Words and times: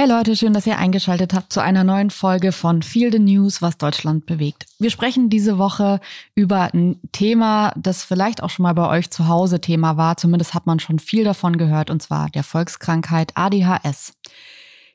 Hey 0.00 0.08
Leute, 0.08 0.36
schön, 0.36 0.52
dass 0.52 0.64
ihr 0.64 0.78
eingeschaltet 0.78 1.34
habt 1.34 1.52
zu 1.52 1.60
einer 1.60 1.82
neuen 1.82 2.10
Folge 2.10 2.52
von 2.52 2.82
Feel 2.82 3.10
the 3.10 3.18
News, 3.18 3.60
was 3.62 3.78
Deutschland 3.78 4.26
bewegt. 4.26 4.66
Wir 4.78 4.90
sprechen 4.90 5.28
diese 5.28 5.58
Woche 5.58 5.98
über 6.36 6.72
ein 6.72 7.00
Thema, 7.10 7.72
das 7.76 8.04
vielleicht 8.04 8.40
auch 8.40 8.48
schon 8.48 8.62
mal 8.62 8.74
bei 8.74 8.88
euch 8.88 9.10
zu 9.10 9.26
Hause 9.26 9.60
Thema 9.60 9.96
war. 9.96 10.16
Zumindest 10.16 10.54
hat 10.54 10.66
man 10.66 10.78
schon 10.78 11.00
viel 11.00 11.24
davon 11.24 11.58
gehört, 11.58 11.90
und 11.90 12.00
zwar 12.00 12.30
der 12.30 12.44
Volkskrankheit 12.44 13.32
ADHS. 13.34 14.12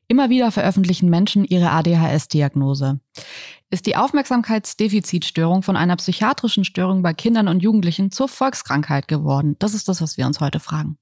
Immer 0.07 0.29
wieder 0.29 0.51
veröffentlichen 0.51 1.09
Menschen 1.09 1.43
ihre 1.43 1.71
ADHS-Diagnose. 1.71 3.01
Ist 3.71 3.85
die 3.87 3.97
Aufmerksamkeitsdefizitstörung 3.97 5.63
von 5.63 5.75
einer 5.75 5.97
psychiatrischen 5.97 6.63
Störung 6.63 7.01
bei 7.01 7.13
Kindern 7.13 7.49
und 7.49 7.61
Jugendlichen 7.61 8.09
zur 8.09 8.29
Volkskrankheit 8.29 9.09
geworden? 9.09 9.57
Das 9.59 9.73
ist 9.73 9.89
das, 9.89 10.01
was 10.01 10.15
wir 10.15 10.25
uns 10.25 10.39
heute 10.39 10.61
fragen. 10.61 10.97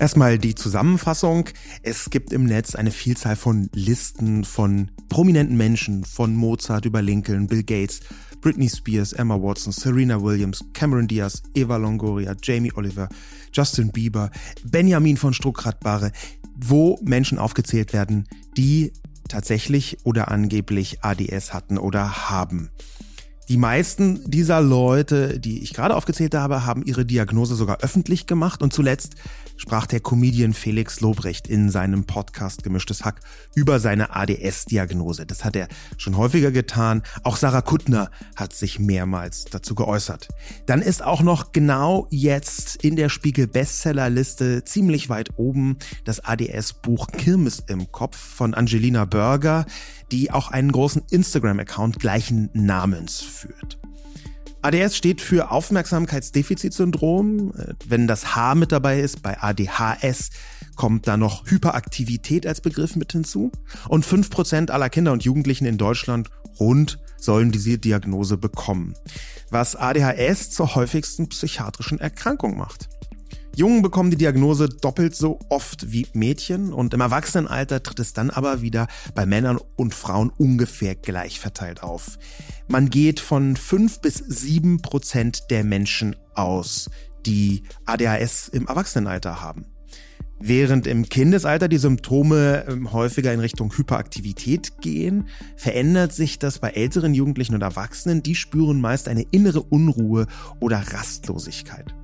Erstmal 0.00 0.38
die 0.38 0.54
Zusammenfassung. 0.54 1.50
Es 1.82 2.08
gibt 2.08 2.32
im 2.32 2.46
Netz 2.46 2.74
eine 2.74 2.90
Vielzahl 2.90 3.36
von 3.36 3.68
Listen 3.74 4.44
von 4.44 4.90
prominenten 5.10 5.58
Menschen, 5.58 6.04
von 6.04 6.34
Mozart 6.34 6.86
über 6.86 7.02
Lincoln, 7.02 7.46
Bill 7.46 7.62
Gates, 7.62 8.00
Britney 8.40 8.70
Spears, 8.70 9.12
Emma 9.12 9.34
Watson, 9.34 9.74
Serena 9.74 10.22
Williams, 10.22 10.64
Cameron 10.72 11.06
Diaz, 11.06 11.42
Eva 11.54 11.76
Longoria, 11.76 12.34
Jamie 12.42 12.72
Oliver, 12.76 13.10
Justin 13.52 13.92
Bieber, 13.92 14.30
Benjamin 14.64 15.18
von 15.18 15.34
Stuckrad-Barre, 15.34 16.12
wo 16.56 16.98
Menschen 17.02 17.38
aufgezählt 17.38 17.92
werden, 17.92 18.26
die 18.56 18.94
tatsächlich 19.28 19.98
oder 20.04 20.30
angeblich 20.30 21.04
ADS 21.04 21.52
hatten 21.52 21.76
oder 21.76 22.30
haben. 22.30 22.70
Die 23.50 23.56
meisten 23.56 24.30
dieser 24.30 24.60
Leute, 24.60 25.40
die 25.40 25.64
ich 25.64 25.74
gerade 25.74 25.96
aufgezählt 25.96 26.36
habe, 26.36 26.64
haben 26.64 26.84
ihre 26.84 27.04
Diagnose 27.04 27.56
sogar 27.56 27.80
öffentlich 27.80 28.28
gemacht 28.28 28.62
und 28.62 28.72
zuletzt 28.72 29.16
sprach 29.60 29.86
der 29.86 30.00
Comedian 30.00 30.54
Felix 30.54 31.02
Lobrecht 31.02 31.46
in 31.46 31.68
seinem 31.68 32.04
Podcast 32.04 32.62
Gemischtes 32.62 33.04
Hack 33.04 33.20
über 33.54 33.78
seine 33.78 34.16
ADS-Diagnose. 34.16 35.26
Das 35.26 35.44
hat 35.44 35.54
er 35.54 35.68
schon 35.98 36.16
häufiger 36.16 36.50
getan. 36.50 37.02
Auch 37.24 37.36
Sarah 37.36 37.60
Kuttner 37.60 38.10
hat 38.36 38.54
sich 38.54 38.78
mehrmals 38.78 39.44
dazu 39.44 39.74
geäußert. 39.74 40.28
Dann 40.64 40.80
ist 40.80 41.04
auch 41.04 41.20
noch 41.20 41.52
genau 41.52 42.06
jetzt 42.10 42.82
in 42.82 42.96
der 42.96 43.10
Spiegel 43.10 43.46
Bestsellerliste 43.46 44.64
ziemlich 44.64 45.10
weit 45.10 45.28
oben 45.36 45.76
das 46.06 46.24
ADS-Buch 46.24 47.08
Kirmes 47.08 47.62
im 47.66 47.92
Kopf 47.92 48.16
von 48.16 48.54
Angelina 48.54 49.04
Burger, 49.04 49.66
die 50.10 50.30
auch 50.30 50.50
einen 50.50 50.72
großen 50.72 51.02
Instagram-Account 51.10 51.98
gleichen 51.98 52.48
Namens 52.54 53.20
führt. 53.20 53.78
ADS 54.62 54.96
steht 54.96 55.20
für 55.20 55.50
Aufmerksamkeitsdefizitsyndrom. 55.50 57.52
Äh, 57.56 57.74
wenn 57.86 58.06
das 58.06 58.34
H 58.34 58.54
mit 58.54 58.72
dabei 58.72 59.00
ist, 59.00 59.22
bei 59.22 59.40
ADHS 59.40 60.30
kommt 60.76 61.08
da 61.08 61.16
noch 61.16 61.50
Hyperaktivität 61.50 62.46
als 62.46 62.60
Begriff 62.60 62.96
mit 62.96 63.12
hinzu. 63.12 63.50
Und 63.88 64.04
fünf 64.04 64.30
Prozent 64.30 64.70
aller 64.70 64.90
Kinder 64.90 65.12
und 65.12 65.24
Jugendlichen 65.24 65.66
in 65.66 65.78
Deutschland 65.78 66.30
rund 66.58 66.98
sollen 67.16 67.52
diese 67.52 67.78
Diagnose 67.78 68.36
bekommen, 68.36 68.94
was 69.50 69.76
ADHS 69.76 70.50
zur 70.50 70.74
häufigsten 70.74 71.28
psychiatrischen 71.28 72.00
Erkrankung 72.00 72.56
macht. 72.56 72.88
Jungen 73.60 73.82
bekommen 73.82 74.10
die 74.10 74.16
Diagnose 74.16 74.70
doppelt 74.70 75.14
so 75.14 75.38
oft 75.50 75.92
wie 75.92 76.06
Mädchen 76.14 76.72
und 76.72 76.94
im 76.94 77.02
Erwachsenenalter 77.02 77.82
tritt 77.82 78.00
es 78.00 78.14
dann 78.14 78.30
aber 78.30 78.62
wieder 78.62 78.88
bei 79.14 79.26
Männern 79.26 79.58
und 79.76 79.94
Frauen 79.94 80.30
ungefähr 80.30 80.94
gleich 80.94 81.40
verteilt 81.40 81.82
auf. 81.82 82.18
Man 82.68 82.88
geht 82.88 83.20
von 83.20 83.56
fünf 83.56 84.00
bis 84.00 84.14
sieben 84.14 84.80
Prozent 84.80 85.50
der 85.50 85.62
Menschen 85.62 86.16
aus, 86.34 86.88
die 87.26 87.64
ADHS 87.84 88.48
im 88.48 88.66
Erwachsenenalter 88.66 89.42
haben. 89.42 89.66
Während 90.38 90.86
im 90.86 91.06
Kindesalter 91.10 91.68
die 91.68 91.76
Symptome 91.76 92.64
ähm, 92.66 92.94
häufiger 92.94 93.30
in 93.34 93.40
Richtung 93.40 93.76
Hyperaktivität 93.76 94.80
gehen, 94.80 95.28
verändert 95.58 96.14
sich 96.14 96.38
das 96.38 96.60
bei 96.60 96.70
älteren 96.70 97.12
Jugendlichen 97.12 97.54
und 97.54 97.60
Erwachsenen. 97.60 98.22
Die 98.22 98.34
spüren 98.34 98.80
meist 98.80 99.06
eine 99.06 99.26
innere 99.32 99.60
Unruhe 99.60 100.28
oder 100.60 100.78
Rastlosigkeit. 100.78 101.94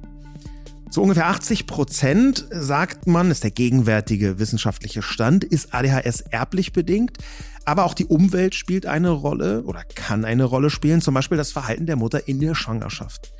Zu 0.90 1.02
ungefähr 1.02 1.26
80 1.26 1.66
Prozent, 1.66 2.46
sagt 2.50 3.06
man, 3.06 3.30
ist 3.30 3.42
der 3.42 3.50
gegenwärtige 3.50 4.38
wissenschaftliche 4.38 5.02
Stand, 5.02 5.42
ist 5.42 5.74
ADHS 5.74 6.20
erblich 6.30 6.72
bedingt. 6.72 7.18
Aber 7.64 7.84
auch 7.84 7.94
die 7.94 8.06
Umwelt 8.06 8.54
spielt 8.54 8.86
eine 8.86 9.10
Rolle 9.10 9.64
oder 9.64 9.82
kann 9.82 10.24
eine 10.24 10.44
Rolle 10.44 10.70
spielen, 10.70 11.00
zum 11.00 11.14
Beispiel 11.14 11.36
das 11.36 11.50
Verhalten 11.50 11.86
der 11.86 11.96
Mutter 11.96 12.28
in 12.28 12.38
der 12.38 12.54
Schwangerschaft. 12.54 13.32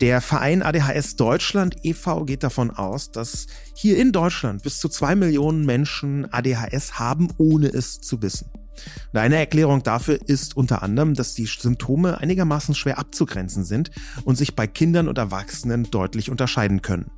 Der 0.00 0.22
Verein 0.22 0.62
ADHS 0.62 1.16
Deutschland 1.16 1.76
e.V. 1.82 2.24
geht 2.24 2.42
davon 2.42 2.70
aus, 2.70 3.10
dass 3.12 3.46
hier 3.74 3.98
in 3.98 4.12
Deutschland 4.12 4.62
bis 4.62 4.80
zu 4.80 4.88
zwei 4.88 5.14
Millionen 5.14 5.66
Menschen 5.66 6.32
ADHS 6.32 6.98
haben, 6.98 7.28
ohne 7.36 7.68
es 7.68 8.00
zu 8.00 8.22
wissen. 8.22 8.48
Und 9.12 9.18
eine 9.18 9.36
Erklärung 9.36 9.82
dafür 9.82 10.18
ist 10.26 10.56
unter 10.56 10.82
anderem, 10.82 11.14
dass 11.14 11.34
die 11.34 11.46
Symptome 11.46 12.18
einigermaßen 12.18 12.74
schwer 12.74 12.98
abzugrenzen 12.98 13.64
sind 13.64 13.90
und 14.24 14.36
sich 14.36 14.54
bei 14.54 14.66
Kindern 14.66 15.08
und 15.08 15.18
Erwachsenen 15.18 15.90
deutlich 15.90 16.30
unterscheiden 16.30 16.82
können. 16.82 17.10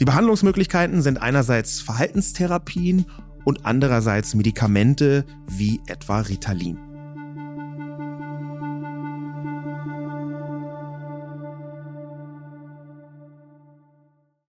Die 0.00 0.04
Behandlungsmöglichkeiten 0.04 1.02
sind 1.02 1.18
einerseits 1.18 1.80
Verhaltenstherapien 1.80 3.06
und 3.44 3.64
andererseits 3.64 4.34
Medikamente 4.34 5.24
wie 5.48 5.80
etwa 5.86 6.20
Ritalin. 6.20 6.78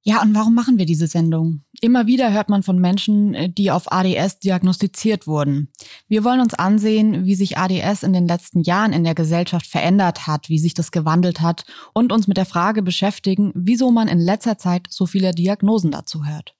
Ja, 0.07 0.22
und 0.22 0.35
warum 0.35 0.53
machen 0.53 0.78
wir 0.78 0.85
diese 0.85 1.07
Sendung? 1.07 1.63
Immer 1.85 2.07
wieder 2.07 2.34
hört 2.34 2.50
man 2.50 2.63
von 2.63 2.79
Menschen, 2.79 3.35
äh, 3.35 3.47
die 3.47 3.69
auf 3.69 3.91
ADS 3.91 4.40
diagnostiziert 4.40 5.28
wurden. 5.28 5.72
Wir 6.07 6.23
wollen 6.23 6.40
uns 6.40 6.56
ansehen, 6.56 7.25
wie 7.25 7.35
sich 7.35 7.59
ADS 7.59 8.01
in 8.01 8.12
den 8.12 8.25
letzten 8.25 8.63
Jahren 8.63 8.91
in 8.91 9.03
der 9.03 9.13
Gesellschaft 9.13 9.68
verändert 9.68 10.25
hat, 10.25 10.50
wie 10.50 10.57
sich 10.57 10.73
das 10.73 10.91
gewandelt 10.91 11.41
hat 11.41 11.63
und 11.94 12.12
uns 12.12 12.28
mit 12.28 12.38
der 12.38 12.47
Frage 12.47 12.81
beschäftigen, 12.81 13.51
wieso 13.53 13.91
man 13.91 14.07
in 14.07 14.18
letzter 14.18 14.57
Zeit 14.57 14.88
so 14.90 15.06
viele 15.06 15.29
Diagnosen 15.29 15.91
dazu 15.91 16.25
hört. 16.25 16.56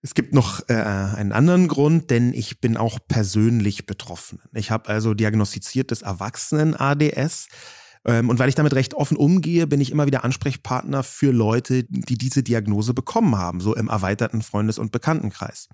Es 0.00 0.14
gibt 0.14 0.34
noch 0.34 0.68
äh, 0.68 0.72
einen 0.72 1.30
anderen 1.30 1.68
Grund, 1.68 2.10
denn 2.10 2.32
ich 2.32 2.60
bin 2.60 2.76
auch 2.76 2.98
persönlich 3.06 3.86
betroffen. 3.86 4.40
Ich 4.52 4.72
habe 4.72 4.88
also 4.88 5.14
diagnostiziertes 5.14 6.02
Erwachsenen-ADS 6.02 7.46
und 8.28 8.38
weil 8.38 8.48
ich 8.48 8.54
damit 8.54 8.74
recht 8.74 8.94
offen 8.94 9.16
umgehe, 9.16 9.66
bin 9.66 9.80
ich 9.80 9.92
immer 9.92 10.06
wieder 10.06 10.24
Ansprechpartner 10.24 11.02
für 11.02 11.30
Leute, 11.30 11.84
die 11.84 12.18
diese 12.18 12.42
Diagnose 12.42 12.94
bekommen 12.94 13.38
haben, 13.38 13.60
so 13.60 13.74
im 13.74 13.88
erweiterten 13.88 14.42
Freundes- 14.42 14.78
und 14.78 14.90
Bekanntenkreis. 14.90 15.68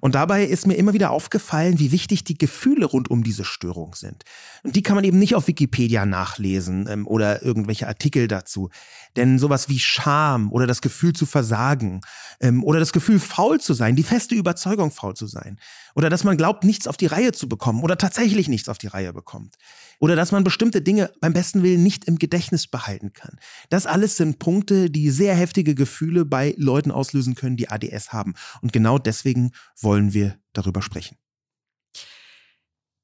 Und 0.00 0.14
dabei 0.14 0.44
ist 0.44 0.66
mir 0.66 0.74
immer 0.74 0.92
wieder 0.92 1.10
aufgefallen, 1.10 1.78
wie 1.78 1.92
wichtig 1.92 2.24
die 2.24 2.36
Gefühle 2.36 2.86
rund 2.86 3.10
um 3.10 3.22
diese 3.22 3.44
Störung 3.44 3.94
sind. 3.94 4.24
Und 4.64 4.74
die 4.74 4.82
kann 4.82 4.96
man 4.96 5.04
eben 5.04 5.18
nicht 5.18 5.34
auf 5.34 5.46
Wikipedia 5.46 6.04
nachlesen 6.04 6.88
ähm, 6.90 7.06
oder 7.06 7.42
irgendwelche 7.42 7.86
Artikel 7.86 8.26
dazu. 8.26 8.70
Denn 9.16 9.38
sowas 9.38 9.68
wie 9.68 9.78
Scham 9.78 10.52
oder 10.52 10.66
das 10.66 10.80
Gefühl 10.80 11.12
zu 11.12 11.26
versagen 11.26 12.00
ähm, 12.40 12.62
oder 12.64 12.78
das 12.78 12.92
Gefühl 12.92 13.18
faul 13.18 13.60
zu 13.60 13.74
sein, 13.74 13.96
die 13.96 14.02
feste 14.02 14.34
Überzeugung 14.34 14.90
faul 14.90 15.14
zu 15.14 15.26
sein 15.26 15.58
oder 15.94 16.10
dass 16.10 16.24
man 16.24 16.36
glaubt, 16.36 16.64
nichts 16.64 16.86
auf 16.86 16.96
die 16.96 17.06
Reihe 17.06 17.32
zu 17.32 17.48
bekommen 17.48 17.82
oder 17.82 17.98
tatsächlich 17.98 18.48
nichts 18.48 18.68
auf 18.68 18.78
die 18.78 18.86
Reihe 18.86 19.12
bekommt 19.12 19.56
oder 19.98 20.16
dass 20.16 20.32
man 20.32 20.44
bestimmte 20.44 20.82
Dinge 20.82 21.10
beim 21.20 21.32
besten 21.32 21.62
Willen 21.62 21.82
nicht 21.82 22.04
im 22.04 22.18
Gedächtnis 22.18 22.66
behalten 22.66 23.12
kann. 23.12 23.38
Das 23.70 23.86
alles 23.86 24.16
sind 24.16 24.38
Punkte, 24.38 24.90
die 24.90 25.10
sehr 25.10 25.34
heftige 25.34 25.74
Gefühle 25.74 26.24
bei 26.24 26.54
Leuten 26.56 26.90
auslösen 26.90 27.34
können, 27.34 27.56
die 27.56 27.68
ADS 27.68 28.12
haben. 28.12 28.34
Und 28.62 28.72
genau 28.72 28.98
deswegen 28.98 29.52
wollen 29.80 30.12
wir 30.12 30.38
darüber 30.52 30.82
sprechen. 30.82 31.16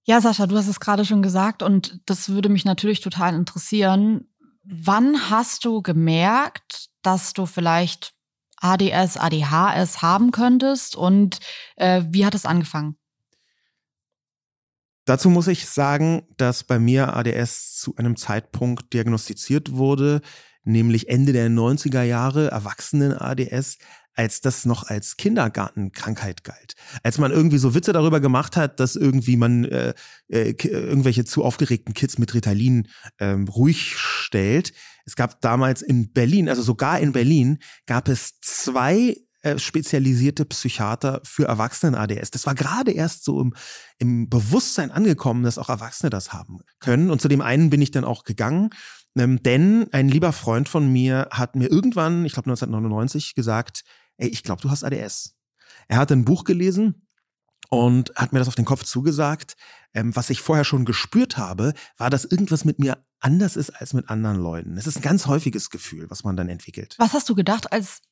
Ja, 0.06 0.20
Sascha, 0.20 0.46
du 0.46 0.56
hast 0.56 0.68
es 0.68 0.80
gerade 0.80 1.06
schon 1.06 1.22
gesagt 1.22 1.62
und 1.62 2.00
das 2.04 2.28
würde 2.28 2.50
mich 2.50 2.66
natürlich 2.66 3.00
total 3.00 3.34
interessieren. 3.34 4.28
Wann 4.64 5.30
hast 5.30 5.64
du 5.64 5.82
gemerkt, 5.82 6.88
dass 7.02 7.32
du 7.34 7.46
vielleicht 7.46 8.14
ADS, 8.56 9.18
ADHS 9.18 10.00
haben 10.00 10.30
könntest 10.30 10.96
und 10.96 11.38
äh, 11.76 12.02
wie 12.08 12.24
hat 12.24 12.34
es 12.34 12.46
angefangen? 12.46 12.96
Dazu 15.04 15.28
muss 15.28 15.48
ich 15.48 15.66
sagen, 15.66 16.26
dass 16.38 16.64
bei 16.64 16.78
mir 16.78 17.14
ADS 17.14 17.74
zu 17.74 17.94
einem 17.96 18.16
Zeitpunkt 18.16 18.94
diagnostiziert 18.94 19.72
wurde, 19.72 20.22
nämlich 20.62 21.10
Ende 21.10 21.34
der 21.34 21.50
90er 21.50 22.02
Jahre, 22.02 22.50
Erwachsenen-ADS, 22.50 23.76
als 24.14 24.40
das 24.40 24.64
noch 24.64 24.84
als 24.84 25.16
Kindergartenkrankheit 25.16 26.44
galt. 26.44 26.74
Als 27.02 27.18
man 27.18 27.32
irgendwie 27.32 27.58
so 27.58 27.74
Witze 27.74 27.92
darüber 27.92 28.20
gemacht 28.20 28.56
hat, 28.56 28.80
dass 28.80 28.96
irgendwie 28.96 29.36
man 29.36 29.64
äh, 29.64 29.94
äh, 30.28 30.54
irgendwelche 30.62 31.24
zu 31.24 31.44
aufgeregten 31.44 31.94
Kids 31.94 32.18
mit 32.18 32.34
Ritalin 32.34 32.88
ähm, 33.18 33.48
ruhig 33.48 33.96
stellt. 33.96 34.72
Es 35.04 35.16
gab 35.16 35.40
damals 35.40 35.82
in 35.82 36.12
Berlin, 36.12 36.48
also 36.48 36.62
sogar 36.62 37.00
in 37.00 37.12
Berlin, 37.12 37.58
gab 37.86 38.08
es 38.08 38.40
zwei 38.40 39.16
äh, 39.44 39.58
spezialisierte 39.58 40.46
Psychiater 40.46 41.20
für 41.22 41.44
Erwachsenen-ADS. 41.44 42.30
Das 42.30 42.46
war 42.46 42.54
gerade 42.54 42.92
erst 42.92 43.24
so 43.24 43.42
im, 43.42 43.54
im 43.98 44.30
Bewusstsein 44.30 44.90
angekommen, 44.90 45.42
dass 45.42 45.58
auch 45.58 45.68
Erwachsene 45.68 46.08
das 46.08 46.32
haben 46.32 46.60
können. 46.80 47.10
Und 47.10 47.20
zu 47.20 47.28
dem 47.28 47.42
einen 47.42 47.68
bin 47.68 47.82
ich 47.82 47.90
dann 47.90 48.04
auch 48.04 48.24
gegangen. 48.24 48.70
Ähm, 49.18 49.42
denn 49.42 49.86
ein 49.92 50.08
lieber 50.08 50.32
Freund 50.32 50.68
von 50.68 50.90
mir 50.90 51.28
hat 51.30 51.56
mir 51.56 51.70
irgendwann, 51.70 52.24
ich 52.24 52.32
glaube 52.32 52.48
1999, 52.50 53.34
gesagt, 53.34 53.84
ey, 54.16 54.28
ich 54.28 54.42
glaube, 54.42 54.62
du 54.62 54.70
hast 54.70 54.84
ADS. 54.84 55.34
Er 55.88 55.98
hatte 55.98 56.14
ein 56.14 56.24
Buch 56.24 56.44
gelesen 56.44 57.06
und 57.68 58.12
hat 58.14 58.32
mir 58.32 58.38
das 58.38 58.48
auf 58.48 58.54
den 58.54 58.64
Kopf 58.64 58.84
zugesagt. 58.84 59.56
Ähm, 59.92 60.14
was 60.16 60.30
ich 60.30 60.40
vorher 60.40 60.64
schon 60.64 60.84
gespürt 60.84 61.36
habe, 61.36 61.72
war, 61.96 62.10
dass 62.10 62.24
irgendwas 62.24 62.64
mit 62.64 62.78
mir 62.78 63.04
anders 63.20 63.56
ist 63.56 63.70
als 63.70 63.94
mit 63.94 64.08
anderen 64.10 64.38
Leuten. 64.38 64.76
Es 64.76 64.86
ist 64.86 64.96
ein 64.96 65.02
ganz 65.02 65.26
häufiges 65.26 65.70
Gefühl, 65.70 66.10
was 66.10 66.24
man 66.24 66.36
dann 66.36 66.48
entwickelt. 66.48 66.94
Was 66.98 67.14
hast 67.14 67.28
du 67.28 67.34
gedacht, 67.34 67.72
als 67.72 68.02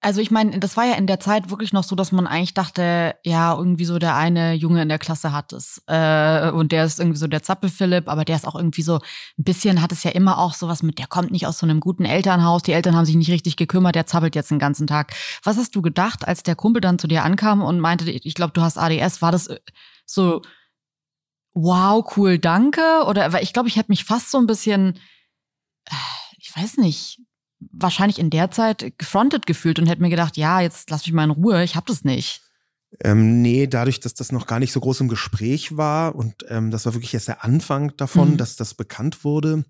also 0.00 0.20
ich 0.20 0.30
meine, 0.30 0.60
das 0.60 0.76
war 0.76 0.84
ja 0.84 0.94
in 0.94 1.08
der 1.08 1.18
Zeit 1.18 1.50
wirklich 1.50 1.72
noch 1.72 1.82
so, 1.82 1.96
dass 1.96 2.12
man 2.12 2.28
eigentlich 2.28 2.54
dachte, 2.54 3.16
ja, 3.24 3.56
irgendwie 3.56 3.84
so 3.84 3.98
der 3.98 4.14
eine 4.14 4.52
Junge 4.54 4.82
in 4.82 4.88
der 4.88 5.00
Klasse 5.00 5.32
hat 5.32 5.52
es. 5.52 5.82
Äh, 5.88 6.50
und 6.52 6.70
der 6.70 6.84
ist 6.84 7.00
irgendwie 7.00 7.18
so 7.18 7.26
der 7.26 7.42
Zappel-Philipp, 7.42 8.08
aber 8.08 8.24
der 8.24 8.36
ist 8.36 8.46
auch 8.46 8.54
irgendwie 8.54 8.82
so 8.82 8.96
ein 8.96 9.44
bisschen, 9.44 9.82
hat 9.82 9.90
es 9.90 10.04
ja 10.04 10.12
immer 10.12 10.38
auch 10.38 10.54
sowas 10.54 10.84
mit, 10.84 11.00
der 11.00 11.08
kommt 11.08 11.32
nicht 11.32 11.48
aus 11.48 11.58
so 11.58 11.66
einem 11.66 11.80
guten 11.80 12.04
Elternhaus, 12.04 12.62
die 12.62 12.72
Eltern 12.72 12.94
haben 12.94 13.06
sich 13.06 13.16
nicht 13.16 13.30
richtig 13.30 13.56
gekümmert, 13.56 13.96
der 13.96 14.06
zappelt 14.06 14.36
jetzt 14.36 14.52
den 14.52 14.60
ganzen 14.60 14.86
Tag. 14.86 15.14
Was 15.42 15.56
hast 15.56 15.74
du 15.74 15.82
gedacht, 15.82 16.28
als 16.28 16.44
der 16.44 16.54
Kumpel 16.54 16.80
dann 16.80 17.00
zu 17.00 17.08
dir 17.08 17.24
ankam 17.24 17.60
und 17.62 17.80
meinte, 17.80 18.08
ich 18.08 18.34
glaube, 18.34 18.52
du 18.52 18.62
hast 18.62 18.78
ADS, 18.78 19.20
war 19.20 19.32
das 19.32 19.48
äh, 19.48 19.58
so, 20.06 20.42
wow, 21.54 22.04
cool, 22.16 22.38
danke? 22.38 23.04
Oder, 23.08 23.32
weil 23.32 23.42
ich 23.42 23.52
glaube, 23.52 23.68
ich 23.68 23.76
hätte 23.76 23.90
mich 23.90 24.04
fast 24.04 24.30
so 24.30 24.38
ein 24.38 24.46
bisschen, 24.46 24.96
äh, 25.86 25.94
ich 26.38 26.56
weiß 26.56 26.76
nicht, 26.76 27.18
wahrscheinlich 27.60 28.18
in 28.18 28.30
der 28.30 28.50
Zeit 28.50 28.92
gefrontet 28.98 29.46
gefühlt 29.46 29.78
und 29.78 29.86
hätte 29.86 30.02
mir 30.02 30.10
gedacht, 30.10 30.36
ja, 30.36 30.60
jetzt 30.60 30.90
lass 30.90 31.06
mich 31.06 31.14
mal 31.14 31.24
in 31.24 31.30
Ruhe, 31.30 31.64
ich 31.64 31.76
hab 31.76 31.86
das 31.86 32.04
nicht. 32.04 32.42
Ähm, 33.00 33.42
nee, 33.42 33.66
dadurch, 33.66 34.00
dass 34.00 34.14
das 34.14 34.32
noch 34.32 34.46
gar 34.46 34.58
nicht 34.58 34.72
so 34.72 34.80
groß 34.80 35.00
im 35.00 35.08
Gespräch 35.08 35.76
war 35.76 36.14
und 36.14 36.46
ähm, 36.48 36.70
das 36.70 36.86
war 36.86 36.94
wirklich 36.94 37.12
erst 37.12 37.28
der 37.28 37.44
Anfang 37.44 37.94
davon, 37.96 38.32
mhm. 38.32 38.36
dass 38.38 38.56
das 38.56 38.74
bekannt 38.74 39.24
wurde, 39.24 39.64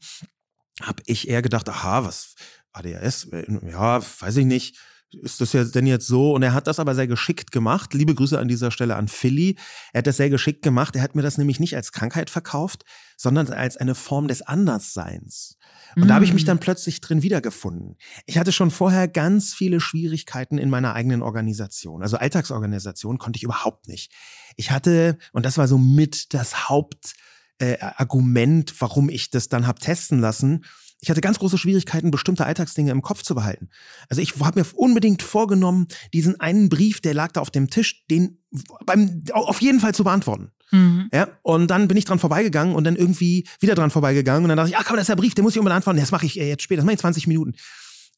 habe 0.80 1.02
ich 1.06 1.28
eher 1.28 1.42
gedacht, 1.42 1.68
aha, 1.68 2.04
was 2.04 2.36
ADHS, 2.72 3.24
äh, 3.32 3.44
ja, 3.68 4.00
weiß 4.20 4.36
ich 4.36 4.46
nicht, 4.46 4.78
ist 5.12 5.40
das 5.40 5.52
ja 5.52 5.64
denn 5.64 5.86
jetzt 5.86 6.06
so? 6.06 6.32
Und 6.32 6.42
er 6.42 6.52
hat 6.52 6.66
das 6.66 6.78
aber 6.78 6.94
sehr 6.94 7.06
geschickt 7.06 7.50
gemacht. 7.50 7.94
Liebe 7.94 8.14
Grüße 8.14 8.38
an 8.38 8.48
dieser 8.48 8.70
Stelle 8.70 8.96
an 8.96 9.08
Philly. 9.08 9.56
Er 9.92 9.98
hat 9.98 10.06
das 10.06 10.18
sehr 10.18 10.30
geschickt 10.30 10.62
gemacht. 10.62 10.96
Er 10.96 11.02
hat 11.02 11.14
mir 11.14 11.22
das 11.22 11.38
nämlich 11.38 11.60
nicht 11.60 11.76
als 11.76 11.92
Krankheit 11.92 12.30
verkauft, 12.30 12.84
sondern 13.16 13.48
als 13.48 13.76
eine 13.76 13.94
Form 13.94 14.28
des 14.28 14.42
Andersseins. 14.42 15.56
Und 15.96 16.04
mm. 16.04 16.08
da 16.08 16.14
habe 16.14 16.24
ich 16.24 16.34
mich 16.34 16.44
dann 16.44 16.58
mm. 16.58 16.60
plötzlich 16.60 17.00
drin 17.00 17.22
wiedergefunden. 17.22 17.96
Ich 18.26 18.38
hatte 18.38 18.52
schon 18.52 18.70
vorher 18.70 19.08
ganz 19.08 19.54
viele 19.54 19.80
Schwierigkeiten 19.80 20.58
in 20.58 20.68
meiner 20.68 20.94
eigenen 20.94 21.22
Organisation. 21.22 22.02
Also 22.02 22.18
Alltagsorganisation 22.18 23.18
konnte 23.18 23.38
ich 23.38 23.44
überhaupt 23.44 23.88
nicht. 23.88 24.12
Ich 24.56 24.70
hatte, 24.70 25.16
und 25.32 25.46
das 25.46 25.56
war 25.56 25.68
so 25.68 25.78
mit 25.78 26.34
das 26.34 26.68
Hauptargument, 26.68 28.70
äh, 28.70 28.74
warum 28.78 29.08
ich 29.08 29.30
das 29.30 29.48
dann 29.48 29.66
hab 29.66 29.80
testen 29.80 30.20
lassen, 30.20 30.64
ich 31.00 31.10
hatte 31.10 31.20
ganz 31.20 31.38
große 31.38 31.58
Schwierigkeiten, 31.58 32.10
bestimmte 32.10 32.44
Alltagsdinge 32.44 32.90
im 32.90 33.02
Kopf 33.02 33.22
zu 33.22 33.34
behalten. 33.34 33.68
Also 34.08 34.20
ich 34.20 34.34
habe 34.40 34.60
mir 34.60 34.66
unbedingt 34.74 35.22
vorgenommen, 35.22 35.86
diesen 36.12 36.40
einen 36.40 36.68
Brief, 36.68 37.00
der 37.00 37.14
lag 37.14 37.32
da 37.32 37.40
auf 37.40 37.50
dem 37.50 37.70
Tisch, 37.70 38.04
den 38.08 38.38
beim 38.84 39.22
auf 39.32 39.60
jeden 39.60 39.80
Fall 39.80 39.94
zu 39.94 40.04
beantworten. 40.04 40.50
Mhm. 40.70 41.08
Ja, 41.12 41.28
und 41.42 41.68
dann 41.68 41.88
bin 41.88 41.96
ich 41.96 42.04
dran 42.04 42.18
vorbeigegangen 42.18 42.74
und 42.74 42.84
dann 42.84 42.96
irgendwie 42.96 43.46
wieder 43.60 43.74
dran 43.74 43.90
vorbeigegangen 43.90 44.44
und 44.44 44.48
dann 44.48 44.58
dachte 44.58 44.70
ich, 44.70 44.76
ach 44.76 44.84
komm, 44.84 44.96
das 44.96 45.04
ist 45.04 45.08
der 45.08 45.16
Brief, 45.16 45.34
den 45.34 45.44
muss 45.44 45.54
ich 45.54 45.58
unbedingt 45.58 45.76
antworten. 45.76 46.00
Das 46.00 46.10
mache 46.10 46.26
ich 46.26 46.38
äh, 46.38 46.48
jetzt 46.48 46.62
später, 46.62 46.78
das 46.78 46.84
mache 46.84 46.94
ich 46.94 47.00
20 47.00 47.26
Minuten. 47.26 47.54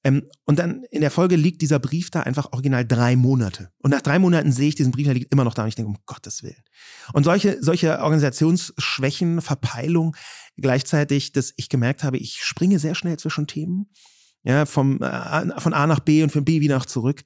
Ähm, 0.03 0.23
und 0.47 0.59
dann 0.59 0.83
in 0.91 1.03
der 1.03 1.11
Folge 1.11 1.37
liegt 1.37 1.61
dieser 1.61 1.79
Brief 1.79 2.11
da 2.11 2.21
einfach 2.21 2.53
original 2.53 2.87
drei 2.87 3.17
Monate. 3.17 3.71
Und 3.79 3.91
nach 3.91 4.01
drei 4.01 4.19
Monaten 4.19 4.51
sehe 4.51 4.69
ich 4.69 4.75
diesen 4.75 4.93
Brief, 4.93 5.05
der 5.05 5.15
liegt 5.15 5.31
immer 5.33 5.45
noch 5.45 5.55
da 5.55 5.63
und 5.63 5.69
ich 5.69 5.75
denke, 5.75 5.91
um 5.91 5.99
Gottes 6.07 6.43
Willen. 6.43 6.63
Und 7.13 7.25
solche, 7.25 7.63
solche 7.63 8.01
Organisationsschwächen, 8.01 9.43
Verpeilung, 9.43 10.17
gleichzeitig, 10.61 11.33
dass 11.33 11.53
ich 11.57 11.69
gemerkt 11.69 12.05
habe, 12.05 12.19
ich 12.19 12.43
springe 12.43 12.79
sehr 12.79 12.95
schnell 12.95 13.19
zwischen 13.19 13.47
Themen. 13.47 13.91
Ja, 14.43 14.65
vom, 14.65 15.03
äh, 15.03 15.61
von 15.61 15.75
A 15.75 15.87
nach 15.87 16.01
B 16.01 16.23
und 16.23 16.33
von 16.33 16.47
B 16.47 16.61
wieder 16.61 16.77
nach 16.77 16.87
zurück. 16.87 17.23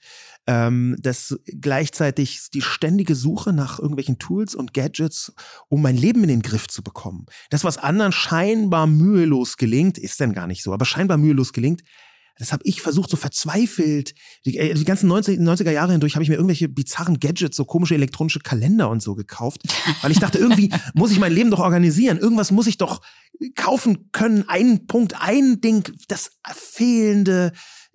Ähm, 0.47 0.97
dass 0.99 1.39
gleichzeitig 1.45 2.51
die 2.53 2.61
ständige 2.61 3.15
Suche 3.15 3.53
nach 3.53 3.79
irgendwelchen 3.79 4.19
Tools 4.19 4.55
und 4.55 4.75
Gadgets, 4.75 5.33
um 5.69 5.81
mein 5.81 5.97
Leben 5.97 6.23
in 6.25 6.29
den 6.29 6.43
Griff 6.43 6.67
zu 6.67 6.83
bekommen. 6.83 7.27
Das, 7.51 7.65
was 7.65 7.79
anderen 7.79 8.13
scheinbar 8.13 8.87
mühelos 8.87 9.57
gelingt, 9.57 9.97
ist 9.97 10.21
denn 10.21 10.35
gar 10.35 10.47
nicht 10.47 10.63
so, 10.63 10.75
aber 10.75 10.85
scheinbar 10.85 11.17
mühelos 11.17 11.53
gelingt, 11.53 11.83
das 12.37 12.53
habe 12.53 12.63
ich 12.65 12.83
versucht, 12.83 13.11
so 13.11 13.17
verzweifelt. 13.17 14.15
Die, 14.45 14.59
äh, 14.59 14.75
die 14.75 14.85
ganzen 14.85 15.09
90, 15.09 15.39
90er 15.39 15.71
Jahre 15.71 15.93
hindurch 15.93 16.15
habe 16.15 16.25
ich 16.25 16.29
mir 16.29 16.35
irgendwelche 16.35 16.69
bizarren 16.69 17.21
Gadgets, 17.21 17.57
so 17.57 17.65
komische 17.65 17.95
elektronische 17.95 18.41
Kalender 18.41 18.91
und 18.91 19.03
so 19.03 19.15
gekauft. 19.15 19.63
Weil 20.03 20.11
ich 20.11 20.19
dachte, 20.19 20.39
irgendwie 20.39 20.73
muss 20.95 21.13
ich 21.13 21.21
mein 21.21 21.33
Leben 21.33 21.51
doch 21.51 21.61
organisieren. 21.61 22.19
Irgendwas 22.19 22.51
muss 22.51 22.67
ich 22.67 22.77
doch 22.77 23.03
kaufen 23.55 24.11
können. 24.11 24.49
Ein 24.49 24.87
Punkt, 24.87 25.21
ein 25.21 25.61
Ding, 25.61 25.93
das 26.09 26.33
fehlende 26.53 27.53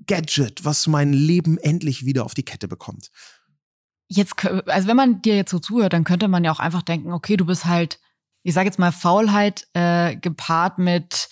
Gadget, 0.08 0.64
was 0.64 0.88
mein 0.88 1.12
Leben 1.12 1.58
endlich 1.58 2.06
wieder 2.06 2.24
auf 2.24 2.34
die 2.34 2.44
Kette 2.44 2.68
bekommt. 2.68 3.10
Jetzt, 4.08 4.34
also 4.46 4.88
wenn 4.88 4.98
man 4.98 5.22
dir 5.22 5.36
jetzt 5.36 5.52
so 5.52 5.60
zuhört, 5.60 5.94
dann 5.94 6.04
könnte 6.04 6.28
man 6.28 6.44
ja 6.44 6.52
auch 6.52 6.60
einfach 6.60 6.82
denken, 6.82 7.12
okay, 7.12 7.38
du 7.38 7.46
bist 7.46 7.66
halt, 7.66 8.00
ich 8.42 8.54
sage 8.54 8.68
jetzt 8.68 8.80
mal 8.80 8.92
Faulheit 8.92 9.68
äh, 9.74 10.16
gepaart 10.16 10.80
mit 10.80 11.30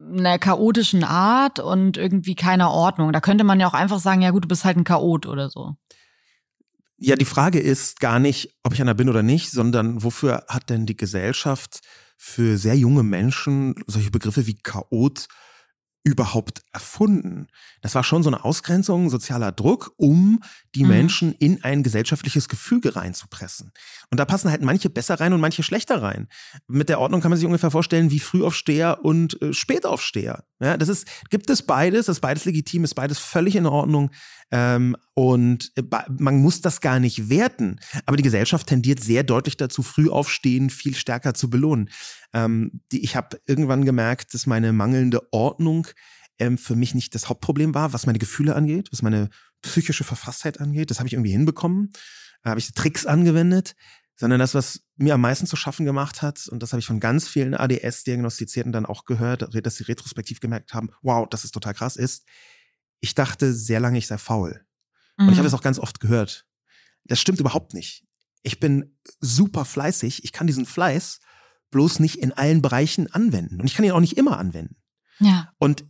einer 0.00 0.38
chaotischen 0.38 1.04
Art 1.04 1.58
und 1.58 1.96
irgendwie 1.96 2.34
keiner 2.34 2.70
Ordnung. 2.70 3.12
Da 3.12 3.20
könnte 3.20 3.44
man 3.44 3.60
ja 3.60 3.66
auch 3.66 3.74
einfach 3.74 3.98
sagen, 3.98 4.22
ja 4.22 4.30
gut, 4.30 4.44
du 4.44 4.48
bist 4.48 4.64
halt 4.64 4.76
ein 4.76 4.84
Chaot 4.84 5.26
oder 5.26 5.48
so. 5.50 5.76
Ja, 6.98 7.16
die 7.16 7.26
Frage 7.26 7.60
ist 7.60 8.00
gar 8.00 8.18
nicht, 8.18 8.54
ob 8.62 8.72
ich 8.72 8.80
einer 8.80 8.94
bin 8.94 9.08
oder 9.08 9.22
nicht, 9.22 9.50
sondern 9.50 10.02
wofür 10.02 10.44
hat 10.48 10.70
denn 10.70 10.86
die 10.86 10.96
Gesellschaft 10.96 11.80
für 12.16 12.56
sehr 12.56 12.76
junge 12.76 13.02
Menschen 13.02 13.74
solche 13.86 14.10
Begriffe 14.10 14.46
wie 14.46 14.56
Chaot 14.56 15.26
überhaupt 16.04 16.62
erfunden? 16.72 17.48
Das 17.82 17.94
war 17.94 18.04
schon 18.04 18.22
so 18.22 18.30
eine 18.30 18.44
Ausgrenzung, 18.44 19.10
sozialer 19.10 19.52
Druck, 19.52 19.92
um 19.96 20.40
die 20.74 20.84
mhm. 20.84 20.88
Menschen 20.88 21.32
in 21.34 21.62
ein 21.64 21.82
gesellschaftliches 21.82 22.48
Gefüge 22.48 22.96
reinzupressen. 22.96 23.72
Und 24.10 24.20
da 24.20 24.24
passen 24.24 24.50
halt 24.50 24.62
manche 24.62 24.88
besser 24.88 25.18
rein 25.18 25.32
und 25.32 25.40
manche 25.40 25.62
schlechter 25.62 26.00
rein. 26.00 26.28
Mit 26.68 26.88
der 26.88 27.00
Ordnung 27.00 27.20
kann 27.20 27.30
man 27.30 27.38
sich 27.38 27.46
ungefähr 27.46 27.70
vorstellen 27.70 28.10
wie 28.10 28.20
Frühaufsteher 28.20 29.04
und 29.04 29.40
äh, 29.42 29.52
Spätaufsteher. 29.52 30.44
Ja, 30.60 30.76
das 30.76 30.88
ist, 30.88 31.06
gibt 31.30 31.50
es 31.50 31.62
beides, 31.62 32.06
das 32.06 32.16
ist 32.16 32.20
beides 32.20 32.44
legitim, 32.44 32.84
ist 32.84 32.94
beides 32.94 33.18
völlig 33.18 33.56
in 33.56 33.66
Ordnung. 33.66 34.10
Ähm, 34.52 34.96
und 35.14 35.72
äh, 35.76 35.82
man 36.18 36.40
muss 36.40 36.60
das 36.60 36.80
gar 36.80 37.00
nicht 37.00 37.28
werten. 37.28 37.80
Aber 38.04 38.16
die 38.16 38.22
Gesellschaft 38.22 38.68
tendiert 38.68 39.02
sehr 39.02 39.24
deutlich 39.24 39.56
dazu, 39.56 39.82
Frühaufstehen 39.82 40.70
viel 40.70 40.94
stärker 40.94 41.34
zu 41.34 41.50
belohnen. 41.50 41.90
Ähm, 42.32 42.80
die, 42.92 43.02
ich 43.02 43.16
habe 43.16 43.40
irgendwann 43.46 43.84
gemerkt, 43.84 44.34
dass 44.34 44.46
meine 44.46 44.72
mangelnde 44.72 45.32
Ordnung 45.32 45.88
ähm, 46.38 46.58
für 46.58 46.76
mich 46.76 46.94
nicht 46.94 47.14
das 47.14 47.28
Hauptproblem 47.28 47.74
war, 47.74 47.92
was 47.92 48.06
meine 48.06 48.18
Gefühle 48.18 48.54
angeht, 48.54 48.88
was 48.92 49.02
meine 49.02 49.30
psychische 49.62 50.04
Verfasstheit 50.04 50.60
angeht. 50.60 50.90
Das 50.90 50.98
habe 50.98 51.08
ich 51.08 51.14
irgendwie 51.14 51.32
hinbekommen. 51.32 51.92
Da 52.46 52.50
habe 52.50 52.60
ich 52.60 52.72
Tricks 52.74 53.06
angewendet. 53.06 53.74
Sondern 54.18 54.38
das, 54.38 54.54
was 54.54 54.82
mir 54.96 55.14
am 55.14 55.20
meisten 55.20 55.46
zu 55.46 55.56
schaffen 55.56 55.84
gemacht 55.84 56.22
hat, 56.22 56.48
und 56.48 56.62
das 56.62 56.72
habe 56.72 56.80
ich 56.80 56.86
von 56.86 57.00
ganz 57.00 57.28
vielen 57.28 57.54
ADS-Diagnostizierten 57.54 58.72
dann 58.72 58.86
auch 58.86 59.04
gehört, 59.04 59.46
dass 59.52 59.76
sie 59.76 59.82
retrospektiv 59.82 60.40
gemerkt 60.40 60.72
haben, 60.72 60.88
wow, 61.02 61.26
das 61.28 61.44
ist 61.44 61.50
total 61.50 61.74
krass, 61.74 61.96
ist, 61.96 62.24
ich 63.00 63.14
dachte 63.14 63.52
sehr 63.52 63.78
lange, 63.78 63.98
ich 63.98 64.06
sei 64.06 64.16
faul. 64.16 64.64
Mhm. 65.18 65.26
Und 65.26 65.32
ich 65.32 65.38
habe 65.38 65.48
mhm. 65.48 65.50
das 65.50 65.58
auch 65.58 65.62
ganz 65.62 65.78
oft 65.78 66.00
gehört. 66.00 66.46
Das 67.04 67.20
stimmt 67.20 67.40
überhaupt 67.40 67.74
nicht. 67.74 68.06
Ich 68.42 68.58
bin 68.58 68.96
super 69.20 69.66
fleißig. 69.66 70.24
Ich 70.24 70.32
kann 70.32 70.46
diesen 70.46 70.64
Fleiß 70.64 71.18
bloß 71.70 71.98
nicht 71.98 72.16
in 72.20 72.32
allen 72.32 72.62
Bereichen 72.62 73.12
anwenden. 73.12 73.60
Und 73.60 73.66
ich 73.66 73.74
kann 73.74 73.84
ihn 73.84 73.92
auch 73.92 74.00
nicht 74.00 74.16
immer 74.16 74.38
anwenden. 74.38 74.76
Ja. 75.18 75.52
Und 75.58 75.84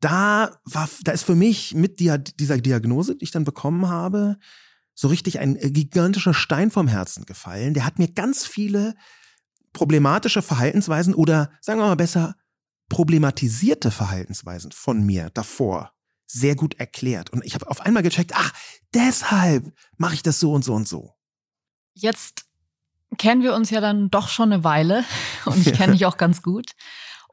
da 0.00 0.56
war, 0.64 0.88
da 1.02 1.12
ist 1.12 1.24
für 1.24 1.34
mich 1.34 1.74
mit 1.74 2.00
dieser 2.00 2.18
Diagnose, 2.18 3.16
die 3.16 3.24
ich 3.24 3.32
dann 3.32 3.44
bekommen 3.44 3.88
habe, 3.88 4.38
so 4.96 5.08
richtig 5.08 5.38
ein 5.38 5.54
äh, 5.56 5.70
gigantischer 5.70 6.34
Stein 6.34 6.72
vom 6.72 6.88
Herzen 6.88 7.26
gefallen. 7.26 7.74
Der 7.74 7.84
hat 7.84 8.00
mir 8.00 8.08
ganz 8.08 8.44
viele 8.44 8.94
problematische 9.72 10.42
Verhaltensweisen 10.42 11.14
oder 11.14 11.50
sagen 11.60 11.78
wir 11.78 11.86
mal 11.86 11.94
besser, 11.94 12.34
problematisierte 12.88 13.90
Verhaltensweisen 13.90 14.72
von 14.72 15.04
mir 15.04 15.30
davor 15.30 15.92
sehr 16.26 16.56
gut 16.56 16.74
erklärt. 16.80 17.30
Und 17.30 17.44
ich 17.44 17.54
habe 17.54 17.68
auf 17.68 17.80
einmal 17.80 18.02
gecheckt, 18.02 18.32
ach, 18.34 18.52
deshalb 18.94 19.72
mache 19.96 20.14
ich 20.14 20.22
das 20.22 20.40
so 20.40 20.52
und 20.52 20.64
so 20.64 20.74
und 20.74 20.88
so. 20.88 21.12
Jetzt 21.92 22.46
kennen 23.18 23.42
wir 23.42 23.54
uns 23.54 23.70
ja 23.70 23.80
dann 23.80 24.10
doch 24.10 24.28
schon 24.28 24.52
eine 24.52 24.64
Weile 24.64 25.04
und 25.44 25.66
ich 25.66 25.74
kenne 25.74 25.92
dich 25.92 26.06
auch 26.06 26.16
ganz 26.16 26.42
gut. 26.42 26.72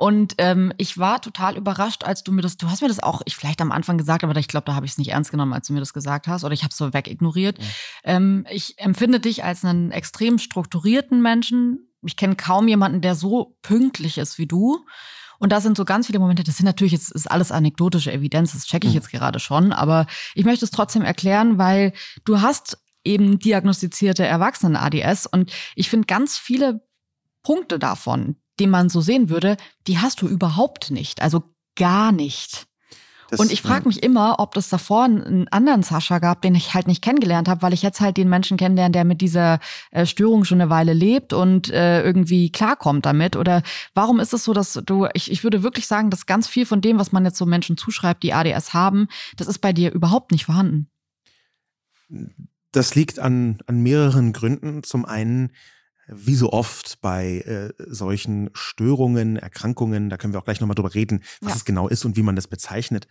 Und 0.03 0.35
ähm, 0.37 0.73
ich 0.77 0.97
war 0.97 1.21
total 1.21 1.55
überrascht, 1.55 2.03
als 2.03 2.25
du 2.25 2.33
mir 2.33 2.41
das, 2.41 2.57
du 2.57 2.69
hast 2.69 2.81
mir 2.81 2.89
das 2.89 3.01
auch, 3.01 3.21
ich 3.23 3.37
vielleicht 3.37 3.61
am 3.61 3.71
Anfang 3.71 3.97
gesagt, 3.97 4.25
aber 4.25 4.35
ich 4.35 4.49
glaube, 4.49 4.65
da 4.65 4.75
habe 4.75 4.85
ich 4.85 4.91
es 4.91 4.97
nicht 4.97 5.11
ernst 5.11 5.31
genommen, 5.31 5.53
als 5.53 5.67
du 5.67 5.71
mir 5.71 5.79
das 5.79 5.93
gesagt 5.93 6.27
hast, 6.27 6.43
oder 6.43 6.53
ich 6.53 6.63
habe 6.63 6.71
es 6.71 6.77
so 6.77 6.93
wegignoriert. 6.93 7.57
Ja. 7.57 7.65
Ähm, 8.03 8.45
ich 8.51 8.77
empfinde 8.79 9.21
dich 9.21 9.45
als 9.45 9.63
einen 9.63 9.91
extrem 9.91 10.39
strukturierten 10.39 11.21
Menschen. 11.21 11.87
Ich 12.01 12.17
kenne 12.17 12.35
kaum 12.35 12.67
jemanden, 12.67 12.99
der 12.99 13.15
so 13.15 13.55
pünktlich 13.61 14.17
ist 14.17 14.37
wie 14.37 14.45
du. 14.45 14.85
Und 15.39 15.53
da 15.53 15.61
sind 15.61 15.77
so 15.77 15.85
ganz 15.85 16.07
viele 16.07 16.19
Momente, 16.19 16.43
das 16.43 16.57
sind 16.57 16.65
natürlich, 16.65 16.91
jetzt 16.91 17.09
ist 17.09 17.31
alles 17.31 17.53
anekdotische 17.53 18.11
Evidenz, 18.11 18.51
das 18.51 18.65
checke 18.65 18.87
ich 18.87 18.93
mhm. 18.93 18.97
jetzt 18.97 19.09
gerade 19.09 19.39
schon, 19.39 19.71
aber 19.71 20.05
ich 20.35 20.43
möchte 20.43 20.65
es 20.65 20.71
trotzdem 20.71 21.03
erklären, 21.03 21.57
weil 21.57 21.93
du 22.25 22.41
hast 22.41 22.77
eben 23.05 23.39
diagnostizierte 23.39 24.25
Erwachsenen-ADS 24.25 25.27
und 25.27 25.53
ich 25.75 25.89
finde 25.89 26.07
ganz 26.07 26.37
viele 26.37 26.85
Punkte 27.41 27.79
davon, 27.79 28.35
die 28.59 28.67
man 28.67 28.89
so 28.89 29.01
sehen 29.01 29.29
würde, 29.29 29.57
die 29.87 29.99
hast 29.99 30.21
du 30.21 30.27
überhaupt 30.27 30.91
nicht. 30.91 31.21
Also 31.21 31.43
gar 31.75 32.11
nicht. 32.11 32.67
Das, 33.29 33.39
und 33.39 33.51
ich 33.51 33.63
frage 33.63 33.87
mich 33.87 34.03
immer, 34.03 34.39
ob 34.39 34.53
das 34.53 34.69
davor 34.69 35.05
einen 35.05 35.47
anderen 35.47 35.81
Sascha 35.81 36.19
gab, 36.19 36.43
den 36.43 36.53
ich 36.53 36.75
halt 36.75 36.85
nicht 36.85 37.01
kennengelernt 37.01 37.47
habe, 37.47 37.63
weil 37.63 37.73
ich 37.73 37.81
jetzt 37.81 37.99
halt 37.99 38.17
den 38.17 38.29
Menschen 38.29 38.57
kennenlerne, 38.57 38.91
der 38.91 39.05
mit 39.05 39.21
dieser 39.21 39.59
äh, 39.89 40.05
Störung 40.05 40.43
schon 40.43 40.61
eine 40.61 40.69
Weile 40.69 40.93
lebt 40.93 41.33
und 41.33 41.71
äh, 41.71 42.03
irgendwie 42.03 42.51
klarkommt 42.51 43.07
damit. 43.07 43.35
Oder 43.35 43.63
warum 43.95 44.19
ist 44.19 44.33
es 44.33 44.43
so, 44.43 44.53
dass 44.53 44.79
du, 44.85 45.07
ich, 45.15 45.31
ich 45.31 45.43
würde 45.43 45.63
wirklich 45.63 45.87
sagen, 45.87 46.11
dass 46.11 46.27
ganz 46.27 46.47
viel 46.47 46.67
von 46.67 46.81
dem, 46.81 46.99
was 46.99 47.11
man 47.11 47.25
jetzt 47.25 47.37
so 47.37 47.47
Menschen 47.47 47.75
zuschreibt, 47.75 48.21
die 48.21 48.33
ADS 48.33 48.75
haben, 48.75 49.07
das 49.35 49.47
ist 49.47 49.59
bei 49.59 49.73
dir 49.73 49.91
überhaupt 49.91 50.31
nicht 50.31 50.45
vorhanden. 50.45 50.89
Das 52.71 52.93
liegt 52.93 53.17
an, 53.17 53.59
an 53.65 53.81
mehreren 53.81 54.31
Gründen. 54.33 54.83
Zum 54.83 55.05
einen, 55.05 55.53
wie 56.15 56.35
so 56.35 56.51
oft 56.51 57.01
bei 57.01 57.39
äh, 57.39 57.73
solchen 57.77 58.49
Störungen, 58.53 59.37
Erkrankungen, 59.37 60.09
da 60.09 60.17
können 60.17 60.33
wir 60.33 60.39
auch 60.39 60.45
gleich 60.45 60.59
nochmal 60.59 60.75
drüber 60.75 60.93
reden, 60.93 61.23
was 61.41 61.51
ja. 61.51 61.55
es 61.57 61.65
genau 61.65 61.87
ist 61.87 62.05
und 62.05 62.15
wie 62.17 62.23
man 62.23 62.35
das 62.35 62.47
bezeichnet. 62.47 63.07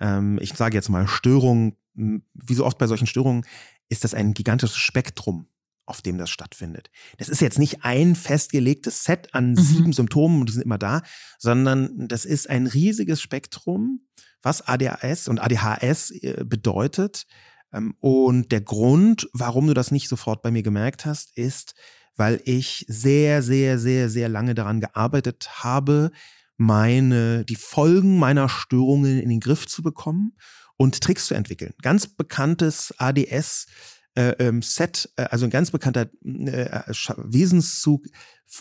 Ähm, 0.00 0.38
ich 0.40 0.54
sage 0.54 0.76
jetzt 0.76 0.88
mal 0.88 1.08
Störung, 1.08 1.76
wie 1.94 2.54
so 2.54 2.64
oft 2.64 2.78
bei 2.78 2.86
solchen 2.86 3.06
Störungen, 3.06 3.44
ist 3.88 4.04
das 4.04 4.14
ein 4.14 4.34
gigantisches 4.34 4.76
Spektrum, 4.76 5.48
auf 5.86 6.02
dem 6.02 6.18
das 6.18 6.30
stattfindet. 6.30 6.90
Das 7.18 7.28
ist 7.28 7.40
jetzt 7.40 7.58
nicht 7.58 7.84
ein 7.84 8.14
festgelegtes 8.14 9.04
Set 9.04 9.34
an 9.34 9.50
mhm. 9.50 9.56
sieben 9.56 9.92
Symptomen 9.92 10.40
und 10.40 10.48
die 10.48 10.52
sind 10.52 10.64
immer 10.64 10.78
da, 10.78 11.02
sondern 11.38 12.08
das 12.08 12.24
ist 12.24 12.50
ein 12.50 12.66
riesiges 12.66 13.20
Spektrum, 13.20 14.06
was 14.42 14.62
ADHS 14.62 15.28
und 15.28 15.38
ADHS 15.38 16.10
äh, 16.10 16.44
bedeutet. 16.44 17.26
Ähm, 17.72 17.94
und 18.00 18.52
der 18.52 18.60
Grund, 18.60 19.28
warum 19.32 19.66
du 19.66 19.74
das 19.74 19.90
nicht 19.90 20.08
sofort 20.08 20.42
bei 20.42 20.50
mir 20.50 20.62
gemerkt 20.62 21.06
hast, 21.06 21.36
ist, 21.36 21.74
weil 22.16 22.40
ich 22.44 22.84
sehr, 22.88 23.42
sehr, 23.42 23.78
sehr, 23.78 24.08
sehr 24.08 24.28
lange 24.28 24.54
daran 24.54 24.80
gearbeitet 24.80 25.48
habe, 25.62 26.10
meine, 26.56 27.44
die 27.44 27.56
Folgen 27.56 28.18
meiner 28.18 28.48
Störungen 28.48 29.20
in 29.20 29.28
den 29.28 29.40
Griff 29.40 29.66
zu 29.66 29.82
bekommen 29.82 30.36
und 30.76 31.00
Tricks 31.00 31.26
zu 31.26 31.34
entwickeln. 31.34 31.74
Ganz 31.82 32.06
bekanntes 32.06 32.94
ADS 32.98 33.66
äh, 34.14 34.30
ähm, 34.38 34.62
Set, 34.62 35.10
äh, 35.16 35.24
also 35.24 35.44
ein 35.44 35.50
ganz 35.50 35.70
bekannter 35.70 36.08
äh, 36.24 36.80
Wesenszug 37.16 38.06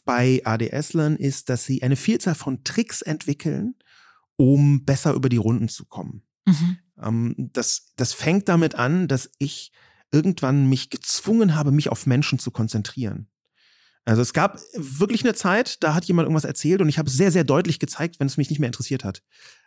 bei 0.03 0.41
ADS-Lern 0.43 1.15
ist, 1.15 1.49
dass 1.49 1.65
sie 1.65 1.81
eine 1.81 1.95
Vielzahl 1.95 2.35
von 2.35 2.63
Tricks 2.63 3.01
entwickeln, 3.01 3.75
um 4.35 4.83
besser 4.83 5.13
über 5.13 5.29
die 5.29 5.37
Runden 5.37 5.69
zu 5.69 5.85
kommen. 5.85 6.23
Mhm. 6.45 6.77
Ähm, 7.01 7.49
das, 7.53 7.93
das 7.95 8.13
fängt 8.13 8.49
damit 8.49 8.75
an, 8.75 9.07
dass 9.07 9.29
ich 9.37 9.71
irgendwann 10.11 10.67
mich 10.67 10.89
gezwungen 10.89 11.55
habe, 11.55 11.71
mich 11.71 11.89
auf 11.89 12.05
Menschen 12.05 12.39
zu 12.39 12.51
konzentrieren. 12.51 13.29
Also 14.05 14.21
es 14.21 14.33
gab 14.33 14.59
wirklich 14.75 15.23
eine 15.23 15.33
Zeit, 15.33 15.83
da 15.83 15.95
hat 15.95 16.05
jemand 16.05 16.27
irgendwas 16.27 16.43
erzählt 16.43 16.79
und 16.81 16.89
ich 16.89 16.99
habe 16.99 17.09
sehr, 17.09 17.31
sehr 17.31 17.43
deutlich 17.43 17.79
gezeigt, 17.79 18.19
wenn 18.19 18.27
es 18.27 18.37
mich 18.37 18.49
nicht 18.49 18.59
mehr 18.59 18.67
interessiert 18.67 19.03
hat, 19.03 19.21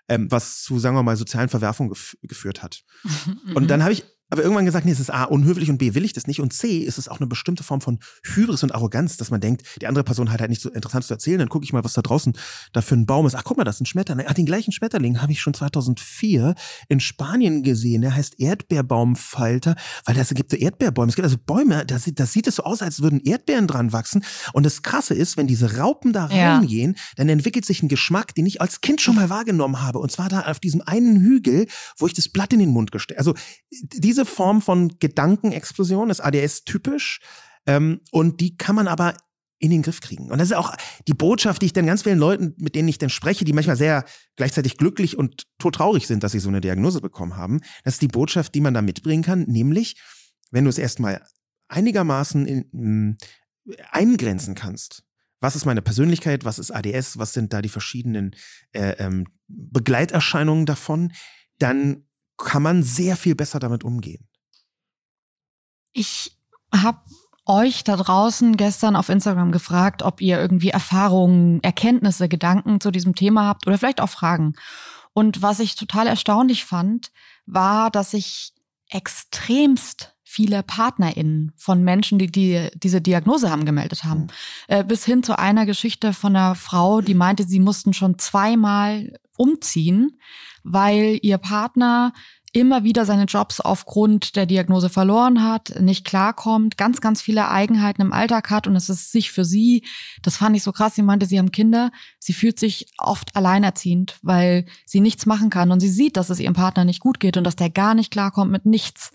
ähm, 0.08 0.30
was 0.30 0.62
zu, 0.62 0.78
sagen 0.78 0.94
wir 0.94 1.02
mal, 1.02 1.16
sozialen 1.16 1.48
Verwerfungen 1.48 1.90
gef 1.90 2.16
geführt 2.22 2.62
hat. 2.62 2.84
und 3.54 3.68
dann 3.68 3.82
habe 3.82 3.92
ich 3.92 4.04
aber 4.30 4.42
irgendwann 4.42 4.66
gesagt, 4.66 4.84
nee, 4.84 4.92
es 4.92 5.00
ist 5.00 5.12
A, 5.12 5.24
unhöflich 5.24 5.70
und 5.70 5.78
B, 5.78 5.94
will 5.94 6.04
ich 6.04 6.12
das 6.12 6.26
nicht. 6.26 6.40
Und 6.40 6.52
C, 6.52 6.78
ist 6.78 6.98
es 6.98 7.08
auch 7.08 7.18
eine 7.18 7.26
bestimmte 7.26 7.62
Form 7.62 7.80
von 7.80 7.98
Hybris 8.22 8.62
und 8.62 8.74
Arroganz, 8.74 9.16
dass 9.16 9.30
man 9.30 9.40
denkt, 9.40 9.62
die 9.80 9.86
andere 9.86 10.04
Person 10.04 10.30
hat 10.30 10.40
halt 10.40 10.50
nicht 10.50 10.62
so 10.62 10.70
interessant 10.70 11.04
zu 11.04 11.14
erzählen. 11.14 11.38
Dann 11.38 11.48
gucke 11.48 11.64
ich 11.64 11.72
mal, 11.72 11.84
was 11.84 11.94
da 11.94 12.02
draußen 12.02 12.34
da 12.72 12.82
für 12.82 12.94
ein 12.94 13.06
Baum 13.06 13.26
ist. 13.26 13.34
Ach, 13.34 13.44
guck 13.44 13.56
mal, 13.56 13.64
das 13.64 13.76
ist 13.76 13.82
ein 13.82 13.86
Schmetterling. 13.86 14.26
Ach, 14.28 14.34
den 14.34 14.46
gleichen 14.46 14.72
Schmetterling 14.72 15.22
habe 15.22 15.32
ich 15.32 15.40
schon 15.40 15.54
2004 15.54 16.54
in 16.88 17.00
Spanien 17.00 17.62
gesehen. 17.62 18.02
Der 18.02 18.14
heißt 18.14 18.38
Erdbeerbaumfalter, 18.38 19.76
weil 20.04 20.14
das 20.14 20.30
gibt 20.30 20.50
so 20.50 20.56
Erdbeerbäume. 20.56 21.08
Es 21.08 21.16
gibt 21.16 21.24
also 21.24 21.38
Bäume, 21.38 21.84
da 21.86 21.98
sieht, 21.98 22.20
das 22.20 22.32
sieht 22.32 22.46
es 22.46 22.56
so 22.56 22.64
aus, 22.64 22.82
als 22.82 23.00
würden 23.00 23.20
Erdbeeren 23.20 23.66
dran 23.66 23.92
wachsen. 23.92 24.24
Und 24.52 24.66
das 24.66 24.82
Krasse 24.82 25.14
ist, 25.14 25.36
wenn 25.36 25.46
diese 25.46 25.78
Raupen 25.78 26.12
da 26.12 26.26
reingehen, 26.26 26.94
ja. 26.96 27.02
dann 27.16 27.28
entwickelt 27.28 27.64
sich 27.64 27.82
ein 27.82 27.88
Geschmack, 27.88 28.34
den 28.34 28.46
ich 28.46 28.60
als 28.60 28.80
Kind 28.80 29.00
schon 29.00 29.16
mal 29.16 29.30
wahrgenommen 29.30 29.82
habe. 29.82 29.98
Und 29.98 30.12
zwar 30.12 30.28
da 30.28 30.42
auf 30.42 30.60
diesem 30.60 30.82
einen 30.82 31.20
Hügel, 31.20 31.66
wo 31.96 32.06
ich 32.06 32.12
das 32.12 32.28
Blatt 32.28 32.52
in 32.52 32.58
den 32.58 32.70
Mund 32.70 32.92
gestellt 32.92 33.18
Also 33.18 33.34
diese 33.70 34.17
Form 34.24 34.62
von 34.62 34.98
Gedankenexplosion 34.98 36.10
ist 36.10 36.20
ADS 36.20 36.64
typisch. 36.64 37.20
Ähm, 37.66 38.00
und 38.10 38.40
die 38.40 38.56
kann 38.56 38.76
man 38.76 38.88
aber 38.88 39.14
in 39.58 39.70
den 39.70 39.82
Griff 39.82 40.00
kriegen. 40.00 40.30
Und 40.30 40.38
das 40.38 40.50
ist 40.50 40.56
auch 40.56 40.74
die 41.06 41.14
Botschaft, 41.14 41.62
die 41.62 41.66
ich 41.66 41.72
dann 41.72 41.86
ganz 41.86 42.02
vielen 42.02 42.18
Leuten, 42.18 42.54
mit 42.58 42.74
denen 42.74 42.88
ich 42.88 42.98
dann 42.98 43.10
spreche, 43.10 43.44
die 43.44 43.52
manchmal 43.52 43.76
sehr 43.76 44.04
gleichzeitig 44.36 44.76
glücklich 44.76 45.18
und 45.18 45.46
todtraurig 45.58 46.06
sind, 46.06 46.22
dass 46.22 46.32
sie 46.32 46.38
so 46.38 46.48
eine 46.48 46.60
Diagnose 46.60 47.00
bekommen 47.00 47.36
haben. 47.36 47.60
Das 47.84 47.94
ist 47.94 48.02
die 48.02 48.08
Botschaft, 48.08 48.54
die 48.54 48.60
man 48.60 48.74
da 48.74 48.82
mitbringen 48.82 49.24
kann, 49.24 49.42
nämlich, 49.48 50.00
wenn 50.50 50.64
du 50.64 50.70
es 50.70 50.78
erstmal 50.78 51.22
einigermaßen 51.68 52.46
in, 52.46 52.62
in, 52.72 53.18
eingrenzen 53.90 54.54
kannst. 54.54 55.02
Was 55.40 55.56
ist 55.56 55.66
meine 55.66 55.82
Persönlichkeit? 55.82 56.44
Was 56.44 56.58
ist 56.58 56.70
ADS? 56.70 57.18
Was 57.18 57.32
sind 57.32 57.52
da 57.52 57.62
die 57.62 57.68
verschiedenen 57.68 58.34
äh, 58.72 58.92
ähm, 58.98 59.26
Begleiterscheinungen 59.46 60.66
davon? 60.66 61.12
Dann 61.58 62.07
kann 62.38 62.62
man 62.62 62.82
sehr 62.82 63.16
viel 63.16 63.34
besser 63.34 63.58
damit 63.58 63.84
umgehen. 63.84 64.26
Ich 65.92 66.38
habe 66.72 67.00
euch 67.44 67.82
da 67.82 67.96
draußen 67.96 68.56
gestern 68.56 68.94
auf 68.94 69.08
Instagram 69.08 69.52
gefragt, 69.52 70.02
ob 70.02 70.20
ihr 70.20 70.38
irgendwie 70.38 70.68
Erfahrungen, 70.68 71.62
Erkenntnisse, 71.62 72.28
Gedanken 72.28 72.80
zu 72.80 72.90
diesem 72.90 73.14
Thema 73.14 73.46
habt 73.46 73.66
oder 73.66 73.78
vielleicht 73.78 74.00
auch 74.00 74.10
Fragen. 74.10 74.54
Und 75.14 75.42
was 75.42 75.58
ich 75.58 75.74
total 75.74 76.06
erstaunlich 76.06 76.64
fand, 76.64 77.10
war, 77.46 77.90
dass 77.90 78.14
ich 78.14 78.52
extremst 78.90 80.14
viele 80.22 80.62
PartnerInnen 80.62 81.52
von 81.56 81.82
Menschen, 81.82 82.18
die, 82.18 82.30
die 82.30 82.68
diese 82.74 83.00
Diagnose 83.00 83.50
haben, 83.50 83.64
gemeldet 83.64 84.04
haben. 84.04 84.20
Mhm. 84.20 84.28
Äh, 84.68 84.84
bis 84.84 85.06
hin 85.06 85.22
zu 85.22 85.38
einer 85.38 85.64
Geschichte 85.64 86.12
von 86.12 86.36
einer 86.36 86.54
Frau, 86.54 87.00
die 87.00 87.14
meinte, 87.14 87.44
sie 87.44 87.60
mussten 87.60 87.94
schon 87.94 88.18
zweimal 88.18 89.14
umziehen, 89.38 90.20
weil 90.72 91.18
ihr 91.22 91.38
Partner 91.38 92.12
immer 92.52 92.82
wieder 92.82 93.04
seine 93.04 93.24
Jobs 93.24 93.60
aufgrund 93.60 94.36
der 94.36 94.46
Diagnose 94.46 94.88
verloren 94.88 95.42
hat, 95.42 95.80
nicht 95.80 96.04
klarkommt, 96.04 96.78
ganz, 96.78 97.00
ganz 97.00 97.20
viele 97.20 97.48
Eigenheiten 97.48 98.00
im 98.00 98.12
Alltag 98.12 98.50
hat 98.50 98.66
und 98.66 98.74
es 98.74 98.88
ist 98.88 99.12
sich 99.12 99.30
für 99.30 99.44
sie, 99.44 99.84
das 100.22 100.38
fand 100.38 100.56
ich 100.56 100.62
so 100.62 100.72
krass, 100.72 100.94
sie 100.94 101.02
meinte, 101.02 101.26
sie 101.26 101.38
haben 101.38 101.52
Kinder, 101.52 101.90
sie 102.18 102.32
fühlt 102.32 102.58
sich 102.58 102.86
oft 102.98 103.36
alleinerziehend, 103.36 104.18
weil 104.22 104.64
sie 104.86 105.00
nichts 105.00 105.26
machen 105.26 105.50
kann 105.50 105.70
und 105.70 105.80
sie 105.80 105.90
sieht, 105.90 106.16
dass 106.16 106.30
es 106.30 106.40
ihrem 106.40 106.54
Partner 106.54 106.84
nicht 106.84 107.00
gut 107.00 107.20
geht 107.20 107.36
und 107.36 107.44
dass 107.44 107.56
der 107.56 107.70
gar 107.70 107.94
nicht 107.94 108.10
klarkommt 108.10 108.50
mit 108.50 108.64
nichts. 108.64 109.12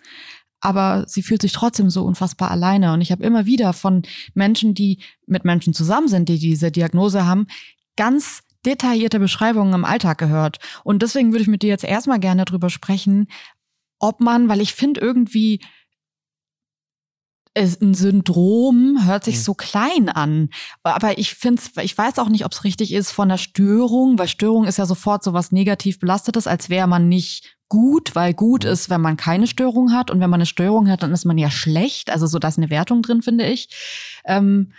Aber 0.61 1.05
sie 1.07 1.23
fühlt 1.23 1.41
sich 1.41 1.51
trotzdem 1.51 1.89
so 1.89 2.05
unfassbar 2.05 2.49
alleine. 2.49 2.93
Und 2.93 3.01
ich 3.01 3.11
habe 3.11 3.21
immer 3.21 3.45
wieder 3.45 3.73
von 3.73 4.03
Menschen, 4.33 4.73
die 4.73 4.99
mit 5.25 5.43
Menschen 5.43 5.73
zusammen 5.73 6.07
sind, 6.07 6.29
die 6.29 6.39
diese 6.39 6.71
Diagnose 6.71 7.25
haben, 7.25 7.47
ganz 7.97 8.43
detaillierte 8.65 9.19
Beschreibungen 9.19 9.73
im 9.73 9.85
Alltag 9.85 10.17
gehört. 10.17 10.59
Und 10.83 11.01
deswegen 11.01 11.31
würde 11.31 11.43
ich 11.43 11.47
mit 11.47 11.61
dir 11.61 11.69
jetzt 11.69 11.83
erstmal 11.83 12.19
gerne 12.19 12.45
drüber 12.45 12.69
sprechen, 12.69 13.27
ob 13.99 14.19
man, 14.19 14.49
weil 14.49 14.61
ich 14.61 14.73
finde 14.73 15.01
irgendwie, 15.01 15.59
ein 17.55 17.93
Syndrom 17.93 19.05
hört 19.05 19.23
sich 19.23 19.35
mhm. 19.35 19.41
so 19.41 19.53
klein 19.53 20.09
an. 20.09 20.49
Aber 20.81 21.17
ich 21.17 21.35
finde 21.35 21.61
ich 21.83 21.97
weiß 21.97 22.17
auch 22.19 22.29
nicht, 22.29 22.45
ob 22.45 22.51
es 22.51 22.63
richtig 22.63 22.93
ist 22.93 23.11
von 23.11 23.29
der 23.29 23.37
Störung, 23.37 24.17
weil 24.17 24.27
Störung 24.27 24.65
ist 24.65 24.77
ja 24.77 24.85
sofort 24.85 25.23
so 25.23 25.33
was 25.33 25.51
negativ 25.51 25.99
belastetes, 25.99 26.47
als 26.47 26.69
wäre 26.69 26.87
man 26.87 27.07
nicht 27.07 27.57
gut, 27.69 28.15
weil 28.15 28.33
gut 28.33 28.63
mhm. 28.63 28.71
ist, 28.71 28.89
wenn 28.89 29.01
man 29.01 29.17
keine 29.17 29.47
Störung 29.47 29.93
hat. 29.93 30.09
Und 30.09 30.19
wenn 30.19 30.29
man 30.29 30.39
eine 30.39 30.45
Störung 30.45 30.89
hat, 30.89 31.03
dann 31.03 31.11
ist 31.11 31.25
man 31.25 31.37
ja 31.37 31.51
schlecht. 31.51 32.09
Also 32.09 32.25
so, 32.25 32.39
da 32.39 32.47
ist 32.47 32.57
eine 32.57 32.69
Wertung 32.69 33.03
drin, 33.03 33.21
finde 33.21 33.45
ich. 33.45 33.69
Ähm, 34.25 34.73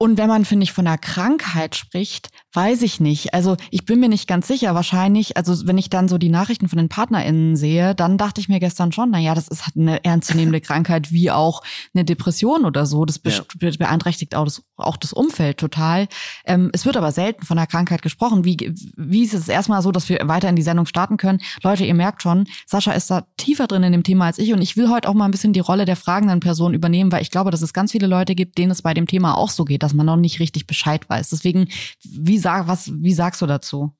und 0.00 0.16
wenn 0.16 0.28
man, 0.28 0.44
finde 0.44 0.62
ich, 0.62 0.72
von 0.72 0.86
einer 0.86 0.96
Krankheit 0.96 1.74
spricht, 1.74 2.28
weiß 2.52 2.82
ich 2.82 3.00
nicht. 3.00 3.34
Also 3.34 3.56
ich 3.72 3.84
bin 3.84 3.98
mir 3.98 4.08
nicht 4.08 4.28
ganz 4.28 4.46
sicher. 4.46 4.76
Wahrscheinlich, 4.76 5.36
also 5.36 5.66
wenn 5.66 5.76
ich 5.76 5.90
dann 5.90 6.06
so 6.06 6.18
die 6.18 6.28
Nachrichten 6.28 6.68
von 6.68 6.78
den 6.78 6.88
PartnerInnen 6.88 7.56
sehe, 7.56 7.96
dann 7.96 8.16
dachte 8.16 8.40
ich 8.40 8.48
mir 8.48 8.60
gestern 8.60 8.92
schon, 8.92 9.10
na 9.10 9.18
ja, 9.18 9.34
das 9.34 9.48
ist 9.48 9.66
halt 9.66 9.76
eine 9.76 10.04
ernstzunehmende 10.04 10.60
Krankheit 10.60 11.10
wie 11.10 11.32
auch 11.32 11.62
eine 11.94 12.04
Depression 12.04 12.64
oder 12.64 12.86
so. 12.86 13.04
Das 13.04 13.20
ja. 13.24 13.42
beeinträchtigt 13.76 14.36
auch 14.36 14.44
das, 14.44 14.62
auch 14.76 14.96
das 14.96 15.12
Umfeld 15.12 15.58
total. 15.58 16.06
Ähm, 16.44 16.70
es 16.72 16.86
wird 16.86 16.96
aber 16.96 17.10
selten 17.10 17.44
von 17.44 17.58
einer 17.58 17.66
Krankheit 17.66 18.00
gesprochen. 18.00 18.44
Wie, 18.44 18.72
wie 18.96 19.24
ist 19.24 19.34
es 19.34 19.48
erstmal 19.48 19.82
so, 19.82 19.90
dass 19.90 20.08
wir 20.08 20.20
weiter 20.28 20.48
in 20.48 20.56
die 20.56 20.62
Sendung 20.62 20.86
starten 20.86 21.16
können? 21.16 21.40
Leute, 21.64 21.84
ihr 21.84 21.94
merkt 21.94 22.22
schon, 22.22 22.46
Sascha 22.66 22.92
ist 22.92 23.10
da 23.10 23.26
tiefer 23.36 23.66
drin 23.66 23.82
in 23.82 23.90
dem 23.90 24.04
Thema 24.04 24.26
als 24.26 24.38
ich 24.38 24.52
und 24.52 24.62
ich 24.62 24.76
will 24.76 24.90
heute 24.90 25.08
auch 25.08 25.14
mal 25.14 25.24
ein 25.24 25.32
bisschen 25.32 25.52
die 25.52 25.60
Rolle 25.60 25.86
der 25.86 25.96
fragenden 25.96 26.38
Person 26.38 26.72
übernehmen, 26.72 27.10
weil 27.10 27.22
ich 27.22 27.32
glaube, 27.32 27.50
dass 27.50 27.62
es 27.62 27.72
ganz 27.72 27.90
viele 27.90 28.06
Leute 28.06 28.36
gibt, 28.36 28.58
denen 28.58 28.70
es 28.70 28.82
bei 28.82 28.94
dem 28.94 29.08
Thema 29.08 29.36
auch 29.36 29.50
so 29.50 29.64
geht 29.64 29.87
dass 29.88 29.94
man 29.94 30.06
noch 30.06 30.16
nicht 30.16 30.38
richtig 30.38 30.66
Bescheid 30.66 31.08
weiß. 31.08 31.30
Deswegen, 31.30 31.68
wie, 32.02 32.38
sag, 32.38 32.68
was, 32.68 32.92
wie 32.92 33.14
sagst 33.14 33.40
du 33.40 33.46
dazu? 33.46 33.96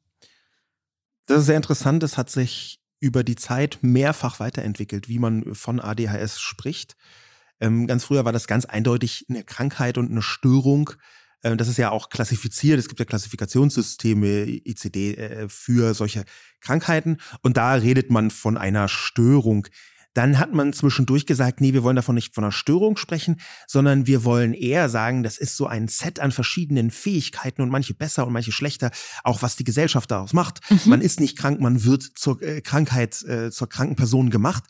Das 1.26 1.40
ist 1.40 1.46
sehr 1.46 1.56
interessant. 1.56 2.02
Es 2.02 2.18
hat 2.18 2.30
sich 2.30 2.78
über 3.00 3.24
die 3.24 3.36
Zeit 3.36 3.78
mehrfach 3.80 4.38
weiterentwickelt, 4.38 5.08
wie 5.08 5.18
man 5.18 5.54
von 5.54 5.80
ADHS 5.80 6.40
spricht. 6.40 6.96
Ähm, 7.60 7.86
ganz 7.86 8.04
früher 8.04 8.24
war 8.24 8.32
das 8.32 8.46
ganz 8.46 8.64
eindeutig 8.66 9.26
eine 9.28 9.44
Krankheit 9.44 9.98
und 9.98 10.10
eine 10.10 10.22
Störung. 10.22 10.90
Ähm, 11.42 11.56
das 11.56 11.68
ist 11.68 11.78
ja 11.78 11.90
auch 11.90 12.10
klassifiziert. 12.10 12.78
Es 12.78 12.88
gibt 12.88 13.00
ja 13.00 13.06
Klassifikationssysteme, 13.06 14.46
ICD, 14.46 15.14
äh, 15.14 15.48
für 15.48 15.94
solche 15.94 16.24
Krankheiten. 16.60 17.18
Und 17.42 17.56
da 17.56 17.74
redet 17.74 18.10
man 18.10 18.30
von 18.30 18.56
einer 18.58 18.88
Störung. 18.88 19.66
Dann 20.14 20.38
hat 20.38 20.52
man 20.52 20.72
zwischendurch 20.72 21.26
gesagt, 21.26 21.60
nee, 21.60 21.72
wir 21.72 21.82
wollen 21.82 21.96
davon 21.96 22.14
nicht 22.14 22.34
von 22.34 22.44
einer 22.44 22.52
Störung 22.52 22.96
sprechen, 22.96 23.40
sondern 23.66 24.06
wir 24.06 24.24
wollen 24.24 24.54
eher 24.54 24.88
sagen, 24.88 25.22
das 25.22 25.38
ist 25.38 25.56
so 25.56 25.66
ein 25.66 25.88
Set 25.88 26.20
an 26.20 26.32
verschiedenen 26.32 26.90
Fähigkeiten 26.90 27.62
und 27.62 27.70
manche 27.70 27.94
besser 27.94 28.26
und 28.26 28.32
manche 28.32 28.52
schlechter, 28.52 28.90
auch 29.22 29.42
was 29.42 29.56
die 29.56 29.64
Gesellschaft 29.64 30.10
daraus 30.10 30.32
macht. 30.32 30.60
Mhm. 30.70 30.80
Man 30.86 31.00
ist 31.00 31.20
nicht 31.20 31.38
krank, 31.38 31.60
man 31.60 31.84
wird 31.84 32.02
zur 32.02 32.42
äh, 32.42 32.60
Krankheit, 32.60 33.22
äh, 33.22 33.50
zur 33.50 33.68
kranken 33.68 33.96
Person 33.96 34.30
gemacht. 34.30 34.64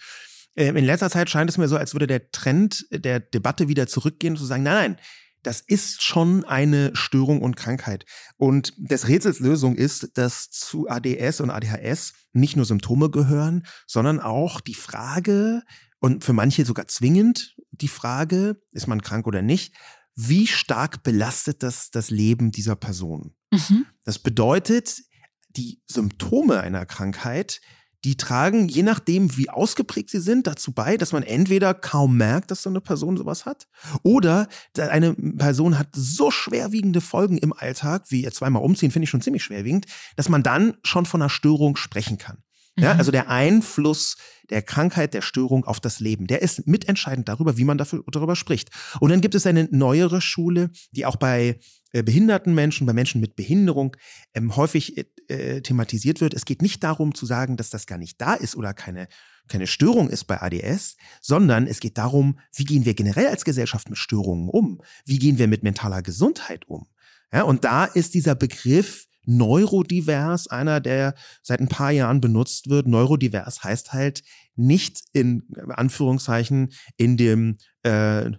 Ähm, 0.56 0.76
in 0.76 0.84
letzter 0.84 1.10
Zeit 1.10 1.30
scheint 1.30 1.48
es 1.48 1.56
mir 1.56 1.68
so, 1.68 1.76
als 1.76 1.94
würde 1.94 2.06
der 2.06 2.30
Trend 2.30 2.86
der 2.90 3.20
Debatte 3.20 3.68
wieder 3.68 3.86
zurückgehen, 3.86 4.36
zu 4.36 4.44
sagen, 4.44 4.64
nein, 4.64 4.74
nein, 4.74 4.96
das 5.42 5.60
ist 5.60 6.02
schon 6.02 6.44
eine 6.44 6.94
Störung 6.94 7.42
und 7.42 7.56
Krankheit. 7.56 8.04
Und 8.36 8.72
des 8.76 9.08
Rätsels 9.08 9.40
Lösung 9.40 9.76
ist, 9.76 10.16
dass 10.18 10.50
zu 10.50 10.88
ADS 10.88 11.40
und 11.40 11.50
ADHS 11.50 12.12
nicht 12.32 12.56
nur 12.56 12.64
Symptome 12.64 13.10
gehören, 13.10 13.66
sondern 13.86 14.20
auch 14.20 14.60
die 14.60 14.74
Frage, 14.74 15.62
und 16.00 16.24
für 16.24 16.32
manche 16.32 16.64
sogar 16.64 16.86
zwingend 16.86 17.56
die 17.72 17.88
Frage, 17.88 18.60
ist 18.72 18.86
man 18.86 19.02
krank 19.02 19.26
oder 19.26 19.42
nicht, 19.42 19.74
wie 20.14 20.46
stark 20.46 21.02
belastet 21.02 21.62
das 21.62 21.90
das 21.90 22.10
Leben 22.10 22.50
dieser 22.50 22.76
Person? 22.76 23.34
Mhm. 23.52 23.86
Das 24.04 24.18
bedeutet, 24.18 25.02
die 25.50 25.80
Symptome 25.86 26.60
einer 26.60 26.86
Krankheit 26.86 27.60
die 28.04 28.16
tragen, 28.16 28.68
je 28.68 28.82
nachdem, 28.82 29.36
wie 29.36 29.50
ausgeprägt 29.50 30.10
sie 30.10 30.20
sind, 30.20 30.46
dazu 30.46 30.72
bei, 30.72 30.96
dass 30.96 31.12
man 31.12 31.22
entweder 31.22 31.74
kaum 31.74 32.16
merkt, 32.16 32.50
dass 32.50 32.62
so 32.62 32.70
eine 32.70 32.80
Person 32.80 33.16
sowas 33.16 33.44
hat, 33.44 33.66
oder 34.02 34.48
eine 34.78 35.14
Person 35.14 35.78
hat 35.78 35.88
so 35.92 36.30
schwerwiegende 36.30 37.00
Folgen 37.00 37.38
im 37.38 37.52
Alltag, 37.52 38.04
wie 38.08 38.28
zweimal 38.30 38.62
umziehen, 38.62 38.90
finde 38.90 39.04
ich 39.04 39.10
schon 39.10 39.22
ziemlich 39.22 39.42
schwerwiegend, 39.42 39.86
dass 40.16 40.28
man 40.28 40.42
dann 40.42 40.76
schon 40.84 41.06
von 41.06 41.22
einer 41.22 41.30
Störung 41.30 41.76
sprechen 41.76 42.18
kann. 42.18 42.38
Ja, 42.78 42.94
mhm. 42.94 43.00
also 43.00 43.10
der 43.10 43.28
Einfluss 43.28 44.16
der 44.50 44.62
Krankheit, 44.62 45.12
der 45.12 45.20
Störung 45.20 45.64
auf 45.64 45.80
das 45.80 46.00
Leben, 46.00 46.26
der 46.26 46.42
ist 46.42 46.66
mitentscheidend 46.66 47.28
darüber, 47.28 47.58
wie 47.58 47.64
man 47.64 47.76
dafür, 47.76 48.02
darüber 48.10 48.36
spricht. 48.36 48.70
Und 49.00 49.10
dann 49.10 49.20
gibt 49.20 49.34
es 49.34 49.46
eine 49.46 49.68
neuere 49.70 50.20
Schule, 50.20 50.70
die 50.92 51.04
auch 51.04 51.16
bei 51.16 51.58
behinderten 51.92 52.54
Menschen, 52.54 52.86
bei 52.86 52.92
Menschen 52.92 53.20
mit 53.20 53.36
Behinderung 53.36 53.96
ähm, 54.34 54.56
häufig 54.56 54.96
äh, 54.96 55.04
äh, 55.28 55.60
thematisiert 55.60 56.20
wird. 56.20 56.34
Es 56.34 56.44
geht 56.44 56.62
nicht 56.62 56.82
darum 56.82 57.14
zu 57.14 57.26
sagen, 57.26 57.56
dass 57.56 57.70
das 57.70 57.86
gar 57.86 57.98
nicht 57.98 58.20
da 58.20 58.34
ist 58.34 58.56
oder 58.56 58.74
keine, 58.74 59.08
keine 59.48 59.66
Störung 59.66 60.08
ist 60.08 60.24
bei 60.24 60.40
ADS, 60.40 60.96
sondern 61.20 61.66
es 61.66 61.80
geht 61.80 61.98
darum, 61.98 62.38
wie 62.54 62.64
gehen 62.64 62.84
wir 62.84 62.94
generell 62.94 63.26
als 63.26 63.44
Gesellschaft 63.44 63.88
mit 63.88 63.98
Störungen 63.98 64.48
um? 64.48 64.82
Wie 65.04 65.18
gehen 65.18 65.38
wir 65.38 65.48
mit 65.48 65.62
mentaler 65.62 66.02
Gesundheit 66.02 66.66
um? 66.66 66.86
Ja, 67.32 67.42
und 67.42 67.64
da 67.64 67.84
ist 67.84 68.14
dieser 68.14 68.34
Begriff 68.34 69.06
neurodivers 69.26 70.46
einer, 70.46 70.80
der 70.80 71.14
seit 71.42 71.60
ein 71.60 71.68
paar 71.68 71.90
Jahren 71.90 72.22
benutzt 72.22 72.70
wird. 72.70 72.88
Neurodivers 72.88 73.62
heißt 73.62 73.92
halt 73.92 74.22
nicht 74.56 75.02
in 75.12 75.42
Anführungszeichen 75.68 76.72
in 76.96 77.18
dem 77.18 77.58
äh, 77.82 78.30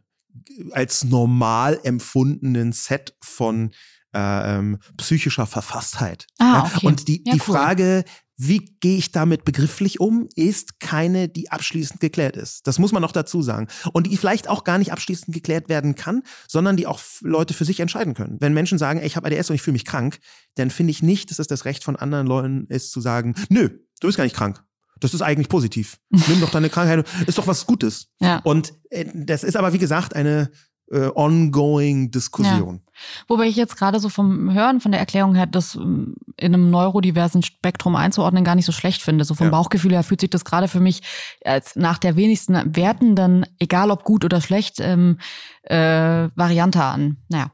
als 0.72 1.04
normal 1.04 1.80
empfundenen 1.84 2.72
Set 2.72 3.16
von 3.22 3.72
äh, 4.14 4.58
ähm, 4.58 4.80
psychischer 4.98 5.46
Verfasstheit. 5.46 6.26
Ah, 6.40 6.66
okay. 6.66 6.88
Und 6.88 7.08
die, 7.08 7.24
ja, 7.26 7.34
die 7.34 7.42
cool. 7.42 7.56
Frage, 7.56 8.04
wie 8.38 8.74
gehe 8.80 8.98
ich 8.98 9.12
damit 9.12 9.44
begrifflich 9.44 10.00
um, 10.00 10.30
ist 10.34 10.80
keine, 10.80 11.28
die 11.28 11.52
abschließend 11.52 12.00
geklärt 12.00 12.38
ist. 12.38 12.66
Das 12.68 12.80
muss 12.80 12.94
man 12.94 13.02
noch 13.02 13.12
dazu 13.12 13.42
sagen. 13.42 13.68
Und 13.92 14.08
die 14.08 14.16
vielleicht 14.16 14.48
auch 14.48 14.64
gar 14.64 14.78
nicht 14.78 14.94
abschließend 14.94 15.36
geklärt 15.36 15.68
werden 15.68 15.96
kann, 15.96 16.24
sondern 16.48 16.78
die 16.78 16.88
auch 16.88 17.02
Leute 17.20 17.54
für 17.54 17.66
sich 17.66 17.82
entscheiden 17.82 18.14
können. 18.14 18.38
Wenn 18.40 18.54
Menschen 18.54 18.78
sagen, 18.78 19.00
ey, 19.00 19.06
ich 19.06 19.18
habe 19.18 19.28
ADS 19.28 19.50
und 19.50 19.58
ich 19.58 19.62
fühle 19.62 19.74
mich 19.74 19.84
krank, 19.84 20.20
dann 20.56 20.70
finde 20.70 20.92
ich 20.92 21.04
nicht, 21.04 21.30
dass 21.30 21.40
es 21.40 21.48
das 21.48 21.66
Recht 21.66 21.84
von 21.84 21.98
anderen 21.98 22.28
Leuten 22.28 22.66
ist 22.70 22.92
zu 22.92 23.02
sagen, 23.02 23.36
nö, 23.50 23.68
du 24.00 24.08
bist 24.08 24.18
gar 24.18 24.24
nicht 24.24 24.38
krank. 24.38 24.64
Das 25.00 25.14
ist 25.14 25.22
eigentlich 25.22 25.50
positiv. 25.50 26.00
Nimm 26.10 26.42
doch 26.42 26.52
deine 26.52 26.70
Krankheit, 26.70 27.08
ist 27.28 27.38
doch 27.38 27.48
was 27.48 27.66
Gutes. 27.66 28.08
Ja. 28.20 28.40
Und 28.44 28.74
äh, 28.90 29.06
das 29.14 29.44
ist 29.44 29.56
aber, 29.56 29.74
wie 29.74 29.80
gesagt, 29.80 30.16
eine 30.16 30.52
äh, 30.92 31.10
ongoing 31.14 32.12
Diskussion. 32.12 32.82
Ja. 32.84 32.92
Wobei 33.28 33.46
ich 33.46 33.56
jetzt 33.56 33.78
gerade 33.78 34.00
so 34.00 34.10
vom 34.10 34.54
Hören, 34.54 34.82
von 34.82 34.92
der 34.92 35.00
Erklärung 35.00 35.36
her, 35.36 35.46
das 35.46 35.76
ähm, 35.76 36.16
in 36.38 36.54
einem 36.54 36.70
neurodiversen 36.70 37.44
Spektrum 37.44 37.96
einzuordnen, 37.96 38.44
gar 38.44 38.56
nicht 38.56 38.66
so 38.66 38.72
schlecht 38.72 39.02
finde. 39.02 39.24
So 39.24 39.36
vom 39.36 39.48
ja. 39.48 39.52
Bauchgefühl 39.52 39.92
her 39.92 40.04
fühlt 40.04 40.22
sich 40.22 40.30
das 40.30 40.46
gerade 40.46 40.68
für 40.68 40.80
mich 40.80 41.02
als 41.46 41.76
nach 41.76 41.98
der 41.98 42.16
wenigsten 42.16 42.76
wertenden, 42.76 43.46
egal 43.60 43.92
ob 43.92 44.04
gut 44.04 44.26
oder 44.26 44.42
schlecht, 44.42 44.80
ähm, 44.80 45.20
äh, 45.64 46.30
Variante 46.36 46.84
an. 46.84 47.18
Naja. 47.30 47.52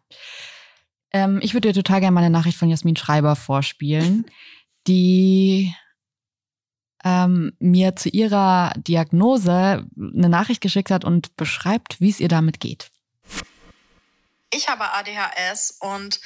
Ähm, 1.11 1.39
ich 1.41 1.53
würde 1.53 1.69
dir 1.69 1.83
total 1.83 1.99
gerne 1.99 2.15
meine 2.15 2.29
Nachricht 2.29 2.57
von 2.57 2.69
Jasmin 2.69 2.95
Schreiber 2.95 3.35
vorspielen, 3.35 4.25
die 4.87 5.73
ähm, 7.05 7.55
mir 7.59 7.95
zu 7.95 8.09
ihrer 8.09 8.73
Diagnose 8.75 9.87
eine 9.95 10.29
Nachricht 10.29 10.59
geschickt 10.59 10.89
hat 10.89 11.05
und 11.05 11.35
beschreibt, 11.37 12.01
wie 12.01 12.09
es 12.09 12.19
ihr 12.19 12.27
damit 12.27 12.59
geht. 12.59 12.91
Ich 14.51 14.67
habe 14.67 14.91
ADHS 14.91 15.77
und 15.79 16.19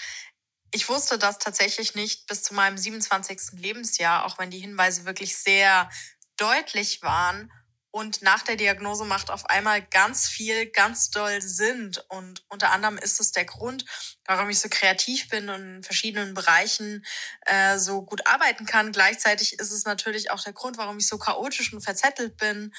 ich 0.72 0.88
wusste 0.88 1.18
das 1.18 1.40
tatsächlich 1.40 1.96
nicht 1.96 2.28
bis 2.28 2.44
zu 2.44 2.54
meinem 2.54 2.78
27. 2.78 3.60
Lebensjahr, 3.60 4.26
auch 4.26 4.40
wenn 4.40 4.52
die 4.52 4.60
Hinweise 4.60 5.06
wirklich 5.06 5.36
sehr 5.38 5.90
deutlich 6.38 7.02
waren. 7.02 7.52
Und 7.92 8.22
nach 8.22 8.44
der 8.44 8.56
Diagnose 8.56 9.04
macht 9.04 9.32
auf 9.32 9.50
einmal 9.50 9.82
ganz 9.82 10.28
viel 10.28 10.68
ganz 10.68 11.10
doll 11.10 11.42
Sinn. 11.42 11.92
Und 12.08 12.44
unter 12.50 12.72
anderem 12.72 12.98
ist 12.98 13.20
es 13.20 13.32
der 13.32 13.46
Grund, 13.46 13.86
warum 14.26 14.50
ich 14.50 14.60
so 14.60 14.70
kreativ 14.70 15.28
bin 15.30 15.50
und 15.50 15.76
in 15.78 15.84
verschiedenen 15.84 16.36
Bereichen 16.36 17.04
äh, 17.46 17.80
so 17.80 18.04
gut 18.04 18.28
arbeiten 18.28 18.66
kann. 18.66 18.92
Gleichzeitig 18.92 19.60
ist 19.60 19.72
es 19.72 19.86
natürlich 19.86 20.30
auch 20.30 20.44
der 20.44 20.54
Grund, 20.54 20.78
warum 20.78 21.00
ich 21.00 21.08
so 21.08 21.18
chaotisch 21.18 21.74
und 21.74 21.82
verzettelt 21.82 22.38
bin. 22.38 22.74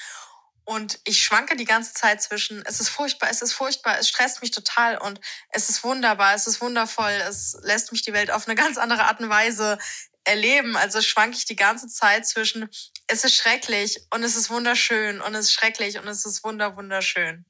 Und 0.63 0.99
ich 1.03 1.23
schwanke 1.23 1.57
die 1.57 1.65
ganze 1.65 1.93
Zeit 1.93 2.21
zwischen, 2.21 2.63
es 2.65 2.79
ist 2.79 2.89
furchtbar, 2.89 3.29
es 3.29 3.41
ist 3.41 3.51
furchtbar, 3.51 3.97
es 3.99 4.07
stresst 4.07 4.41
mich 4.41 4.51
total 4.51 4.97
und 4.97 5.19
es 5.49 5.69
ist 5.69 5.83
wunderbar, 5.83 6.35
es 6.35 6.47
ist 6.47 6.61
wundervoll, 6.61 7.11
es 7.27 7.57
lässt 7.63 7.91
mich 7.91 8.03
die 8.03 8.13
Welt 8.13 8.31
auf 8.31 8.47
eine 8.47 8.55
ganz 8.55 8.77
andere 8.77 9.05
Art 9.05 9.19
und 9.19 9.29
Weise 9.29 9.79
erleben. 10.23 10.75
Also 10.75 11.01
schwanke 11.01 11.37
ich 11.37 11.45
die 11.45 11.55
ganze 11.55 11.87
Zeit 11.87 12.25
zwischen, 12.25 12.67
es 13.07 13.23
ist 13.23 13.35
schrecklich 13.35 13.99
und 14.13 14.23
es 14.23 14.35
ist 14.35 14.49
wunderschön 14.49 15.21
und 15.21 15.33
es 15.33 15.45
ist 15.45 15.53
schrecklich 15.53 15.99
und 15.99 16.07
es 16.07 16.25
ist 16.25 16.43
wunder, 16.43 16.75
wunderschön. 16.77 17.45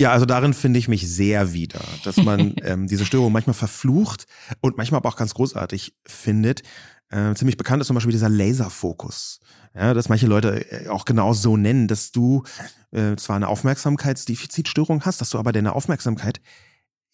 Ja, 0.00 0.12
also 0.12 0.26
darin 0.26 0.54
finde 0.54 0.78
ich 0.78 0.86
mich 0.86 1.08
sehr 1.08 1.52
wieder, 1.52 1.80
dass 2.04 2.18
man 2.18 2.54
ähm, 2.62 2.86
diese 2.86 3.04
Störung 3.04 3.32
manchmal 3.32 3.54
verflucht 3.54 4.26
und 4.60 4.76
manchmal 4.76 4.98
aber 4.98 5.08
auch 5.08 5.16
ganz 5.16 5.34
großartig 5.34 5.94
findet. 6.06 6.62
Äh, 7.10 7.34
ziemlich 7.34 7.56
bekannt 7.56 7.80
ist 7.80 7.88
zum 7.88 7.94
Beispiel 7.94 8.12
dieser 8.12 8.28
Laserfokus. 8.28 9.40
Ja, 9.74 9.94
dass 9.94 10.08
manche 10.08 10.26
Leute 10.26 10.70
äh, 10.70 10.88
auch 10.88 11.04
genau 11.04 11.32
so 11.32 11.56
nennen, 11.56 11.88
dass 11.88 12.12
du 12.12 12.44
äh, 12.90 13.16
zwar 13.16 13.36
eine 13.36 13.48
Aufmerksamkeitsdefizitstörung 13.48 15.04
hast, 15.04 15.20
dass 15.20 15.30
du 15.30 15.38
aber 15.38 15.52
deine 15.52 15.74
Aufmerksamkeit 15.74 16.40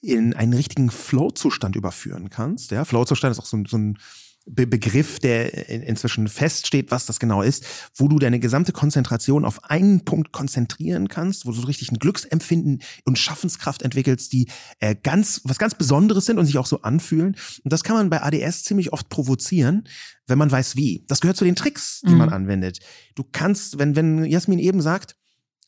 in 0.00 0.34
einen 0.34 0.52
richtigen 0.52 0.90
Flow-Zustand 0.90 1.76
überführen 1.76 2.28
kannst. 2.28 2.70
Ja, 2.70 2.84
Flow-Zustand 2.84 3.32
ist 3.32 3.38
auch 3.38 3.46
so, 3.46 3.62
so 3.66 3.78
ein 3.78 3.98
Be 4.46 4.66
Begriff, 4.66 5.18
der 5.20 5.68
inzwischen 5.70 6.28
feststeht, 6.28 6.90
was 6.90 7.06
das 7.06 7.18
genau 7.18 7.42
ist, 7.42 7.64
wo 7.96 8.08
du 8.08 8.18
deine 8.18 8.40
gesamte 8.40 8.72
Konzentration 8.72 9.44
auf 9.44 9.64
einen 9.64 10.04
Punkt 10.04 10.32
konzentrieren 10.32 11.08
kannst, 11.08 11.46
wo 11.46 11.50
du 11.50 11.60
so 11.60 11.66
richtig 11.66 11.90
ein 11.90 11.98
Glücksempfinden 11.98 12.82
und 13.04 13.18
Schaffenskraft 13.18 13.82
entwickelst, 13.82 14.32
die 14.32 14.48
äh, 14.80 14.94
ganz 14.94 15.40
was 15.44 15.58
ganz 15.58 15.74
Besonderes 15.74 16.26
sind 16.26 16.38
und 16.38 16.46
sich 16.46 16.58
auch 16.58 16.66
so 16.66 16.82
anfühlen. 16.82 17.36
Und 17.62 17.72
das 17.72 17.84
kann 17.84 17.96
man 17.96 18.10
bei 18.10 18.22
ADS 18.22 18.64
ziemlich 18.64 18.92
oft 18.92 19.08
provozieren, 19.08 19.88
wenn 20.26 20.38
man 20.38 20.50
weiß 20.50 20.76
wie. 20.76 21.04
Das 21.08 21.20
gehört 21.20 21.36
zu 21.36 21.44
den 21.44 21.56
Tricks, 21.56 22.00
die 22.02 22.10
mhm. 22.10 22.18
man 22.18 22.28
anwendet. 22.28 22.80
Du 23.14 23.24
kannst, 23.24 23.78
wenn 23.78 23.96
wenn 23.96 24.24
Jasmin 24.24 24.58
eben 24.58 24.82
sagt, 24.82 25.16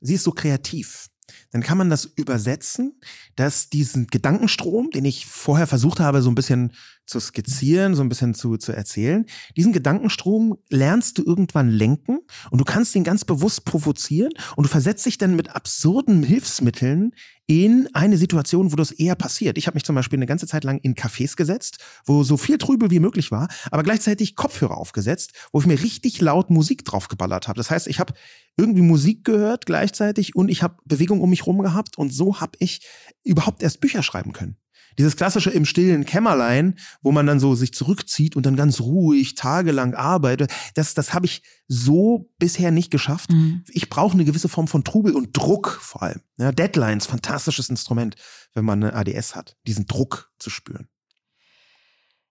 sie 0.00 0.14
ist 0.14 0.24
so 0.24 0.32
kreativ, 0.32 1.08
dann 1.50 1.62
kann 1.62 1.78
man 1.78 1.90
das 1.90 2.04
übersetzen, 2.04 3.00
dass 3.34 3.68
diesen 3.68 4.06
Gedankenstrom, 4.06 4.90
den 4.90 5.04
ich 5.04 5.26
vorher 5.26 5.66
versucht 5.66 6.00
habe, 6.00 6.22
so 6.22 6.30
ein 6.30 6.34
bisschen 6.34 6.72
zu 7.06 7.20
skizzieren, 7.20 7.94
so 7.94 8.02
ein 8.02 8.08
bisschen 8.08 8.34
zu, 8.34 8.56
zu 8.56 8.72
erzählen, 8.72 9.26
diesen 9.56 9.72
Gedankenstrom 9.72 10.58
lernst 10.68 11.18
du 11.18 11.24
irgendwann 11.24 11.70
lenken 11.70 12.18
und 12.50 12.60
du 12.60 12.64
kannst 12.64 12.94
ihn 12.94 13.04
ganz 13.04 13.24
bewusst 13.24 13.64
provozieren 13.64 14.32
und 14.56 14.64
du 14.64 14.68
versetzt 14.68 15.06
dich 15.06 15.18
dann 15.18 15.36
mit 15.36 15.54
absurden 15.54 16.22
Hilfsmitteln 16.22 17.12
in 17.46 17.88
eine 17.94 18.18
Situation, 18.18 18.72
wo 18.72 18.76
das 18.76 18.90
eher 18.90 19.14
passiert. 19.14 19.56
Ich 19.56 19.68
habe 19.68 19.76
mich 19.76 19.84
zum 19.84 19.94
Beispiel 19.94 20.18
eine 20.18 20.26
ganze 20.26 20.48
Zeit 20.48 20.64
lang 20.64 20.78
in 20.78 20.96
Cafés 20.96 21.36
gesetzt, 21.36 21.78
wo 22.04 22.24
so 22.24 22.36
viel 22.36 22.58
Trübel 22.58 22.90
wie 22.90 22.98
möglich 22.98 23.30
war, 23.30 23.48
aber 23.70 23.84
gleichzeitig 23.84 24.34
Kopfhörer 24.34 24.76
aufgesetzt, 24.76 25.32
wo 25.52 25.60
ich 25.60 25.66
mir 25.66 25.80
richtig 25.80 26.20
laut 26.20 26.50
Musik 26.50 26.84
draufgeballert 26.84 27.46
habe. 27.46 27.56
Das 27.56 27.70
heißt, 27.70 27.86
ich 27.86 28.00
habe 28.00 28.14
irgendwie 28.56 28.82
Musik 28.82 29.24
gehört 29.24 29.66
gleichzeitig 29.66 30.34
und 30.34 30.48
ich 30.48 30.62
habe 30.62 30.78
Bewegung 30.84 31.20
um 31.20 31.30
mich 31.30 31.46
rum 31.46 31.62
gehabt 31.62 31.98
und 31.98 32.12
so 32.12 32.40
habe 32.40 32.52
ich 32.58 32.84
überhaupt 33.22 33.62
erst 33.62 33.80
Bücher 33.80 34.02
schreiben 34.02 34.32
können. 34.32 34.56
Dieses 34.98 35.16
klassische 35.16 35.50
im 35.50 35.64
stillen 35.64 36.04
Kämmerlein, 36.04 36.78
wo 37.02 37.12
man 37.12 37.26
dann 37.26 37.40
so 37.40 37.54
sich 37.54 37.74
zurückzieht 37.74 38.36
und 38.36 38.46
dann 38.46 38.56
ganz 38.56 38.80
ruhig 38.80 39.34
tagelang 39.34 39.94
arbeitet, 39.94 40.52
das, 40.74 40.94
das 40.94 41.12
habe 41.14 41.26
ich 41.26 41.42
so 41.68 42.30
bisher 42.38 42.70
nicht 42.70 42.90
geschafft. 42.90 43.30
Mhm. 43.30 43.64
Ich 43.68 43.88
brauche 43.88 44.14
eine 44.14 44.24
gewisse 44.24 44.48
Form 44.48 44.68
von 44.68 44.84
Trubel 44.84 45.14
und 45.14 45.36
Druck 45.36 45.78
vor 45.80 46.02
allem. 46.02 46.20
Ja, 46.38 46.52
Deadlines, 46.52 47.06
fantastisches 47.06 47.68
Instrument, 47.68 48.16
wenn 48.54 48.64
man 48.64 48.82
eine 48.82 48.94
ADS 48.94 49.34
hat, 49.34 49.56
diesen 49.66 49.86
Druck 49.86 50.30
zu 50.38 50.50
spüren. 50.50 50.88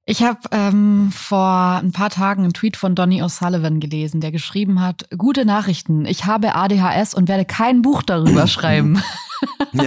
Ich 0.07 0.21
habe 0.21 0.39
ähm, 0.51 1.11
vor 1.11 1.79
ein 1.81 1.91
paar 1.91 2.11
Tagen 2.11 2.43
einen 2.43 2.53
Tweet 2.53 2.77
von 2.77 2.93
Donny 2.93 3.23
O'Sullivan 3.23 3.79
gelesen, 3.79 4.21
der 4.21 4.31
geschrieben 4.31 4.79
hat, 4.79 5.09
gute 5.17 5.45
Nachrichten, 5.45 6.05
ich 6.05 6.25
habe 6.25 6.53
ADHS 6.53 7.15
und 7.15 7.27
werde 7.27 7.43
kein 7.43 7.81
Buch 7.81 8.03
darüber 8.03 8.45
schreiben. 8.47 9.01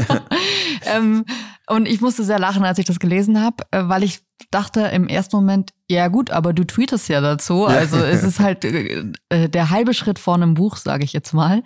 ähm, 0.87 1.25
und 1.69 1.87
ich 1.87 2.01
musste 2.01 2.25
sehr 2.25 2.41
lachen, 2.41 2.65
als 2.65 2.79
ich 2.79 2.85
das 2.85 2.99
gelesen 2.99 3.41
habe, 3.41 3.65
äh, 3.71 3.85
weil 3.85 4.03
ich 4.03 4.21
dachte 4.51 4.81
im 4.81 5.07
ersten 5.07 5.37
Moment, 5.37 5.73
ja 5.89 6.09
gut, 6.09 6.31
aber 6.33 6.53
du 6.53 6.65
tweetest 6.65 7.09
ja 7.09 7.21
dazu. 7.21 7.67
Also 7.67 7.99
es 7.99 8.25
ist 8.25 8.41
halt 8.41 8.65
äh, 8.65 9.05
äh, 9.29 9.49
der 9.49 9.71
halbe 9.71 9.95
Schritt 9.95 10.19
vor 10.19 10.35
einem 10.35 10.55
Buch, 10.55 10.77
sage 10.77 11.05
ich 11.05 11.13
jetzt 11.13 11.33
mal. 11.33 11.63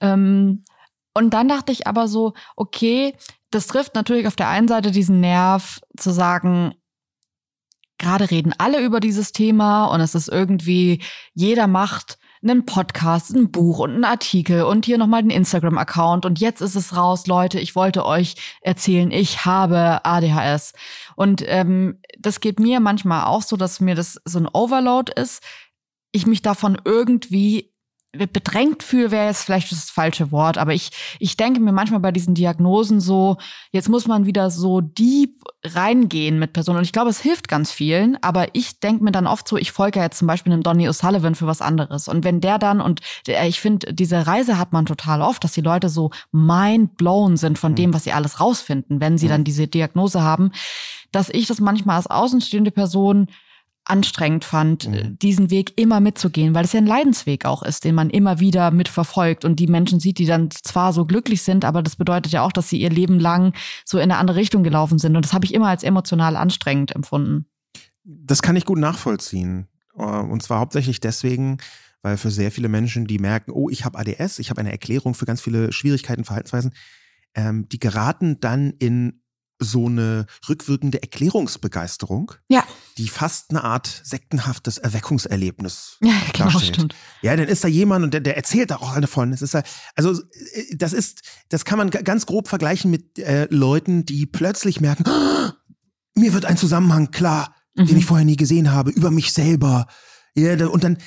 Ähm, 0.00 0.64
und 1.12 1.34
dann 1.34 1.48
dachte 1.48 1.72
ich 1.72 1.86
aber 1.86 2.08
so, 2.08 2.32
okay, 2.56 3.14
das 3.50 3.66
trifft 3.66 3.94
natürlich 3.94 4.26
auf 4.26 4.36
der 4.36 4.48
einen 4.48 4.68
Seite 4.68 4.90
diesen 4.90 5.20
Nerv 5.20 5.80
zu 5.96 6.12
sagen, 6.12 6.74
gerade 8.00 8.30
reden 8.30 8.52
alle 8.58 8.80
über 8.80 8.98
dieses 8.98 9.30
Thema 9.30 9.84
und 9.86 10.00
es 10.00 10.16
ist 10.16 10.28
irgendwie, 10.28 11.00
jeder 11.34 11.68
macht 11.68 12.18
einen 12.42 12.64
Podcast, 12.64 13.30
ein 13.34 13.50
Buch 13.50 13.80
und 13.80 13.90
einen 13.90 14.04
Artikel 14.04 14.62
und 14.62 14.86
hier 14.86 14.96
nochmal 14.98 15.22
den 15.22 15.30
Instagram-Account 15.30 16.24
und 16.24 16.40
jetzt 16.40 16.62
ist 16.62 16.74
es 16.74 16.96
raus, 16.96 17.26
Leute, 17.26 17.60
ich 17.60 17.76
wollte 17.76 18.06
euch 18.06 18.34
erzählen, 18.62 19.10
ich 19.10 19.44
habe 19.44 20.04
ADHS. 20.04 20.72
Und 21.16 21.44
ähm, 21.46 22.00
das 22.18 22.40
geht 22.40 22.58
mir 22.58 22.80
manchmal 22.80 23.24
auch 23.26 23.42
so, 23.42 23.56
dass 23.56 23.80
mir 23.80 23.94
das 23.94 24.18
so 24.24 24.38
ein 24.38 24.48
Overload 24.50 25.12
ist, 25.14 25.42
ich 26.12 26.26
mich 26.26 26.42
davon 26.42 26.80
irgendwie 26.84 27.69
bedrängt 28.12 28.82
fühle, 28.82 29.12
wäre 29.12 29.26
jetzt 29.26 29.44
vielleicht 29.44 29.70
das 29.70 29.88
falsche 29.88 30.32
Wort, 30.32 30.58
aber 30.58 30.74
ich, 30.74 30.90
ich 31.20 31.36
denke 31.36 31.60
mir 31.60 31.70
manchmal 31.70 32.00
bei 32.00 32.10
diesen 32.10 32.34
Diagnosen 32.34 33.00
so, 33.00 33.36
jetzt 33.70 33.88
muss 33.88 34.08
man 34.08 34.26
wieder 34.26 34.50
so 34.50 34.80
deep 34.80 35.44
reingehen 35.64 36.40
mit 36.40 36.52
Personen. 36.52 36.78
Und 36.78 36.84
ich 36.84 36.92
glaube, 36.92 37.10
es 37.10 37.20
hilft 37.20 37.46
ganz 37.46 37.70
vielen, 37.70 38.20
aber 38.20 38.48
ich 38.54 38.80
denke 38.80 39.04
mir 39.04 39.12
dann 39.12 39.28
oft 39.28 39.46
so, 39.46 39.56
ich 39.56 39.70
folge 39.70 40.00
ja 40.00 40.06
jetzt 40.06 40.18
zum 40.18 40.26
Beispiel 40.26 40.52
einem 40.52 40.64
Donny 40.64 40.88
O'Sullivan 40.88 41.36
für 41.36 41.46
was 41.46 41.62
anderes. 41.62 42.08
Und 42.08 42.24
wenn 42.24 42.40
der 42.40 42.58
dann, 42.58 42.80
und 42.80 43.00
der, 43.28 43.46
ich 43.46 43.60
finde, 43.60 43.94
diese 43.94 44.26
Reise 44.26 44.58
hat 44.58 44.72
man 44.72 44.86
total 44.86 45.22
oft, 45.22 45.44
dass 45.44 45.52
die 45.52 45.60
Leute 45.60 45.88
so 45.88 46.10
mind 46.32 46.96
blown 46.96 47.36
sind 47.36 47.58
von 47.60 47.72
mhm. 47.72 47.76
dem, 47.76 47.94
was 47.94 48.04
sie 48.04 48.12
alles 48.12 48.40
rausfinden, 48.40 49.00
wenn 49.00 49.18
sie 49.18 49.26
mhm. 49.26 49.30
dann 49.30 49.44
diese 49.44 49.68
Diagnose 49.68 50.20
haben, 50.22 50.50
dass 51.12 51.28
ich 51.28 51.46
das 51.46 51.60
manchmal 51.60 51.96
als 51.96 52.08
außenstehende 52.08 52.72
Person 52.72 53.28
anstrengend 53.90 54.44
fand, 54.44 54.88
mhm. 54.88 55.18
diesen 55.18 55.50
Weg 55.50 55.78
immer 55.78 56.00
mitzugehen, 56.00 56.54
weil 56.54 56.64
es 56.64 56.72
ja 56.72 56.78
ein 56.78 56.86
Leidensweg 56.86 57.44
auch 57.44 57.62
ist, 57.62 57.84
den 57.84 57.94
man 57.94 58.10
immer 58.10 58.40
wieder 58.40 58.70
mitverfolgt 58.70 59.44
und 59.44 59.56
die 59.56 59.66
Menschen 59.66 60.00
sieht, 60.00 60.18
die 60.18 60.26
dann 60.26 60.50
zwar 60.50 60.92
so 60.92 61.04
glücklich 61.04 61.42
sind, 61.42 61.64
aber 61.64 61.82
das 61.82 61.96
bedeutet 61.96 62.32
ja 62.32 62.42
auch, 62.42 62.52
dass 62.52 62.68
sie 62.68 62.80
ihr 62.80 62.90
Leben 62.90 63.18
lang 63.18 63.54
so 63.84 63.98
in 63.98 64.04
eine 64.04 64.16
andere 64.16 64.38
Richtung 64.38 64.62
gelaufen 64.62 64.98
sind. 64.98 65.16
Und 65.16 65.24
das 65.24 65.32
habe 65.32 65.44
ich 65.44 65.54
immer 65.54 65.68
als 65.68 65.82
emotional 65.82 66.36
anstrengend 66.36 66.94
empfunden. 66.94 67.46
Das 68.04 68.42
kann 68.42 68.56
ich 68.56 68.64
gut 68.64 68.78
nachvollziehen. 68.78 69.66
Äh, 69.96 70.02
und 70.02 70.42
zwar 70.42 70.60
hauptsächlich 70.60 71.00
deswegen, 71.00 71.58
weil 72.02 72.16
für 72.16 72.30
sehr 72.30 72.50
viele 72.50 72.68
Menschen, 72.68 73.06
die 73.06 73.18
merken, 73.18 73.50
oh, 73.50 73.68
ich 73.68 73.84
habe 73.84 73.98
ADS, 73.98 74.38
ich 74.38 74.50
habe 74.50 74.60
eine 74.60 74.72
Erklärung 74.72 75.14
für 75.14 75.26
ganz 75.26 75.40
viele 75.40 75.72
Schwierigkeiten, 75.72 76.24
Verhaltensweisen, 76.24 76.72
ähm, 77.34 77.68
die 77.68 77.78
geraten 77.78 78.40
dann 78.40 78.72
in 78.78 79.20
so 79.60 79.86
eine 79.86 80.26
rückwirkende 80.48 81.02
Erklärungsbegeisterung, 81.02 82.32
ja. 82.48 82.64
die 82.98 83.08
fast 83.08 83.50
eine 83.50 83.62
Art 83.62 84.00
sektenhaftes 84.04 84.78
Erweckungserlebnis 84.78 85.98
ja, 86.00 86.14
genau, 86.32 86.58
stimmt. 86.58 86.94
Ja, 87.22 87.36
dann 87.36 87.48
ist 87.48 87.62
da 87.62 87.68
jemand 87.68 88.04
und 88.04 88.14
der, 88.14 88.20
der 88.20 88.36
erzählt 88.36 88.70
da 88.70 88.76
auch 88.76 88.98
davon. 88.98 89.30
Das 89.30 89.42
ist 89.42 89.54
also 89.94 90.12
äh, 90.12 90.76
das 90.76 90.92
ist, 90.92 91.22
das 91.50 91.64
kann 91.64 91.78
man 91.78 91.90
ganz 91.90 92.26
grob 92.26 92.48
vergleichen 92.48 92.90
mit 92.90 93.18
äh, 93.18 93.46
Leuten, 93.50 94.04
die 94.04 94.26
plötzlich 94.26 94.80
merken, 94.80 95.04
oh, 95.06 95.50
mir 96.14 96.32
wird 96.32 96.46
ein 96.46 96.56
Zusammenhang 96.56 97.10
klar, 97.10 97.54
mhm. 97.74 97.86
den 97.86 97.98
ich 97.98 98.06
vorher 98.06 98.26
nie 98.26 98.36
gesehen 98.36 98.72
habe, 98.72 98.90
über 98.90 99.10
mich 99.10 99.32
selber. 99.32 99.86
Ja, 100.34 100.66
und 100.66 100.84
dann 100.84 100.98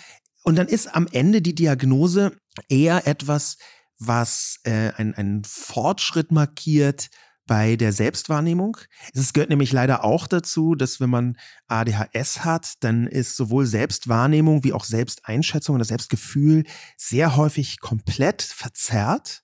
und 0.43 0.57
dann 0.57 0.67
ist 0.67 0.93
am 0.93 1.07
Ende 1.11 1.41
die 1.41 1.55
Diagnose 1.55 2.33
eher 2.69 3.07
etwas, 3.07 3.57
was 3.99 4.59
äh, 4.63 4.91
einen 4.91 5.43
Fortschritt 5.45 6.31
markiert, 6.31 7.09
bei 7.45 7.75
der 7.75 7.91
Selbstwahrnehmung. 7.91 8.77
Es 9.13 9.33
gehört 9.33 9.49
nämlich 9.49 9.71
leider 9.71 10.03
auch 10.03 10.27
dazu, 10.27 10.75
dass 10.75 10.99
wenn 10.99 11.09
man 11.09 11.37
ADHS 11.67 12.45
hat, 12.45 12.73
dann 12.81 13.07
ist 13.07 13.35
sowohl 13.35 13.65
Selbstwahrnehmung 13.65 14.63
wie 14.63 14.73
auch 14.73 14.85
Selbsteinschätzung 14.85 15.75
und 15.75 15.79
das 15.79 15.89
Selbstgefühl 15.89 16.63
sehr 16.97 17.35
häufig 17.35 17.79
komplett 17.79 18.41
verzerrt. 18.41 19.43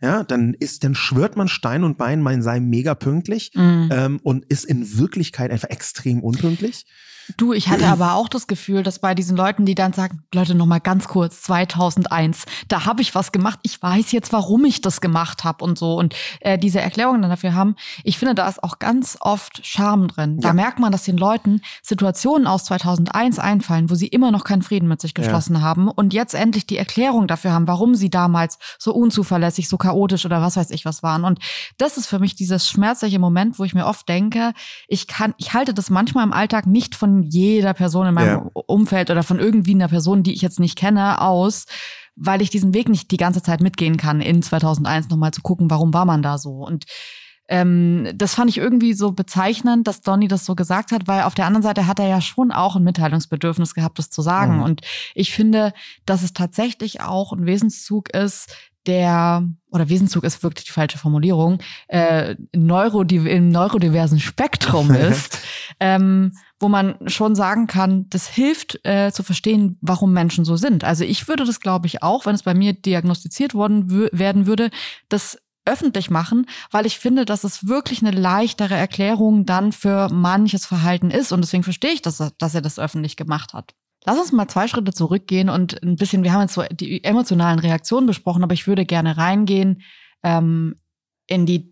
Ja, 0.00 0.22
dann 0.22 0.54
ist, 0.54 0.84
dann 0.84 0.94
schwört 0.94 1.36
man 1.36 1.48
Stein 1.48 1.82
und 1.82 1.98
Bein, 1.98 2.22
man 2.22 2.40
sei 2.40 2.60
mega 2.60 2.94
pünktlich 2.94 3.50
mhm. 3.54 3.88
ähm, 3.92 4.20
und 4.22 4.44
ist 4.44 4.64
in 4.64 4.96
Wirklichkeit 4.96 5.50
einfach 5.50 5.70
extrem 5.70 6.22
unpünktlich. 6.22 6.86
Du, 7.36 7.52
ich 7.52 7.68
hatte 7.68 7.86
aber 7.88 8.14
auch 8.14 8.28
das 8.28 8.46
Gefühl, 8.46 8.82
dass 8.82 8.98
bei 8.98 9.14
diesen 9.14 9.36
Leuten, 9.36 9.66
die 9.66 9.74
dann 9.74 9.92
sagen, 9.92 10.22
Leute, 10.32 10.54
noch 10.54 10.66
mal 10.66 10.80
ganz 10.80 11.08
kurz, 11.08 11.42
2001, 11.42 12.44
da 12.68 12.84
habe 12.84 13.02
ich 13.02 13.14
was 13.14 13.32
gemacht, 13.32 13.58
ich 13.62 13.80
weiß 13.82 14.12
jetzt, 14.12 14.32
warum 14.32 14.64
ich 14.64 14.80
das 14.80 15.00
gemacht 15.00 15.44
habe 15.44 15.64
und 15.64 15.78
so 15.78 15.98
und 15.98 16.14
äh, 16.40 16.58
diese 16.58 16.80
Erklärungen 16.80 17.22
dann 17.22 17.30
dafür 17.30 17.54
haben, 17.54 17.76
ich 18.04 18.18
finde, 18.18 18.34
da 18.34 18.48
ist 18.48 18.62
auch 18.62 18.78
ganz 18.78 19.18
oft 19.20 19.64
Charme 19.66 20.08
drin. 20.08 20.40
Da 20.40 20.48
ja. 20.48 20.54
merkt 20.54 20.78
man, 20.78 20.92
dass 20.92 21.04
den 21.04 21.18
Leuten 21.18 21.60
Situationen 21.82 22.46
aus 22.46 22.64
2001 22.64 23.38
einfallen, 23.38 23.90
wo 23.90 23.94
sie 23.94 24.08
immer 24.08 24.30
noch 24.30 24.44
keinen 24.44 24.62
Frieden 24.62 24.88
mit 24.88 25.00
sich 25.00 25.14
geschlossen 25.14 25.56
ja. 25.56 25.60
haben 25.60 25.88
und 25.88 26.14
jetzt 26.14 26.34
endlich 26.34 26.66
die 26.66 26.78
Erklärung 26.78 27.26
dafür 27.26 27.52
haben, 27.52 27.68
warum 27.68 27.94
sie 27.94 28.10
damals 28.10 28.58
so 28.78 28.94
unzuverlässig, 28.94 29.68
so 29.68 29.76
chaotisch 29.76 30.24
oder 30.24 30.40
was 30.40 30.56
weiß 30.56 30.70
ich 30.70 30.84
was 30.84 31.02
waren. 31.02 31.24
Und 31.24 31.38
das 31.76 31.96
ist 31.96 32.06
für 32.06 32.18
mich 32.18 32.34
dieses 32.34 32.68
schmerzliche 32.68 33.18
Moment, 33.18 33.58
wo 33.58 33.64
ich 33.64 33.74
mir 33.74 33.86
oft 33.86 34.08
denke, 34.08 34.52
ich 34.86 35.06
kann, 35.06 35.34
ich 35.38 35.54
halte 35.54 35.74
das 35.74 35.90
manchmal 35.90 36.24
im 36.24 36.32
Alltag 36.32 36.66
nicht 36.66 36.94
von 36.94 37.17
jeder 37.22 37.74
Person 37.74 38.06
in 38.06 38.14
meinem 38.14 38.28
ja. 38.28 38.50
Umfeld 38.66 39.10
oder 39.10 39.22
von 39.22 39.38
irgendwie 39.38 39.74
einer 39.74 39.88
Person, 39.88 40.22
die 40.22 40.34
ich 40.34 40.42
jetzt 40.42 40.60
nicht 40.60 40.76
kenne, 40.76 41.20
aus, 41.20 41.66
weil 42.16 42.42
ich 42.42 42.50
diesen 42.50 42.74
Weg 42.74 42.88
nicht 42.88 43.10
die 43.10 43.16
ganze 43.16 43.42
Zeit 43.42 43.60
mitgehen 43.60 43.96
kann, 43.96 44.20
in 44.20 44.42
2001 44.42 45.08
nochmal 45.08 45.32
zu 45.32 45.42
gucken, 45.42 45.70
warum 45.70 45.94
war 45.94 46.04
man 46.04 46.22
da 46.22 46.38
so. 46.38 46.50
Und 46.64 46.86
ähm, 47.48 48.08
das 48.14 48.34
fand 48.34 48.50
ich 48.50 48.58
irgendwie 48.58 48.92
so 48.92 49.12
bezeichnend, 49.12 49.86
dass 49.88 50.02
Donny 50.02 50.28
das 50.28 50.44
so 50.44 50.54
gesagt 50.54 50.92
hat, 50.92 51.08
weil 51.08 51.22
auf 51.22 51.34
der 51.34 51.46
anderen 51.46 51.62
Seite 51.62 51.86
hat 51.86 51.98
er 51.98 52.06
ja 52.06 52.20
schon 52.20 52.52
auch 52.52 52.76
ein 52.76 52.84
Mitteilungsbedürfnis 52.84 53.74
gehabt, 53.74 53.98
das 53.98 54.10
zu 54.10 54.20
sagen. 54.20 54.56
Mhm. 54.56 54.62
Und 54.62 54.80
ich 55.14 55.32
finde, 55.32 55.72
dass 56.04 56.22
es 56.22 56.34
tatsächlich 56.34 57.00
auch 57.00 57.32
ein 57.32 57.46
Wesenszug 57.46 58.10
ist, 58.14 58.54
der, 58.86 59.46
oder 59.70 59.88
Wesenszug 59.88 60.24
ist 60.24 60.42
wirklich 60.42 60.66
die 60.66 60.72
falsche 60.72 60.98
Formulierung, 60.98 61.58
äh, 61.88 62.36
Neurodiv 62.54 63.26
im 63.26 63.48
neurodiversen 63.48 64.20
Spektrum 64.20 64.90
ist, 64.94 65.38
ähm, 65.80 66.32
wo 66.60 66.68
man 66.68 66.96
schon 67.06 67.34
sagen 67.34 67.66
kann, 67.66 68.06
das 68.10 68.28
hilft 68.28 68.84
äh, 68.84 69.12
zu 69.12 69.22
verstehen, 69.22 69.78
warum 69.80 70.12
Menschen 70.12 70.44
so 70.44 70.56
sind. 70.56 70.84
Also 70.84 71.04
ich 71.04 71.28
würde 71.28 71.44
das, 71.44 71.60
glaube 71.60 71.86
ich, 71.86 72.02
auch, 72.02 72.26
wenn 72.26 72.34
es 72.34 72.42
bei 72.42 72.54
mir 72.54 72.72
diagnostiziert 72.72 73.54
worden 73.54 74.08
werden 74.12 74.46
würde, 74.46 74.70
das 75.08 75.38
öffentlich 75.64 76.10
machen, 76.10 76.46
weil 76.70 76.86
ich 76.86 76.98
finde, 76.98 77.24
dass 77.24 77.44
es 77.44 77.68
wirklich 77.68 78.00
eine 78.00 78.18
leichtere 78.18 78.74
Erklärung 78.74 79.44
dann 79.44 79.72
für 79.72 80.08
manches 80.08 80.64
Verhalten 80.64 81.10
ist. 81.10 81.30
Und 81.30 81.42
deswegen 81.42 81.62
verstehe 81.62 81.92
ich, 81.92 82.02
dass 82.02 82.20
er, 82.20 82.32
dass 82.38 82.54
er 82.54 82.62
das 82.62 82.78
öffentlich 82.78 83.16
gemacht 83.16 83.52
hat. 83.52 83.74
Lass 84.04 84.18
uns 84.18 84.32
mal 84.32 84.48
zwei 84.48 84.68
Schritte 84.68 84.92
zurückgehen 84.92 85.50
und 85.50 85.82
ein 85.82 85.96
bisschen, 85.96 86.24
wir 86.24 86.32
haben 86.32 86.40
jetzt 86.40 86.54
so 86.54 86.62
die 86.70 87.04
emotionalen 87.04 87.58
Reaktionen 87.58 88.06
besprochen, 88.06 88.42
aber 88.42 88.54
ich 88.54 88.66
würde 88.66 88.86
gerne 88.86 89.18
reingehen 89.18 89.82
ähm, 90.22 90.76
in 91.26 91.44
die 91.44 91.70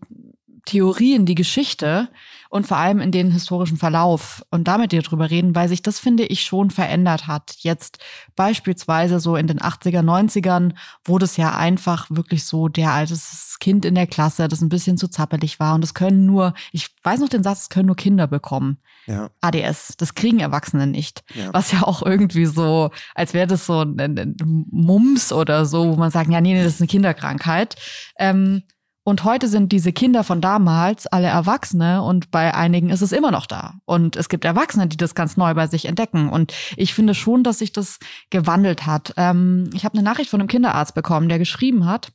Theorie, 0.67 1.15
in 1.15 1.25
die 1.25 1.35
Geschichte 1.35 2.09
und 2.49 2.67
vor 2.67 2.77
allem 2.77 2.99
in 2.99 3.11
den 3.11 3.31
historischen 3.31 3.77
Verlauf 3.77 4.45
und 4.51 4.67
damit 4.67 4.91
dir 4.91 5.01
drüber 5.01 5.29
reden, 5.29 5.55
weil 5.55 5.67
sich 5.69 5.81
das, 5.81 5.99
finde 5.99 6.25
ich, 6.25 6.43
schon 6.43 6.71
verändert 6.71 7.27
hat. 7.27 7.55
Jetzt 7.59 7.99
beispielsweise 8.35 9.19
so 9.19 9.35
in 9.35 9.47
den 9.47 9.59
80er, 9.59 10.01
90ern 10.01 10.73
wurde 11.05 11.25
es 11.25 11.37
ja 11.37 11.55
einfach 11.55 12.07
wirklich 12.09 12.45
so 12.45 12.67
der 12.67 12.91
altes 12.91 13.57
Kind 13.59 13.85
in 13.85 13.95
der 13.95 14.07
Klasse, 14.07 14.47
das 14.47 14.61
ein 14.61 14.69
bisschen 14.69 14.97
zu 14.97 15.07
zappelig 15.07 15.59
war 15.59 15.73
und 15.73 15.81
das 15.81 15.93
können 15.93 16.25
nur, 16.25 16.53
ich 16.71 16.89
weiß 17.03 17.19
noch 17.21 17.29
den 17.29 17.43
Satz, 17.43 17.63
es 17.63 17.69
können 17.69 17.87
nur 17.87 17.95
Kinder 17.95 18.27
bekommen. 18.27 18.77
Ja. 19.07 19.29
ADS, 19.41 19.95
das 19.97 20.15
kriegen 20.15 20.39
Erwachsene 20.39 20.85
nicht. 20.85 21.23
Ja. 21.33 21.53
Was 21.53 21.71
ja 21.71 21.83
auch 21.83 22.03
irgendwie 22.03 22.45
so, 22.45 22.91
als 23.15 23.33
wäre 23.33 23.47
das 23.47 23.65
so 23.65 23.81
ein, 23.81 23.99
ein 23.99 24.35
Mums 24.69 25.31
oder 25.31 25.65
so, 25.65 25.93
wo 25.93 25.95
man 25.95 26.11
sagt, 26.11 26.29
ja, 26.29 26.41
nee, 26.41 26.53
nee, 26.53 26.63
das 26.63 26.73
ist 26.73 26.81
eine 26.81 26.87
Kinderkrankheit. 26.87 27.75
Ähm, 28.19 28.63
und 29.07 29.23
heute 29.23 29.47
sind 29.47 29.71
diese 29.71 29.93
Kinder 29.93 30.25
von 30.25 30.41
damals 30.41 31.07
alle 31.07 31.27
Erwachsene 31.27 32.03
und 32.03 32.29
bei 32.29 32.53
einigen 32.53 32.89
ist 32.89 33.01
es 33.01 33.13
immer 33.13 33.31
noch 33.31 33.45
da. 33.45 33.75
Und 33.85 34.17
es 34.17 34.27
gibt 34.27 34.43
Erwachsene, 34.43 34.85
die 34.87 34.97
das 34.97 35.15
ganz 35.15 35.37
neu 35.37 35.53
bei 35.53 35.65
sich 35.67 35.85
entdecken. 35.85 36.27
Und 36.27 36.53
ich 36.75 36.93
finde 36.93 37.13
schon, 37.13 37.41
dass 37.41 37.59
sich 37.59 37.71
das 37.71 37.99
gewandelt 38.31 38.85
hat. 38.85 39.13
Ähm, 39.15 39.69
ich 39.73 39.85
habe 39.85 39.93
eine 39.93 40.03
Nachricht 40.03 40.29
von 40.29 40.41
einem 40.41 40.49
Kinderarzt 40.49 40.93
bekommen, 40.93 41.29
der 41.29 41.39
geschrieben 41.39 41.85
hat, 41.85 42.11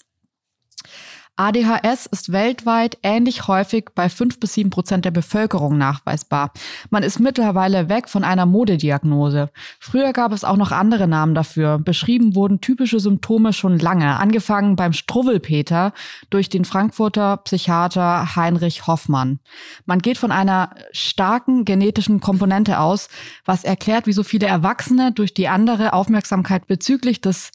ADHS 1.37 2.05
ist 2.07 2.31
weltweit 2.31 2.99
ähnlich 3.03 3.49
häufig 3.49 3.87
bei 3.95 4.11
fünf 4.11 4.39
bis 4.39 4.53
sieben 4.53 4.69
Prozent 4.69 5.07
der 5.07 5.11
Bevölkerung 5.11 5.79
nachweisbar. 5.79 6.53
Man 6.91 7.03
ist 7.03 7.21
mittlerweile 7.21 7.89
weg 7.89 8.11
von 8.11 8.23
einer 8.23 8.45
Modediagnose. 8.45 9.51
Früher 9.81 10.13
gab 10.13 10.33
es 10.33 10.45
auch 10.45 10.59
noch 10.59 10.73
andere 10.73 11.09
Namen 11.09 11.35
dafür. 11.35 11.79
Beschrieben 11.79 12.35
wurden 12.35 12.61
typische 12.61 13.01
Symptome 13.01 13.55
schon 13.55 13.79
lange, 13.79 14.19
angefangen 14.19 14.77
beim 14.77 14.93
Struwwelpeter 14.93 15.95
durch 16.29 16.51
den 16.51 16.67
Frankfurter 16.67 17.39
Psychiater 17.39 18.37
Heinrich 18.37 18.87
Hoffmann. 18.87 19.41
Man 19.87 20.01
geht 20.01 20.19
von 20.19 20.33
einer 20.33 20.75
starken 20.93 21.65
genetischen 21.65 22.21
Komponente 22.21 22.79
aus, 22.79 23.09
was 23.47 23.65
erklärt, 23.65 24.07
wie 24.07 24.13
so 24.13 24.23
viele 24.23 24.49
Erwachsene 24.49 25.13
durch 25.13 25.33
die 25.33 25.49
andere 25.49 25.95
Aufmerksamkeit 25.95 26.67
bezüglich 26.67 27.23
des 27.23 27.53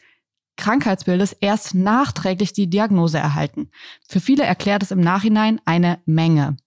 Krankheitsbildes 0.58 1.34
erst 1.40 1.76
nachträglich 1.76 2.54
die 2.54 2.70
Diagnose 2.70 3.18
erhalten. 3.18 3.70
Für 4.08 4.20
viele 4.20 4.44
erklärt 4.44 4.84
es 4.84 4.92
im 4.92 5.00
Nachhinein 5.00 5.62
eine 5.66 6.00
Menge. 6.06 6.58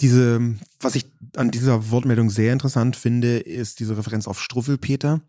Diese, 0.00 0.54
was 0.80 0.94
ich 0.94 1.06
an 1.36 1.50
dieser 1.50 1.90
Wortmeldung 1.90 2.30
sehr 2.30 2.52
interessant 2.52 2.94
finde, 2.94 3.38
ist 3.38 3.80
diese 3.80 3.96
Referenz 3.96 4.28
auf 4.28 4.40
Struffelpeter. 4.40 5.20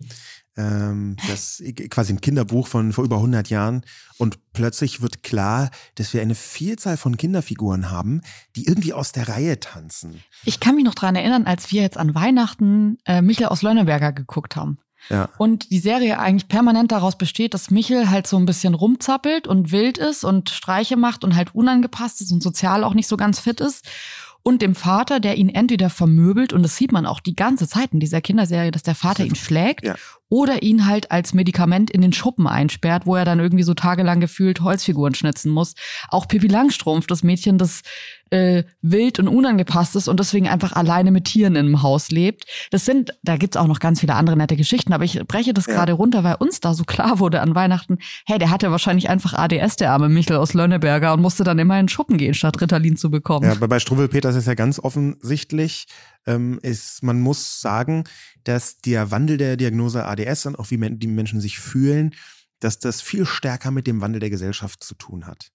Ähm, 0.58 1.16
das 1.28 1.64
quasi 1.90 2.14
ein 2.14 2.22
Kinderbuch 2.22 2.68
von 2.68 2.94
vor 2.94 3.04
über 3.04 3.16
100 3.16 3.50
Jahren. 3.50 3.84
Und 4.18 4.38
plötzlich 4.54 5.02
wird 5.02 5.24
klar, 5.24 5.72
dass 5.96 6.14
wir 6.14 6.22
eine 6.22 6.36
Vielzahl 6.36 6.98
von 6.98 7.18
Kinderfiguren 7.18 7.90
haben, 7.90 8.22
die 8.56 8.68
irgendwie 8.68 8.94
aus 8.94 9.12
der 9.12 9.28
Reihe 9.30 9.60
tanzen. 9.60 10.22
Ich 10.46 10.60
kann 10.60 10.76
mich 10.76 10.86
noch 10.86 10.96
dran 10.96 11.16
erinnern, 11.16 11.46
als 11.46 11.72
wir 11.72 11.82
jetzt 11.82 11.98
an 11.98 12.14
Weihnachten 12.14 12.98
äh, 13.06 13.22
Michael 13.22 13.48
aus 13.48 13.64
Lönneberger 13.64 14.12
geguckt 14.12 14.56
haben. 14.56 14.80
Ja. 15.10 15.30
Und 15.38 15.72
die 15.72 15.80
Serie 15.80 16.20
eigentlich 16.20 16.48
permanent 16.48 16.92
daraus 16.92 17.18
besteht, 17.18 17.54
dass 17.54 17.72
Michel 17.72 18.10
halt 18.10 18.28
so 18.28 18.38
ein 18.38 18.46
bisschen 18.46 18.74
rumzappelt 18.74 19.48
und 19.48 19.72
wild 19.72 19.98
ist 19.98 20.24
und 20.24 20.50
Streiche 20.50 20.98
macht 20.98 21.24
und 21.24 21.36
halt 21.36 21.56
unangepasst 21.56 22.22
ist 22.22 22.32
und 22.32 22.44
sozial 22.44 22.84
auch 22.84 22.94
nicht 22.94 23.08
so 23.08 23.18
ganz 23.18 23.40
fit 23.40 23.62
ist. 23.62 23.88
Und 24.42 24.62
dem 24.62 24.74
Vater, 24.74 25.20
der 25.20 25.38
ihn 25.38 25.50
entweder 25.50 25.90
vermöbelt, 25.90 26.54
und 26.54 26.64
das 26.64 26.78
sieht 26.78 26.92
man 26.92 27.06
auch 27.06 27.20
die 27.20 27.36
ganze 27.36 27.68
Zeit 27.68 27.92
in 27.92 28.00
dieser 28.00 28.22
Kinderserie, 28.22 28.72
dass 28.72 28.84
der 28.84 28.96
Vater 28.96 29.26
ihn 29.26 29.36
schlägt, 29.36 29.86
ja 29.86 29.96
oder 30.30 30.62
ihn 30.62 30.86
halt 30.86 31.12
als 31.12 31.34
Medikament 31.34 31.90
in 31.90 32.02
den 32.02 32.14
Schuppen 32.14 32.48
einsperrt, 32.48 33.06
wo 33.06 33.16
er 33.16 33.26
dann 33.26 33.40
irgendwie 33.40 33.64
so 33.64 33.74
tagelang 33.74 34.20
gefühlt 34.20 34.62
Holzfiguren 34.62 35.16
schnitzen 35.16 35.52
muss. 35.52 35.74
Auch 36.10 36.28
Pippi 36.28 36.48
Langstrumpf, 36.48 37.08
das 37.08 37.24
Mädchen, 37.24 37.58
das 37.58 37.82
äh, 38.30 38.64
wild 38.82 39.20
und 39.20 39.28
unangepasst 39.28 39.96
ist 39.96 40.08
und 40.08 40.20
deswegen 40.20 40.48
einfach 40.48 40.74
alleine 40.74 41.12
mit 41.12 41.26
Tieren 41.26 41.56
im 41.56 41.82
Haus 41.82 42.10
lebt. 42.10 42.46
Das 42.72 42.86
sind, 42.86 43.12
da 43.24 43.38
gibt's 43.38 43.58
auch 43.58 43.68
noch 43.68 43.80
ganz 43.80 44.00
viele 44.00 44.16
andere 44.16 44.38
nette 44.38 44.56
Geschichten, 44.56 44.94
aber 44.94 45.04
ich 45.04 45.20
breche 45.28 45.54
das 45.54 45.66
ja. 45.66 45.74
gerade 45.74 45.94
runter, 45.94 46.24
weil 46.24 46.36
uns 46.36 46.60
da 46.60 46.74
so 46.74 46.84
klar 46.84 47.20
wurde 47.20 47.42
an 47.42 47.56
Weihnachten, 47.56 47.98
hey, 48.26 48.40
der 48.40 48.50
hatte 48.50 48.72
wahrscheinlich 48.72 49.10
einfach 49.10 49.34
ADS, 49.34 49.78
der 49.78 49.92
arme 49.92 50.10
Michel 50.10 50.38
aus 50.38 50.54
Lönneberger 50.54 51.14
und 51.14 51.22
musste 51.22 51.44
dann 51.44 51.60
immer 51.60 51.80
in 51.80 51.86
den 51.86 51.90
Schuppen 51.90 52.18
gehen, 52.18 52.34
statt 52.34 52.62
Ritalin 52.62 52.98
zu 52.98 53.10
bekommen. 53.10 53.46
Ja, 53.46 53.52
aber 53.52 53.68
bei 53.68 53.80
Struwwelpeter 53.80 54.30
ist 54.30 54.36
es 54.36 54.46
ja 54.46 54.54
ganz 54.54 54.80
offensichtlich, 54.80 55.88
ähm, 56.26 56.60
ist, 56.62 57.04
man 57.04 57.20
muss 57.20 57.62
sagen, 57.62 58.04
dass 58.44 58.78
der 58.78 59.12
Wandel 59.12 59.38
der 59.38 59.58
Diagnose 59.58 60.06
ADS 60.06 60.46
und 60.46 60.58
auch 60.60 60.72
wie 60.72 60.78
die 60.78 61.08
Menschen 61.08 61.42
sich 61.42 61.60
fühlen, 61.60 62.14
dass 62.60 62.80
das 62.80 63.02
viel 63.02 63.26
stärker 63.26 63.72
mit 63.72 63.88
dem 63.88 64.02
Wandel 64.02 64.20
der 64.20 64.30
Gesellschaft 64.30 64.84
zu 64.84 64.96
tun 64.96 65.26
hat. 65.26 65.52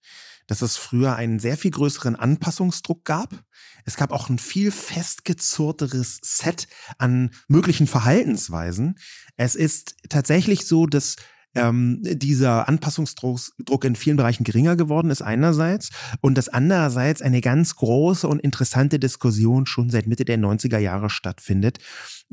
Dass 0.47 0.63
es 0.63 0.77
früher 0.77 1.17
einen 1.17 1.39
sehr 1.39 1.57
viel 1.57 1.71
größeren 1.71 2.17
Anpassungsdruck 2.17 3.05
gab. 3.05 3.45
Es 3.85 3.97
gab 3.97 4.13
auch 4.13 4.29
ein 4.29 4.39
viel 4.39 4.71
festgezurrteres 4.71 6.19
Set 6.23 6.69
an 6.99 7.31
möglichen 7.49 7.87
Verhaltensweisen. 7.87 8.99
Es 9.37 9.55
ist 9.55 9.97
tatsächlich 10.09 10.67
so, 10.67 10.87
dass 10.87 11.17
ähm, 11.55 12.01
dieser 12.03 12.69
Anpassungsdruck 12.69 13.85
in 13.85 13.97
vielen 13.97 14.17
Bereichen 14.17 14.45
geringer 14.45 14.77
geworden 14.77 15.11
ist 15.11 15.23
einerseits 15.23 15.91
und 16.21 16.37
dass 16.37 16.49
andererseits 16.49 17.23
eine 17.23 17.41
ganz 17.41 17.77
große 17.77 18.27
und 18.27 18.41
interessante 18.41 18.99
Diskussion 18.99 19.67
schon 19.67 19.91
seit 19.91 20.07
Mitte 20.07 20.25
der 20.25 20.39
90er 20.39 20.79
Jahre 20.79 21.11
stattfindet, 21.11 21.79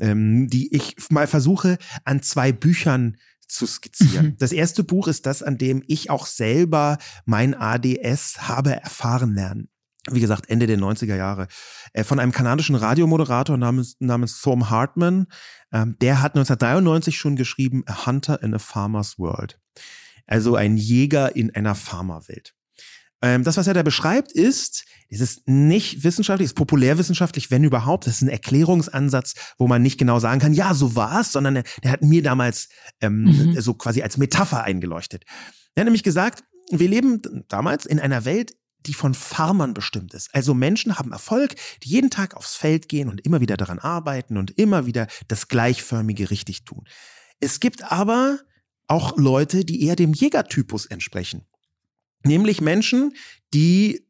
ähm, 0.00 0.48
die 0.48 0.74
ich 0.74 0.96
mal 1.10 1.26
versuche 1.26 1.78
an 2.04 2.22
zwei 2.22 2.52
Büchern 2.52 3.16
zu 3.52 3.66
skizzieren. 3.66 4.36
Das 4.38 4.52
erste 4.52 4.84
Buch 4.84 5.08
ist 5.08 5.26
das, 5.26 5.42
an 5.42 5.58
dem 5.58 5.82
ich 5.86 6.10
auch 6.10 6.26
selber 6.26 6.98
mein 7.24 7.54
ADS 7.54 8.48
habe 8.48 8.72
erfahren 8.72 9.34
lernen 9.34 9.68
wie 10.10 10.20
gesagt, 10.20 10.50
Ende 10.50 10.66
der 10.66 10.78
90er 10.78 11.14
Jahre, 11.14 11.46
äh, 11.92 12.02
von 12.02 12.18
einem 12.18 12.32
kanadischen 12.32 12.74
Radiomoderator 12.74 13.56
namens, 13.56 13.96
namens 14.00 14.40
Thom 14.40 14.68
Hartman. 14.68 15.26
Ähm, 15.72 15.96
der 16.00 16.22
hat 16.22 16.34
1993 16.34 17.16
schon 17.16 17.36
geschrieben, 17.36 17.84
A 17.86 18.06
Hunter 18.06 18.42
in 18.42 18.54
a 18.54 18.58
Farmer's 18.58 19.18
World. 19.18 19.60
Also 20.26 20.56
ein 20.56 20.76
Jäger 20.76 21.36
in 21.36 21.54
einer 21.54 21.74
Farmerwelt. 21.74 22.54
Ähm, 23.22 23.44
das, 23.44 23.56
was 23.56 23.66
er 23.66 23.74
da 23.74 23.82
beschreibt, 23.82 24.32
ist, 24.32 24.84
es 25.08 25.20
ist 25.20 25.48
nicht 25.48 26.04
wissenschaftlich, 26.04 26.46
es 26.46 26.50
ist 26.50 26.56
populärwissenschaftlich, 26.56 27.50
wenn 27.50 27.64
überhaupt. 27.64 28.06
Das 28.06 28.16
ist 28.16 28.22
ein 28.22 28.28
Erklärungsansatz, 28.28 29.34
wo 29.58 29.68
man 29.68 29.80
nicht 29.80 29.98
genau 29.98 30.18
sagen 30.18 30.40
kann, 30.40 30.54
ja, 30.54 30.74
so 30.74 30.96
war 30.96 31.20
es, 31.20 31.32
sondern 31.32 31.56
er, 31.56 31.64
der 31.84 31.92
hat 31.92 32.02
mir 32.02 32.22
damals 32.22 32.68
ähm, 33.00 33.24
mhm. 33.24 33.60
so 33.60 33.74
quasi 33.74 34.02
als 34.02 34.16
Metapher 34.16 34.64
eingeleuchtet. 34.64 35.24
Er 35.74 35.82
hat 35.82 35.84
nämlich 35.84 36.02
gesagt, 36.02 36.44
wir 36.70 36.88
leben 36.88 37.22
damals 37.48 37.86
in 37.86 38.00
einer 38.00 38.24
Welt, 38.24 38.54
die 38.86 38.94
von 38.94 39.14
Farmern 39.14 39.74
bestimmt 39.74 40.12
ist. 40.14 40.34
Also 40.34 40.54
Menschen 40.54 40.98
haben 40.98 41.12
Erfolg, 41.12 41.54
die 41.84 41.90
jeden 41.90 42.10
Tag 42.10 42.34
aufs 42.34 42.56
Feld 42.56 42.88
gehen 42.88 43.08
und 43.08 43.24
immer 43.24 43.40
wieder 43.40 43.56
daran 43.56 43.78
arbeiten 43.78 44.36
und 44.36 44.50
immer 44.58 44.86
wieder 44.86 45.06
das 45.28 45.46
Gleichförmige 45.46 46.30
richtig 46.30 46.64
tun. 46.64 46.84
Es 47.38 47.60
gibt 47.60 47.92
aber 47.92 48.40
auch 48.88 49.16
Leute, 49.16 49.64
die 49.64 49.84
eher 49.84 49.96
dem 49.96 50.12
Jägertypus 50.12 50.86
entsprechen. 50.86 51.46
Nämlich 52.24 52.60
Menschen, 52.60 53.14
die 53.54 54.06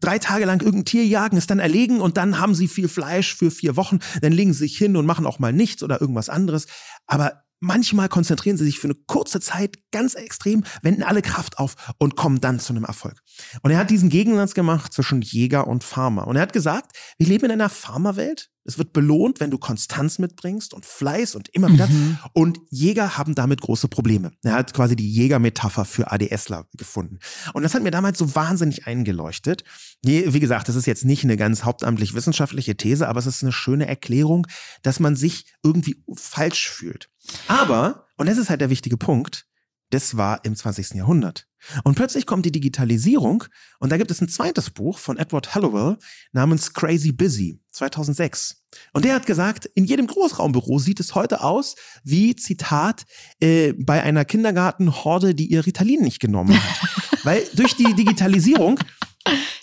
drei 0.00 0.18
Tage 0.18 0.46
lang 0.46 0.60
irgendein 0.62 0.86
Tier 0.86 1.04
jagen, 1.04 1.36
es 1.36 1.46
dann 1.46 1.58
erlegen 1.58 2.00
und 2.00 2.16
dann 2.16 2.38
haben 2.38 2.54
sie 2.54 2.68
viel 2.68 2.88
Fleisch 2.88 3.34
für 3.34 3.50
vier 3.50 3.76
Wochen, 3.76 3.98
dann 4.22 4.32
legen 4.32 4.52
sie 4.52 4.60
sich 4.60 4.78
hin 4.78 4.96
und 4.96 5.06
machen 5.06 5.26
auch 5.26 5.38
mal 5.38 5.52
nichts 5.52 5.82
oder 5.82 6.00
irgendwas 6.00 6.28
anderes. 6.28 6.66
Aber 7.06 7.42
Manchmal 7.62 8.08
konzentrieren 8.08 8.56
sie 8.56 8.64
sich 8.64 8.78
für 8.78 8.86
eine 8.86 8.96
kurze 9.06 9.38
Zeit 9.38 9.76
ganz 9.92 10.14
extrem, 10.14 10.64
wenden 10.80 11.02
alle 11.02 11.20
Kraft 11.20 11.58
auf 11.58 11.92
und 11.98 12.16
kommen 12.16 12.40
dann 12.40 12.58
zu 12.58 12.72
einem 12.72 12.84
Erfolg. 12.84 13.20
Und 13.60 13.70
er 13.70 13.76
hat 13.76 13.90
diesen 13.90 14.08
Gegensatz 14.08 14.54
gemacht 14.54 14.94
zwischen 14.94 15.20
Jäger 15.20 15.66
und 15.66 15.84
Farmer. 15.84 16.26
Und 16.26 16.36
er 16.36 16.42
hat 16.42 16.54
gesagt, 16.54 16.96
wir 17.18 17.26
leben 17.26 17.44
in 17.44 17.52
einer 17.52 17.68
Farmerwelt. 17.68 18.48
Es 18.70 18.78
wird 18.78 18.92
belohnt, 18.92 19.40
wenn 19.40 19.50
du 19.50 19.58
Konstanz 19.58 20.20
mitbringst 20.20 20.74
und 20.74 20.86
Fleiß 20.86 21.34
und 21.34 21.48
immer 21.48 21.72
wieder. 21.72 21.88
Mhm. 21.88 22.18
Und 22.32 22.60
Jäger 22.70 23.18
haben 23.18 23.34
damit 23.34 23.60
große 23.60 23.88
Probleme. 23.88 24.30
Er 24.44 24.52
hat 24.52 24.72
quasi 24.72 24.94
die 24.94 25.10
Jägermetapher 25.10 25.84
für 25.84 26.12
ADSler 26.12 26.66
gefunden. 26.76 27.18
Und 27.52 27.64
das 27.64 27.74
hat 27.74 27.82
mir 27.82 27.90
damals 27.90 28.18
so 28.18 28.34
wahnsinnig 28.36 28.86
eingeleuchtet. 28.86 29.64
Wie 30.02 30.40
gesagt, 30.40 30.68
das 30.68 30.76
ist 30.76 30.86
jetzt 30.86 31.04
nicht 31.04 31.24
eine 31.24 31.36
ganz 31.36 31.64
hauptamtlich 31.64 32.14
wissenschaftliche 32.14 32.76
These, 32.76 33.08
aber 33.08 33.18
es 33.18 33.26
ist 33.26 33.42
eine 33.42 33.52
schöne 33.52 33.86
Erklärung, 33.86 34.46
dass 34.82 35.00
man 35.00 35.16
sich 35.16 35.46
irgendwie 35.64 36.04
falsch 36.14 36.68
fühlt. 36.70 37.10
Aber, 37.48 38.06
und 38.16 38.28
das 38.28 38.38
ist 38.38 38.50
halt 38.50 38.60
der 38.60 38.70
wichtige 38.70 38.96
Punkt, 38.96 39.46
das 39.90 40.16
war 40.16 40.44
im 40.44 40.56
20. 40.56 40.94
Jahrhundert. 40.94 41.46
Und 41.84 41.94
plötzlich 41.94 42.26
kommt 42.26 42.46
die 42.46 42.52
Digitalisierung 42.52 43.44
und 43.80 43.92
da 43.92 43.98
gibt 43.98 44.10
es 44.10 44.20
ein 44.20 44.28
zweites 44.28 44.70
Buch 44.70 44.98
von 44.98 45.18
Edward 45.18 45.54
Hallowell 45.54 45.98
namens 46.32 46.72
Crazy 46.72 47.12
Busy 47.12 47.60
2006. 47.72 48.62
Und 48.92 49.04
der 49.04 49.14
hat 49.14 49.26
gesagt, 49.26 49.66
in 49.74 49.84
jedem 49.84 50.06
Großraumbüro 50.06 50.78
sieht 50.78 51.00
es 51.00 51.14
heute 51.14 51.42
aus 51.42 51.74
wie, 52.02 52.34
Zitat, 52.36 53.04
äh, 53.40 53.74
bei 53.74 54.02
einer 54.02 54.24
Kindergartenhorde, 54.24 55.34
die 55.34 55.46
ihr 55.46 55.66
Ritalin 55.66 56.02
nicht 56.02 56.20
genommen 56.20 56.54
hat. 56.54 57.24
Weil 57.24 57.42
durch 57.54 57.76
die 57.76 57.94
Digitalisierung 57.94 58.78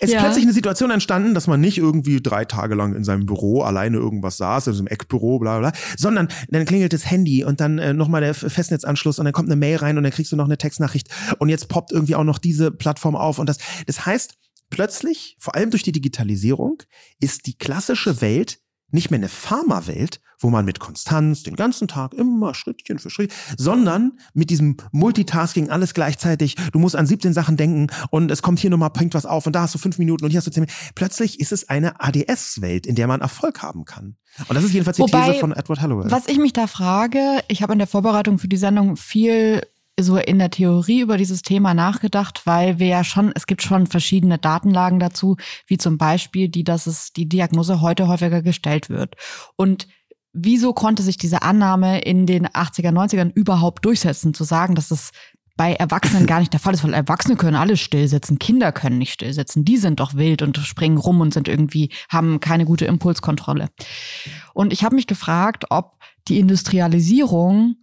es 0.00 0.08
ist 0.08 0.14
ja. 0.14 0.20
plötzlich 0.20 0.44
eine 0.44 0.52
Situation 0.52 0.90
entstanden, 0.90 1.34
dass 1.34 1.46
man 1.46 1.60
nicht 1.60 1.78
irgendwie 1.78 2.20
drei 2.20 2.44
Tage 2.44 2.74
lang 2.74 2.94
in 2.94 3.04
seinem 3.04 3.26
Büro 3.26 3.62
alleine 3.62 3.96
irgendwas 3.96 4.36
saß, 4.36 4.66
in 4.68 4.72
so 4.74 4.80
einem 4.80 4.88
Eckbüro, 4.88 5.38
bla 5.38 5.58
bla, 5.58 5.72
sondern 5.96 6.28
dann 6.48 6.64
klingelt 6.64 6.92
das 6.92 7.08
Handy 7.10 7.44
und 7.44 7.60
dann 7.60 7.78
äh, 7.78 7.92
nochmal 7.92 8.20
der 8.20 8.34
Festnetzanschluss 8.34 9.18
und 9.18 9.24
dann 9.24 9.32
kommt 9.32 9.48
eine 9.48 9.56
Mail 9.56 9.76
rein 9.76 9.96
und 9.96 10.04
dann 10.04 10.12
kriegst 10.12 10.32
du 10.32 10.36
noch 10.36 10.46
eine 10.46 10.58
Textnachricht 10.58 11.08
und 11.38 11.48
jetzt 11.48 11.68
poppt 11.68 11.92
irgendwie 11.92 12.14
auch 12.14 12.24
noch 12.24 12.38
diese 12.38 12.70
Plattform 12.70 13.16
auf 13.16 13.38
und 13.38 13.48
das, 13.48 13.58
das 13.86 14.06
heißt, 14.06 14.34
plötzlich, 14.70 15.36
vor 15.38 15.54
allem 15.54 15.70
durch 15.70 15.82
die 15.82 15.92
Digitalisierung, 15.92 16.82
ist 17.20 17.46
die 17.46 17.56
klassische 17.56 18.20
Welt 18.20 18.58
nicht 18.90 19.10
mehr 19.10 19.18
eine 19.18 19.28
Pharmawelt, 19.28 20.20
wo 20.40 20.50
man 20.50 20.64
mit 20.64 20.78
Konstanz 20.78 21.42
den 21.42 21.56
ganzen 21.56 21.88
Tag 21.88 22.14
immer 22.14 22.54
Schrittchen 22.54 22.98
für 22.98 23.10
Schritt, 23.10 23.32
sondern 23.56 24.18
mit 24.34 24.50
diesem 24.50 24.76
Multitasking 24.92 25.68
alles 25.68 25.94
gleichzeitig. 25.94 26.56
Du 26.72 26.78
musst 26.78 26.96
an 26.96 27.06
17 27.06 27.32
Sachen 27.32 27.56
denken 27.56 27.88
und 28.10 28.30
es 28.30 28.42
kommt 28.42 28.60
hier 28.60 28.70
nochmal, 28.70 28.90
bringt 28.90 29.14
was 29.14 29.26
auf 29.26 29.46
und 29.46 29.52
da 29.54 29.62
hast 29.62 29.74
du 29.74 29.78
fünf 29.78 29.98
Minuten 29.98 30.24
und 30.24 30.30
hier 30.30 30.38
hast 30.38 30.46
du 30.46 30.50
zehn 30.50 30.62
Minuten. 30.62 30.78
Plötzlich 30.94 31.40
ist 31.40 31.52
es 31.52 31.68
eine 31.68 32.00
ADS-Welt, 32.00 32.86
in 32.86 32.94
der 32.94 33.06
man 33.08 33.20
Erfolg 33.20 33.62
haben 33.62 33.84
kann. 33.84 34.16
Und 34.46 34.54
das 34.54 34.64
ist 34.64 34.72
jedenfalls 34.72 34.96
die 34.96 35.02
Wobei, 35.02 35.28
These 35.28 35.40
von 35.40 35.52
Edward 35.52 35.80
Hallowell. 35.80 36.10
Was 36.10 36.28
ich 36.28 36.38
mich 36.38 36.52
da 36.52 36.66
frage, 36.66 37.40
ich 37.48 37.62
habe 37.62 37.72
in 37.72 37.78
der 37.78 37.88
Vorbereitung 37.88 38.38
für 38.38 38.48
die 38.48 38.56
Sendung 38.56 38.96
viel 38.96 39.62
so 39.98 40.16
in 40.16 40.38
der 40.38 40.50
Theorie 40.50 41.00
über 41.00 41.16
dieses 41.16 41.42
Thema 41.42 41.74
nachgedacht, 41.74 42.42
weil 42.44 42.78
wir 42.78 42.86
ja 42.86 43.04
schon, 43.04 43.32
es 43.34 43.46
gibt 43.46 43.62
schon 43.62 43.86
verschiedene 43.86 44.38
Datenlagen 44.38 44.98
dazu, 44.98 45.36
wie 45.66 45.78
zum 45.78 45.98
Beispiel 45.98 46.48
die, 46.48 46.64
dass 46.64 46.86
es 46.86 47.12
die 47.12 47.28
Diagnose 47.28 47.80
heute 47.80 48.08
häufiger 48.08 48.42
gestellt 48.42 48.88
wird. 48.88 49.16
Und 49.56 49.88
wieso 50.32 50.72
konnte 50.72 51.02
sich 51.02 51.18
diese 51.18 51.42
Annahme 51.42 52.00
in 52.00 52.26
den 52.26 52.46
80er, 52.46 52.92
90ern 52.92 53.32
überhaupt 53.32 53.84
durchsetzen, 53.84 54.34
zu 54.34 54.44
sagen, 54.44 54.74
dass 54.74 54.90
es 54.90 55.10
bei 55.58 55.74
Erwachsenen 55.74 56.26
gar 56.26 56.38
nicht 56.38 56.52
der 56.52 56.60
Fall 56.60 56.72
ist, 56.72 56.84
weil 56.84 56.94
Erwachsene 56.94 57.34
können 57.34 57.56
alles 57.56 57.80
stillsitzen, 57.80 58.38
Kinder 58.38 58.70
können 58.70 58.96
nicht 58.96 59.12
stillsitzen. 59.12 59.64
Die 59.64 59.76
sind 59.76 59.98
doch 59.98 60.14
wild 60.14 60.40
und 60.40 60.56
springen 60.58 60.98
rum 60.98 61.20
und 61.20 61.34
sind 61.34 61.48
irgendwie, 61.48 61.90
haben 62.08 62.38
keine 62.38 62.64
gute 62.64 62.84
Impulskontrolle. 62.84 63.68
Und 64.54 64.72
ich 64.72 64.84
habe 64.84 64.94
mich 64.94 65.08
gefragt, 65.08 65.64
ob 65.70 65.98
die 66.28 66.38
Industrialisierung 66.38 67.76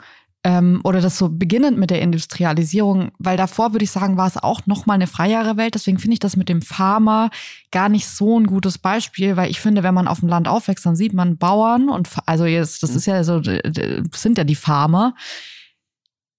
ähm, 0.45 0.79
oder 0.83 1.01
das 1.01 1.17
so 1.17 1.29
beginnend 1.29 1.79
mit 1.79 1.89
der 1.89 2.03
Industrialisierung, 2.03 3.11
weil 3.17 3.35
davor 3.35 3.73
würde 3.73 3.83
ich 3.83 3.89
sagen, 3.89 4.15
war 4.15 4.27
es 4.27 4.37
auch 4.37 4.67
noch 4.67 4.85
mal 4.85 4.93
eine 4.93 5.07
freiere 5.07 5.57
Welt. 5.57 5.73
Deswegen 5.73 5.97
finde 5.97 6.13
ich 6.13 6.19
das 6.19 6.37
mit 6.37 6.49
dem 6.49 6.61
Farmer 6.61 7.31
gar 7.71 7.89
nicht 7.89 8.07
so 8.07 8.39
ein 8.39 8.45
gutes 8.45 8.77
Beispiel, 8.77 9.37
weil 9.37 9.49
ich 9.49 9.59
finde, 9.59 9.81
wenn 9.81 9.95
man 9.95 10.07
auf 10.07 10.19
dem 10.19 10.29
Land 10.29 10.47
aufwächst, 10.47 10.85
dann 10.85 10.95
sieht 10.95 11.13
man 11.13 11.37
Bauern 11.37 11.89
und 11.89 12.09
also 12.27 12.45
jetzt, 12.45 12.83
das 12.83 12.91
ist 12.91 13.07
ja 13.07 13.23
so, 13.23 13.41
sind 13.41 14.37
ja 14.37 14.43
die 14.43 14.55
Farmer. 14.55 15.15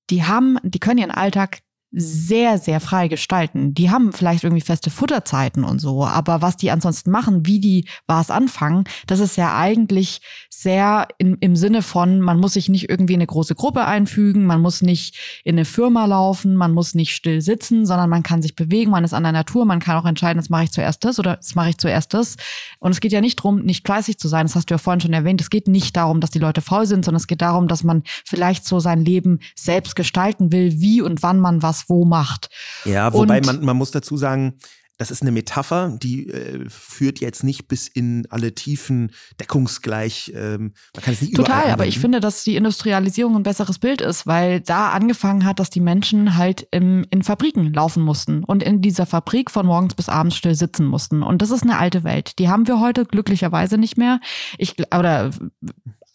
Die 0.09 0.23
haben, 0.23 0.57
die 0.62 0.79
können 0.79 0.99
ihren 0.99 1.11
Alltag 1.11 1.62
sehr, 1.99 2.59
sehr 2.59 2.79
frei 2.81 3.09
gestalten. 3.09 3.73
Die 3.73 3.91
haben 3.91 4.13
vielleicht 4.13 4.45
irgendwie 4.45 4.61
feste 4.61 4.91
Futterzeiten 4.91 5.65
und 5.65 5.79
so, 5.79 6.05
aber 6.05 6.43
was 6.43 6.59
die 6.59 6.71
ansonsten 6.71 7.11
machen, 7.11 7.47
wie 7.47 7.59
die 7.59 7.87
was 8.07 8.31
anfangen, 8.31 8.85
das 9.07 9.19
ist 9.19 9.37
ja 9.39 9.57
eigentlich 9.57 10.21
sehr 10.51 11.09
in, 11.17 11.39
im 11.41 11.57
Sinne 11.57 11.81
von, 11.81 12.21
man 12.21 12.39
muss 12.39 12.53
sich 12.53 12.69
nicht 12.69 12.91
irgendwie 12.91 13.15
in 13.15 13.21
eine 13.21 13.27
große 13.27 13.55
Gruppe 13.55 13.87
einfügen, 13.87 14.45
man 14.45 14.61
muss 14.61 14.83
nicht 14.83 15.41
in 15.43 15.55
eine 15.55 15.65
Firma 15.65 16.05
laufen, 16.05 16.55
man 16.55 16.75
muss 16.75 16.95
nicht 16.95 17.15
still 17.15 17.41
sitzen, 17.41 17.87
sondern 17.87 18.11
man 18.11 18.23
kann 18.23 18.43
sich 18.43 18.55
bewegen, 18.55 18.91
man 18.91 19.05
ist 19.05 19.15
an 19.15 19.23
der 19.23 19.33
Natur, 19.33 19.65
man 19.65 19.81
kann 19.81 19.97
auch 19.97 20.05
entscheiden, 20.05 20.39
jetzt 20.39 20.51
mache 20.51 20.65
ich 20.65 20.73
zuerst 20.73 21.03
das 21.03 21.19
oder 21.19 21.37
jetzt 21.37 21.57
mache 21.57 21.71
ich 21.71 21.79
zuerst 21.79 22.13
das. 22.13 22.37
Und 22.79 22.91
es 22.91 23.01
geht 23.01 23.13
ja 23.13 23.23
nicht 23.23 23.39
darum, 23.39 23.63
nicht 23.63 23.87
fleißig 23.87 24.19
zu 24.19 24.29
sein, 24.29 24.45
das 24.45 24.55
hast 24.55 24.69
du 24.69 24.75
ja 24.75 24.79
vorhin 24.79 25.01
schon 25.01 25.15
erwähnt, 25.15 25.41
es 25.41 25.49
geht 25.49 25.67
nicht 25.67 25.97
darum, 25.97 26.21
dass 26.21 26.31
die 26.31 26.41
Leute 26.41 26.61
faul 26.61 26.85
sind, 26.85 27.07
sondern 27.07 27.21
es 27.21 27.27
geht 27.27 27.41
darum, 27.41 27.69
dass 27.69 27.85
man 27.85 28.03
vielleicht 28.27 28.67
so 28.67 28.81
sein 28.81 29.03
Leben 29.03 29.41
selbst 29.55 29.97
gestalten 29.97 30.53
will, 30.53 30.79
wie 30.79 31.01
und 31.01 31.23
wann 31.23 31.41
man 31.41 31.63
was 31.63 31.86
wo 31.88 32.05
macht. 32.05 32.51
Ja, 32.85 33.12
wobei 33.12 33.40
man, 33.40 33.64
man 33.64 33.77
muss 33.77 33.90
dazu 33.90 34.16
sagen, 34.16 34.59
das 34.99 35.11
ist 35.11 35.22
eine 35.22 35.31
Metapher, 35.31 35.96
die 36.03 36.29
äh, 36.29 36.64
führt 36.68 37.20
jetzt 37.20 37.44
nicht 37.44 37.68
bis 37.68 37.87
in 37.87 38.27
alle 38.31 38.55
Tiefen 38.55 39.12
deckungsgleich. 39.38 40.33
Ähm, 40.35 40.72
man 40.94 41.05
kann 41.05 41.14
es 41.14 41.20
nicht 41.20 41.37
Total, 41.37 41.70
aber 41.70 41.87
ich 41.87 41.99
finde, 41.99 42.20
dass 42.20 42.44
die 42.44 42.57
Industrialisierung 42.57 43.37
ein 43.37 43.42
besseres 43.42 43.79
Bild 43.79 44.01
ist, 44.01 44.27
weil 44.27 44.61
da 44.61 44.90
angefangen 44.90 45.44
hat, 45.44 45.61
dass 45.61 45.68
die 45.68 45.81
Menschen 45.81 46.37
halt 46.37 46.66
im, 46.70 47.05
in 47.11 47.22
Fabriken 47.22 47.72
laufen 47.75 48.03
mussten 48.03 48.42
und 48.42 48.62
in 48.62 48.81
dieser 48.81 49.05
Fabrik 49.05 49.51
von 49.51 49.66
morgens 49.66 49.94
bis 49.94 50.09
abends 50.09 50.37
still 50.37 50.55
sitzen 50.55 50.87
mussten. 50.87 51.22
Und 51.22 51.42
das 51.42 51.51
ist 51.51 51.62
eine 51.62 51.79
alte 51.79 52.03
Welt. 52.03 52.38
Die 52.38 52.49
haben 52.49 52.66
wir 52.66 52.81
heute 52.81 53.05
glücklicherweise 53.05 53.77
nicht 53.77 53.99
mehr. 53.99 54.20
Ich 54.57 54.77
oder 54.94 55.31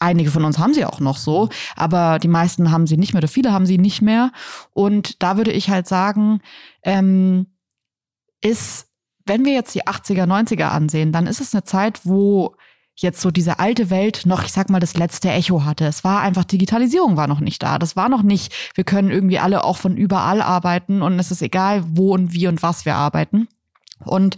Einige 0.02 0.32
von 0.32 0.44
uns 0.46 0.58
haben 0.58 0.74
sie 0.74 0.84
auch 0.84 1.00
noch 1.00 1.16
so, 1.16 1.50
aber 1.76 2.18
die 2.18 2.28
meisten 2.28 2.72
haben 2.72 2.88
sie 2.88 2.98
nicht 2.98 3.14
mehr 3.14 3.20
oder 3.20 3.28
viele 3.28 3.54
haben 3.54 3.68
sie 3.68 3.78
nicht 3.78 4.02
mehr. 4.02 4.32
Und 4.74 5.22
da 5.22 5.38
würde 5.38 5.52
ich 5.52 5.70
halt 5.70 5.88
sagen, 5.88 6.42
ähm, 6.82 7.46
ist, 8.42 8.88
wenn 9.28 9.46
wir 9.46 9.54
jetzt 9.54 9.76
die 9.76 9.84
80er, 9.84 10.26
90er 10.26 10.70
ansehen, 10.70 11.12
dann 11.12 11.28
ist 11.28 11.40
es 11.40 11.54
eine 11.54 11.66
Zeit, 11.66 12.02
wo 12.04 12.56
jetzt 12.96 13.22
so 13.22 13.30
diese 13.30 13.60
alte 13.60 13.92
Welt 13.92 14.24
noch, 14.26 14.44
ich 14.44 14.52
sag 14.52 14.72
mal, 14.72 14.80
das 14.80 14.98
letzte 14.98 15.30
Echo 15.30 15.66
hatte. 15.66 15.86
Es 15.86 16.04
war 16.04 16.22
einfach, 16.22 16.46
Digitalisierung 16.46 17.16
war 17.16 17.28
noch 17.28 17.40
nicht 17.40 17.62
da. 17.62 17.78
Das 17.78 17.96
war 17.96 18.10
noch 18.10 18.24
nicht, 18.24 18.52
wir 18.74 18.84
können 18.84 19.12
irgendwie 19.12 19.38
alle 19.38 19.64
auch 19.64 19.78
von 19.78 19.96
überall 19.96 20.42
arbeiten 20.42 21.04
und 21.04 21.20
es 21.20 21.30
ist 21.30 21.44
egal, 21.44 21.84
wo 21.88 22.16
und 22.16 22.34
wie 22.34 22.48
und 22.48 22.64
was 22.64 22.86
wir 22.86 22.96
arbeiten. 22.96 23.48
Und 24.04 24.36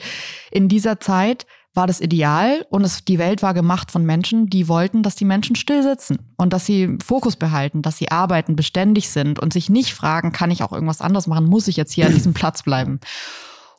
in 0.51 0.67
dieser 0.67 0.99
Zeit 0.99 1.45
war 1.73 1.87
das 1.87 2.01
Ideal 2.01 2.65
und 2.69 2.83
es, 2.83 3.03
die 3.03 3.17
Welt 3.17 3.41
war 3.41 3.53
gemacht 3.53 3.89
von 3.89 4.05
Menschen, 4.05 4.47
die 4.47 4.67
wollten, 4.67 5.01
dass 5.01 5.15
die 5.15 5.25
Menschen 5.25 5.55
still 5.55 5.81
sitzen 5.81 6.19
und 6.37 6.53
dass 6.53 6.65
sie 6.65 6.97
Fokus 7.03 7.35
behalten, 7.35 7.81
dass 7.81 7.97
sie 7.97 8.11
arbeiten, 8.11 8.55
beständig 8.55 9.09
sind 9.09 9.39
und 9.39 9.53
sich 9.53 9.69
nicht 9.69 9.93
fragen, 9.93 10.31
kann 10.31 10.51
ich 10.51 10.61
auch 10.61 10.71
irgendwas 10.71 11.01
anderes 11.01 11.25
machen, 11.25 11.45
muss 11.45 11.67
ich 11.67 11.75
jetzt 11.75 11.91
hier 11.91 12.05
an 12.05 12.13
diesem 12.15 12.33
Platz 12.33 12.63
bleiben? 12.63 12.99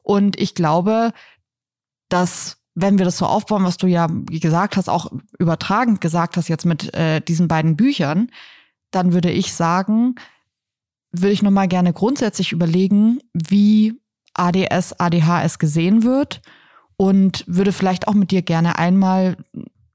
Und 0.02 0.38
ich 0.40 0.54
glaube, 0.54 1.12
dass 2.08 2.58
wenn 2.74 2.98
wir 2.98 3.04
das 3.04 3.18
so 3.18 3.26
aufbauen, 3.26 3.62
was 3.62 3.76
du 3.76 3.86
ja 3.86 4.08
gesagt 4.28 4.76
hast, 4.76 4.88
auch 4.88 5.12
übertragend 5.38 6.00
gesagt 6.00 6.36
hast 6.36 6.48
jetzt 6.48 6.66
mit 6.66 6.92
äh, 6.94 7.20
diesen 7.20 7.46
beiden 7.46 7.76
Büchern, 7.76 8.30
dann 8.90 9.12
würde 9.12 9.30
ich 9.30 9.54
sagen, 9.54 10.16
würde 11.12 11.32
ich 11.32 11.42
nochmal 11.42 11.68
gerne 11.68 11.92
grundsätzlich 11.92 12.50
überlegen, 12.50 13.20
wie 13.32 13.94
ADS, 14.34 14.98
ADHS 14.98 15.60
gesehen 15.60 16.02
wird 16.02 16.42
und 16.96 17.44
würde 17.46 17.72
vielleicht 17.72 18.08
auch 18.08 18.14
mit 18.14 18.30
dir 18.30 18.42
gerne 18.42 18.78
einmal 18.78 19.36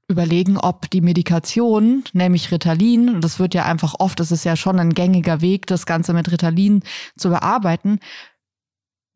überlegen, 0.08 0.58
ob 0.58 0.90
die 0.90 1.00
Medikation, 1.00 2.04
nämlich 2.12 2.50
Ritalin, 2.50 3.20
das 3.20 3.38
wird 3.38 3.54
ja 3.54 3.64
einfach 3.64 3.94
oft, 3.98 4.18
das 4.18 4.32
ist 4.32 4.44
ja 4.44 4.56
schon 4.56 4.80
ein 4.80 4.92
gängiger 4.92 5.40
Weg, 5.40 5.66
das 5.66 5.86
Ganze 5.86 6.12
mit 6.12 6.30
Ritalin 6.30 6.82
zu 7.16 7.30
bearbeiten, 7.30 8.00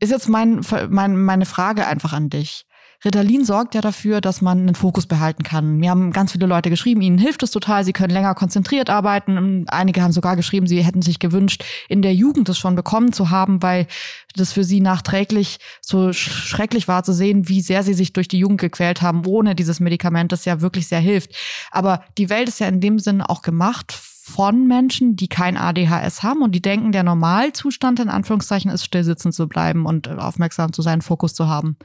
ist 0.00 0.10
jetzt 0.10 0.28
mein, 0.28 0.60
mein, 0.88 1.16
meine 1.16 1.46
Frage 1.46 1.86
einfach 1.86 2.12
an 2.12 2.30
dich. 2.30 2.66
Ritalin 3.04 3.44
sorgt 3.44 3.74
ja 3.74 3.82
dafür, 3.82 4.22
dass 4.22 4.40
man 4.40 4.60
einen 4.60 4.74
Fokus 4.74 5.06
behalten 5.06 5.42
kann. 5.42 5.76
Mir 5.76 5.90
haben 5.90 6.10
ganz 6.12 6.32
viele 6.32 6.46
Leute 6.46 6.70
geschrieben, 6.70 7.02
ihnen 7.02 7.18
hilft 7.18 7.42
es 7.42 7.50
total, 7.50 7.84
sie 7.84 7.92
können 7.92 8.12
länger 8.12 8.34
konzentriert 8.34 8.88
arbeiten. 8.88 9.66
Einige 9.68 10.02
haben 10.02 10.12
sogar 10.12 10.36
geschrieben, 10.36 10.66
sie 10.66 10.82
hätten 10.82 11.02
sich 11.02 11.18
gewünscht, 11.18 11.64
in 11.88 12.00
der 12.00 12.14
Jugend 12.14 12.48
es 12.48 12.56
schon 12.56 12.76
bekommen 12.76 13.12
zu 13.12 13.28
haben, 13.28 13.62
weil 13.62 13.86
das 14.34 14.52
für 14.52 14.64
sie 14.64 14.80
nachträglich 14.80 15.58
so 15.82 16.14
schrecklich 16.14 16.88
war 16.88 17.04
zu 17.04 17.12
sehen, 17.12 17.48
wie 17.48 17.60
sehr 17.60 17.82
sie 17.82 17.94
sich 17.94 18.14
durch 18.14 18.28
die 18.28 18.38
Jugend 18.38 18.60
gequält 18.60 19.02
haben, 19.02 19.26
ohne 19.26 19.54
dieses 19.54 19.80
Medikament, 19.80 20.32
das 20.32 20.46
ja 20.46 20.62
wirklich 20.62 20.88
sehr 20.88 21.00
hilft. 21.00 21.34
Aber 21.70 22.04
die 22.16 22.30
Welt 22.30 22.48
ist 22.48 22.60
ja 22.60 22.68
in 22.68 22.80
dem 22.80 22.98
Sinne 22.98 23.28
auch 23.28 23.42
gemacht 23.42 23.92
von 23.92 24.66
Menschen, 24.66 25.16
die 25.16 25.28
kein 25.28 25.58
ADHS 25.58 26.22
haben 26.22 26.40
und 26.40 26.52
die 26.52 26.62
denken, 26.62 26.92
der 26.92 27.02
Normalzustand 27.02 28.00
in 28.00 28.08
Anführungszeichen 28.08 28.70
ist, 28.70 28.82
stillsitzen 28.82 29.32
zu 29.32 29.46
bleiben 29.46 29.84
und 29.84 30.08
aufmerksam 30.08 30.72
zu 30.72 30.80
sein, 30.80 31.02
Fokus 31.02 31.34
zu 31.34 31.46
haben. 31.46 31.76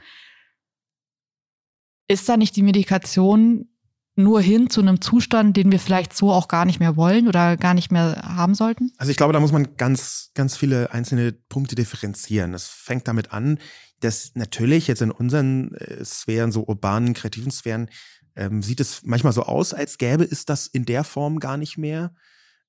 Ist 2.10 2.28
da 2.28 2.36
nicht 2.36 2.56
die 2.56 2.64
Medikation 2.64 3.68
nur 4.16 4.40
hin 4.40 4.68
zu 4.68 4.80
einem 4.80 5.00
Zustand, 5.00 5.56
den 5.56 5.70
wir 5.70 5.78
vielleicht 5.78 6.12
so 6.12 6.32
auch 6.32 6.48
gar 6.48 6.64
nicht 6.64 6.80
mehr 6.80 6.96
wollen 6.96 7.28
oder 7.28 7.56
gar 7.56 7.72
nicht 7.72 7.92
mehr 7.92 8.20
haben 8.24 8.56
sollten? 8.56 8.90
Also 8.98 9.12
ich 9.12 9.16
glaube, 9.16 9.32
da 9.32 9.38
muss 9.38 9.52
man 9.52 9.76
ganz, 9.76 10.32
ganz 10.34 10.56
viele 10.56 10.92
einzelne 10.92 11.30
Punkte 11.30 11.76
differenzieren. 11.76 12.52
Es 12.52 12.66
fängt 12.66 13.06
damit 13.06 13.32
an, 13.32 13.60
dass 14.00 14.32
natürlich 14.34 14.88
jetzt 14.88 15.02
in 15.02 15.12
unseren 15.12 15.72
äh, 15.76 16.04
Sphären, 16.04 16.50
so 16.50 16.64
urbanen, 16.64 17.14
kreativen 17.14 17.52
Sphären, 17.52 17.88
ähm, 18.34 18.60
sieht 18.60 18.80
es 18.80 19.04
manchmal 19.04 19.32
so 19.32 19.44
aus, 19.44 19.72
als 19.72 19.96
gäbe 19.96 20.24
es 20.24 20.44
das 20.44 20.66
in 20.66 20.84
der 20.86 21.04
Form 21.04 21.38
gar 21.38 21.58
nicht 21.58 21.78
mehr. 21.78 22.12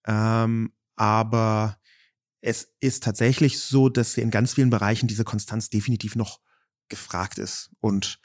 Ähm, 0.06 0.72
aber 0.98 1.78
es 2.42 2.76
ist 2.80 3.02
tatsächlich 3.02 3.60
so, 3.60 3.90
dass 3.90 4.18
in 4.18 4.30
ganz 4.30 4.54
vielen 4.54 4.70
Bereichen 4.70 5.08
diese 5.08 5.24
Konstanz 5.24 5.72
definitiv 5.72 6.16
noch 6.16 6.42
gefragt 6.90 7.40
ist. 7.40 7.72
Und 7.80 8.20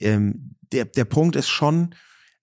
ähm, 0.00 0.56
der, 0.72 0.84
der 0.84 1.04
Punkt 1.04 1.36
ist 1.36 1.48
schon, 1.48 1.94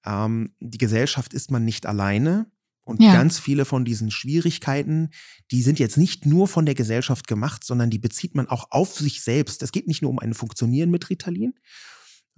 ähm, 0.06 0.56
die 0.60 0.78
Gesellschaft 0.78 1.34
ist 1.34 1.52
man 1.52 1.66
nicht 1.66 1.86
alleine. 1.86 2.52
Und 2.84 3.02
ja. 3.02 3.14
ganz 3.14 3.40
viele 3.40 3.66
von 3.66 3.84
diesen 3.84 4.12
Schwierigkeiten, 4.12 5.10
die 5.50 5.64
sind 5.64 5.80
jetzt 5.80 5.98
nicht 5.98 6.28
nur 6.28 6.48
von 6.48 6.68
der 6.68 6.76
Gesellschaft 6.76 7.28
gemacht, 7.28 7.64
sondern 7.64 7.90
die 7.90 7.98
bezieht 7.98 8.36
man 8.36 8.48
auch 8.48 8.68
auf 8.70 8.94
sich 8.94 9.24
selbst. 9.24 9.64
Es 9.64 9.72
geht 9.72 9.88
nicht 9.88 10.04
nur 10.04 10.12
um 10.12 10.20
ein 10.20 10.36
Funktionieren 10.36 10.92
mit 10.92 11.10
Ritalin. 11.10 11.56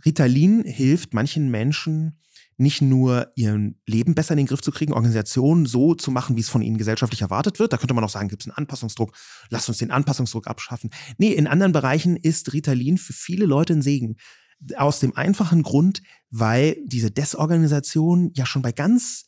Ritalin 0.06 0.64
hilft 0.64 1.14
manchen 1.14 1.52
Menschen 1.52 2.22
nicht 2.58 2.82
nur 2.82 3.32
ihr 3.36 3.74
Leben 3.86 4.16
besser 4.16 4.32
in 4.34 4.38
den 4.38 4.48
Griff 4.48 4.62
zu 4.62 4.72
kriegen, 4.72 4.94
Organisationen 4.94 5.66
so 5.66 5.94
zu 5.94 6.12
machen, 6.12 6.36
wie 6.36 6.42
es 6.42 6.50
von 6.50 6.62
ihnen 6.62 6.78
gesellschaftlich 6.78 7.22
erwartet 7.22 7.60
wird. 7.60 7.72
Da 7.72 7.78
könnte 7.78 7.94
man 7.94 8.04
auch 8.04 8.10
sagen, 8.10 8.30
gibt 8.30 8.42
es 8.42 8.48
einen 8.48 8.58
Anpassungsdruck, 8.58 9.16
lass 9.50 9.70
uns 9.70 9.78
den 9.78 9.92
Anpassungsdruck 9.92 10.48
abschaffen. 10.48 10.90
Nee, 11.18 11.34
in 11.34 11.46
anderen 11.46 11.72
Bereichen 11.72 12.16
ist 12.16 12.54
Ritalin 12.54 12.98
für 12.98 13.14
viele 13.14 13.46
Leute 13.46 13.74
ein 13.74 13.82
Segen. 13.84 14.16
Aus 14.76 15.00
dem 15.00 15.16
einfachen 15.16 15.64
Grund, 15.64 16.02
weil 16.30 16.78
diese 16.86 17.12
Desorganisation 17.12 18.32
ja 18.34 18.46
schon 18.46 18.62
bei 18.62 18.72
ganz 18.72 19.26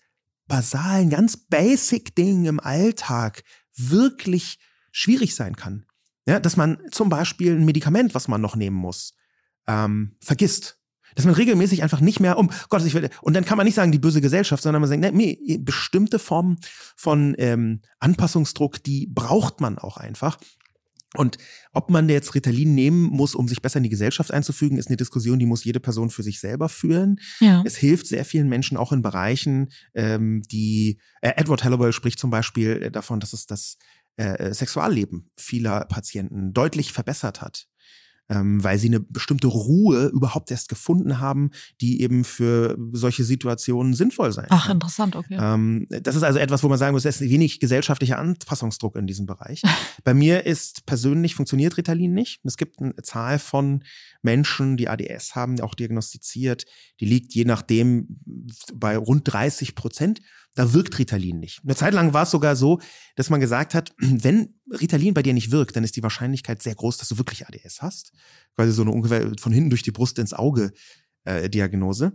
basalen, 0.48 1.10
ganz 1.10 1.38
basic 1.38 2.16
Dingen 2.16 2.46
im 2.46 2.60
Alltag 2.60 3.44
wirklich 3.76 4.60
schwierig 4.92 5.36
sein 5.36 5.56
kann. 5.56 5.86
Ja, 6.28 6.40
dass 6.40 6.58
man 6.58 6.80
zum 6.92 7.10
Beispiel 7.10 7.56
ein 7.56 7.66
Medikament, 7.66 8.14
was 8.14 8.28
man 8.28 8.42
noch 8.42 8.56
nehmen 8.56 8.76
muss, 8.76 9.14
ähm, 9.68 10.16
vergisst. 10.20 10.78
Dass 11.16 11.26
man 11.26 11.34
regelmäßig 11.34 11.82
einfach 11.82 12.02
nicht 12.02 12.20
mehr, 12.20 12.38
um 12.38 12.52
Gott, 12.70 12.86
ich 12.86 12.94
will, 12.94 13.10
und 13.22 13.34
dann 13.34 13.46
kann 13.46 13.58
man 13.58 13.66
nicht 13.66 13.76
sagen, 13.76 13.92
die 13.92 14.00
böse 14.00 14.22
Gesellschaft, 14.22 14.62
sondern 14.62 14.82
man 14.82 14.90
sagt, 14.90 15.16
nee, 15.16 15.58
bestimmte 15.60 16.20
Formen 16.20 16.60
von 16.96 17.36
ähm, 17.40 17.82
Anpassungsdruck, 18.00 18.84
die 18.84 19.08
braucht 19.08 19.60
man 19.60 19.80
auch 19.80 19.98
einfach. 19.98 20.38
Und 21.16 21.38
ob 21.74 21.90
man 21.90 22.08
jetzt 22.08 22.36
Ritalin 22.36 22.76
nehmen 22.76 23.02
muss, 23.04 23.34
um 23.34 23.48
sich 23.48 23.62
besser 23.62 23.78
in 23.78 23.84
die 23.84 23.90
Gesellschaft 23.90 24.32
einzufügen, 24.32 24.78
ist 24.78 24.90
eine 24.90 24.98
Diskussion, 24.98 25.40
die 25.40 25.48
muss 25.48 25.64
jede 25.64 25.80
Person 25.80 26.12
für 26.12 26.22
sich 26.22 26.40
selber 26.40 26.70
führen. 26.70 27.20
Ja. 27.40 27.64
Es 27.66 27.78
hilft 27.78 28.06
sehr 28.08 28.26
vielen 28.26 28.48
Menschen 28.48 28.78
auch 28.78 28.92
in 28.92 29.02
Bereichen, 29.02 29.72
ähm, 29.96 30.44
die 30.44 31.00
äh, 31.22 31.34
Edward 31.36 31.64
Hallowell 31.64 31.94
spricht 31.94 32.20
zum 32.20 32.30
Beispiel 32.30 32.84
äh, 32.84 32.92
davon, 32.92 33.20
dass 33.20 33.34
es 33.34 33.48
das 33.48 33.78
äh, 34.18 34.54
Sexualleben 34.54 35.32
vieler 35.36 35.86
Patienten 35.86 36.54
deutlich 36.54 36.94
verbessert 36.94 37.42
hat. 37.42 37.68
Ähm, 38.30 38.64
weil 38.64 38.78
sie 38.78 38.88
eine 38.88 39.00
bestimmte 39.00 39.48
Ruhe 39.48 40.08
überhaupt 40.08 40.52
erst 40.52 40.70
gefunden 40.70 41.20
haben, 41.20 41.50
die 41.82 42.02
eben 42.02 42.24
für 42.24 42.78
solche 42.92 43.24
Situationen 43.24 43.94
sinnvoll 43.94 44.32
sein. 44.32 44.46
Ach, 44.50 44.70
interessant, 44.70 45.16
okay. 45.16 45.38
Ähm, 45.40 45.88
das 45.90 46.16
ist 46.16 46.24
also 46.24 46.38
etwas, 46.40 46.64
wo 46.64 46.70
man 46.70 46.78
sagen 46.78 46.94
muss, 46.94 47.06
es 47.06 47.22
ist 47.22 47.30
wenig 47.30 47.60
gesellschaftlicher 47.60 48.20
Anpassungsdruck 48.20 48.96
in 48.96 49.08
diesem 49.08 49.26
Bereich. 49.26 49.64
Bei 50.04 50.14
mir 50.14 50.46
ist 50.46 50.86
persönlich 50.86 51.36
funktioniert 51.36 51.78
Ritalin 51.78 52.14
nicht. 52.14 52.40
Es 52.44 52.58
gibt 52.58 52.80
eine 52.80 52.96
Zahl 52.98 53.40
von 53.40 53.84
Menschen, 54.22 54.78
die 54.78 54.90
ADS 54.90 55.36
haben, 55.36 55.60
auch 55.62 55.74
diagnostiziert, 55.74 56.66
die 57.00 57.06
liegt 57.06 57.34
je 57.34 57.46
nachdem 57.46 58.20
bei 58.74 58.98
rund 58.98 59.32
30 59.32 59.76
Prozent. 59.76 60.22
Da 60.56 60.74
wirkt 60.74 60.98
Ritalin 60.98 61.40
nicht. 61.40 61.62
Eine 61.64 61.76
Zeit 61.76 61.94
lang 61.94 62.14
war 62.14 62.24
es 62.24 62.32
sogar 62.32 62.56
so, 62.56 62.80
dass 63.16 63.30
man 63.30 63.40
gesagt 63.40 63.74
hat, 63.74 63.94
wenn 64.00 64.60
Ritalin 64.70 65.14
bei 65.14 65.24
dir 65.24 65.34
nicht 65.34 65.52
wirkt, 65.52 65.76
dann 65.76 65.84
ist 65.84 65.96
die 65.96 66.04
Wahrscheinlichkeit 66.04 66.62
sehr 66.62 66.76
groß, 66.76 66.98
dass 66.98 67.10
du 67.10 67.18
wirklich 67.18 67.48
ADS 67.48 67.82
hast. 67.82 68.12
Quasi 68.56 68.72
so 68.72 68.82
eine 68.82 68.92
ungefähr 68.92 69.32
von 69.40 69.52
hinten 69.52 69.70
durch 69.70 69.84
die 69.84 69.92
Brust 69.92 70.20
ins 70.20 70.34
Auge 70.34 70.72
äh, 71.26 71.50
Diagnose. 71.50 72.14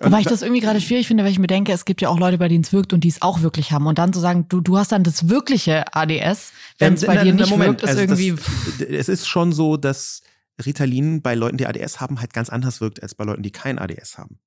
Wobei 0.00 0.20
ich 0.20 0.26
das 0.26 0.42
irgendwie 0.42 0.60
gerade 0.60 0.80
schwierig 0.80 1.06
finde, 1.06 1.24
weil 1.24 1.30
ich 1.30 1.38
mir 1.38 1.46
denke, 1.46 1.72
es 1.72 1.84
gibt 1.84 2.00
ja 2.00 2.08
auch 2.08 2.18
Leute, 2.18 2.38
bei 2.38 2.48
denen 2.48 2.64
es 2.64 2.72
wirkt 2.72 2.92
und 2.92 3.04
die 3.04 3.08
es 3.08 3.22
auch 3.22 3.42
wirklich 3.42 3.72
haben. 3.72 3.86
Und 3.86 3.98
dann 3.98 4.12
zu 4.12 4.20
sagen, 4.20 4.46
du, 4.48 4.60
du 4.60 4.78
hast 4.78 4.92
dann 4.92 5.04
das 5.04 5.28
wirkliche 5.28 5.84
ADS, 5.94 6.52
wenn 6.78 6.94
es 6.94 7.04
bei 7.04 7.14
na, 7.14 7.24
dir 7.24 7.34
nicht 7.34 7.50
Moment, 7.50 7.68
wirkt, 7.68 7.82
ist 7.82 7.88
also 7.90 8.00
irgendwie. 8.00 8.34
Das, 8.78 8.88
es 8.88 9.08
ist 9.08 9.26
schon 9.28 9.52
so, 9.52 9.76
dass 9.76 10.22
Ritalin 10.64 11.22
bei 11.22 11.34
Leuten, 11.34 11.58
die 11.58 11.66
ADS 11.66 12.00
haben, 12.00 12.20
halt 12.20 12.32
ganz 12.32 12.48
anders 12.48 12.80
wirkt 12.80 13.02
als 13.02 13.14
bei 13.14 13.24
Leuten, 13.24 13.42
die 13.42 13.52
kein 13.52 13.78
ADS 13.78 14.18
haben. 14.18 14.38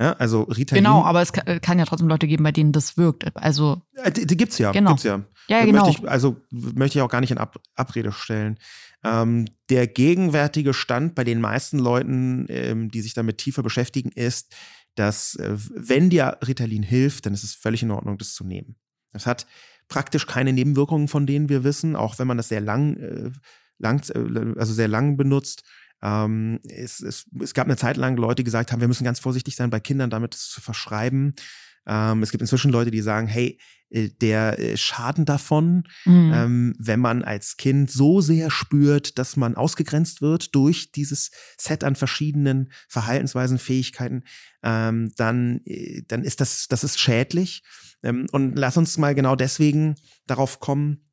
Ja, 0.00 0.12
also 0.14 0.44
Ritalin. 0.44 0.82
Genau, 0.82 1.04
aber 1.04 1.20
es 1.20 1.32
kann, 1.32 1.60
kann, 1.60 1.78
ja 1.78 1.84
trotzdem 1.84 2.08
Leute 2.08 2.26
geben, 2.26 2.42
bei 2.42 2.52
denen 2.52 2.72
das 2.72 2.96
wirkt. 2.96 3.36
Also 3.36 3.82
die, 4.16 4.26
die 4.26 4.36
gibt's 4.36 4.56
ja, 4.56 4.72
genau. 4.72 4.92
gibt's 4.92 5.04
ja. 5.04 5.20
Ja, 5.46 5.64
genau. 5.64 5.84
Möchte 5.84 6.02
ich, 6.02 6.08
also 6.08 6.36
möchte 6.50 6.98
ich 6.98 7.02
auch 7.02 7.10
gar 7.10 7.20
nicht 7.20 7.32
in 7.32 7.38
Ab 7.38 7.60
Abrede 7.74 8.10
stellen. 8.10 8.58
Ähm, 9.04 9.46
der 9.68 9.86
gegenwärtige 9.86 10.72
Stand 10.72 11.14
bei 11.14 11.24
den 11.24 11.40
meisten 11.40 11.78
Leuten, 11.78 12.46
ähm, 12.48 12.90
die 12.90 13.02
sich 13.02 13.12
damit 13.12 13.38
tiefer 13.38 13.62
beschäftigen, 13.62 14.10
ist, 14.12 14.54
dass 14.94 15.34
äh, 15.34 15.56
wenn 15.56 16.08
dir 16.08 16.38
Ritalin 16.46 16.82
hilft, 16.82 17.26
dann 17.26 17.34
ist 17.34 17.44
es 17.44 17.54
völlig 17.54 17.82
in 17.82 17.90
Ordnung, 17.90 18.16
das 18.16 18.32
zu 18.32 18.44
nehmen. 18.44 18.76
Das 19.12 19.26
hat 19.26 19.46
praktisch 19.88 20.26
keine 20.26 20.52
Nebenwirkungen, 20.54 21.08
von 21.08 21.26
denen 21.26 21.48
wir 21.50 21.62
wissen, 21.64 21.96
auch 21.96 22.18
wenn 22.18 22.26
man 22.26 22.38
das 22.38 22.48
sehr 22.48 22.60
lang, 22.60 22.96
äh, 22.96 23.30
lang 23.78 24.02
äh, 24.14 24.58
also 24.58 24.72
sehr 24.72 24.88
lang 24.88 25.18
benutzt. 25.18 25.64
Ähm, 26.02 26.60
es, 26.64 27.00
es, 27.00 27.26
es 27.40 27.54
gab 27.54 27.66
eine 27.66 27.76
Zeit 27.76 27.96
lang 27.96 28.16
Leute, 28.16 28.36
die 28.36 28.44
gesagt 28.44 28.72
haben, 28.72 28.80
wir 28.80 28.88
müssen 28.88 29.04
ganz 29.04 29.20
vorsichtig 29.20 29.56
sein, 29.56 29.70
bei 29.70 29.80
Kindern 29.80 30.10
damit 30.10 30.34
zu 30.34 30.60
verschreiben. 30.60 31.34
Ähm, 31.86 32.22
es 32.22 32.30
gibt 32.30 32.42
inzwischen 32.42 32.70
Leute, 32.70 32.90
die 32.90 33.00
sagen, 33.00 33.26
hey, 33.26 33.58
äh, 33.90 34.08
der 34.08 34.58
äh, 34.58 34.76
Schaden 34.76 35.24
davon, 35.24 35.84
mhm. 36.04 36.32
ähm, 36.34 36.74
wenn 36.78 37.00
man 37.00 37.24
als 37.24 37.56
Kind 37.56 37.90
so 37.90 38.20
sehr 38.20 38.50
spürt, 38.50 39.18
dass 39.18 39.36
man 39.36 39.56
ausgegrenzt 39.56 40.22
wird 40.22 40.54
durch 40.54 40.92
dieses 40.92 41.30
Set 41.58 41.84
an 41.84 41.96
verschiedenen 41.96 42.72
Verhaltensweisen, 42.88 43.58
Fähigkeiten, 43.58 44.22
ähm, 44.62 45.12
dann, 45.16 45.60
äh, 45.64 46.02
dann 46.06 46.22
ist 46.22 46.40
das, 46.40 46.68
das 46.68 46.84
ist 46.84 47.00
schädlich. 47.00 47.62
Ähm, 48.02 48.26
und 48.32 48.56
lass 48.56 48.76
uns 48.76 48.96
mal 48.96 49.14
genau 49.14 49.36
deswegen 49.36 49.96
darauf 50.26 50.60
kommen, 50.60 51.09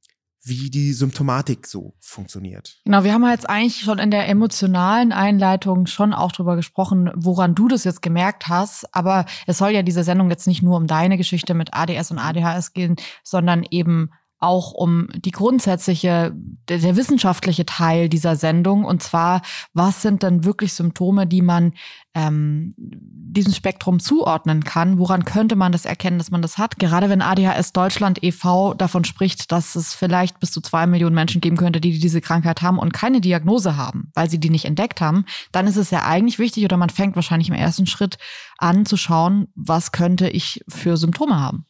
wie 0.48 0.70
die 0.70 0.94
Symptomatik 0.94 1.68
so 1.68 1.94
funktioniert. 2.00 2.78
Genau, 2.86 3.04
wir 3.04 3.14
haben 3.14 3.26
jetzt 3.30 3.50
eigentlich 3.50 3.80
schon 3.80 4.00
in 4.00 4.12
der 4.12 4.28
emotionalen 4.28 5.12
Einleitung 5.12 5.86
schon 5.88 6.14
auch 6.14 6.32
drüber 6.32 6.56
gesprochen, 6.56 7.12
woran 7.16 7.56
du 7.56 7.68
das 7.68 7.84
jetzt 7.84 8.02
gemerkt 8.02 8.48
hast. 8.48 8.94
Aber 8.96 9.26
es 9.46 9.58
soll 9.58 9.72
ja 9.72 9.84
diese 9.84 10.04
Sendung 10.04 10.30
jetzt 10.30 10.48
nicht 10.48 10.64
nur 10.64 10.78
um 10.78 10.88
deine 10.88 11.18
Geschichte 11.18 11.54
mit 11.54 11.74
ADS 11.74 12.12
und 12.12 12.20
ADHS 12.20 12.74
gehen, 12.74 12.96
sondern 13.24 13.64
eben 13.70 14.12
auch 14.40 14.72
um 14.72 15.08
die 15.16 15.32
grundsätzliche, 15.32 16.34
der, 16.70 16.78
der, 16.78 16.96
wissenschaftliche 16.96 17.66
Teil 17.66 18.08
dieser 18.08 18.36
Sendung. 18.36 18.86
Und 18.86 19.02
zwar, 19.02 19.42
was 19.74 20.02
sind 20.04 20.22
denn 20.22 20.44
wirklich 20.44 20.74
Symptome, 20.74 21.26
die 21.26 21.42
man 21.42 21.74
ähm, 22.14 22.76
diesem 22.78 23.54
Spektrum 23.54 24.00
zuordnen 24.00 24.64
kann? 24.64 25.00
Woran 25.00 25.26
könnte 25.26 25.56
man 25.56 25.72
das 25.72 25.86
erkennen, 25.86 26.20
dass 26.20 26.30
man 26.30 26.44
das 26.44 26.60
hat? 26.60 26.78
Gerade 26.78 27.10
wenn 27.10 27.24
ADHS 27.24 27.74
Deutschland 27.74 28.24
e.V. 28.24 28.76
davon 28.76 29.06
spricht, 29.06 29.52
dass 29.52 29.76
es 29.76 29.96
vielleicht 29.96 30.40
bis 30.40 30.52
zu 30.52 30.62
zwei 30.62 30.86
Millionen 30.86 31.16
Menschen 31.16 31.42
geben 31.42 31.58
könnte, 31.58 31.82
die 31.82 31.98
diese 31.98 32.22
Krankheit 32.22 32.62
haben 32.62 32.78
und 32.78 32.94
keine 32.94 33.22
Diagnose 33.22 33.76
haben, 33.76 34.12
weil 34.14 34.30
sie 34.30 34.40
die 34.40 34.52
nicht 34.52 34.66
entdeckt 34.66 35.02
haben, 35.02 35.26
dann 35.52 35.66
ist 35.66 35.78
es 35.78 35.90
ja 35.90 36.04
eigentlich 36.06 36.38
wichtig 36.38 36.64
oder 36.64 36.78
man 36.78 36.92
fängt 36.92 37.16
wahrscheinlich 37.16 37.50
im 37.50 37.56
ersten 37.56 37.88
Schritt 37.88 38.20
an 38.60 38.86
zu 38.86 38.98
schauen, 38.98 39.48
was 39.56 39.92
könnte 39.92 40.30
ich 40.30 40.64
für 40.68 40.96
Symptome 40.96 41.40
haben. 41.40 41.66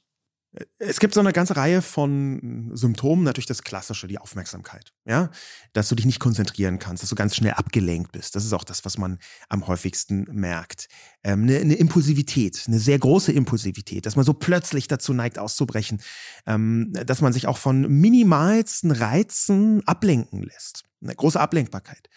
Es 0.80 1.00
gibt 1.00 1.14
so 1.14 1.20
eine 1.20 1.34
ganze 1.34 1.56
Reihe 1.56 1.82
von 1.82 2.72
Symptomen, 2.74 3.24
natürlich 3.24 3.46
das 3.46 3.64
Klassische, 3.64 4.08
die 4.08 4.18
Aufmerksamkeit. 4.18 4.94
Ja, 5.06 5.30
dass 5.74 5.90
du 5.90 5.96
dich 5.96 6.06
nicht 6.06 6.20
konzentrieren 6.20 6.80
kannst, 6.80 7.04
dass 7.04 7.10
du 7.10 7.16
ganz 7.16 7.36
schnell 7.36 7.54
abgelenkt 7.54 8.12
bist. 8.12 8.36
Das 8.36 8.46
ist 8.46 8.54
auch 8.54 8.64
das, 8.64 8.86
was 8.86 8.98
man 8.98 9.20
am 9.50 9.68
häufigsten 9.68 10.28
merkt. 10.32 10.88
Ähm, 11.24 11.44
eine, 11.44 11.58
eine 11.58 11.76
Impulsivität, 11.76 12.64
eine 12.68 12.80
sehr 12.80 13.00
große 13.00 13.32
Impulsivität, 13.32 14.06
dass 14.06 14.16
man 14.16 14.26
so 14.26 14.34
plötzlich 14.34 14.88
dazu 14.88 15.14
neigt, 15.14 15.40
auszubrechen, 15.40 16.02
ähm, 16.46 16.92
dass 16.94 17.22
man 17.22 17.34
sich 17.34 17.48
auch 17.48 17.58
von 17.58 17.82
minimalsten 17.82 18.92
Reizen 18.92 19.86
ablenken 19.88 20.44
lässt. 20.44 20.84
Eine 21.02 21.16
große 21.16 21.40
Ablenkbarkeit. 21.40 22.10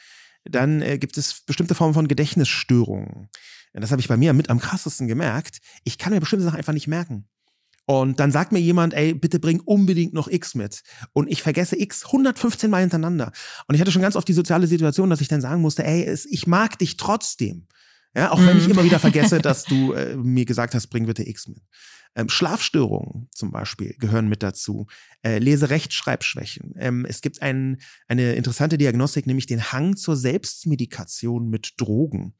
Dann 0.45 0.83
äh, 0.83 0.99
gibt 0.99 1.19
es 1.19 1.43
bestimmte 1.43 1.75
Formen 1.75 1.95
von 1.95 2.09
Gedächtnisstörungen. 2.09 3.29
Das 3.73 3.91
habe 3.91 4.01
ich 4.01 4.09
bei 4.09 4.17
mir 4.17 4.33
mit 4.33 4.51
am 4.51 4.59
krassesten 4.59 5.07
gemerkt. 5.07 5.59
Ich 5.85 5.99
kann 5.99 6.13
mir 6.13 6.21
bestimmte 6.21 6.45
Sachen 6.45 6.59
einfach 6.59 6.73
nicht 6.73 6.89
merken. 6.89 7.29
Und 7.91 8.21
dann 8.21 8.31
sagt 8.31 8.53
mir 8.53 8.61
jemand, 8.61 8.95
ey, 8.95 9.15
bitte 9.15 9.41
bring 9.41 9.59
unbedingt 9.59 10.15
noch 10.15 10.29
X 10.29 10.55
mit. 10.55 10.85
Und 11.13 11.29
ich 11.29 11.43
vergesse 11.43 11.77
X 11.77 12.07
115 12.07 12.71
Mal 12.71 12.83
hintereinander. 12.83 13.33
Und 13.67 13.75
ich 13.75 13.81
hatte 13.81 13.91
schon 13.91 14.01
ganz 14.01 14.15
oft 14.15 14.29
die 14.29 14.33
soziale 14.33 14.69
Situation, 14.69 15.11
dass 15.11 15.21
ich 15.21 15.27
dann 15.27 15.41
sagen 15.41 15.61
musste, 15.61 15.85
ey, 15.85 16.17
ich 16.31 16.47
mag 16.47 16.79
dich 16.79 16.99
trotzdem. 16.99 17.67
Ja, 18.15 18.31
auch 18.31 18.39
wenn 18.47 18.59
ich 18.59 18.67
mhm. 18.67 18.75
immer 18.75 18.85
wieder 18.85 19.01
vergesse, 19.01 19.39
dass 19.43 19.65
du 19.65 19.93
äh, 19.95 20.15
mir 20.15 20.45
gesagt 20.45 20.77
hast, 20.77 20.87
bring 20.87 21.07
bitte 21.07 21.29
X 21.29 21.49
mit. 21.49 21.59
Ähm, 22.15 22.29
Schlafstörungen 22.29 23.27
zum 23.33 23.51
Beispiel 23.51 23.97
gehören 23.99 24.29
mit 24.29 24.45
dazu. 24.45 24.87
Äh, 25.25 25.39
Leserechtschreibschwächen. 25.39 26.75
Ähm, 26.77 27.05
es 27.09 27.23
gibt 27.23 27.43
ein, 27.43 27.79
eine 28.07 28.35
interessante 28.35 28.79
Diagnostik, 28.79 29.27
nämlich 29.27 29.47
den 29.47 29.73
Hang 29.73 29.97
zur 29.97 30.17
Selbstmedikation 30.17 31.51
mit 31.51 31.73
Drogen. 31.77 32.35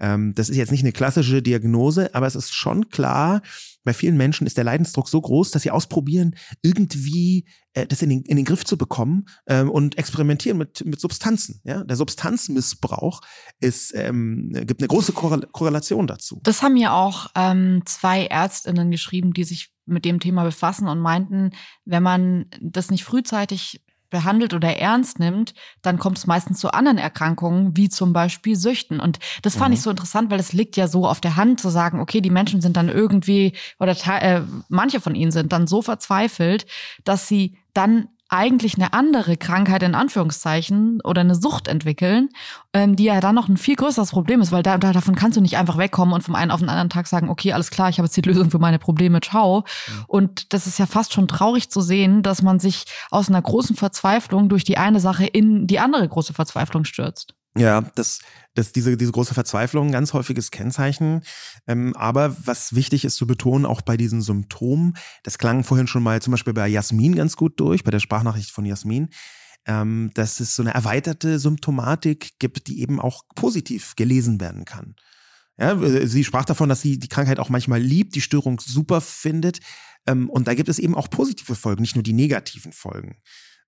Ähm, 0.00 0.34
das 0.34 0.48
ist 0.48 0.56
jetzt 0.56 0.72
nicht 0.72 0.82
eine 0.82 0.92
klassische 0.92 1.42
Diagnose, 1.42 2.14
aber 2.14 2.26
es 2.26 2.34
ist 2.34 2.54
schon 2.54 2.88
klar, 2.88 3.42
bei 3.84 3.92
vielen 3.92 4.16
Menschen 4.16 4.46
ist 4.46 4.56
der 4.56 4.64
Leidensdruck 4.64 5.08
so 5.08 5.20
groß, 5.20 5.50
dass 5.50 5.62
sie 5.62 5.70
ausprobieren, 5.70 6.36
irgendwie 6.62 7.46
äh, 7.74 7.86
das 7.86 8.02
in 8.02 8.10
den, 8.10 8.22
in 8.22 8.36
den 8.36 8.44
Griff 8.44 8.64
zu 8.64 8.76
bekommen 8.76 9.26
ähm, 9.46 9.70
und 9.70 9.98
experimentieren 9.98 10.58
mit, 10.58 10.84
mit 10.84 11.00
Substanzen. 11.00 11.60
Ja? 11.64 11.84
Der 11.84 11.96
Substanzmissbrauch 11.96 13.20
ist, 13.60 13.92
ähm, 13.94 14.50
gibt 14.66 14.80
eine 14.80 14.88
große 14.88 15.12
Korrelation 15.12 16.06
dazu. 16.06 16.40
Das 16.42 16.62
haben 16.62 16.76
ja 16.76 16.92
auch 16.92 17.28
ähm, 17.34 17.82
zwei 17.86 18.26
Ärztinnen 18.26 18.90
geschrieben, 18.90 19.32
die 19.32 19.44
sich 19.44 19.70
mit 19.84 20.04
dem 20.04 20.20
Thema 20.20 20.44
befassen 20.44 20.86
und 20.86 21.00
meinten, 21.00 21.50
wenn 21.84 22.02
man 22.02 22.46
das 22.60 22.90
nicht 22.90 23.04
frühzeitig 23.04 23.80
behandelt 24.12 24.54
oder 24.54 24.76
ernst 24.76 25.18
nimmt, 25.18 25.54
dann 25.80 25.98
kommt 25.98 26.18
es 26.18 26.26
meistens 26.28 26.60
zu 26.60 26.72
anderen 26.72 26.98
Erkrankungen, 26.98 27.76
wie 27.76 27.88
zum 27.88 28.12
Beispiel 28.12 28.54
Süchten. 28.54 29.00
Und 29.00 29.18
das 29.42 29.56
fand 29.56 29.70
mhm. 29.70 29.74
ich 29.74 29.82
so 29.82 29.90
interessant, 29.90 30.30
weil 30.30 30.38
es 30.38 30.52
liegt 30.52 30.76
ja 30.76 30.86
so 30.86 31.08
auf 31.08 31.20
der 31.20 31.34
Hand 31.34 31.60
zu 31.60 31.70
sagen, 31.70 31.98
okay, 31.98 32.20
die 32.20 32.30
Menschen 32.30 32.60
sind 32.60 32.76
dann 32.76 32.88
irgendwie, 32.88 33.54
oder 33.80 33.96
äh, 34.20 34.42
manche 34.68 35.00
von 35.00 35.16
ihnen 35.16 35.32
sind 35.32 35.52
dann 35.52 35.66
so 35.66 35.82
verzweifelt, 35.82 36.66
dass 37.02 37.26
sie 37.26 37.56
dann 37.74 38.08
eigentlich 38.28 38.76
eine 38.76 38.94
andere 38.94 39.36
Krankheit 39.36 39.82
in 39.82 39.94
Anführungszeichen 39.94 41.00
oder 41.04 41.20
eine 41.20 41.34
Sucht 41.34 41.68
entwickeln, 41.68 42.30
ähm, 42.72 42.96
die 42.96 43.04
ja 43.04 43.20
dann 43.20 43.34
noch 43.34 43.48
ein 43.48 43.58
viel 43.58 43.76
größeres 43.76 44.10
Problem 44.10 44.40
ist, 44.40 44.52
weil 44.52 44.62
da, 44.62 44.78
da, 44.78 44.92
davon 44.92 45.14
kannst 45.14 45.36
du 45.36 45.42
nicht 45.42 45.58
einfach 45.58 45.76
wegkommen 45.76 46.14
und 46.14 46.22
vom 46.22 46.34
einen 46.34 46.50
auf 46.50 46.60
den 46.60 46.70
anderen 46.70 46.88
Tag 46.88 47.06
sagen, 47.06 47.28
okay, 47.28 47.52
alles 47.52 47.70
klar, 47.70 47.90
ich 47.90 47.98
habe 47.98 48.06
jetzt 48.06 48.16
die 48.16 48.22
Lösung 48.22 48.50
für 48.50 48.58
meine 48.58 48.78
Probleme, 48.78 49.20
ciao. 49.20 49.60
Mhm. 49.60 50.04
Und 50.06 50.52
das 50.54 50.66
ist 50.66 50.78
ja 50.78 50.86
fast 50.86 51.12
schon 51.12 51.28
traurig 51.28 51.70
zu 51.70 51.82
sehen, 51.82 52.22
dass 52.22 52.42
man 52.42 52.58
sich 52.58 52.86
aus 53.10 53.28
einer 53.28 53.42
großen 53.42 53.76
Verzweiflung 53.76 54.48
durch 54.48 54.64
die 54.64 54.78
eine 54.78 55.00
Sache 55.00 55.26
in 55.26 55.66
die 55.66 55.78
andere 55.78 56.08
große 56.08 56.32
Verzweiflung 56.32 56.84
stürzt. 56.84 57.34
Ja, 57.56 57.82
das, 57.94 58.20
das 58.54 58.72
diese, 58.72 58.96
diese 58.96 59.12
große 59.12 59.34
Verzweiflung, 59.34 59.88
ein 59.88 59.92
ganz 59.92 60.14
häufiges 60.14 60.50
Kennzeichen. 60.50 61.22
Ähm, 61.66 61.94
aber 61.96 62.34
was 62.46 62.74
wichtig 62.74 63.04
ist 63.04 63.16
zu 63.16 63.26
betonen, 63.26 63.66
auch 63.66 63.82
bei 63.82 63.96
diesen 63.96 64.22
Symptomen, 64.22 64.94
das 65.22 65.36
klang 65.36 65.62
vorhin 65.62 65.86
schon 65.86 66.02
mal 66.02 66.22
zum 66.22 66.30
Beispiel 66.30 66.54
bei 66.54 66.66
Jasmin 66.68 67.14
ganz 67.14 67.36
gut 67.36 67.60
durch, 67.60 67.84
bei 67.84 67.90
der 67.90 68.00
Sprachnachricht 68.00 68.50
von 68.50 68.64
Jasmin, 68.64 69.10
ähm, 69.66 70.10
dass 70.14 70.40
es 70.40 70.56
so 70.56 70.62
eine 70.62 70.72
erweiterte 70.72 71.38
Symptomatik 71.38 72.38
gibt, 72.38 72.68
die 72.68 72.80
eben 72.80 73.00
auch 73.00 73.24
positiv 73.34 73.96
gelesen 73.96 74.40
werden 74.40 74.64
kann. 74.64 74.94
Ja, 75.58 75.78
sie 76.06 76.24
sprach 76.24 76.46
davon, 76.46 76.70
dass 76.70 76.80
sie 76.80 76.98
die 76.98 77.08
Krankheit 77.08 77.38
auch 77.38 77.50
manchmal 77.50 77.80
liebt, 77.80 78.14
die 78.14 78.22
Störung 78.22 78.60
super 78.60 79.02
findet. 79.02 79.60
Ähm, 80.06 80.30
und 80.30 80.48
da 80.48 80.54
gibt 80.54 80.70
es 80.70 80.78
eben 80.78 80.94
auch 80.94 81.10
positive 81.10 81.54
Folgen, 81.54 81.82
nicht 81.82 81.94
nur 81.94 82.02
die 82.02 82.14
negativen 82.14 82.72
Folgen. 82.72 83.16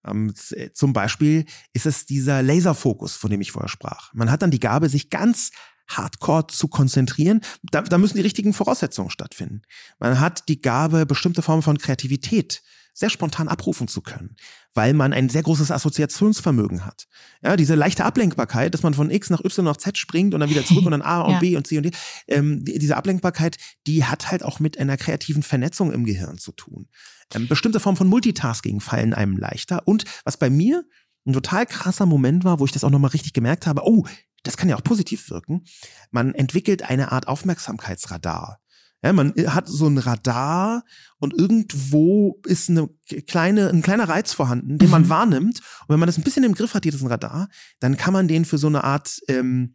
Ähm, 0.07 0.33
äh, 0.51 0.71
zum 0.73 0.93
Beispiel 0.93 1.45
ist 1.73 1.87
es 1.87 2.07
dieser 2.07 2.43
Laserfokus, 2.43 3.17
von 3.17 3.31
dem 3.31 3.41
ich 3.41 3.53
vorher 3.53 3.69
sprach. 3.69 4.13
Man 4.15 4.31
hat 4.31 4.43
dann 4.43 4.51
die 4.51 4.61
Gabe, 4.61 4.89
sich 4.89 5.11
ganz 5.11 5.51
hardcore 5.89 6.47
zu 6.47 6.69
konzentrieren. 6.69 7.41
Da, 7.63 7.83
da 7.83 7.99
müssen 7.99 8.17
die 8.17 8.23
richtigen 8.23 8.53
Voraussetzungen 8.53 9.11
stattfinden. 9.11 9.63
Man 9.99 10.21
hat 10.21 10.49
die 10.49 10.61
Gabe, 10.61 11.07
bestimmte 11.07 11.43
Formen 11.43 11.63
von 11.63 11.79
Kreativität 11.79 12.63
sehr 12.95 13.11
spontan 13.11 13.49
abrufen 13.49 13.89
zu 13.89 14.01
können, 14.01 14.37
weil 14.73 14.95
man 14.95 15.13
ein 15.13 15.29
sehr 15.29 15.43
großes 15.43 15.71
Assoziationsvermögen 15.71 16.87
hat. 16.87 17.07
Ja, 17.43 17.57
diese 17.57 17.75
leichte 17.75 18.05
Ablenkbarkeit, 18.05 18.73
dass 18.73 18.85
man 18.85 18.95
von 18.95 19.11
X 19.11 19.29
nach 19.31 19.45
Y 19.45 19.65
nach 19.65 19.77
Z 19.77 19.99
springt 19.99 20.33
und 20.33 20.41
dann 20.41 20.49
wieder 20.49 20.65
zurück 20.65 20.85
und 20.87 20.93
dann 20.93 21.03
A 21.03 21.23
und 21.23 21.33
ja. 21.33 21.39
B 21.41 21.57
und 21.57 21.67
C 21.67 21.77
und 21.77 21.83
D. 21.83 21.91
Ähm, 22.29 22.65
diese 22.65 22.97
Ablenkbarkeit, 22.97 23.59
die 23.87 24.05
hat 24.05 24.31
halt 24.31 24.45
auch 24.45 24.61
mit 24.61 24.79
einer 24.79 24.97
kreativen 24.97 25.43
Vernetzung 25.43 25.93
im 25.93 26.05
Gehirn 26.05 26.39
zu 26.39 26.53
tun. 26.53 26.89
Ähm, 27.35 27.49
bestimmte 27.49 27.81
Formen 27.81 27.97
von 27.97 28.09
Multitasking 28.09 28.81
fallen 28.81 29.13
einem 29.13 29.37
leichter. 29.37 29.87
Und 29.87 30.05
was 30.25 30.37
bei 30.37 30.49
mir 30.49 30.85
ein 31.27 31.33
total 31.33 31.67
krasser 31.67 32.07
Moment 32.07 32.45
war, 32.45 32.61
wo 32.61 32.65
ich 32.65 32.73
das 32.73 32.85
auch 32.85 32.91
nochmal 32.91 33.11
richtig 33.11 33.33
gemerkt 33.33 33.67
habe, 33.67 33.83
oh, 33.85 34.07
das 34.45 34.57
kann 34.57 34.69
ja 34.69 34.77
auch 34.77 34.85
positiv 34.85 35.31
wirken. 35.31 35.65
Man 36.11 36.35
entwickelt 36.35 36.83
eine 36.83 37.13
Art 37.13 37.27
Aufmerksamkeitsradar. 37.27 38.61
Ja, 39.05 39.13
man 39.13 39.35
hat 39.49 39.69
so 39.69 39.87
ein 39.87 39.99
Radar 39.99 40.83
und 41.19 41.35
irgendwo 41.35 42.41
ist 42.47 42.71
eine 42.71 42.89
kleine, 43.27 43.69
ein 43.69 43.83
kleiner 43.83 44.09
Reiz 44.09 44.33
vorhanden, 44.33 44.79
den 44.79 44.89
man 44.89 45.03
mhm. 45.03 45.09
wahrnimmt. 45.11 45.59
Und 45.59 45.89
wenn 45.89 46.01
man 46.01 46.07
das 46.07 46.17
ein 46.17 46.25
bisschen 46.25 46.43
im 46.43 46.55
Griff 46.55 46.73
hat, 46.73 46.85
diesen 46.85 47.07
Radar, 47.07 47.49
dann 47.81 47.99
kann 47.99 48.15
man 48.15 48.29
den 48.29 48.47
für 48.47 48.57
so 48.57 48.67
eine 48.67 48.83
Art 48.83 49.21
ähm, 49.29 49.75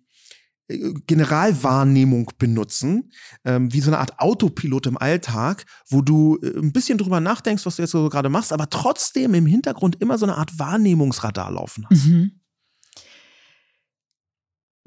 Generalwahrnehmung 0.68 2.32
benutzen, 2.40 3.12
ähm, 3.46 3.72
wie 3.72 3.82
so 3.82 3.92
eine 3.92 4.00
Art 4.00 4.20
Autopilot 4.20 4.88
im 4.88 4.98
Alltag, 4.98 5.66
wo 5.90 6.02
du 6.02 6.40
äh, 6.42 6.58
ein 6.58 6.72
bisschen 6.72 6.98
drüber 6.98 7.20
nachdenkst, 7.20 7.68
was 7.68 7.76
du 7.76 7.84
jetzt 7.84 7.92
so 7.92 8.10
gerade 8.10 8.30
machst, 8.30 8.52
aber 8.52 8.70
trotzdem 8.70 9.36
im 9.36 9.46
Hintergrund 9.46 10.02
immer 10.02 10.18
so 10.18 10.26
eine 10.26 10.38
Art 10.38 10.58
Wahrnehmungsradar 10.58 11.52
laufen 11.52 11.86
hast. 11.90 12.08
Mhm. 12.08 12.39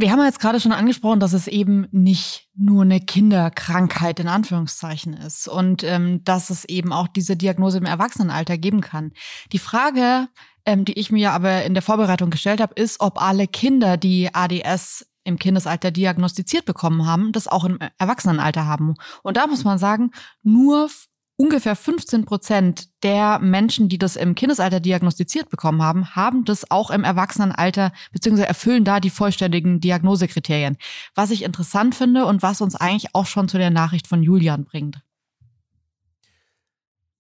Wir 0.03 0.11
haben 0.11 0.21
jetzt 0.25 0.41
gerade 0.41 0.59
schon 0.59 0.73
angesprochen, 0.73 1.21
dass 1.21 1.33
es 1.33 1.47
eben 1.47 1.87
nicht 1.93 2.49
nur 2.57 2.83
eine 2.83 2.99
Kinderkrankheit 2.99 4.19
in 4.19 4.27
Anführungszeichen 4.27 5.13
ist 5.13 5.47
und 5.47 5.85
ähm, 5.85 6.25
dass 6.25 6.51
es 6.51 6.65
eben 6.65 6.93
auch 6.93 7.07
diese 7.07 7.37
Diagnose 7.37 7.79
im 7.79 7.85
Erwachsenenalter 7.85 8.59
geben 8.59 8.81
kann. 8.81 9.13
Die 9.53 9.61
Frage, 9.61 10.27
ähm, 10.67 10.85
die 10.85 10.99
ich 10.99 11.13
mir 11.13 11.31
aber 11.31 11.63
in 11.63 11.75
der 11.75 11.85
Vorbereitung 11.85 12.31
gestellt 12.31 12.61
habe, 12.61 12.75
ist, 12.75 12.99
ob 12.99 13.23
alle 13.23 13.47
Kinder, 13.47 13.97
die 13.97 14.35
ADS 14.35 15.07
im 15.23 15.39
Kindesalter 15.39 15.93
diagnostiziert 15.93 16.65
bekommen 16.65 17.07
haben, 17.07 17.31
das 17.31 17.47
auch 17.47 17.63
im 17.63 17.79
Erwachsenenalter 17.97 18.67
haben. 18.67 18.95
Und 19.23 19.37
da 19.37 19.47
muss 19.47 19.63
man 19.63 19.79
sagen, 19.79 20.11
nur 20.43 20.91
ungefähr 21.37 21.77
15 21.77 22.25
Prozent 22.25 22.89
der 23.03 23.39
Menschen, 23.39 23.89
die 23.89 23.99
das 23.99 24.17
im 24.17 24.35
Kindesalter 24.35 24.81
diagnostiziert 24.81 25.49
bekommen 25.49 25.83
haben, 25.83 26.15
haben 26.15 26.45
das 26.45 26.71
auch 26.71 26.91
im 26.91 27.05
Erwachsenenalter 27.05 27.93
beziehungsweise 28.13 28.49
erfüllen 28.49 28.85
da 28.85 29.01
die 29.01 29.11
vollständigen 29.11 29.81
Diagnosekriterien. 29.81 30.77
Was 31.15 31.31
ich 31.31 31.43
interessant 31.43 31.95
finde 31.95 32.27
und 32.27 32.43
was 32.43 32.61
uns 32.61 32.77
eigentlich 32.77 33.15
auch 33.15 33.27
schon 33.27 33.49
zu 33.49 33.59
der 33.59 33.71
Nachricht 33.71 34.07
von 34.07 34.23
Julian 34.23 34.65
bringt. 34.65 35.03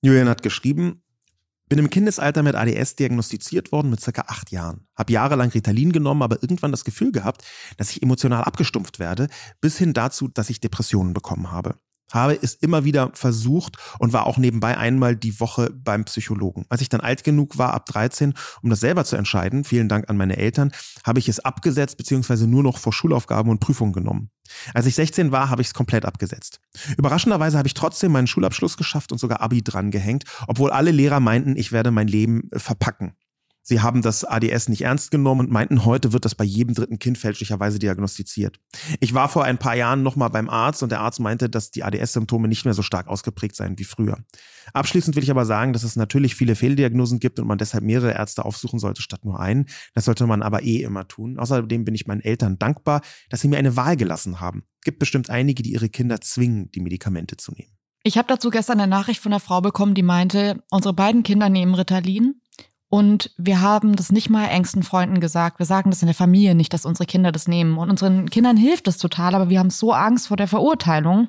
Julian 0.03 0.29
hat 0.29 0.43
geschrieben, 0.43 1.03
bin 1.69 1.79
im 1.79 1.91
Kindesalter 1.91 2.43
mit 2.43 2.55
ADS 2.55 2.97
diagnostiziert 2.97 3.73
worden 3.73 3.89
mit 3.89 4.01
circa 4.01 4.25
acht 4.27 4.51
Jahren. 4.51 4.87
Hab 4.95 5.09
jahrelang 5.09 5.49
Ritalin 5.51 5.93
genommen, 5.93 6.23
aber 6.23 6.43
irgendwann 6.43 6.71
das 6.71 6.85
Gefühl 6.85 7.13
gehabt, 7.13 7.45
dass 7.79 7.91
ich 7.91 8.03
emotional 8.03 8.45
abgestumpft 8.45 8.99
werde, 8.99 9.29
bis 9.61 9.79
hin 9.79 9.95
dazu, 9.95 10.29
dass 10.29 10.51
ich 10.51 10.61
Depressionen 10.61 11.15
bekommen 11.15 11.51
habe 11.51 11.77
habe 12.13 12.39
es 12.41 12.55
immer 12.55 12.85
wieder 12.85 13.11
versucht 13.15 13.77
und 13.99 14.13
war 14.13 14.27
auch 14.27 14.39
nebenbei 14.39 14.77
einmal 14.77 15.17
die 15.17 15.41
Woche 15.41 15.71
beim 15.71 16.05
Psychologen. 16.05 16.67
Als 16.69 16.81
ich 16.81 16.89
dann 16.89 17.01
alt 17.01 17.25
genug 17.25 17.59
war, 17.59 17.75
ab 17.75 17.87
13, 17.87 18.35
um 18.63 18.71
das 18.71 18.81
selber 18.81 19.05
zu 19.05 19.17
entscheiden, 19.17 19.65
vielen 19.65 19.89
Dank 19.89 20.09
an 20.09 20.17
meine 20.17 20.37
Eltern, 20.37 20.73
habe 21.05 21.19
ich 21.19 21.29
es 21.29 21.41
abgesetzt 21.41 21.97
beziehungsweise 21.97 22.47
nur 22.47 22.63
noch 22.63 22.79
vor 22.79 22.93
Schulaufgaben 22.93 23.51
und 23.51 23.61
Prüfungen 23.61 23.93
genommen. 23.93 24.31
Als 24.75 24.87
ich 24.87 24.95
16 24.95 25.33
war, 25.33 25.51
habe 25.51 25.63
ich 25.63 25.69
es 25.69 25.75
komplett 25.75 26.05
abgesetzt. 26.05 26.61
Überraschenderweise 26.97 27.59
habe 27.59 27.69
ich 27.69 27.75
trotzdem 27.75 28.13
meinen 28.13 28.27
Schulabschluss 28.27 28.77
geschafft 28.77 29.13
und 29.13 29.19
sogar 29.19 29.41
Abi 29.41 29.63
dran 29.63 29.91
gehängt, 29.91 30.25
obwohl 30.47 30.71
alle 30.71 30.91
Lehrer 30.91 31.21
meinten, 31.21 31.57
ich 31.57 31.73
werde 31.73 31.91
mein 31.91 32.09
Leben 32.09 32.51
äh, 32.51 32.59
verpacken. 32.59 33.15
Sie 33.65 33.81
haben 33.81 34.03
das 34.03 34.25
ADS 34.25 34.69
nicht 34.69 34.83
ernst 34.83 35.13
genommen 35.13 35.41
und 35.41 35.51
meinten, 35.51 35.85
heute 35.85 36.13
wird 36.13 36.25
das 36.25 36.35
bei 36.35 36.43
jedem 36.43 36.75
dritten 36.75 36.99
Kind 36.99 37.17
fälschlicherweise 37.17 37.79
diagnostiziert. 37.79 38.59
Ich 38.99 39.15
war 39.15 39.29
vor 39.29 39.45
ein 39.45 39.59
paar 39.59 39.77
Jahren 39.77 40.03
nochmal 40.03 40.31
beim 40.31 40.51
Arzt 40.51 40.83
und 40.83 40.91
der 40.91 41.01
Arzt 41.01 41.21
meinte, 41.21 41.49
dass 41.49 41.71
die 41.71 41.85
ADS-Symptome 41.85 42.49
nicht 42.49 42.65
mehr 42.65 42.75
so 42.75 42.83
stark 42.83 43.07
ausgeprägt 43.07 43.55
seien 43.55 43.79
wie 43.79 43.85
früher. 43.85 44.19
Abschließend 44.73 45.15
will 45.15 45.23
ich 45.23 45.31
aber 45.31 45.47
sagen, 45.47 45.73
dass 45.73 45.85
es 45.85 45.95
natürlich 45.95 46.35
viele 46.35 46.57
Fehldiagnosen 46.57 47.21
gibt 47.21 47.39
und 47.39 47.47
man 47.47 47.59
deshalb 47.59 47.85
mehrere 47.85 48.13
Ärzte 48.13 48.45
aufsuchen 48.45 48.81
sollte 48.81 49.01
statt 49.01 49.25
nur 49.25 49.39
einen. 49.39 49.67
Das 49.95 50.07
sollte 50.07 50.27
man 50.27 50.43
aber 50.43 50.65
eh 50.65 50.83
immer 50.83 51.07
tun. 51.07 51.39
Außerdem 51.39 51.85
bin 51.85 51.95
ich 51.95 52.09
meinen 52.09 52.21
Eltern 52.21 52.59
dankbar, 52.59 53.01
dass 53.31 53.43
sie 53.43 53.49
mir 53.49 53.59
eine 53.59 53.77
Wahl 53.77 53.97
gelassen 53.97 54.41
haben. 54.41 54.65
Gibt 54.85 54.99
bestimmt 54.99 55.31
einige, 55.31 55.63
die 55.63 55.73
ihre 55.73 55.89
Kinder 55.89 56.21
zwingen, 56.21 56.71
die 56.73 56.81
Medikamente 56.81 57.37
zu 57.37 57.53
nehmen. 57.53 57.71
Ich 58.03 58.19
habe 58.19 58.27
dazu 58.27 58.51
gestern 58.51 58.81
eine 58.81 58.91
Nachricht 58.91 59.21
von 59.21 59.33
einer 59.33 59.39
Frau 59.39 59.61
bekommen, 59.61 59.95
die 59.95 60.03
meinte, 60.03 60.65
unsere 60.71 60.93
beiden 60.93 61.23
Kinder 61.23 61.49
nehmen 61.49 61.75
Ritalin 61.75 62.42
und 62.95 63.31
wir 63.39 63.63
haben 63.63 63.97
das 63.97 64.13
nicht 64.13 64.29
mal 64.29 64.49
engsten 64.49 64.83
Freunden 64.83 65.19
gesagt. 65.19 65.59
Wir 65.59 65.65
sagen 65.65 65.89
das 65.89 66.03
in 66.03 66.09
der 66.09 66.15
Familie 66.15 66.55
nicht, 66.55 66.75
dass 66.75 66.85
unsere 66.85 67.07
Kinder 67.07 67.33
das 67.33 67.49
nehmen. 67.49 67.79
Und 67.79 67.89
unseren 67.89 68.29
Kindern 68.29 68.59
hilft 68.59 68.87
es 68.87 68.99
total, 68.99 69.35
aber 69.35 69.49
wir 69.49 69.61
haben 69.61 69.71
so 69.71 69.95
Angst 69.95 70.29
vor 70.29 70.37
der 70.37 70.47
Verurteilung, 70.47 71.29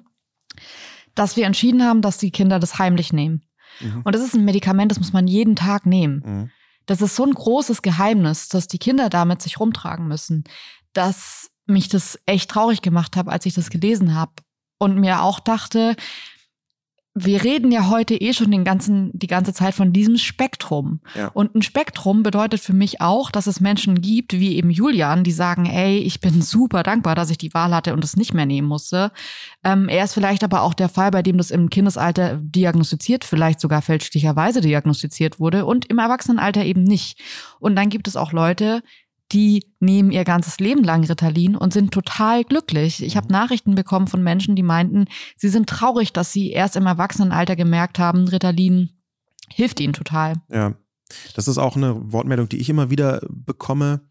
dass 1.16 1.38
wir 1.38 1.46
entschieden 1.46 1.82
haben, 1.82 2.02
dass 2.02 2.18
die 2.18 2.32
Kinder 2.32 2.60
das 2.60 2.80
heimlich 2.80 3.14
nehmen. 3.14 3.46
Mhm. 3.80 4.02
Und 4.04 4.14
das 4.14 4.22
ist 4.22 4.36
ein 4.36 4.44
Medikament, 4.44 4.92
das 4.92 5.00
muss 5.00 5.14
man 5.14 5.26
jeden 5.26 5.56
Tag 5.56 5.86
nehmen. 5.86 6.24
Mhm. 6.26 6.52
Das 6.86 7.02
ist 7.02 7.16
so 7.16 7.24
ein 7.24 7.34
großes 7.34 7.82
Geheimnis, 7.82 8.50
dass 8.50 8.68
die 8.68 8.78
Kinder 8.78 9.08
damit 9.08 9.42
sich 9.42 9.58
rumtragen 9.58 10.06
müssen, 10.06 10.44
dass 10.92 11.50
mich 11.66 11.88
das 11.88 12.20
echt 12.26 12.52
traurig 12.52 12.82
gemacht 12.82 13.16
hat, 13.16 13.30
als 13.30 13.46
ich 13.46 13.54
das 13.54 13.70
gelesen 13.70 14.16
habe. 14.16 14.34
Und 14.80 15.00
mir 15.00 15.22
auch 15.22 15.40
dachte, 15.40 15.96
wir 17.16 17.44
reden 17.44 17.72
ja 17.72 17.90
heute 17.90 18.16
eh 18.16 18.34
schon 18.34 18.50
den 18.50 18.64
ganzen, 18.64 19.12
die 19.14 19.28
ganze 19.28 19.54
Zeit 19.54 19.76
von 19.76 19.94
diesem 19.94 20.18
Spektrum. 20.18 21.00
Ja. 21.14 21.28
Und 21.28 21.54
ein 21.54 21.62
Spektrum 21.62 22.24
bedeutet 22.24 22.60
für 22.60 22.74
mich 22.74 23.02
auch, 23.02 23.30
dass 23.30 23.46
es 23.46 23.60
Menschen 23.60 24.02
gibt, 24.02 24.34
wie 24.34 24.56
eben 24.56 24.72
Julian, 24.72 25.24
die 25.24 25.32
sagen, 25.32 25.68
ey, 25.68 26.00
ich 26.00 26.22
bin 26.22 26.42
super 26.42 26.82
dankbar, 26.82 27.14
dass 27.14 27.30
ich 27.30 27.38
die 27.38 27.54
Wahl 27.54 27.74
hatte 27.74 27.94
und 27.94 28.04
es 28.04 28.16
nicht 28.16 28.34
mehr 28.34 28.48
nehmen 28.48 28.68
musste. 28.68 29.12
Ähm, 29.64 29.90
er 29.90 30.06
ist 30.06 30.16
vielleicht 30.16 30.44
aber 30.44 30.64
auch 30.64 30.74
der 30.74 30.90
Fall, 30.90 31.12
bei 31.12 31.22
dem 31.22 31.38
das 31.38 31.52
im 31.52 31.70
Kindesalter 31.70 32.40
diagnostiziert, 32.42 33.24
vielleicht 33.24 33.60
sogar 33.60 33.84
fälschlicherweise 33.84 34.62
diagnostiziert 34.62 35.40
wurde 35.40 35.66
und 35.66 35.86
im 35.92 36.00
Erwachsenenalter 36.00 36.66
eben 36.66 36.82
nicht. 36.82 37.20
Und 37.60 37.76
dann 37.76 37.90
gibt 37.90 38.08
es 38.08 38.16
auch 38.16 38.32
Leute, 38.32 38.82
die 39.32 39.66
nehmen 39.80 40.12
ihr 40.12 40.24
ganzes 40.24 40.60
Leben 40.60 40.84
lang 40.84 41.04
Ritalin 41.04 41.56
und 41.56 41.74
sind 41.74 41.92
total 41.92 42.44
glücklich. 42.44 43.04
Ich 43.04 43.18
habe 43.18 43.28
mhm. 43.28 43.34
Nachrichten 43.34 43.76
bekommen 43.76 44.08
von 44.08 44.22
Menschen, 44.22 44.56
die 44.56 44.64
meinten, 44.64 45.06
sie 45.38 45.50
sind 45.50 45.68
traurig, 45.68 46.14
dass 46.14 46.32
sie 46.32 46.52
erst 46.52 46.76
im 46.76 46.86
Erwachsenenalter 46.86 47.56
gemerkt 47.56 48.00
haben, 48.00 48.28
Ritalin 48.28 48.90
hilft 49.50 49.80
ihnen 49.80 49.94
total. 49.94 50.36
Ja, 50.50 50.76
das 51.36 51.48
ist 51.48 51.58
auch 51.58 51.76
eine 51.76 52.12
Wortmeldung, 52.12 52.50
die 52.50 52.58
ich 52.58 52.70
immer 52.70 52.90
wieder 52.90 53.22
bekomme. 53.30 54.02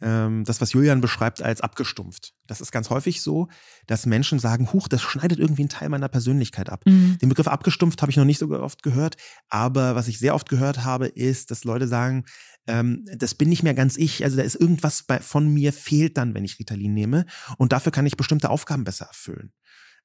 Ähm, 0.00 0.42
das, 0.44 0.60
was 0.60 0.72
Julian 0.72 1.00
beschreibt, 1.00 1.40
als 1.42 1.60
abgestumpft. 1.60 2.32
Das 2.48 2.60
ist 2.60 2.72
ganz 2.72 2.90
häufig 2.90 3.22
so, 3.22 3.46
dass 3.86 4.04
Menschen 4.04 4.40
sagen, 4.40 4.72
huch, 4.72 4.88
das 4.88 5.00
schneidet 5.00 5.38
irgendwie 5.38 5.62
einen 5.62 5.68
Teil 5.68 5.88
meiner 5.90 6.08
Persönlichkeit 6.08 6.70
ab. 6.70 6.82
Mhm. 6.86 7.18
Den 7.22 7.28
Begriff 7.28 7.46
abgestumpft 7.46 8.02
habe 8.02 8.10
ich 8.10 8.16
noch 8.16 8.24
nicht 8.24 8.38
so 8.38 8.50
oft 8.50 8.82
gehört, 8.82 9.16
aber 9.48 9.94
was 9.94 10.08
ich 10.08 10.18
sehr 10.18 10.34
oft 10.34 10.48
gehört 10.48 10.82
habe, 10.82 11.06
ist, 11.06 11.52
dass 11.52 11.62
Leute 11.62 11.86
sagen, 11.86 12.24
ähm, 12.66 13.04
das 13.16 13.34
bin 13.34 13.48
nicht 13.48 13.62
mehr 13.62 13.74
ganz 13.74 13.96
ich. 13.96 14.24
Also 14.24 14.36
da 14.36 14.42
ist 14.42 14.54
irgendwas 14.54 15.02
bei, 15.02 15.18
von 15.18 15.48
mir 15.48 15.72
fehlt 15.72 16.16
dann, 16.16 16.34
wenn 16.34 16.44
ich 16.44 16.58
Ritalin 16.58 16.94
nehme. 16.94 17.26
Und 17.58 17.72
dafür 17.72 17.92
kann 17.92 18.06
ich 18.06 18.16
bestimmte 18.16 18.50
Aufgaben 18.50 18.84
besser 18.84 19.06
erfüllen. 19.06 19.52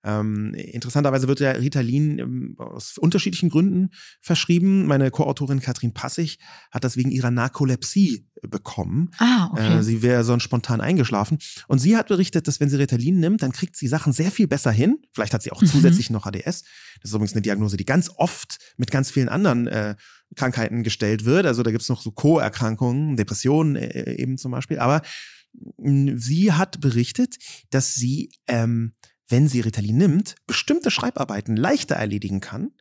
Ähm, 0.07 0.53
interessanterweise 0.53 1.27
wird 1.27 1.41
ja 1.41 1.51
Ritalin 1.51 2.19
ähm, 2.19 2.55
aus 2.57 2.97
unterschiedlichen 2.97 3.49
Gründen 3.49 3.89
verschrieben. 4.21 4.85
Meine 4.85 5.11
Co-Autorin 5.11 5.59
Katrin 5.59 5.93
Passig 5.93 6.39
hat 6.71 6.85
das 6.85 6.95
wegen 6.95 7.11
ihrer 7.11 7.29
Narkolepsie 7.29 8.25
bekommen. 8.41 9.11
Ah, 9.17 9.49
okay. 9.51 9.79
Äh, 9.79 9.83
sie 9.83 10.01
wäre 10.01 10.23
sonst 10.23 10.43
spontan 10.43 10.79
eingeschlafen. 10.79 11.39
Und 11.67 11.79
sie 11.79 11.97
hat 11.97 12.07
berichtet, 12.07 12.47
dass 12.47 12.61
wenn 12.61 12.69
sie 12.69 12.77
Ritalin 12.77 13.19
nimmt, 13.19 13.41
dann 13.41 13.51
kriegt 13.51 13.75
sie 13.75 13.87
Sachen 13.87 14.13
sehr 14.13 14.31
viel 14.31 14.47
besser 14.47 14.71
hin. 14.71 14.99
Vielleicht 15.11 15.33
hat 15.33 15.43
sie 15.43 15.51
auch 15.51 15.61
mhm. 15.61 15.67
zusätzlich 15.67 16.09
noch 16.09 16.25
ADS. 16.25 16.63
Das 17.01 17.09
ist 17.09 17.13
übrigens 17.13 17.33
eine 17.33 17.41
Diagnose, 17.41 17.75
die 17.75 17.85
ganz 17.85 18.09
oft 18.15 18.59
mit 18.77 18.91
ganz 18.91 19.11
vielen 19.11 19.27
anderen 19.27 19.67
äh, 19.67 19.95
Krankheiten 20.35 20.83
gestellt 20.83 21.25
wird. 21.25 21.45
Also 21.45 21.63
da 21.63 21.71
gibt's 21.71 21.89
noch 21.89 22.01
so 22.01 22.11
Co-Erkrankungen, 22.11 23.17
Depressionen 23.17 23.75
äh, 23.75 24.13
eben 24.13 24.37
zum 24.37 24.51
Beispiel. 24.51 24.79
Aber 24.79 25.01
mh, 25.77 26.13
sie 26.17 26.53
hat 26.53 26.79
berichtet, 26.79 27.35
dass 27.71 27.93
sie, 27.93 28.31
ähm, 28.47 28.93
wenn 29.27 29.47
sie 29.47 29.61
Ritalin 29.61 29.97
nimmt, 29.97 30.35
bestimmte 30.47 30.91
Schreibarbeiten 30.91 31.55
leichter 31.55 31.95
erledigen 31.95 32.39
kann. 32.39 32.71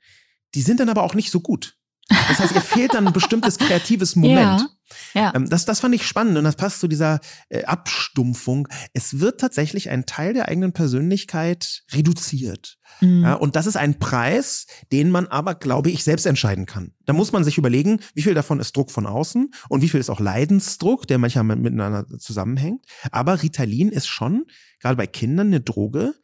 Die 0.54 0.62
sind 0.62 0.80
dann 0.80 0.88
aber 0.88 1.02
auch 1.02 1.14
nicht 1.14 1.30
so 1.30 1.40
gut. 1.40 1.75
Das 2.08 2.38
heißt, 2.38 2.54
ihr 2.54 2.60
fehlt 2.60 2.94
dann 2.94 3.08
ein 3.08 3.12
bestimmtes 3.12 3.58
kreatives 3.58 4.16
Moment. 4.16 4.60
Ja. 4.60 4.68
Ja. 5.14 5.32
Ähm, 5.34 5.48
das, 5.48 5.64
das 5.64 5.80
fand 5.80 5.94
ich 5.94 6.06
spannend 6.06 6.38
und 6.38 6.44
das 6.44 6.56
passt 6.56 6.80
zu 6.80 6.88
dieser 6.88 7.20
äh, 7.48 7.64
Abstumpfung. 7.64 8.68
Es 8.92 9.18
wird 9.18 9.40
tatsächlich 9.40 9.90
ein 9.90 10.06
Teil 10.06 10.34
der 10.34 10.48
eigenen 10.48 10.72
Persönlichkeit 10.72 11.82
reduziert. 11.92 12.78
Mhm. 13.00 13.24
Ja, 13.24 13.34
und 13.34 13.56
das 13.56 13.66
ist 13.66 13.76
ein 13.76 13.98
Preis, 13.98 14.66
den 14.92 15.10
man 15.10 15.26
aber, 15.26 15.54
glaube 15.54 15.90
ich, 15.90 16.04
selbst 16.04 16.26
entscheiden 16.26 16.66
kann. 16.66 16.92
Da 17.04 17.12
muss 17.12 17.32
man 17.32 17.42
sich 17.42 17.58
überlegen, 17.58 18.00
wie 18.14 18.22
viel 18.22 18.34
davon 18.34 18.60
ist 18.60 18.76
Druck 18.76 18.90
von 18.90 19.06
außen 19.06 19.50
und 19.68 19.82
wie 19.82 19.88
viel 19.88 20.00
ist 20.00 20.10
auch 20.10 20.20
Leidensdruck, 20.20 21.06
der 21.08 21.18
manchmal 21.18 21.56
miteinander 21.56 22.06
zusammenhängt. 22.18 22.84
Aber 23.10 23.42
Ritalin 23.42 23.88
ist 23.88 24.06
schon, 24.06 24.44
gerade 24.80 24.96
bei 24.96 25.06
Kindern, 25.06 25.48
eine 25.48 25.60
Droge, 25.60 26.14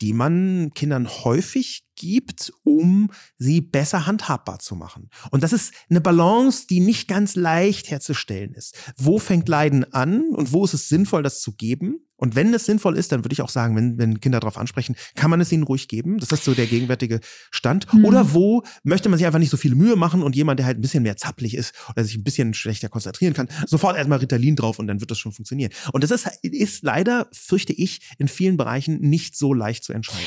die 0.00 0.12
man 0.12 0.70
Kindern 0.74 1.08
häufig 1.08 1.84
gibt, 1.96 2.52
um 2.64 3.10
sie 3.38 3.60
besser 3.60 4.06
handhabbar 4.06 4.58
zu 4.58 4.76
machen. 4.76 5.10
Und 5.30 5.42
das 5.42 5.52
ist 5.52 5.72
eine 5.90 6.00
Balance, 6.00 6.66
die 6.68 6.80
nicht 6.80 7.08
ganz 7.08 7.36
leicht 7.36 7.90
herzustellen 7.90 8.54
ist. 8.54 8.76
Wo 8.96 9.18
fängt 9.18 9.48
Leiden 9.48 9.92
an 9.92 10.30
und 10.34 10.52
wo 10.52 10.64
ist 10.64 10.74
es 10.74 10.88
sinnvoll, 10.88 11.22
das 11.22 11.40
zu 11.40 11.52
geben? 11.52 12.06
Und 12.22 12.36
wenn 12.36 12.54
es 12.54 12.66
sinnvoll 12.66 12.96
ist, 12.96 13.10
dann 13.10 13.24
würde 13.24 13.32
ich 13.32 13.42
auch 13.42 13.48
sagen, 13.48 13.74
wenn, 13.74 13.98
wenn 13.98 14.20
Kinder 14.20 14.38
darauf 14.38 14.56
ansprechen, 14.56 14.94
kann 15.16 15.28
man 15.28 15.40
es 15.40 15.50
ihnen 15.50 15.64
ruhig 15.64 15.88
geben. 15.88 16.18
Das 16.18 16.30
ist 16.30 16.44
so 16.44 16.54
der 16.54 16.68
gegenwärtige 16.68 17.18
Stand. 17.50 17.92
Mhm. 17.92 18.04
Oder 18.04 18.32
wo 18.32 18.62
möchte 18.84 19.08
man 19.08 19.18
sich 19.18 19.26
einfach 19.26 19.40
nicht 19.40 19.50
so 19.50 19.56
viel 19.56 19.74
Mühe 19.74 19.96
machen 19.96 20.22
und 20.22 20.36
jemand, 20.36 20.60
der 20.60 20.66
halt 20.66 20.78
ein 20.78 20.82
bisschen 20.82 21.02
mehr 21.02 21.16
zappelig 21.16 21.56
ist 21.56 21.74
oder 21.90 22.04
sich 22.04 22.14
ein 22.14 22.22
bisschen 22.22 22.54
schlechter 22.54 22.88
konzentrieren 22.88 23.34
kann, 23.34 23.48
sofort 23.66 23.96
erstmal 23.96 24.20
Ritalin 24.20 24.54
drauf 24.54 24.78
und 24.78 24.86
dann 24.86 25.00
wird 25.00 25.10
das 25.10 25.18
schon 25.18 25.32
funktionieren. 25.32 25.72
Und 25.92 26.04
das 26.04 26.12
ist, 26.12 26.28
ist 26.42 26.84
leider, 26.84 27.26
fürchte 27.32 27.72
ich, 27.72 28.08
in 28.18 28.28
vielen 28.28 28.56
Bereichen 28.56 29.00
nicht 29.00 29.36
so 29.36 29.52
leicht 29.52 29.82
zu 29.82 29.92
entscheiden. 29.92 30.22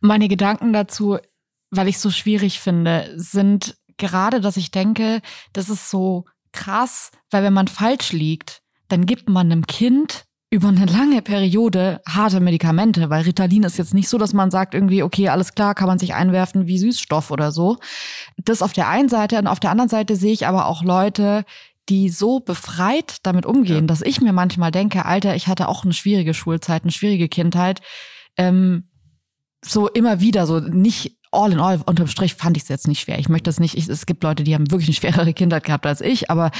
Meine 0.00 0.28
Gedanken 0.28 0.72
dazu, 0.72 1.18
weil 1.70 1.88
ich 1.88 1.96
es 1.96 2.02
so 2.02 2.10
schwierig 2.10 2.60
finde, 2.60 3.12
sind 3.16 3.76
gerade, 3.96 4.40
dass 4.40 4.56
ich 4.56 4.70
denke, 4.70 5.20
das 5.52 5.68
ist 5.68 5.90
so 5.90 6.24
krass, 6.52 7.10
weil 7.30 7.42
wenn 7.42 7.52
man 7.52 7.68
falsch 7.68 8.12
liegt, 8.12 8.62
dann 8.88 9.06
gibt 9.06 9.28
man 9.28 9.50
einem 9.50 9.66
Kind 9.66 10.24
über 10.50 10.68
eine 10.68 10.86
lange 10.86 11.20
Periode 11.20 12.00
harte 12.08 12.40
Medikamente, 12.40 13.10
weil 13.10 13.24
Ritalin 13.24 13.64
ist 13.64 13.76
jetzt 13.76 13.92
nicht 13.92 14.08
so, 14.08 14.16
dass 14.16 14.32
man 14.32 14.50
sagt 14.50 14.72
irgendwie, 14.72 15.02
okay, 15.02 15.28
alles 15.28 15.54
klar, 15.54 15.74
kann 15.74 15.88
man 15.88 15.98
sich 15.98 16.14
einwerfen 16.14 16.66
wie 16.66 16.78
Süßstoff 16.78 17.30
oder 17.30 17.52
so. 17.52 17.76
Das 18.38 18.62
auf 18.62 18.72
der 18.72 18.88
einen 18.88 19.10
Seite 19.10 19.38
und 19.38 19.46
auf 19.46 19.60
der 19.60 19.70
anderen 19.70 19.90
Seite 19.90 20.16
sehe 20.16 20.32
ich 20.32 20.46
aber 20.46 20.66
auch 20.66 20.82
Leute, 20.82 21.44
die 21.90 22.08
so 22.08 22.40
befreit 22.40 23.16
damit 23.24 23.44
umgehen, 23.44 23.80
ja. 23.80 23.86
dass 23.86 24.02
ich 24.02 24.20
mir 24.20 24.32
manchmal 24.32 24.70
denke, 24.70 25.04
Alter, 25.04 25.34
ich 25.34 25.48
hatte 25.48 25.68
auch 25.68 25.84
eine 25.84 25.92
schwierige 25.92 26.32
Schulzeit, 26.32 26.82
eine 26.82 26.92
schwierige 26.92 27.28
Kindheit. 27.28 27.80
Ähm, 28.36 28.88
so 29.64 29.88
immer 29.88 30.20
wieder, 30.20 30.46
so 30.46 30.60
nicht 30.60 31.18
all 31.30 31.52
in 31.52 31.60
all, 31.60 31.80
unterm 31.84 32.06
Strich 32.06 32.34
fand 32.34 32.56
ich 32.56 32.64
es 32.64 32.68
jetzt 32.68 32.88
nicht 32.88 33.00
schwer. 33.00 33.18
Ich 33.18 33.28
möchte 33.28 33.48
das 33.48 33.60
nicht, 33.60 33.76
ich, 33.76 33.88
es 33.88 34.06
gibt 34.06 34.22
Leute, 34.22 34.44
die 34.44 34.54
haben 34.54 34.70
wirklich 34.70 34.88
eine 34.88 34.94
schwerere 34.94 35.34
Kindheit 35.34 35.64
gehabt 35.64 35.86
als 35.86 36.00
ich, 36.00 36.30
aber 36.30 36.50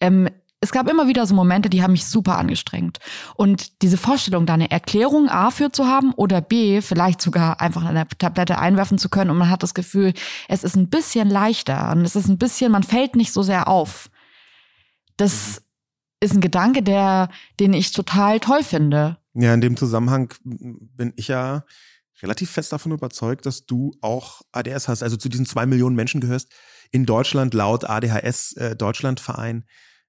ähm, 0.00 0.28
es 0.60 0.72
gab 0.72 0.90
immer 0.90 1.06
wieder 1.06 1.24
so 1.24 1.34
Momente, 1.34 1.70
die 1.70 1.82
haben 1.82 1.92
mich 1.92 2.06
super 2.06 2.36
angestrengt. 2.36 2.98
Und 3.36 3.80
diese 3.82 3.96
Vorstellung, 3.96 4.44
da 4.44 4.54
eine 4.54 4.70
Erklärung 4.70 5.28
A 5.28 5.50
für 5.50 5.70
zu 5.70 5.86
haben 5.86 6.12
oder 6.14 6.40
B, 6.40 6.80
vielleicht 6.80 7.20
sogar 7.20 7.60
einfach 7.60 7.84
eine 7.84 8.06
Tablette 8.18 8.58
einwerfen 8.58 8.98
zu 8.98 9.08
können 9.08 9.30
und 9.30 9.38
man 9.38 9.50
hat 9.50 9.62
das 9.62 9.74
Gefühl, 9.74 10.14
es 10.48 10.64
ist 10.64 10.76
ein 10.76 10.90
bisschen 10.90 11.30
leichter 11.30 11.92
und 11.92 12.04
es 12.04 12.16
ist 12.16 12.28
ein 12.28 12.38
bisschen, 12.38 12.72
man 12.72 12.82
fällt 12.82 13.14
nicht 13.14 13.32
so 13.32 13.42
sehr 13.42 13.68
auf. 13.68 14.10
Das 15.16 15.62
ist 16.20 16.34
ein 16.34 16.40
Gedanke, 16.40 16.82
der, 16.82 17.28
den 17.60 17.72
ich 17.72 17.92
total 17.92 18.40
toll 18.40 18.64
finde. 18.64 19.18
Ja, 19.34 19.54
in 19.54 19.60
dem 19.60 19.76
Zusammenhang 19.76 20.34
bin 20.42 21.12
ich 21.14 21.28
ja 21.28 21.62
relativ 22.22 22.50
fest 22.50 22.72
davon 22.72 22.92
überzeugt, 22.92 23.46
dass 23.46 23.66
du 23.66 23.92
auch 24.00 24.42
ADS 24.52 24.88
hast, 24.88 25.02
also 25.02 25.16
zu 25.16 25.28
diesen 25.28 25.46
zwei 25.46 25.66
Millionen 25.66 25.96
Menschen 25.96 26.20
gehörst 26.20 26.52
in 26.90 27.06
Deutschland 27.06 27.54
laut 27.54 27.84
ADHS 27.84 28.52
äh, 28.56 28.76
Deutschlandverein 28.76 29.64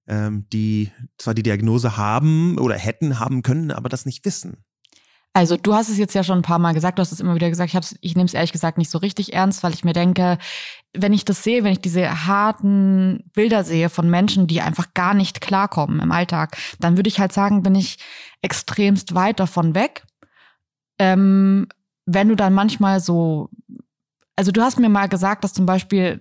ähm, 0.10 0.48
die 0.52 0.92
zwar 1.18 1.34
die 1.34 1.44
Diagnose 1.44 1.96
haben 1.96 2.58
oder 2.58 2.76
hätten 2.76 3.20
haben 3.20 3.44
können, 3.44 3.72
aber 3.72 3.88
das 3.88 4.06
nicht 4.06 4.26
wissen. 4.26 4.66
Also 5.34 5.56
du 5.56 5.76
hast 5.76 5.90
es 5.90 6.00
jetzt 6.00 6.16
ja 6.16 6.24
schon 6.24 6.40
ein 6.40 6.44
paar 6.44 6.58
Mal 6.58 6.74
gesagt, 6.74 6.98
du 6.98 7.02
hast 7.02 7.12
es 7.12 7.20
immer 7.20 7.36
wieder 7.36 7.50
gesagt, 7.50 7.72
ich, 7.72 7.98
ich 8.02 8.16
nehme 8.16 8.26
es 8.26 8.34
ehrlich 8.34 8.52
gesagt 8.52 8.80
nicht 8.80 8.90
so 8.90 8.98
richtig 8.98 9.34
ernst, 9.34 9.62
weil 9.62 9.76
ich 9.76 9.84
mir 9.84 9.94
denke, 9.94 10.40
wenn 10.94 11.14
ich 11.14 11.24
das 11.24 11.44
sehe, 11.44 11.64
wenn 11.64 11.72
ich 11.72 11.82
diese 11.82 12.26
harten 12.26 13.30
Bilder 13.36 13.64
sehe 13.64 13.90
von 13.90 14.10
Menschen, 14.10 14.48
die 14.48 14.62
einfach 14.62 14.96
gar 14.96 15.14
nicht 15.14 15.40
klarkommen 15.40 16.00
im 16.00 16.12
Alltag, 16.12 16.58
dann 16.80 16.98
würde 16.98 17.10
ich 17.10 17.20
halt 17.20 17.32
sagen, 17.32 17.62
bin 17.62 17.76
ich 17.76 18.00
extremst 18.42 19.14
weit 19.14 19.40
davon 19.40 19.76
weg. 19.76 20.04
Ähm, 20.98 21.68
wenn 22.14 22.30
du 22.30 22.36
dann 22.36 22.54
manchmal 22.54 23.00
so, 23.00 23.50
also 24.36 24.52
du 24.52 24.62
hast 24.62 24.80
mir 24.80 24.90
mal 24.90 25.08
gesagt, 25.08 25.44
dass 25.44 25.54
zum 25.54 25.66
Beispiel, 25.66 26.20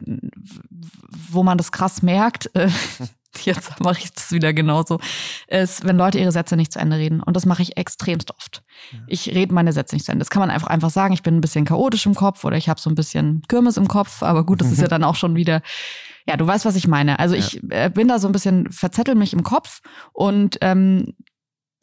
wo 1.31 1.43
man 1.43 1.57
das 1.57 1.73
krass 1.73 2.03
merkt, 2.03 2.55
äh, 2.55 2.69
jetzt 3.45 3.81
mache 3.81 4.01
ich 4.03 4.13
das 4.13 4.33
wieder 4.33 4.53
genauso, 4.53 4.99
ist, 5.47 5.85
wenn 5.85 5.97
Leute 5.97 6.19
ihre 6.19 6.33
Sätze 6.33 6.57
nicht 6.57 6.73
zu 6.73 6.79
Ende 6.79 6.97
reden. 6.97 7.23
Und 7.23 7.37
das 7.37 7.47
mache 7.47 7.63
ich 7.63 7.77
extremst 7.77 8.33
oft. 8.33 8.63
Ja. 8.93 8.99
Ich 9.07 9.29
rede 9.29 9.55
meine 9.55 9.73
Sätze 9.73 9.95
nicht 9.95 10.05
zu 10.05 10.13
Ende. 10.13 10.23
Das 10.23 10.31
kann 10.31 10.41
man 10.41 10.51
einfach, 10.51 10.69
einfach 10.69 10.91
sagen, 10.91 11.15
ich 11.15 11.23
bin 11.23 11.37
ein 11.37 11.41
bisschen 11.41 11.65
chaotisch 11.65 12.07
im 12.07 12.15
Kopf 12.15 12.45
oder 12.45 12.57
ich 12.57 12.69
habe 12.69 12.81
so 12.81 12.91
ein 12.91 12.95
bisschen 12.95 13.43
Kirmes 13.49 13.77
im 13.77 13.89
Kopf, 13.89 14.23
aber 14.23 14.45
gut, 14.45 14.61
das 14.61 14.71
ist 14.73 14.81
ja 14.81 14.89
dann 14.89 15.05
auch 15.05 15.17
schon 15.17 15.37
wieder, 15.37 15.63
ja, 16.27 16.37
du 16.37 16.47
weißt, 16.47 16.65
was 16.67 16.77
ich 16.77 16.87
meine. 16.87 17.19
Also 17.19 17.35
ja. 17.35 17.41
ich 17.41 17.63
äh, 17.71 17.91
bin 17.93 18.09
da 18.09 18.19
so 18.19 18.29
ein 18.29 18.33
bisschen, 18.33 18.71
verzettel 18.71 19.15
mich 19.15 19.33
im 19.33 19.43
Kopf 19.43 19.81
und 20.13 20.59
ähm, 20.61 21.15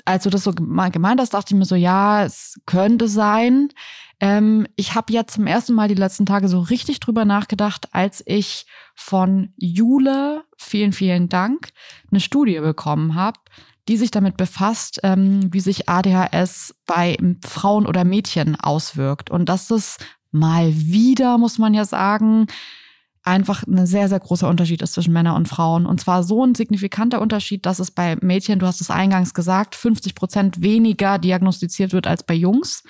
als 0.06 0.24
du 0.24 0.30
das 0.30 0.44
so 0.44 0.54
gemeint 0.54 1.20
hast, 1.20 1.34
dachte 1.34 1.54
ich 1.54 1.58
mir 1.58 1.66
so, 1.66 1.76
ja, 1.76 2.24
es 2.24 2.60
könnte 2.66 3.08
sein. 3.08 3.70
Ähm, 4.20 4.68
ich 4.76 4.96
habe 4.96 5.12
ja 5.12 5.28
zum 5.28 5.48
ersten 5.48 5.74
Mal 5.74 5.88
die 5.88 5.96
letzten 5.96 6.26
Tage 6.26 6.48
so 6.48 6.60
richtig 6.62 7.00
drüber 7.00 7.26
nachgedacht, 7.26 7.90
als 7.92 8.24
ich 8.26 8.66
von 8.94 9.54
Jule, 9.58 10.44
vielen, 10.58 10.94
vielen 10.94 11.28
Dank, 11.28 11.70
eine 12.12 12.22
Studie 12.22 12.60
bekommen 12.60 13.16
habe, 13.16 13.40
die 13.88 13.98
sich 13.98 14.12
damit 14.12 14.38
befasst, 14.38 15.00
ähm, 15.04 15.52
wie 15.52 15.60
sich 15.60 15.90
ADHS 15.90 16.76
bei 16.86 17.18
Frauen 17.44 17.86
oder 17.86 18.04
Mädchen 18.04 18.56
auswirkt. 18.56 19.30
Und 19.30 19.50
das 19.50 19.70
ist 19.70 20.06
mal 20.32 20.74
wieder, 20.74 21.38
muss 21.38 21.58
man 21.58 21.74
ja 21.74 21.86
sagen, 21.86 22.48
einfach 23.26 23.64
ein 23.66 23.88
sehr, 23.88 24.08
sehr 24.08 24.20
großer 24.20 24.48
Unterschied 24.48 24.82
ist 24.84 24.94
zwischen 24.94 25.14
Männern 25.14 25.36
und 25.36 25.48
Frauen. 25.48 25.86
Und 25.88 26.00
zwar 26.00 26.24
so 26.24 26.46
ein 26.46 26.54
signifikanter 26.54 27.20
Unterschied, 27.20 27.66
dass 27.66 27.80
es 27.80 27.90
bei 27.90 28.18
Mädchen, 28.22 28.60
du 28.60 28.68
hast 28.68 28.82
es 28.82 28.92
eingangs 28.92 29.34
gesagt, 29.34 29.76
50 29.76 30.14
Prozent 30.14 30.62
weniger 30.62 31.18
diagnostiziert 31.18 31.92
wird 31.92 32.06
als 32.06 32.24
bei 32.24 32.36
Jungs. 32.36 32.84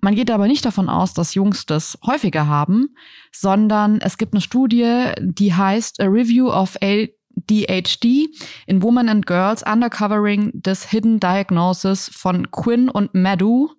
Man 0.00 0.14
geht 0.14 0.30
aber 0.30 0.46
nicht 0.46 0.64
davon 0.64 0.88
aus, 0.88 1.12
dass 1.12 1.34
Jungs 1.34 1.66
das 1.66 1.98
häufiger 2.06 2.46
haben, 2.46 2.94
sondern 3.32 4.00
es 4.00 4.16
gibt 4.16 4.32
eine 4.32 4.40
Studie, 4.40 5.10
die 5.20 5.54
heißt 5.54 6.00
A 6.00 6.06
Review 6.06 6.50
of 6.50 6.76
ADHD 6.80 8.28
in 8.66 8.82
Women 8.82 9.08
and 9.08 9.26
Girls 9.26 9.64
Undercovering 9.64 10.62
this 10.62 10.84
Hidden 10.84 11.18
Diagnosis 11.18 12.08
von 12.12 12.50
Quinn 12.52 12.88
und 12.88 13.12
Madhu. 13.14 13.70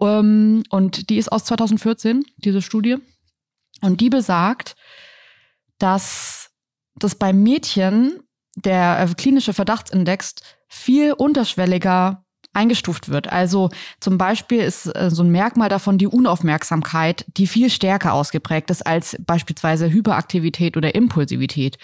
Ähm, 0.00 0.64
und 0.70 1.10
die 1.10 1.18
ist 1.18 1.30
aus 1.30 1.44
2014, 1.44 2.24
diese 2.38 2.60
Studie. 2.60 2.96
Und 3.80 4.00
die 4.00 4.10
besagt, 4.10 4.74
dass 5.78 6.50
das 6.96 7.14
beim 7.14 7.42
Mädchen 7.42 8.20
der 8.56 9.00
äh, 9.00 9.14
klinische 9.14 9.52
Verdachtsindex 9.54 10.34
viel 10.68 11.12
unterschwelliger 11.12 12.24
eingestuft 12.52 13.08
wird. 13.08 13.30
Also 13.30 13.70
zum 14.00 14.18
Beispiel 14.18 14.60
ist 14.60 14.86
äh, 14.86 15.10
so 15.10 15.22
ein 15.22 15.30
Merkmal 15.30 15.68
davon 15.68 15.98
die 15.98 16.06
Unaufmerksamkeit, 16.06 17.24
die 17.36 17.46
viel 17.46 17.70
stärker 17.70 18.12
ausgeprägt 18.12 18.70
ist 18.70 18.86
als 18.86 19.16
beispielsweise 19.20 19.90
Hyperaktivität 19.90 20.76
oder 20.76 20.94
Impulsivität. 20.94 21.78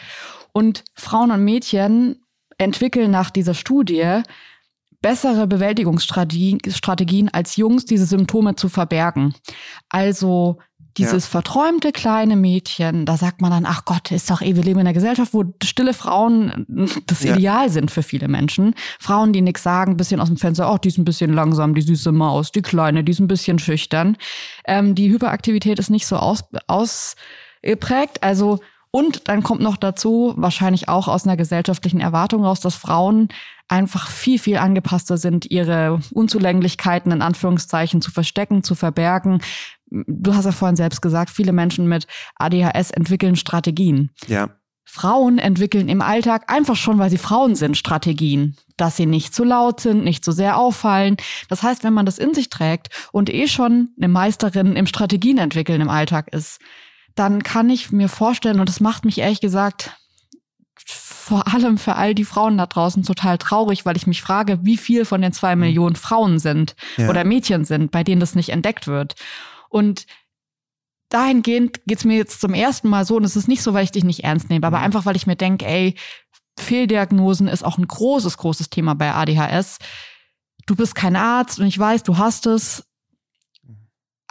Und 0.53 0.84
Frauen 0.95 1.30
und 1.30 1.45
Mädchen 1.45 2.24
entwickeln 2.59 3.11
nach 3.11 3.30
dieser 3.30 3.55
Studie 3.55 4.22
bessere 5.01 5.47
Bewältigungsstrategien 5.47 7.28
als 7.28 7.57
Jungs, 7.57 7.84
diese 7.84 8.07
Symptome 8.07 8.57
zu 8.57 8.70
verbergen. 8.70 9.34
Also 9.90 10.59
dieses 10.97 11.24
ja. 11.24 11.30
verträumte 11.30 11.92
kleine 11.92 12.36
Mädchen, 12.36 13.05
da 13.05 13.16
sagt 13.16 13.40
man 13.40 13.51
dann, 13.51 13.66
ach 13.66 13.84
Gott, 13.84 14.11
ist 14.12 14.30
doch 14.30 14.42
eh, 14.42 14.57
wir 14.57 14.62
leben 14.62 14.80
in 14.80 14.86
einer 14.86 14.95
Gesellschaft, 14.95 15.34
wo 15.34 15.45
stille 15.62 15.95
Frauen 15.95 16.66
das 17.07 17.22
ja. 17.22 17.34
Ideal 17.34 17.70
sind 17.70 17.90
für 17.90 18.03
viele 18.03 18.28
Menschen. 18.28 18.74
Frauen, 19.01 19.32
die 19.32 19.42
nichts 19.42 19.62
sagen, 19.62 19.97
bisschen 19.97 20.20
aus 20.20 20.28
dem 20.28 20.36
Fenster, 20.36 20.72
oh, 20.72 20.78
die 20.78 20.88
ist 20.88 20.99
ein 20.99 21.05
bisschen 21.05 21.32
langsam, 21.32 21.74
die 21.74 21.82
süße 21.82 22.12
Maus, 22.12 22.53
die 22.53 22.62
kleine, 22.62 23.05
die 23.05 23.12
ist 23.12 23.20
ein 23.20 23.28
bisschen 23.28 23.59
schüchtern. 23.59 24.16
Ähm, 24.66 24.95
die 24.95 25.11
Hyperaktivität 25.11 25.78
ist 25.78 25.90
nicht 25.90 26.07
so 26.07 26.16
aus, 26.16 26.45
ausgeprägt. 26.66 28.22
Also 28.22 28.61
und 28.95 29.26
dann 29.26 29.42
kommt 29.42 29.61
noch 29.61 29.76
dazu, 29.76 30.34
wahrscheinlich 30.36 30.88
auch 30.88 31.09
aus 31.09 31.24
einer 31.24 31.36
gesellschaftlichen 31.36 31.99
Erwartung 31.99 32.45
raus, 32.45 32.61
dass 32.61 32.76
Frauen 32.76 33.26
einfach 33.66 34.09
viel, 34.09 34.38
viel 34.38 34.57
angepasster 34.59 35.18
sind, 35.18 35.51
ihre 35.51 35.99
Unzulänglichkeiten 36.12 37.11
in 37.11 37.20
Anführungszeichen 37.20 38.01
zu 38.01 38.12
verstecken, 38.12 38.62
zu 38.62 38.76
verbergen. 38.76 39.40
Du 40.07 40.34
hast 40.34 40.45
ja 40.45 40.53
vorhin 40.53 40.76
selbst 40.76 41.01
gesagt, 41.01 41.30
viele 41.30 41.53
Menschen 41.53 41.88
mit 41.88 42.07
ADHS 42.36 42.90
entwickeln 42.90 43.36
Strategien. 43.36 44.11
Ja. 44.26 44.51
Frauen 44.84 45.38
entwickeln 45.38 45.88
im 45.88 46.03
Alltag 46.03 46.53
einfach 46.53 46.76
schon, 46.76 46.99
weil 46.99 47.11
sie 47.11 47.18
Frauen 47.18 47.55
sind, 47.55 47.76
Strategien, 47.76 48.57
dass 48.76 48.97
sie 48.97 49.07
nicht 49.07 49.34
zu 49.34 49.42
laut 49.42 49.80
sind, 49.80 50.05
nicht 50.05 50.24
zu 50.24 50.32
sehr 50.32 50.59
auffallen. 50.59 51.16
Das 51.49 51.62
heißt, 51.62 51.84
wenn 51.84 51.95
man 51.95 52.07
das 52.07 52.18
in 52.18 52.34
sich 52.34 52.51
trägt 52.51 53.09
und 53.11 53.32
eh 53.32 53.49
schon 53.49 53.90
eine 53.97 54.09
Meisterin 54.09 54.76
im 54.76 54.86
Strategien 54.86 55.38
entwickeln 55.38 55.80
im 55.80 55.88
Alltag 55.88 56.32
ist, 56.32 56.61
dann 57.14 57.42
kann 57.42 57.70
ich 57.70 57.92
mir 57.92 58.09
vorstellen, 58.09 58.61
und 58.61 58.68
das 58.68 58.80
macht 58.80 59.05
mich 59.05 59.18
ehrlich 59.18 59.40
gesagt 59.40 59.97
vor 60.86 61.55
allem 61.55 61.78
für 61.78 61.95
all 61.95 62.14
die 62.14 62.26
Frauen 62.26 62.59
da 62.59 62.66
draußen 62.66 63.03
total 63.03 63.38
traurig, 63.38 63.86
weil 63.86 63.97
ich 63.97 64.07
mich 64.07 64.20
frage, 64.20 64.59
wie 64.62 64.76
viel 64.76 65.07
von 65.07 65.22
den 65.22 65.32
zwei 65.32 65.57
mhm. 65.57 65.62
Millionen 65.62 65.97
Frauen 65.97 66.38
sind 66.38 66.76
ja. 66.99 67.09
oder 67.09 67.24
Mädchen 67.24 67.64
sind, 67.64 67.90
bei 67.90 68.05
denen 68.05 68.20
das 68.20 68.34
nicht 68.34 68.51
entdeckt 68.51 68.86
wird. 68.86 69.14
Und 69.75 70.07
dahingehend 71.09 71.81
geht's 71.85 72.05
mir 72.05 72.16
jetzt 72.16 72.41
zum 72.41 72.55
ersten 72.55 72.89
Mal 72.89 73.05
so, 73.05 73.16
und 73.16 73.25
es 73.25 73.35
ist 73.35 73.49
nicht 73.49 73.61
so, 73.61 73.75
weil 73.75 73.83
ich 73.83 73.91
dich 73.91 74.05
nicht 74.05 74.22
ernst 74.22 74.49
nehme, 74.49 74.64
aber 74.64 74.79
mhm. 74.79 74.85
einfach, 74.85 75.05
weil 75.05 75.16
ich 75.16 75.27
mir 75.27 75.35
denke, 75.35 75.66
ey, 75.66 75.97
Fehldiagnosen 76.61 77.49
ist 77.49 77.64
auch 77.64 77.77
ein 77.77 77.89
großes, 77.89 78.37
großes 78.37 78.70
Thema 78.70 78.95
bei 78.95 79.12
ADHS. 79.12 79.79
Du 80.66 80.77
bist 80.77 80.95
kein 80.95 81.16
Arzt 81.16 81.59
und 81.59 81.66
ich 81.66 81.77
weiß, 81.77 82.05
du 82.05 82.18
hast 82.18 82.47
es. 82.47 82.85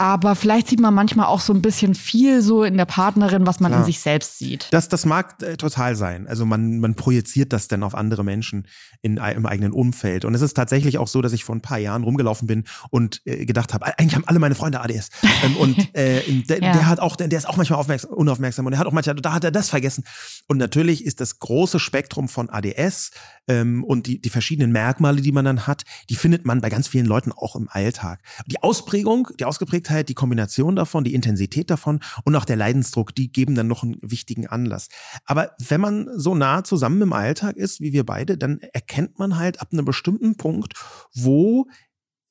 Aber 0.03 0.35
vielleicht 0.35 0.67
sieht 0.67 0.81
man 0.81 0.93
manchmal 0.93 1.27
auch 1.27 1.39
so 1.39 1.53
ein 1.53 1.61
bisschen 1.61 1.95
viel 1.95 2.41
so 2.41 2.65
in 2.65 2.75
der 2.75 2.83
Partnerin, 2.83 3.47
was 3.47 3.61
man 3.61 3.71
Klar. 3.71 3.79
in 3.79 3.85
sich 3.85 4.01
selbst 4.01 4.37
sieht. 4.37 4.67
Das, 4.71 4.89
das 4.89 5.05
mag 5.05 5.41
äh, 5.41 5.55
total 5.55 5.95
sein. 5.95 6.27
Also 6.27 6.45
man, 6.45 6.81
man 6.81 6.95
projiziert 6.95 7.53
das 7.53 7.69
dann 7.69 7.83
auf 7.83 7.95
andere 7.95 8.25
Menschen 8.25 8.67
in, 9.01 9.15
im 9.15 9.45
eigenen 9.45 9.71
Umfeld. 9.71 10.25
Und 10.25 10.35
es 10.35 10.41
ist 10.41 10.55
tatsächlich 10.55 10.97
auch 10.97 11.07
so, 11.07 11.21
dass 11.21 11.31
ich 11.31 11.45
vor 11.45 11.55
ein 11.55 11.61
paar 11.61 11.77
Jahren 11.77 12.03
rumgelaufen 12.03 12.49
bin 12.49 12.65
und 12.89 13.21
äh, 13.23 13.45
gedacht 13.45 13.73
habe, 13.73 13.97
eigentlich 13.97 14.15
haben 14.15 14.27
alle 14.27 14.39
meine 14.39 14.55
Freunde 14.55 14.81
ADS. 14.81 15.09
ähm, 15.45 15.55
und 15.55 15.95
äh, 15.95 16.21
der, 16.49 16.61
ja. 16.61 16.73
der, 16.73 16.87
hat 16.87 16.99
auch, 16.99 17.15
der, 17.15 17.29
der 17.29 17.39
ist 17.39 17.47
auch 17.47 17.55
manchmal 17.55 17.79
aufmerksam, 17.79 18.11
unaufmerksam 18.11 18.65
und 18.65 18.71
der 18.71 18.79
hat 18.79 18.87
auch 18.87 18.91
manchmal, 18.91 19.15
da 19.15 19.31
hat 19.31 19.45
er 19.45 19.51
das 19.51 19.69
vergessen. 19.69 20.03
Und 20.49 20.57
natürlich 20.57 21.05
ist 21.05 21.21
das 21.21 21.39
große 21.39 21.79
Spektrum 21.79 22.27
von 22.27 22.49
ADS 22.49 23.11
ähm, 23.47 23.85
und 23.85 24.07
die, 24.07 24.19
die 24.19 24.29
verschiedenen 24.29 24.73
Merkmale, 24.73 25.21
die 25.21 25.31
man 25.31 25.45
dann 25.45 25.65
hat, 25.65 25.83
die 26.09 26.15
findet 26.15 26.45
man 26.45 26.59
bei 26.59 26.69
ganz 26.69 26.89
vielen 26.89 27.05
Leuten 27.05 27.31
auch 27.31 27.55
im 27.55 27.69
Alltag. 27.69 28.19
Die 28.47 28.61
Ausprägung, 28.61 29.29
die 29.39 29.45
Ausgeprägtheit, 29.45 29.92
die 30.01 30.15
Kombination 30.15 30.75
davon, 30.75 31.03
die 31.03 31.13
Intensität 31.13 31.69
davon 31.69 31.99
und 32.23 32.35
auch 32.35 32.45
der 32.45 32.55
Leidensdruck, 32.55 33.13
die 33.13 33.31
geben 33.31 33.55
dann 33.55 33.67
noch 33.67 33.83
einen 33.83 33.97
wichtigen 34.01 34.47
Anlass. 34.47 34.87
Aber 35.25 35.51
wenn 35.59 35.81
man 35.81 36.09
so 36.15 36.33
nah 36.33 36.63
zusammen 36.63 37.01
im 37.01 37.13
Alltag 37.13 37.57
ist, 37.57 37.79
wie 37.81 37.93
wir 37.93 38.05
beide, 38.05 38.37
dann 38.37 38.59
erkennt 38.73 39.19
man 39.19 39.37
halt 39.37 39.61
ab 39.61 39.69
einem 39.71 39.85
bestimmten 39.85 40.35
Punkt, 40.35 40.73
wo 41.13 41.67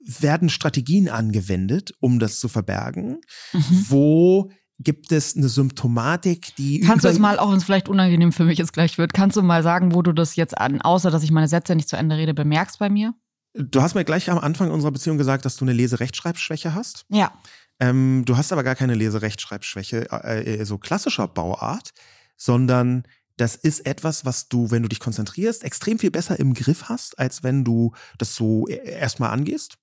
werden 0.04 0.48
Strategien 0.48 1.08
angewendet, 1.08 1.92
um 2.00 2.18
das 2.18 2.40
zu 2.40 2.48
verbergen, 2.48 3.20
mhm. 3.52 3.84
wo 3.88 4.50
gibt 4.78 5.12
es 5.12 5.36
eine 5.36 5.48
Symptomatik, 5.48 6.54
die. 6.56 6.80
Kannst 6.80 7.04
du 7.04 7.08
es 7.08 7.18
mal, 7.18 7.38
auch 7.38 7.50
wenn 7.50 7.58
es 7.58 7.64
vielleicht 7.64 7.88
unangenehm 7.88 8.32
für 8.32 8.44
mich 8.44 8.58
jetzt 8.58 8.72
gleich 8.72 8.98
wird, 8.98 9.14
kannst 9.14 9.36
du 9.36 9.42
mal 9.42 9.62
sagen, 9.62 9.94
wo 9.94 10.02
du 10.02 10.12
das 10.12 10.36
jetzt 10.36 10.58
an, 10.58 10.80
außer 10.80 11.10
dass 11.10 11.22
ich 11.22 11.30
meine 11.30 11.48
Sätze 11.48 11.74
nicht 11.76 11.88
zu 11.88 11.96
Ende 11.96 12.16
rede, 12.16 12.34
bemerkst 12.34 12.78
bei 12.78 12.88
mir? 12.88 13.14
Du 13.54 13.82
hast 13.82 13.94
mir 13.94 14.04
gleich 14.04 14.30
am 14.30 14.38
Anfang 14.38 14.70
unserer 14.70 14.92
Beziehung 14.92 15.18
gesagt, 15.18 15.44
dass 15.44 15.56
du 15.56 15.64
eine 15.64 15.74
Leserechtschreibschwäche 15.74 16.74
hast. 16.74 17.04
Ja. 17.08 17.32
Ähm, 17.80 18.22
du 18.24 18.36
hast 18.36 18.52
aber 18.52 18.62
gar 18.62 18.74
keine 18.74 18.94
Leserechtschreibschwäche 18.94 20.10
äh, 20.10 20.60
äh, 20.60 20.64
so 20.64 20.78
klassischer 20.78 21.28
Bauart, 21.28 21.92
sondern 22.36 23.04
das 23.36 23.56
ist 23.56 23.86
etwas, 23.86 24.24
was 24.24 24.48
du, 24.48 24.70
wenn 24.70 24.82
du 24.82 24.88
dich 24.88 25.00
konzentrierst, 25.00 25.64
extrem 25.64 25.98
viel 25.98 26.10
besser 26.10 26.38
im 26.38 26.54
Griff 26.54 26.84
hast, 26.88 27.18
als 27.18 27.42
wenn 27.42 27.64
du 27.64 27.92
das 28.18 28.34
so 28.34 28.68
e-, 28.68 28.74
erstmal 28.74 29.30
angehst. 29.30 29.78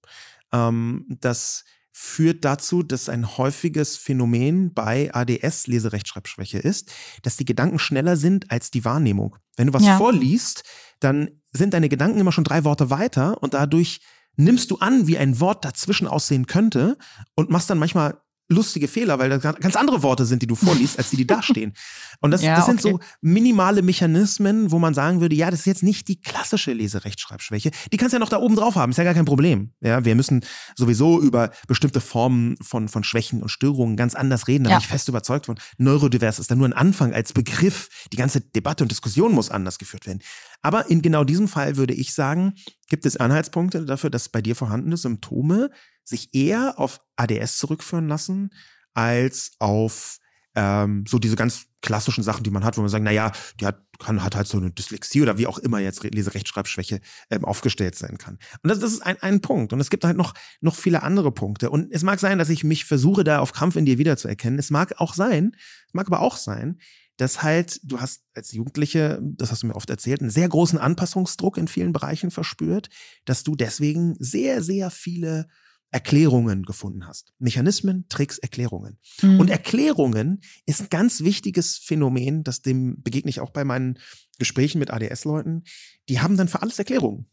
Ähm, 0.51 1.05
das 1.09 1.65
führt 1.91 2.45
dazu, 2.45 2.83
dass 2.83 3.09
ein 3.09 3.37
häufiges 3.37 3.97
Phänomen 3.97 4.73
bei 4.73 5.13
ADS 5.13 5.67
Leserechtschreibschwäche 5.67 6.59
ist, 6.59 6.91
dass 7.23 7.35
die 7.35 7.45
Gedanken 7.45 7.79
schneller 7.79 8.15
sind 8.15 8.49
als 8.51 8.71
die 8.71 8.85
Wahrnehmung. 8.85 9.35
Wenn 9.57 9.67
du 9.67 9.73
was 9.73 9.83
ja. 9.83 9.97
vorliest, 9.97 10.63
dann 10.99 11.38
sind 11.51 11.73
deine 11.73 11.89
Gedanken 11.89 12.19
immer 12.19 12.31
schon 12.31 12.43
drei 12.43 12.63
Worte 12.63 12.89
weiter 12.89 13.41
und 13.41 13.53
dadurch 13.53 14.01
nimmst 14.35 14.71
du 14.71 14.77
an, 14.77 15.07
wie 15.07 15.17
ein 15.17 15.39
Wort 15.39 15.65
dazwischen 15.65 16.07
aussehen 16.07 16.47
könnte 16.47 16.97
und 17.35 17.49
machst 17.49 17.69
dann 17.69 17.79
manchmal 17.79 18.21
lustige 18.49 18.87
Fehler, 18.87 19.19
weil 19.19 19.29
das 19.29 19.41
ganz 19.41 19.75
andere 19.75 20.03
Worte 20.03 20.25
sind, 20.25 20.41
die 20.41 20.47
du 20.47 20.55
vorliest, 20.55 20.97
als 20.97 21.11
die, 21.11 21.17
die 21.17 21.27
da 21.27 21.41
stehen. 21.41 21.73
Und 22.19 22.31
das, 22.31 22.41
ja, 22.43 22.55
das 22.55 22.65
sind 22.65 22.83
okay. 22.83 22.91
so 22.93 22.99
minimale 23.21 23.81
Mechanismen, 23.81 24.71
wo 24.71 24.79
man 24.79 24.93
sagen 24.93 25.21
würde, 25.21 25.35
ja, 25.35 25.51
das 25.51 25.61
ist 25.61 25.65
jetzt 25.67 25.83
nicht 25.83 26.07
die 26.07 26.19
klassische 26.19 26.73
Leserechtschreibschwäche. 26.73 27.71
Die 27.91 27.97
kannst 27.97 28.13
du 28.13 28.15
ja 28.15 28.19
noch 28.19 28.29
da 28.29 28.37
oben 28.37 28.55
drauf 28.55 28.75
haben, 28.75 28.91
ist 28.91 28.97
ja 28.97 29.03
gar 29.03 29.13
kein 29.13 29.25
Problem. 29.25 29.71
Ja, 29.81 30.03
wir 30.03 30.15
müssen 30.15 30.43
sowieso 30.75 31.21
über 31.21 31.51
bestimmte 31.67 32.01
Formen 32.01 32.57
von, 32.61 32.87
von 32.87 33.03
Schwächen 33.03 33.41
und 33.41 33.49
Störungen 33.49 33.95
ganz 33.95 34.15
anders 34.15 34.47
reden. 34.47 34.63
Da 34.63 34.71
ja. 34.71 34.77
bin 34.77 34.83
ich 34.83 34.87
fest 34.87 35.07
überzeugt 35.07 35.45
von. 35.45 35.59
Neurodivers 35.77 36.39
ist 36.39 36.49
da 36.49 36.55
nur 36.55 36.67
ein 36.67 36.73
Anfang 36.73 37.13
als 37.13 37.33
Begriff. 37.33 37.89
Die 38.11 38.17
ganze 38.17 38.41
Debatte 38.41 38.83
und 38.83 38.91
Diskussion 38.91 39.33
muss 39.33 39.51
anders 39.51 39.77
geführt 39.77 40.07
werden. 40.07 40.21
Aber 40.61 40.89
in 40.89 41.01
genau 41.01 41.23
diesem 41.23 41.47
Fall 41.47 41.77
würde 41.77 41.93
ich 41.93 42.13
sagen, 42.13 42.53
gibt 42.89 43.05
es 43.05 43.15
Anhaltspunkte 43.17 43.85
dafür, 43.85 44.09
dass 44.09 44.29
bei 44.29 44.41
dir 44.41 44.55
vorhandene 44.55 44.97
Symptome 44.97 45.69
sich 46.09 46.33
eher 46.33 46.77
auf 46.77 46.99
ADS 47.15 47.57
zurückführen 47.57 48.07
lassen, 48.07 48.51
als 48.93 49.51
auf 49.59 50.19
ähm, 50.55 51.05
so 51.07 51.19
diese 51.19 51.35
ganz 51.35 51.67
klassischen 51.81 52.23
Sachen, 52.23 52.43
die 52.43 52.49
man 52.49 52.65
hat, 52.65 52.77
wo 52.77 52.81
man 52.81 52.89
sagt, 52.89 53.03
na 53.03 53.11
ja, 53.11 53.31
die 53.59 53.65
hat, 53.65 53.81
kann, 53.99 54.23
hat 54.23 54.35
halt 54.35 54.47
so 54.47 54.57
eine 54.57 54.71
Dyslexie 54.71 55.21
oder 55.21 55.37
wie 55.37 55.47
auch 55.47 55.57
immer 55.57 55.79
jetzt 55.79 56.03
Leserechtschreibschwäche 56.03 56.99
ähm, 57.29 57.45
aufgestellt 57.45 57.95
sein 57.95 58.17
kann. 58.17 58.37
Und 58.61 58.69
das, 58.69 58.79
das 58.79 58.91
ist 58.91 59.01
ein, 59.01 59.21
ein 59.21 59.41
Punkt. 59.41 59.71
Und 59.71 59.79
es 59.79 59.89
gibt 59.89 60.03
halt 60.03 60.17
noch, 60.17 60.33
noch 60.59 60.75
viele 60.75 61.03
andere 61.03 61.31
Punkte. 61.31 61.69
Und 61.69 61.87
es 61.91 62.03
mag 62.03 62.19
sein, 62.19 62.37
dass 62.37 62.49
ich 62.49 62.63
mich 62.63 62.85
versuche, 62.85 63.23
da 63.23 63.39
auf 63.39 63.53
Krampf 63.53 63.75
in 63.75 63.85
dir 63.85 63.97
wiederzuerkennen. 63.97 64.59
Es 64.59 64.71
mag 64.71 64.95
auch 64.97 65.13
sein, 65.13 65.55
es 65.87 65.93
mag 65.93 66.07
aber 66.07 66.19
auch 66.19 66.35
sein, 66.35 66.79
dass 67.15 67.43
halt, 67.43 67.79
du 67.83 67.99
hast 67.99 68.23
als 68.33 68.51
Jugendliche, 68.53 69.19
das 69.21 69.51
hast 69.51 69.63
du 69.63 69.67
mir 69.67 69.75
oft 69.75 69.89
erzählt, 69.89 70.21
einen 70.21 70.29
sehr 70.29 70.47
großen 70.47 70.79
Anpassungsdruck 70.79 71.57
in 71.57 71.67
vielen 71.67 71.91
Bereichen 71.91 72.31
verspürt, 72.31 72.89
dass 73.25 73.43
du 73.43 73.55
deswegen 73.55 74.15
sehr, 74.19 74.63
sehr 74.63 74.89
viele 74.89 75.47
Erklärungen 75.91 76.63
gefunden 76.63 77.07
hast. 77.07 77.33
Mechanismen, 77.39 78.05
Tricks, 78.09 78.37
Erklärungen. 78.37 78.99
Mhm. 79.21 79.39
Und 79.39 79.49
Erklärungen 79.49 80.41
ist 80.65 80.81
ein 80.81 80.89
ganz 80.89 81.21
wichtiges 81.21 81.77
Phänomen, 81.77 82.43
das 82.43 82.61
dem 82.61 83.01
begegne 83.01 83.29
ich 83.29 83.39
auch 83.39 83.49
bei 83.49 83.63
meinen 83.63 83.97
Gesprächen 84.37 84.79
mit 84.79 84.91
ADS-Leuten. 84.91 85.63
Die 86.07 86.19
haben 86.19 86.37
dann 86.37 86.47
für 86.47 86.61
alles 86.61 86.77
Erklärungen. 86.77 87.25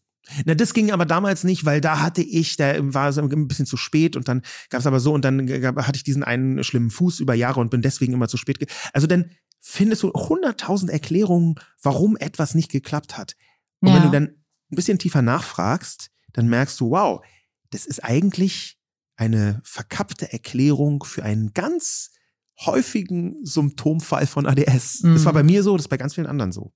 Na, 0.44 0.54
das 0.54 0.74
ging 0.74 0.90
aber 0.90 1.06
damals 1.06 1.44
nicht, 1.44 1.64
weil 1.64 1.80
da 1.80 2.00
hatte 2.00 2.22
ich, 2.22 2.56
da 2.56 2.74
war 2.92 3.08
es 3.08 3.18
ein 3.18 3.48
bisschen 3.48 3.66
zu 3.66 3.76
spät 3.76 4.16
und 4.16 4.26
dann 4.26 4.42
gab 4.70 4.80
es 4.80 4.86
aber 4.86 5.00
so 5.00 5.12
und 5.12 5.24
dann 5.24 5.48
hatte 5.48 5.96
ich 5.96 6.02
diesen 6.02 6.24
einen 6.24 6.64
schlimmen 6.64 6.90
Fuß 6.90 7.20
über 7.20 7.34
Jahre 7.34 7.60
und 7.60 7.70
bin 7.70 7.82
deswegen 7.82 8.12
immer 8.12 8.28
zu 8.28 8.36
spät. 8.36 8.58
Also 8.92 9.06
dann 9.06 9.30
findest 9.60 10.02
du 10.02 10.12
hunderttausend 10.12 10.90
Erklärungen, 10.90 11.56
warum 11.80 12.16
etwas 12.16 12.54
nicht 12.54 12.70
geklappt 12.70 13.16
hat. 13.16 13.36
Und 13.80 13.88
ja. 13.88 13.96
wenn 13.96 14.02
du 14.02 14.10
dann 14.10 14.24
ein 14.72 14.76
bisschen 14.76 14.98
tiefer 14.98 15.22
nachfragst, 15.22 16.10
dann 16.32 16.48
merkst 16.48 16.80
du, 16.80 16.90
wow, 16.90 17.24
das 17.70 17.86
ist 17.86 18.04
eigentlich 18.04 18.78
eine 19.16 19.60
verkappte 19.64 20.32
Erklärung 20.32 21.04
für 21.04 21.22
einen 21.22 21.52
ganz 21.52 22.10
häufigen 22.64 23.44
Symptomfall 23.44 24.26
von 24.26 24.46
ADS. 24.46 25.02
Mhm. 25.02 25.14
Das 25.14 25.24
war 25.24 25.32
bei 25.32 25.42
mhm. 25.42 25.50
mir 25.50 25.62
so, 25.62 25.76
das 25.76 25.86
ist 25.86 25.88
bei 25.88 25.96
ganz 25.96 26.14
vielen 26.14 26.26
anderen 26.26 26.52
so. 26.52 26.72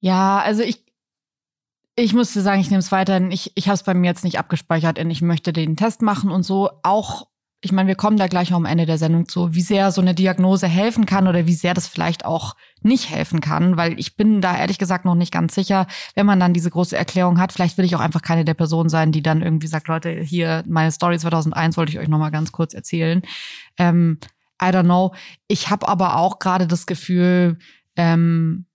Ja, 0.00 0.40
also 0.40 0.62
ich, 0.62 0.84
ich 1.96 2.14
musste 2.14 2.40
sagen, 2.42 2.60
ich 2.60 2.70
nehme 2.70 2.80
es 2.80 2.92
weiterhin. 2.92 3.30
Ich, 3.32 3.52
ich 3.56 3.66
habe 3.66 3.74
es 3.74 3.82
bei 3.82 3.94
mir 3.94 4.06
jetzt 4.06 4.24
nicht 4.24 4.38
abgespeichert 4.38 4.98
und 4.98 5.10
ich 5.10 5.22
möchte 5.22 5.52
den 5.52 5.76
Test 5.76 6.02
machen 6.02 6.30
und 6.30 6.44
so. 6.44 6.70
Auch 6.82 7.28
ich 7.60 7.72
meine, 7.72 7.88
wir 7.88 7.96
kommen 7.96 8.16
da 8.16 8.28
gleich 8.28 8.52
am 8.52 8.64
Ende 8.64 8.86
der 8.86 8.98
Sendung 8.98 9.28
zu, 9.28 9.52
wie 9.52 9.62
sehr 9.62 9.90
so 9.90 10.00
eine 10.00 10.14
Diagnose 10.14 10.68
helfen 10.68 11.06
kann 11.06 11.26
oder 11.26 11.46
wie 11.46 11.54
sehr 11.54 11.74
das 11.74 11.88
vielleicht 11.88 12.24
auch 12.24 12.54
nicht 12.82 13.10
helfen 13.10 13.40
kann, 13.40 13.76
weil 13.76 13.98
ich 13.98 14.16
bin 14.16 14.40
da 14.40 14.56
ehrlich 14.56 14.78
gesagt 14.78 15.04
noch 15.04 15.16
nicht 15.16 15.32
ganz 15.32 15.56
sicher, 15.56 15.88
wenn 16.14 16.24
man 16.24 16.38
dann 16.38 16.54
diese 16.54 16.70
große 16.70 16.96
Erklärung 16.96 17.40
hat. 17.40 17.52
Vielleicht 17.52 17.76
will 17.76 17.84
ich 17.84 17.96
auch 17.96 18.00
einfach 18.00 18.22
keine 18.22 18.44
der 18.44 18.54
Personen 18.54 18.88
sein, 18.88 19.10
die 19.10 19.22
dann 19.22 19.42
irgendwie 19.42 19.66
sagt, 19.66 19.88
Leute, 19.88 20.10
hier 20.10 20.62
meine 20.68 20.92
Story 20.92 21.18
2001 21.18 21.76
wollte 21.76 21.90
ich 21.90 21.98
euch 21.98 22.08
noch 22.08 22.18
mal 22.18 22.30
ganz 22.30 22.52
kurz 22.52 22.74
erzählen. 22.74 23.22
Ähm, 23.76 24.18
I 24.62 24.66
don't 24.66 24.84
know. 24.84 25.12
Ich 25.48 25.68
habe 25.68 25.88
aber 25.88 26.16
auch 26.16 26.38
gerade 26.38 26.68
das 26.68 26.86
Gefühl, 26.86 27.58
ähm, 27.96 28.67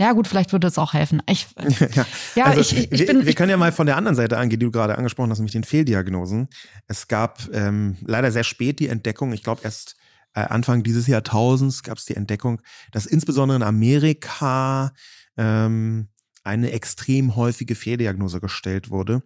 ja, 0.00 0.12
gut, 0.12 0.26
vielleicht 0.26 0.52
würde 0.52 0.66
es 0.66 0.78
auch 0.78 0.94
helfen. 0.94 1.22
Ich, 1.28 1.46
ja, 1.94 2.06
ja 2.34 2.44
also 2.46 2.60
ich, 2.62 2.90
ich, 2.90 3.06
bin. 3.06 3.18
Wir, 3.18 3.26
wir 3.26 3.34
können 3.34 3.50
ja 3.50 3.58
mal 3.58 3.70
von 3.70 3.84
der 3.84 3.98
anderen 3.98 4.16
Seite 4.16 4.38
angehen, 4.38 4.58
die 4.58 4.64
du 4.64 4.72
gerade 4.72 4.96
angesprochen 4.96 5.30
hast, 5.30 5.40
nämlich 5.40 5.52
den 5.52 5.62
Fehldiagnosen. 5.62 6.48
Es 6.86 7.06
gab 7.06 7.40
ähm, 7.52 7.98
leider 8.06 8.32
sehr 8.32 8.44
spät 8.44 8.80
die 8.80 8.88
Entdeckung, 8.88 9.34
ich 9.34 9.42
glaube 9.42 9.60
erst 9.62 9.96
äh, 10.32 10.40
Anfang 10.40 10.82
dieses 10.82 11.06
Jahrtausends 11.06 11.82
gab 11.82 11.98
es 11.98 12.06
die 12.06 12.16
Entdeckung, 12.16 12.62
dass 12.92 13.04
insbesondere 13.04 13.56
in 13.56 13.62
Amerika 13.62 14.94
ähm, 15.36 16.08
eine 16.44 16.72
extrem 16.72 17.36
häufige 17.36 17.74
Fehldiagnose 17.74 18.40
gestellt 18.40 18.88
wurde, 18.88 19.22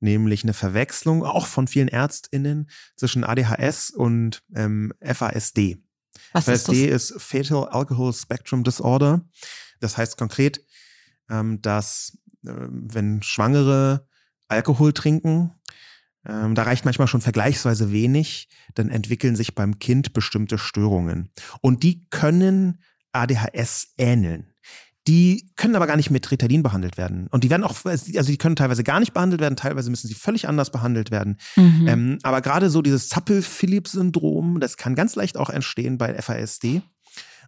nämlich 0.00 0.42
eine 0.42 0.52
Verwechslung 0.52 1.24
auch 1.24 1.46
von 1.46 1.68
vielen 1.68 1.88
ÄrztInnen 1.88 2.68
zwischen 2.96 3.24
ADHS 3.24 3.90
und 3.92 4.42
ähm, 4.54 4.92
FASD. 5.02 5.78
Was 6.32 6.44
FASD 6.44 6.86
ist, 6.86 7.12
ist 7.12 7.22
Fatal 7.22 7.66
Alcohol 7.68 8.12
Spectrum 8.12 8.62
Disorder. 8.62 9.22
Das 9.80 9.96
heißt 9.96 10.16
konkret, 10.16 10.64
ähm, 11.30 11.60
dass 11.62 12.18
äh, 12.44 12.52
wenn 12.68 13.22
Schwangere 13.22 14.06
Alkohol 14.48 14.92
trinken, 14.92 15.52
ähm, 16.26 16.54
da 16.54 16.64
reicht 16.64 16.84
manchmal 16.84 17.08
schon 17.08 17.20
vergleichsweise 17.20 17.92
wenig, 17.92 18.48
dann 18.74 18.90
entwickeln 18.90 19.36
sich 19.36 19.54
beim 19.54 19.78
Kind 19.78 20.12
bestimmte 20.12 20.58
Störungen. 20.58 21.30
Und 21.60 21.82
die 21.82 22.06
können 22.10 22.82
ADHS 23.12 23.94
ähneln. 23.96 24.52
Die 25.06 25.50
können 25.56 25.74
aber 25.74 25.86
gar 25.86 25.96
nicht 25.96 26.10
mit 26.10 26.30
Ritalin 26.30 26.62
behandelt 26.62 26.98
werden. 26.98 27.28
Und 27.28 27.42
die 27.42 27.48
werden 27.48 27.64
auch, 27.64 27.82
also 27.86 28.10
die 28.12 28.36
können 28.36 28.56
teilweise 28.56 28.84
gar 28.84 29.00
nicht 29.00 29.14
behandelt 29.14 29.40
werden, 29.40 29.56
teilweise 29.56 29.88
müssen 29.88 30.06
sie 30.06 30.14
völlig 30.14 30.46
anders 30.46 30.70
behandelt 30.70 31.10
werden. 31.10 31.38
Mhm. 31.56 31.88
Ähm, 31.88 32.18
aber 32.22 32.42
gerade 32.42 32.68
so 32.68 32.82
dieses 32.82 33.08
Zappel-Phillips-Syndrom, 33.08 34.60
das 34.60 34.76
kann 34.76 34.94
ganz 34.94 35.16
leicht 35.16 35.38
auch 35.38 35.48
entstehen 35.48 35.96
bei 35.96 36.20
FASD. 36.20 36.82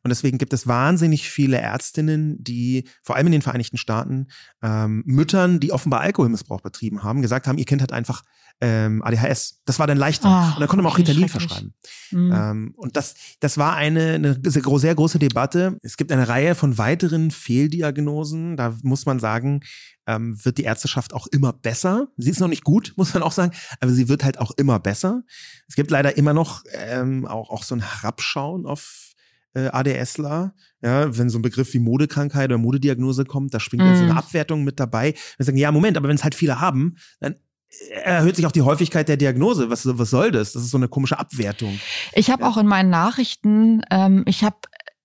Und 0.03 0.09
deswegen 0.11 0.39
gibt 0.39 0.53
es 0.53 0.67
wahnsinnig 0.67 1.29
viele 1.29 1.59
Ärztinnen, 1.59 2.43
die 2.43 2.85
vor 3.03 3.17
allem 3.17 3.27
in 3.27 3.33
den 3.33 3.43
Vereinigten 3.43 3.77
Staaten 3.77 4.29
ähm, 4.63 5.03
Müttern, 5.07 5.61
die 5.61 5.73
offenbar 5.73 6.01
Alkoholmissbrauch 6.01 6.61
betrieben 6.61 7.03
haben, 7.03 7.23
gesagt 7.23 7.47
haben, 7.47 7.59
ihr 7.59 7.67
Kind 7.67 7.83
hat 7.83 7.93
einfach 7.93 8.23
ähm, 8.61 9.03
ADHS. 9.03 9.63
Das 9.65 9.79
war 9.79 9.87
dann 9.87 9.97
leichter. 9.97 10.29
Oh, 10.29 10.55
und 10.55 10.61
dann 10.61 10.69
konnte 10.69 10.83
man 10.83 10.93
auch 10.93 10.99
Ritalin 10.99 11.29
verschreiben. 11.29 11.75
Mhm. 12.11 12.33
Ähm, 12.33 12.75
und 12.77 12.97
das, 12.97 13.15
das 13.41 13.57
war 13.57 13.75
eine, 13.75 14.15
eine 14.15 14.39
sehr 14.45 14.95
große 14.95 15.19
Debatte. 15.19 15.79
Es 15.83 15.97
gibt 15.97 16.13
eine 16.13 16.29
Reihe 16.29 16.55
von 16.55 16.77
weiteren 16.77 17.31
Fehldiagnosen. 17.31 18.57
Da 18.57 18.77
muss 18.83 19.07
man 19.07 19.19
sagen, 19.19 19.61
ähm, 20.07 20.43
wird 20.45 20.59
die 20.59 20.65
Ärzteschaft 20.65 21.15
auch 21.15 21.27
immer 21.29 21.53
besser. 21.53 22.09
Sie 22.17 22.31
ist 22.31 22.41
noch 22.41 22.49
nicht 22.49 22.65
gut, 22.65 22.93
muss 22.97 23.15
man 23.15 23.23
auch 23.23 23.33
sagen, 23.33 23.53
aber 23.81 23.93
sie 23.93 24.09
wird 24.09 24.25
halt 24.25 24.39
auch 24.39 24.51
immer 24.57 24.79
besser. 24.79 25.23
Es 25.67 25.75
gibt 25.75 25.91
leider 25.91 26.17
immer 26.17 26.35
noch 26.35 26.63
ähm, 26.73 27.27
auch, 27.27 27.51
auch 27.51 27.63
so 27.63 27.75
ein 27.75 27.81
Herabschauen 27.81 28.67
auf 28.67 29.10
äh, 29.55 29.69
ADSler. 29.69 30.55
Ja, 30.83 31.17
wenn 31.17 31.31
so 31.31 31.39
ein 31.39 31.43
Begriff 31.43 31.73
wie 31.75 31.79
Modekrankheit 31.79 32.51
oder 32.51 32.59
Modediagnose 32.59 33.25
kommt, 33.25 33.53
da 33.53 33.61
springt 33.61 33.85
mm. 33.85 33.97
so 33.97 34.03
eine 34.03 34.13
mhm. 34.13 34.19
Abwertung 34.19 34.65
mit 34.65 34.81
dabei. 34.81 35.15
Wir 35.37 35.47
sagen, 35.47 35.59
ja, 35.59 35.71
Moment, 35.73 35.97
aber 35.97 36.09
wenn 36.09 36.17
es 36.17 36.25
halt 36.25 36.35
viele 36.35 36.61
haben, 36.61 36.97
dann 37.21 37.35
erhöht 38.03 38.37
sich 38.37 38.47
auch 38.47 38.53
die 38.53 38.63
Häufigkeit 38.63 39.09
der 39.09 39.17
Diagnose. 39.17 39.71
Was, 39.71 39.87
was 39.87 40.11
soll 40.11 40.33
das? 40.33 40.53
Das 40.53 40.63
ist 40.63 40.71
so 40.71 40.77
eine 40.77 40.89
komische 40.89 41.19
Abwertung. 41.19 41.79
Ich 42.15 42.31
habe 42.31 42.43
ja. 42.43 42.49
auch 42.49 42.57
in 42.57 42.67
meinen 42.67 42.91
Nachrichten, 42.91 43.83
ähm, 43.91 44.25
ich 44.27 44.43
habe 44.43 44.57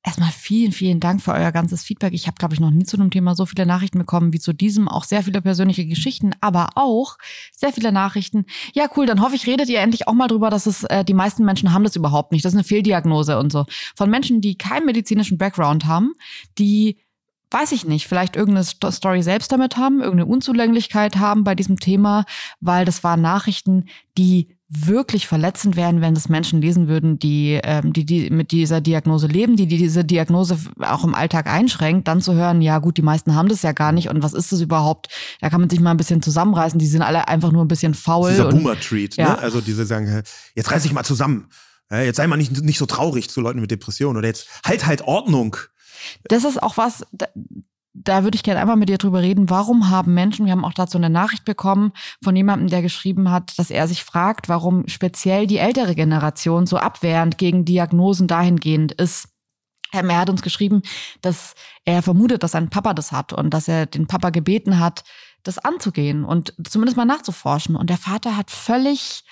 erstmal 0.05 0.31
vielen, 0.31 0.71
vielen 0.71 0.99
Dank 0.99 1.21
für 1.21 1.33
euer 1.33 1.51
ganzes 1.51 1.83
Feedback. 1.83 2.13
Ich 2.13 2.27
habe, 2.27 2.37
glaube 2.37 2.53
ich, 2.53 2.59
noch 2.59 2.69
nie 2.69 2.83
zu 2.83 2.97
einem 2.97 3.09
Thema 3.09 3.35
so 3.35 3.45
viele 3.45 3.65
Nachrichten 3.65 3.97
bekommen 3.97 4.33
wie 4.33 4.39
zu 4.39 4.53
diesem. 4.53 4.87
Auch 4.87 5.03
sehr 5.03 5.23
viele 5.23 5.41
persönliche 5.41 5.85
Geschichten, 5.85 6.31
aber 6.41 6.69
auch 6.75 7.17
sehr 7.51 7.73
viele 7.73 7.91
Nachrichten. 7.91 8.45
Ja, 8.73 8.87
cool, 8.95 9.07
dann 9.07 9.21
hoffe 9.21 9.35
ich, 9.35 9.47
redet 9.47 9.67
ihr 9.67 9.79
endlich 9.79 10.07
auch 10.07 10.13
mal 10.13 10.27
drüber, 10.27 10.49
dass 10.49 10.67
es 10.67 10.83
äh, 10.83 11.03
die 11.03 11.13
meisten 11.13 11.43
Menschen 11.43 11.73
haben 11.73 11.83
das 11.83 11.95
überhaupt 11.95 12.31
nicht. 12.31 12.45
Das 12.45 12.53
ist 12.53 12.57
eine 12.57 12.63
Fehldiagnose 12.63 13.39
und 13.39 13.51
so. 13.51 13.65
Von 13.95 14.09
Menschen, 14.09 14.41
die 14.41 14.57
keinen 14.57 14.85
medizinischen 14.85 15.37
Background 15.37 15.85
haben, 15.85 16.13
die 16.57 16.97
weiß 17.51 17.71
ich 17.71 17.85
nicht, 17.85 18.07
vielleicht 18.07 18.35
irgendeine 18.35 18.91
Story 18.91 19.23
selbst 19.23 19.51
damit 19.51 19.77
haben, 19.77 20.01
irgendeine 20.01 20.25
Unzulänglichkeit 20.25 21.17
haben 21.17 21.43
bei 21.43 21.55
diesem 21.55 21.79
Thema, 21.79 22.25
weil 22.59 22.85
das 22.85 23.03
waren 23.03 23.21
Nachrichten, 23.21 23.85
die 24.17 24.54
wirklich 24.75 25.27
verletzend 25.27 25.75
wären, 25.75 26.01
wenn 26.01 26.13
das 26.13 26.29
Menschen 26.29 26.61
lesen 26.61 26.87
würden, 26.87 27.19
die, 27.19 27.59
ähm, 27.63 27.93
die, 27.93 28.05
die 28.05 28.29
mit 28.29 28.51
dieser 28.51 28.81
Diagnose 28.81 29.27
leben, 29.27 29.55
die, 29.55 29.67
die 29.67 29.77
diese 29.77 30.03
Diagnose 30.03 30.57
auch 30.79 31.03
im 31.03 31.15
Alltag 31.15 31.47
einschränkt, 31.47 32.07
dann 32.07 32.21
zu 32.21 32.33
hören, 32.33 32.61
ja 32.61 32.79
gut, 32.79 32.97
die 32.97 33.01
meisten 33.01 33.35
haben 33.35 33.49
das 33.49 33.61
ja 33.61 33.71
gar 33.71 33.91
nicht 33.91 34.09
und 34.09 34.23
was 34.23 34.33
ist 34.33 34.51
das 34.51 34.61
überhaupt? 34.61 35.09
Da 35.41 35.49
kann 35.49 35.61
man 35.61 35.69
sich 35.69 35.79
mal 35.79 35.91
ein 35.91 35.97
bisschen 35.97 36.21
zusammenreißen, 36.21 36.79
die 36.79 36.87
sind 36.87 37.01
alle 37.01 37.27
einfach 37.27 37.51
nur 37.51 37.63
ein 37.63 37.67
bisschen 37.67 37.93
faul. 37.93 38.31
Dieser 38.31 38.49
Boomer-Treat, 38.49 39.17
ne? 39.17 39.23
ja. 39.23 39.29
ne? 39.31 39.39
also 39.39 39.61
diese 39.61 39.85
sagen, 39.85 40.23
jetzt 40.55 40.71
reiß 40.71 40.83
dich 40.83 40.93
mal 40.93 41.03
zusammen, 41.03 41.49
jetzt 41.91 42.17
sei 42.17 42.27
mal 42.27 42.37
nicht, 42.37 42.61
nicht 42.61 42.77
so 42.77 42.85
traurig 42.85 43.29
zu 43.29 43.41
Leuten 43.41 43.59
mit 43.59 43.71
Depressionen 43.71 44.17
oder 44.17 44.27
jetzt 44.27 44.47
halt 44.65 44.85
halt 44.85 45.01
Ordnung. 45.03 45.57
Das 46.23 46.43
ist 46.43 46.61
auch 46.61 46.77
was, 46.77 47.05
da 47.97 48.23
würde 48.23 48.35
ich 48.35 48.43
gerne 48.43 48.59
einmal 48.59 48.75
mit 48.75 48.89
dir 48.89 48.97
drüber 48.97 49.21
reden. 49.21 49.49
Warum 49.49 49.89
haben 49.89 50.13
Menschen, 50.13 50.45
wir 50.45 50.51
haben 50.51 50.65
auch 50.65 50.73
dazu 50.73 50.97
eine 50.97 51.09
Nachricht 51.09 51.45
bekommen 51.45 51.93
von 52.21 52.35
jemandem, 52.35 52.67
der 52.67 52.81
geschrieben 52.81 53.31
hat, 53.31 53.57
dass 53.57 53.69
er 53.69 53.87
sich 53.87 54.03
fragt, 54.03 54.49
warum 54.49 54.87
speziell 54.87 55.47
die 55.47 55.57
ältere 55.57 55.95
Generation 55.95 56.67
so 56.67 56.77
abwehrend 56.77 57.37
gegen 57.37 57.63
Diagnosen 57.63 58.27
dahingehend 58.27 58.91
ist. 58.91 59.29
Er 59.91 60.17
hat 60.17 60.29
uns 60.29 60.41
geschrieben, 60.41 60.81
dass 61.21 61.55
er 61.85 62.03
vermutet, 62.03 62.43
dass 62.43 62.51
sein 62.51 62.69
Papa 62.69 62.93
das 62.93 63.13
hat 63.13 63.31
und 63.31 63.53
dass 63.53 63.69
er 63.69 63.85
den 63.85 64.07
Papa 64.07 64.29
gebeten 64.29 64.79
hat, 64.79 65.05
das 65.43 65.57
anzugehen 65.57 66.25
und 66.25 66.53
zumindest 66.67 66.97
mal 66.97 67.05
nachzuforschen. 67.05 67.77
Und 67.77 67.89
der 67.89 67.97
Vater 67.97 68.35
hat 68.35 68.51
völlig, 68.51 69.23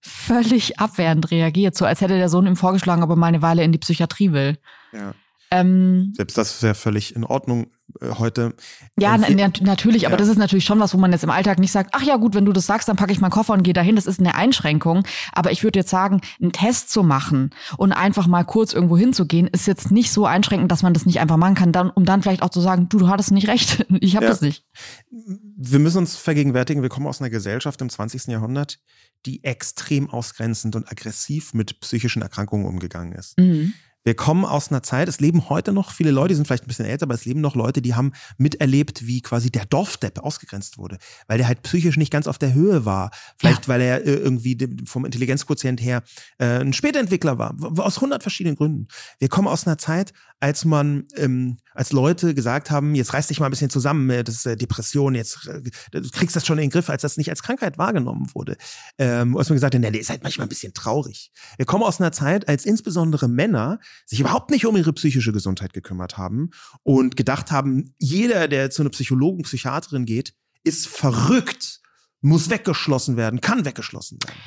völlig 0.00 0.80
abwehrend 0.80 1.30
reagiert, 1.30 1.76
so 1.76 1.84
als 1.84 2.00
hätte 2.00 2.18
der 2.18 2.28
Sohn 2.28 2.48
ihm 2.48 2.56
vorgeschlagen, 2.56 3.04
ob 3.04 3.10
er 3.10 3.16
mal 3.16 3.26
eine 3.28 3.42
Weile 3.42 3.62
in 3.62 3.70
die 3.70 3.78
Psychiatrie 3.78 4.32
will. 4.32 4.58
Ja. 4.92 5.14
Ähm, 5.52 6.12
Selbst 6.16 6.36
das 6.36 6.62
wäre 6.64 6.74
völlig 6.74 7.14
in 7.14 7.24
Ordnung 7.24 7.70
heute. 8.18 8.54
Ja, 8.98 9.16
na, 9.16 9.50
natürlich, 9.60 10.02
ja. 10.02 10.08
aber 10.08 10.16
das 10.16 10.28
ist 10.28 10.38
natürlich 10.38 10.64
schon 10.64 10.78
was, 10.80 10.94
wo 10.94 10.98
man 10.98 11.12
jetzt 11.12 11.24
im 11.24 11.30
Alltag 11.30 11.58
nicht 11.58 11.72
sagt, 11.72 11.90
ach 11.94 12.02
ja 12.02 12.16
gut, 12.16 12.34
wenn 12.34 12.44
du 12.44 12.52
das 12.52 12.66
sagst, 12.66 12.88
dann 12.88 12.96
packe 12.96 13.12
ich 13.12 13.20
meinen 13.20 13.30
Koffer 13.30 13.54
und 13.54 13.62
gehe 13.62 13.74
dahin. 13.74 13.96
Das 13.96 14.06
ist 14.06 14.20
eine 14.20 14.34
Einschränkung. 14.34 15.04
Aber 15.32 15.50
ich 15.52 15.64
würde 15.64 15.78
jetzt 15.78 15.90
sagen, 15.90 16.20
einen 16.40 16.52
Test 16.52 16.90
zu 16.90 17.02
machen 17.02 17.50
und 17.76 17.92
einfach 17.92 18.26
mal 18.26 18.44
kurz 18.44 18.72
irgendwo 18.72 18.96
hinzugehen, 18.96 19.46
ist 19.48 19.66
jetzt 19.66 19.90
nicht 19.90 20.12
so 20.12 20.26
einschränkend, 20.26 20.70
dass 20.70 20.82
man 20.82 20.94
das 20.94 21.06
nicht 21.06 21.20
einfach 21.20 21.36
machen 21.36 21.54
kann, 21.54 21.72
dann, 21.72 21.90
um 21.90 22.04
dann 22.04 22.22
vielleicht 22.22 22.42
auch 22.42 22.50
zu 22.50 22.60
sagen, 22.60 22.88
du, 22.88 22.98
du 22.98 23.08
hattest 23.08 23.30
nicht 23.30 23.48
recht, 23.48 23.86
ich 24.00 24.16
habe 24.16 24.26
ja. 24.26 24.30
das 24.30 24.40
nicht. 24.40 24.64
Wir 25.10 25.78
müssen 25.78 25.98
uns 25.98 26.16
vergegenwärtigen, 26.16 26.82
wir 26.82 26.88
kommen 26.88 27.06
aus 27.06 27.20
einer 27.20 27.30
Gesellschaft 27.30 27.80
im 27.80 27.90
20. 27.90 28.26
Jahrhundert, 28.26 28.78
die 29.26 29.42
extrem 29.44 30.08
ausgrenzend 30.10 30.76
und 30.76 30.90
aggressiv 30.90 31.54
mit 31.54 31.80
psychischen 31.80 32.22
Erkrankungen 32.22 32.66
umgegangen 32.66 33.12
ist. 33.12 33.38
Mhm. 33.38 33.72
Wir 34.08 34.14
kommen 34.14 34.46
aus 34.46 34.70
einer 34.70 34.82
Zeit, 34.82 35.06
es 35.06 35.20
leben 35.20 35.50
heute 35.50 35.74
noch 35.74 35.90
viele 35.90 36.10
Leute, 36.10 36.28
die 36.28 36.36
sind 36.36 36.46
vielleicht 36.46 36.64
ein 36.64 36.68
bisschen 36.68 36.86
älter, 36.86 37.02
aber 37.02 37.12
es 37.12 37.26
leben 37.26 37.42
noch 37.42 37.54
Leute, 37.54 37.82
die 37.82 37.94
haben 37.94 38.14
miterlebt, 38.38 39.06
wie 39.06 39.20
quasi 39.20 39.50
der 39.50 39.66
Dorfdepp 39.66 40.20
ausgegrenzt 40.20 40.78
wurde, 40.78 40.96
weil 41.26 41.36
der 41.36 41.46
halt 41.46 41.60
psychisch 41.60 41.98
nicht 41.98 42.10
ganz 42.10 42.26
auf 42.26 42.38
der 42.38 42.54
Höhe 42.54 42.86
war. 42.86 43.10
Vielleicht, 43.36 43.64
ja. 43.64 43.68
weil 43.68 43.82
er 43.82 44.06
äh, 44.06 44.14
irgendwie 44.14 44.56
vom 44.86 45.04
Intelligenzquotient 45.04 45.82
her 45.82 46.02
äh, 46.38 46.60
ein 46.60 46.72
Spätentwickler 46.72 47.36
war, 47.36 47.54
aus 47.80 48.00
hundert 48.00 48.22
verschiedenen 48.22 48.56
Gründen. 48.56 48.88
Wir 49.18 49.28
kommen 49.28 49.46
aus 49.46 49.66
einer 49.66 49.76
Zeit, 49.76 50.14
als 50.40 50.64
man, 50.64 51.06
ähm, 51.16 51.58
als 51.72 51.92
Leute 51.92 52.34
gesagt 52.34 52.70
haben, 52.70 52.94
jetzt 52.94 53.12
reiß 53.12 53.26
dich 53.26 53.40
mal 53.40 53.46
ein 53.46 53.50
bisschen 53.50 53.70
zusammen, 53.70 54.08
das 54.24 54.36
ist 54.36 54.46
äh, 54.46 54.56
Depression, 54.56 55.14
jetzt 55.14 55.48
äh, 55.48 55.62
du 55.90 56.08
kriegst 56.10 56.36
das 56.36 56.46
schon 56.46 56.58
in 56.58 56.64
den 56.64 56.70
Griff, 56.70 56.90
als 56.90 57.02
das 57.02 57.16
nicht 57.16 57.30
als 57.30 57.42
Krankheit 57.42 57.76
wahrgenommen 57.76 58.30
wurde. 58.34 58.56
Ähm, 58.98 59.36
als 59.36 59.48
man 59.48 59.56
gesagt 59.56 59.74
hat, 59.74 59.82
der 59.82 59.94
ist 59.94 60.10
halt 60.10 60.22
manchmal 60.22 60.46
ein 60.46 60.48
bisschen 60.48 60.74
traurig. 60.74 61.32
Wir 61.56 61.66
kommen 61.66 61.82
aus 61.82 62.00
einer 62.00 62.12
Zeit, 62.12 62.48
als 62.48 62.66
insbesondere 62.66 63.28
Männer 63.28 63.80
sich 64.06 64.20
überhaupt 64.20 64.50
nicht 64.50 64.64
um 64.66 64.76
ihre 64.76 64.92
psychische 64.92 65.32
Gesundheit 65.32 65.72
gekümmert 65.72 66.18
haben 66.18 66.50
und 66.84 67.16
gedacht 67.16 67.50
haben, 67.50 67.94
jeder, 67.98 68.46
der 68.46 68.70
zu 68.70 68.82
einer 68.82 68.90
Psychologen, 68.90 69.42
Psychiaterin 69.42 70.04
geht, 70.04 70.34
ist 70.62 70.86
verrückt, 70.86 71.80
muss 72.20 72.50
weggeschlossen 72.50 73.16
werden, 73.16 73.40
kann 73.40 73.64
weggeschlossen 73.64 74.18
werden. 74.22 74.38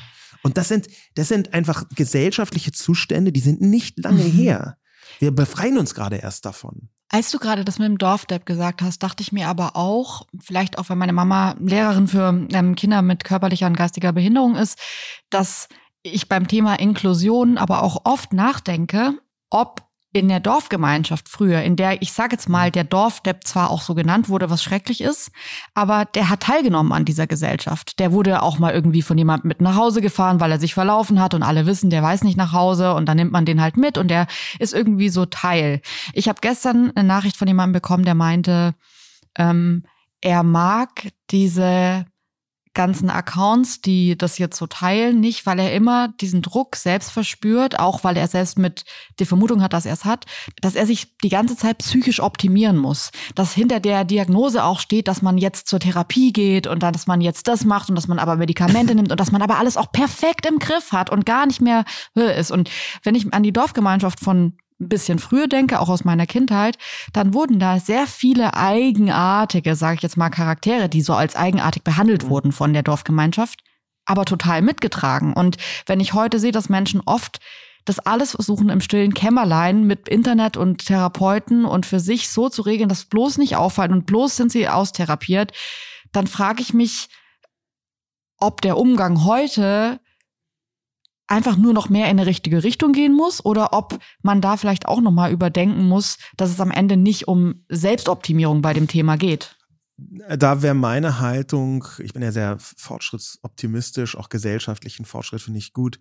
Und 0.43 0.57
das 0.57 0.69
sind, 0.69 0.87
das 1.15 1.27
sind 1.27 1.53
einfach 1.53 1.87
gesellschaftliche 1.95 2.71
Zustände, 2.71 3.31
die 3.31 3.41
sind 3.41 3.61
nicht 3.61 3.99
lange 3.99 4.23
mhm. 4.23 4.31
her. 4.31 4.77
Wir 5.21 5.29
befreien 5.29 5.77
uns 5.77 5.93
gerade 5.93 6.15
erst 6.15 6.45
davon. 6.45 6.89
Als 7.07 7.29
du 7.29 7.37
gerade 7.37 7.63
das 7.63 7.77
mit 7.77 7.87
dem 7.87 7.99
Dorfdepp 7.99 8.43
gesagt 8.43 8.81
hast, 8.81 9.03
dachte 9.03 9.21
ich 9.21 9.31
mir 9.31 9.49
aber 9.49 9.75
auch, 9.75 10.25
vielleicht 10.39 10.79
auch, 10.79 10.89
weil 10.89 10.97
meine 10.97 11.13
Mama 11.13 11.55
Lehrerin 11.59 12.07
für 12.07 12.47
ähm, 12.51 12.75
Kinder 12.75 13.03
mit 13.03 13.23
körperlicher 13.23 13.67
und 13.67 13.77
geistiger 13.77 14.13
Behinderung 14.13 14.55
ist, 14.55 14.79
dass 15.29 15.69
ich 16.01 16.27
beim 16.27 16.47
Thema 16.47 16.79
Inklusion 16.79 17.59
aber 17.59 17.83
auch 17.83 18.01
oft 18.05 18.33
nachdenke, 18.33 19.13
ob 19.51 19.83
in 20.13 20.27
der 20.27 20.41
Dorfgemeinschaft 20.41 21.29
früher, 21.29 21.61
in 21.61 21.75
der, 21.75 22.01
ich 22.01 22.11
sage 22.11 22.33
jetzt 22.33 22.49
mal, 22.49 22.69
der 22.69 22.83
Dorfdepp 22.83 23.45
zwar 23.45 23.69
auch 23.69 23.81
so 23.81 23.95
genannt 23.95 24.27
wurde, 24.27 24.49
was 24.49 24.61
schrecklich 24.61 25.01
ist, 25.01 25.31
aber 25.73 26.05
der 26.05 26.29
hat 26.29 26.41
teilgenommen 26.41 26.91
an 26.91 27.05
dieser 27.05 27.27
Gesellschaft. 27.27 27.97
Der 27.99 28.11
wurde 28.11 28.41
auch 28.41 28.59
mal 28.59 28.73
irgendwie 28.73 29.01
von 29.01 29.17
jemandem 29.17 29.47
mit 29.47 29.61
nach 29.61 29.75
Hause 29.75 30.01
gefahren, 30.01 30.39
weil 30.39 30.51
er 30.51 30.59
sich 30.59 30.73
verlaufen 30.73 31.21
hat 31.21 31.33
und 31.33 31.43
alle 31.43 31.65
wissen, 31.65 31.89
der 31.89 32.03
weiß 32.03 32.23
nicht 32.23 32.37
nach 32.37 32.51
Hause 32.51 32.93
und 32.93 33.05
dann 33.05 33.17
nimmt 33.17 33.31
man 33.31 33.45
den 33.45 33.61
halt 33.61 33.77
mit 33.77 33.97
und 33.97 34.09
der 34.09 34.27
ist 34.59 34.73
irgendwie 34.73 35.09
so 35.09 35.25
Teil. 35.25 35.81
Ich 36.13 36.27
habe 36.27 36.39
gestern 36.41 36.91
eine 36.95 37.07
Nachricht 37.07 37.37
von 37.37 37.47
jemandem 37.47 37.73
bekommen, 37.73 38.03
der 38.03 38.15
meinte, 38.15 38.75
ähm, 39.37 39.83
er 40.19 40.43
mag 40.43 41.07
diese 41.31 42.05
ganzen 42.73 43.09
Accounts, 43.09 43.81
die 43.81 44.17
das 44.17 44.37
jetzt 44.37 44.57
so 44.57 44.65
teilen, 44.65 45.19
nicht, 45.19 45.45
weil 45.45 45.59
er 45.59 45.73
immer 45.73 46.07
diesen 46.21 46.41
Druck 46.41 46.75
selbst 46.75 47.11
verspürt, 47.11 47.79
auch 47.79 48.03
weil 48.03 48.15
er 48.15 48.27
selbst 48.27 48.57
mit 48.57 48.85
die 49.19 49.25
Vermutung 49.25 49.61
hat, 49.61 49.73
dass 49.73 49.85
er 49.85 49.93
es 49.93 50.05
hat, 50.05 50.25
dass 50.61 50.75
er 50.75 50.85
sich 50.85 51.17
die 51.17 51.29
ganze 51.29 51.57
Zeit 51.57 51.79
psychisch 51.79 52.21
optimieren 52.21 52.77
muss. 52.77 53.11
Dass 53.35 53.53
hinter 53.53 53.79
der 53.79 54.05
Diagnose 54.05 54.63
auch 54.63 54.79
steht, 54.79 55.07
dass 55.07 55.21
man 55.21 55.37
jetzt 55.37 55.67
zur 55.67 55.79
Therapie 55.79 56.31
geht 56.31 56.67
und 56.67 56.81
dann, 56.81 56.93
dass 56.93 57.07
man 57.07 57.19
jetzt 57.19 57.47
das 57.47 57.65
macht 57.65 57.89
und 57.89 57.95
dass 57.95 58.07
man 58.07 58.19
aber 58.19 58.37
Medikamente 58.37 58.95
nimmt 58.95 59.11
und 59.11 59.19
dass 59.19 59.31
man 59.31 59.41
aber 59.41 59.57
alles 59.57 59.75
auch 59.75 59.91
perfekt 59.91 60.45
im 60.45 60.59
Griff 60.59 60.91
hat 60.91 61.09
und 61.09 61.25
gar 61.25 61.45
nicht 61.45 61.61
mehr 61.61 61.83
ist. 62.15 62.51
Und 62.51 62.69
wenn 63.03 63.15
ich 63.15 63.33
an 63.33 63.43
die 63.43 63.53
Dorfgemeinschaft 63.53 64.19
von 64.19 64.57
ein 64.81 64.89
bisschen 64.89 65.19
früher 65.19 65.47
denke, 65.47 65.79
auch 65.79 65.89
aus 65.89 66.03
meiner 66.03 66.25
Kindheit, 66.25 66.77
dann 67.13 67.33
wurden 67.33 67.59
da 67.59 67.79
sehr 67.79 68.07
viele 68.07 68.55
eigenartige, 68.55 69.75
sage 69.75 69.95
ich 69.95 70.01
jetzt 70.01 70.17
mal, 70.17 70.29
Charaktere, 70.29 70.89
die 70.89 71.01
so 71.01 71.13
als 71.13 71.35
eigenartig 71.35 71.83
behandelt 71.83 72.25
mhm. 72.25 72.29
wurden 72.29 72.51
von 72.51 72.73
der 72.73 72.83
Dorfgemeinschaft, 72.83 73.61
aber 74.05 74.25
total 74.25 74.61
mitgetragen. 74.61 75.33
Und 75.33 75.57
wenn 75.85 75.99
ich 75.99 76.13
heute 76.13 76.39
sehe, 76.39 76.51
dass 76.51 76.69
Menschen 76.69 77.01
oft 77.05 77.39
das 77.85 77.99
alles 77.99 78.31
versuchen 78.31 78.69
im 78.69 78.81
stillen 78.81 79.13
Kämmerlein 79.13 79.85
mit 79.85 80.07
Internet 80.07 80.57
und 80.57 80.85
Therapeuten 80.85 81.65
und 81.65 81.85
für 81.85 81.99
sich 81.99 82.29
so 82.29 82.49
zu 82.49 82.61
regeln, 82.61 82.89
dass 82.89 83.05
bloß 83.05 83.37
nicht 83.37 83.55
auffallen 83.55 83.93
und 83.93 84.05
bloß 84.05 84.35
sind 84.35 84.51
sie 84.51 84.67
austherapiert, 84.67 85.51
dann 86.11 86.27
frage 86.27 86.61
ich 86.61 86.73
mich, 86.73 87.07
ob 88.37 88.61
der 88.61 88.77
Umgang 88.77 89.23
heute 89.23 89.99
einfach 91.31 91.57
nur 91.57 91.73
noch 91.73 91.89
mehr 91.89 92.05
in 92.05 92.19
eine 92.19 92.25
richtige 92.25 92.63
Richtung 92.63 92.91
gehen 92.91 93.13
muss 93.13 93.43
oder 93.43 93.73
ob 93.73 93.99
man 94.21 94.41
da 94.41 94.57
vielleicht 94.57 94.85
auch 94.85 95.01
noch 95.01 95.11
mal 95.11 95.31
überdenken 95.31 95.87
muss, 95.87 96.17
dass 96.37 96.51
es 96.51 96.59
am 96.59 96.71
Ende 96.71 96.97
nicht 96.97 97.27
um 97.27 97.63
Selbstoptimierung 97.69 98.61
bei 98.61 98.73
dem 98.73 98.87
Thema 98.87 99.17
geht. 99.17 99.57
Da 99.97 100.61
wäre 100.61 100.73
meine 100.73 101.19
Haltung, 101.19 101.85
ich 101.99 102.13
bin 102.13 102.23
ja 102.23 102.31
sehr 102.31 102.57
fortschrittsoptimistisch, 102.59 104.17
auch 104.17 104.29
gesellschaftlichen 104.29 105.05
Fortschritt 105.05 105.41
finde 105.41 105.59
ich 105.59 105.73
gut. 105.73 105.99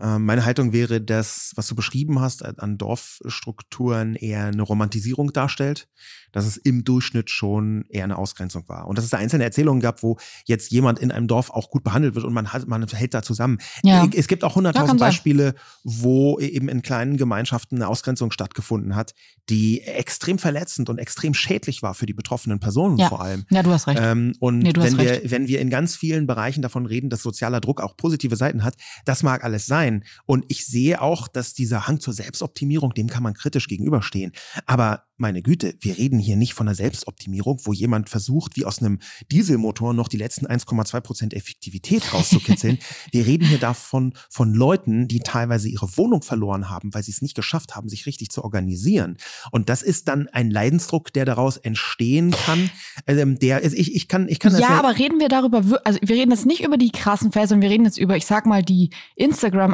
Ähm, 0.00 0.24
meine 0.24 0.44
Haltung 0.44 0.72
wäre, 0.72 1.00
dass, 1.00 1.52
was 1.56 1.66
du 1.66 1.74
beschrieben 1.74 2.20
hast, 2.20 2.44
an 2.44 2.78
Dorfstrukturen 2.78 4.14
eher 4.14 4.46
eine 4.46 4.62
Romantisierung 4.62 5.32
darstellt, 5.32 5.88
dass 6.32 6.46
es 6.46 6.56
im 6.56 6.84
Durchschnitt 6.84 7.28
schon 7.30 7.84
eher 7.88 8.04
eine 8.04 8.16
Ausgrenzung 8.16 8.68
war. 8.68 8.86
Und 8.86 8.96
dass 8.96 9.04
es 9.04 9.10
da 9.10 9.18
einzelne 9.18 9.44
Erzählungen 9.44 9.82
gab, 9.82 10.02
wo 10.02 10.16
jetzt 10.46 10.70
jemand 10.70 10.98
in 11.00 11.12
einem 11.12 11.26
Dorf 11.26 11.50
auch 11.50 11.70
gut 11.70 11.84
behandelt 11.84 12.14
wird 12.14 12.24
und 12.24 12.32
man, 12.32 12.52
hat, 12.52 12.66
man 12.66 12.86
hält 12.86 13.14
da 13.14 13.22
zusammen. 13.22 13.58
Ja. 13.82 14.08
Es 14.14 14.26
gibt 14.26 14.44
auch 14.44 14.54
hunderttausend 14.54 14.98
Beispiele, 15.00 15.54
wo 15.84 16.38
eben 16.38 16.68
in 16.68 16.82
kleinen 16.82 17.16
Gemeinschaften 17.16 17.76
eine 17.76 17.88
Ausgrenzung 17.88 18.30
stattgefunden 18.30 18.96
hat, 18.96 19.14
die 19.50 19.82
extrem 19.82 20.38
verletzend 20.38 20.88
und 20.88 20.98
extrem 20.98 21.34
schädlich 21.34 21.82
war 21.82 21.94
für 21.94 22.06
die 22.06 22.14
betroffenen 22.14 22.60
Personen 22.60 22.96
ja. 22.96 23.08
vor 23.08 23.20
allem. 23.20 23.44
Ja, 23.50 23.62
du 23.62 23.70
hast 23.70 23.86
recht. 23.86 24.00
Ähm, 24.02 24.34
und 24.40 24.60
nee, 24.60 24.72
wenn, 24.74 24.96
wir, 24.96 25.20
wenn 25.24 25.48
wir 25.48 25.60
in 25.60 25.68
ganz 25.68 25.96
vielen 25.96 26.26
Bereichen 26.26 26.62
davon 26.62 26.86
reden, 26.86 27.10
dass 27.10 27.22
sozialer 27.22 27.60
Druck 27.60 27.80
auch 27.80 27.96
positive 27.96 28.36
Seiten 28.36 28.64
hat, 28.64 28.74
das 29.04 29.22
mag 29.22 29.44
alles 29.44 29.66
sein 29.66 29.89
sein. 29.90 30.04
Und 30.26 30.44
ich 30.48 30.66
sehe 30.66 31.00
auch, 31.00 31.28
dass 31.28 31.54
dieser 31.54 31.86
Hang 31.86 32.00
zur 32.00 32.14
Selbstoptimierung, 32.14 32.94
dem 32.94 33.08
kann 33.08 33.22
man 33.22 33.34
kritisch 33.34 33.68
gegenüberstehen. 33.68 34.32
Aber 34.66 35.04
meine 35.20 35.42
Güte, 35.42 35.74
wir 35.80 35.98
reden 35.98 36.18
hier 36.18 36.36
nicht 36.36 36.54
von 36.54 36.66
einer 36.66 36.74
Selbstoptimierung, 36.74 37.60
wo 37.64 37.74
jemand 37.74 38.08
versucht, 38.08 38.56
wie 38.56 38.64
aus 38.64 38.80
einem 38.80 39.00
Dieselmotor 39.30 39.92
noch 39.92 40.08
die 40.08 40.16
letzten 40.16 40.46
1,2 40.46 41.00
Prozent 41.00 41.34
Effektivität 41.34 42.14
rauszukitzeln. 42.14 42.78
wir 43.12 43.26
reden 43.26 43.46
hier 43.46 43.58
davon 43.58 44.14
von 44.30 44.54
Leuten, 44.54 45.08
die 45.08 45.20
teilweise 45.20 45.68
ihre 45.68 45.94
Wohnung 45.98 46.22
verloren 46.22 46.70
haben, 46.70 46.94
weil 46.94 47.02
sie 47.02 47.12
es 47.12 47.20
nicht 47.20 47.34
geschafft 47.34 47.76
haben, 47.76 47.90
sich 47.90 48.06
richtig 48.06 48.30
zu 48.30 48.42
organisieren. 48.42 49.18
Und 49.52 49.68
das 49.68 49.82
ist 49.82 50.08
dann 50.08 50.28
ein 50.28 50.50
Leidensdruck, 50.50 51.12
der 51.12 51.26
daraus 51.26 51.58
entstehen 51.58 52.30
kann. 52.30 52.70
Ähm, 53.06 53.38
der, 53.38 53.62
ich, 53.62 53.94
ich 53.94 54.08
kann, 54.08 54.26
ich 54.26 54.38
kann 54.38 54.56
ja, 54.58 54.70
aber 54.70 54.98
reden 54.98 55.20
wir 55.20 55.28
darüber, 55.28 55.62
also 55.84 56.00
wir 56.02 56.16
reden 56.16 56.30
jetzt 56.30 56.46
nicht 56.46 56.64
über 56.64 56.78
die 56.78 56.90
krassen 56.90 57.30
Fälle, 57.30 57.48
sondern 57.48 57.68
wir 57.68 57.74
reden 57.74 57.84
jetzt 57.84 57.98
über, 57.98 58.16
ich 58.16 58.24
sag 58.24 58.46
mal, 58.46 58.62
die 58.62 58.88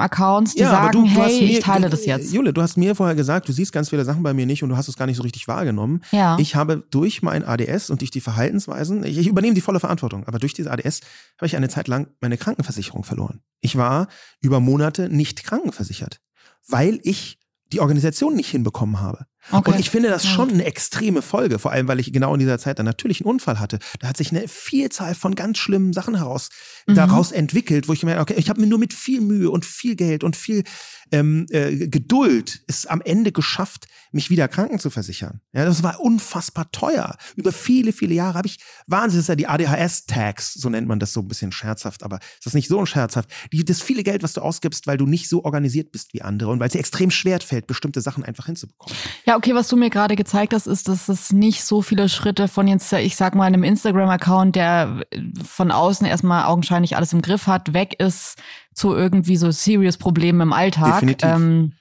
Instagram-Accounts, 0.06 0.54
die 0.54 0.60
ja, 0.60 0.70
sagen, 0.70 1.04
hey, 1.04 1.40
mir, 1.40 1.50
ich 1.50 1.60
teile 1.60 1.88
das 1.88 2.04
jetzt. 2.04 2.32
Jule, 2.32 2.52
du 2.52 2.62
hast 2.62 2.76
mir 2.76 2.94
vorher 2.94 3.14
gesagt, 3.14 3.48
du 3.48 3.52
siehst 3.52 3.72
ganz 3.72 3.90
viele 3.90 4.04
Sachen 4.04 4.22
bei 4.22 4.34
mir 4.34 4.46
nicht 4.46 4.62
und 4.62 4.70
du 4.70 4.76
hast 4.76 4.88
es 4.88 4.96
gar 4.96 5.06
nicht 5.06 5.16
so 5.16 5.22
richtig 5.22 5.36
richtig 5.36 5.48
wahrgenommen. 5.48 6.02
Ja. 6.10 6.38
Ich 6.38 6.56
habe 6.56 6.84
durch 6.90 7.22
mein 7.22 7.44
ADS 7.44 7.90
und 7.90 8.00
durch 8.00 8.10
die 8.10 8.20
Verhaltensweisen, 8.20 9.04
ich, 9.04 9.18
ich 9.18 9.26
übernehme 9.26 9.54
die 9.54 9.60
volle 9.60 9.80
Verantwortung, 9.80 10.26
aber 10.26 10.38
durch 10.38 10.54
diese 10.54 10.70
ADS 10.70 11.00
habe 11.36 11.46
ich 11.46 11.56
eine 11.56 11.68
Zeit 11.68 11.88
lang 11.88 12.08
meine 12.20 12.38
Krankenversicherung 12.38 13.04
verloren. 13.04 13.40
Ich 13.60 13.76
war 13.76 14.08
über 14.40 14.60
Monate 14.60 15.08
nicht 15.08 15.44
krankenversichert, 15.44 16.20
weil 16.66 17.00
ich 17.02 17.38
die 17.72 17.80
Organisation 17.80 18.34
nicht 18.34 18.50
hinbekommen 18.50 19.00
habe. 19.00 19.26
Okay. 19.50 19.70
Und 19.70 19.80
ich 19.80 19.90
finde 19.90 20.08
das 20.08 20.26
schon 20.26 20.50
eine 20.50 20.64
extreme 20.64 21.22
Folge, 21.22 21.58
vor 21.58 21.72
allem 21.72 21.86
weil 21.88 22.00
ich 22.00 22.12
genau 22.12 22.34
in 22.34 22.40
dieser 22.40 22.58
Zeit 22.58 22.78
dann 22.78 22.86
natürlich 22.86 23.20
einen 23.20 23.30
Unfall 23.30 23.60
hatte. 23.60 23.78
Da 24.00 24.08
hat 24.08 24.16
sich 24.16 24.30
eine 24.30 24.48
Vielzahl 24.48 25.14
von 25.14 25.34
ganz 25.34 25.58
schlimmen 25.58 25.92
Sachen 25.92 26.16
heraus 26.16 26.48
mhm. 26.86 26.94
daraus 26.94 27.32
entwickelt, 27.32 27.88
wo 27.88 27.92
ich 27.92 28.00
gemerkt, 28.00 28.20
okay, 28.20 28.34
ich 28.36 28.48
habe 28.48 28.60
mir 28.60 28.66
nur 28.66 28.78
mit 28.78 28.92
viel 28.92 29.20
Mühe 29.20 29.50
und 29.50 29.64
viel 29.64 29.94
Geld 29.94 30.24
und 30.24 30.36
viel 30.36 30.64
ähm, 31.12 31.46
äh, 31.50 31.88
Geduld 31.88 32.62
es 32.66 32.86
am 32.86 33.00
Ende 33.00 33.32
geschafft, 33.32 33.86
mich 34.12 34.30
wieder 34.30 34.48
kranken 34.48 34.78
zu 34.78 34.90
versichern. 34.90 35.40
Ja, 35.52 35.64
das 35.64 35.82
war 35.82 36.00
unfassbar 36.00 36.70
teuer. 36.72 37.16
Über 37.36 37.52
viele, 37.52 37.92
viele 37.92 38.14
Jahre 38.14 38.38
habe 38.38 38.48
ich 38.48 38.58
Wahnsinn, 38.86 39.18
das 39.18 39.24
ist 39.24 39.28
ja 39.28 39.36
die 39.36 39.46
ADHS-Tags, 39.46 40.54
so 40.54 40.68
nennt 40.68 40.88
man 40.88 40.98
das 40.98 41.12
so 41.12 41.20
ein 41.20 41.28
bisschen 41.28 41.52
scherzhaft, 41.52 42.02
aber 42.02 42.18
ist 42.18 42.46
das 42.46 42.54
nicht 42.54 42.68
so 42.68 42.84
scherzhaft? 42.86 43.30
Die, 43.52 43.64
das 43.64 43.82
viele 43.82 44.02
Geld, 44.02 44.22
was 44.22 44.32
du 44.32 44.40
ausgibst, 44.40 44.86
weil 44.86 44.96
du 44.96 45.06
nicht 45.06 45.28
so 45.28 45.44
organisiert 45.44 45.92
bist 45.92 46.14
wie 46.14 46.22
andere 46.22 46.50
und 46.50 46.60
weil 46.60 46.68
es 46.68 46.72
dir 46.72 46.80
extrem 46.80 47.10
schwer 47.10 47.40
fällt, 47.40 47.66
bestimmte 47.66 48.00
Sachen 48.00 48.24
einfach 48.24 48.46
hinzubekommen. 48.46 48.96
Ja, 49.26 49.36
okay, 49.36 49.54
was 49.54 49.68
du 49.68 49.76
mir 49.76 49.90
gerade 49.90 50.16
gezeigt 50.16 50.54
hast, 50.54 50.66
ist, 50.66 50.88
dass 50.88 51.08
es 51.08 51.32
nicht 51.32 51.64
so 51.64 51.82
viele 51.82 52.08
Schritte 52.08 52.48
von 52.48 52.66
jetzt, 52.66 52.92
ich 52.92 53.16
sag 53.16 53.34
mal, 53.34 53.44
einem 53.44 53.62
Instagram-Account, 53.62 54.56
der 54.56 55.04
von 55.44 55.70
außen 55.70 56.06
erstmal 56.06 56.46
augenscheinlich 56.46 56.96
alles 56.96 57.12
im 57.12 57.20
Griff 57.20 57.46
hat, 57.46 57.74
weg 57.74 57.96
ist 57.98 58.36
zu 58.76 58.94
irgendwie 58.94 59.36
so 59.36 59.50
serious 59.50 59.96
Problemen 59.96 60.40
im 60.42 60.52
Alltag. 60.52 61.00
Definitiv. 61.00 61.28
Ähm, 61.28 61.72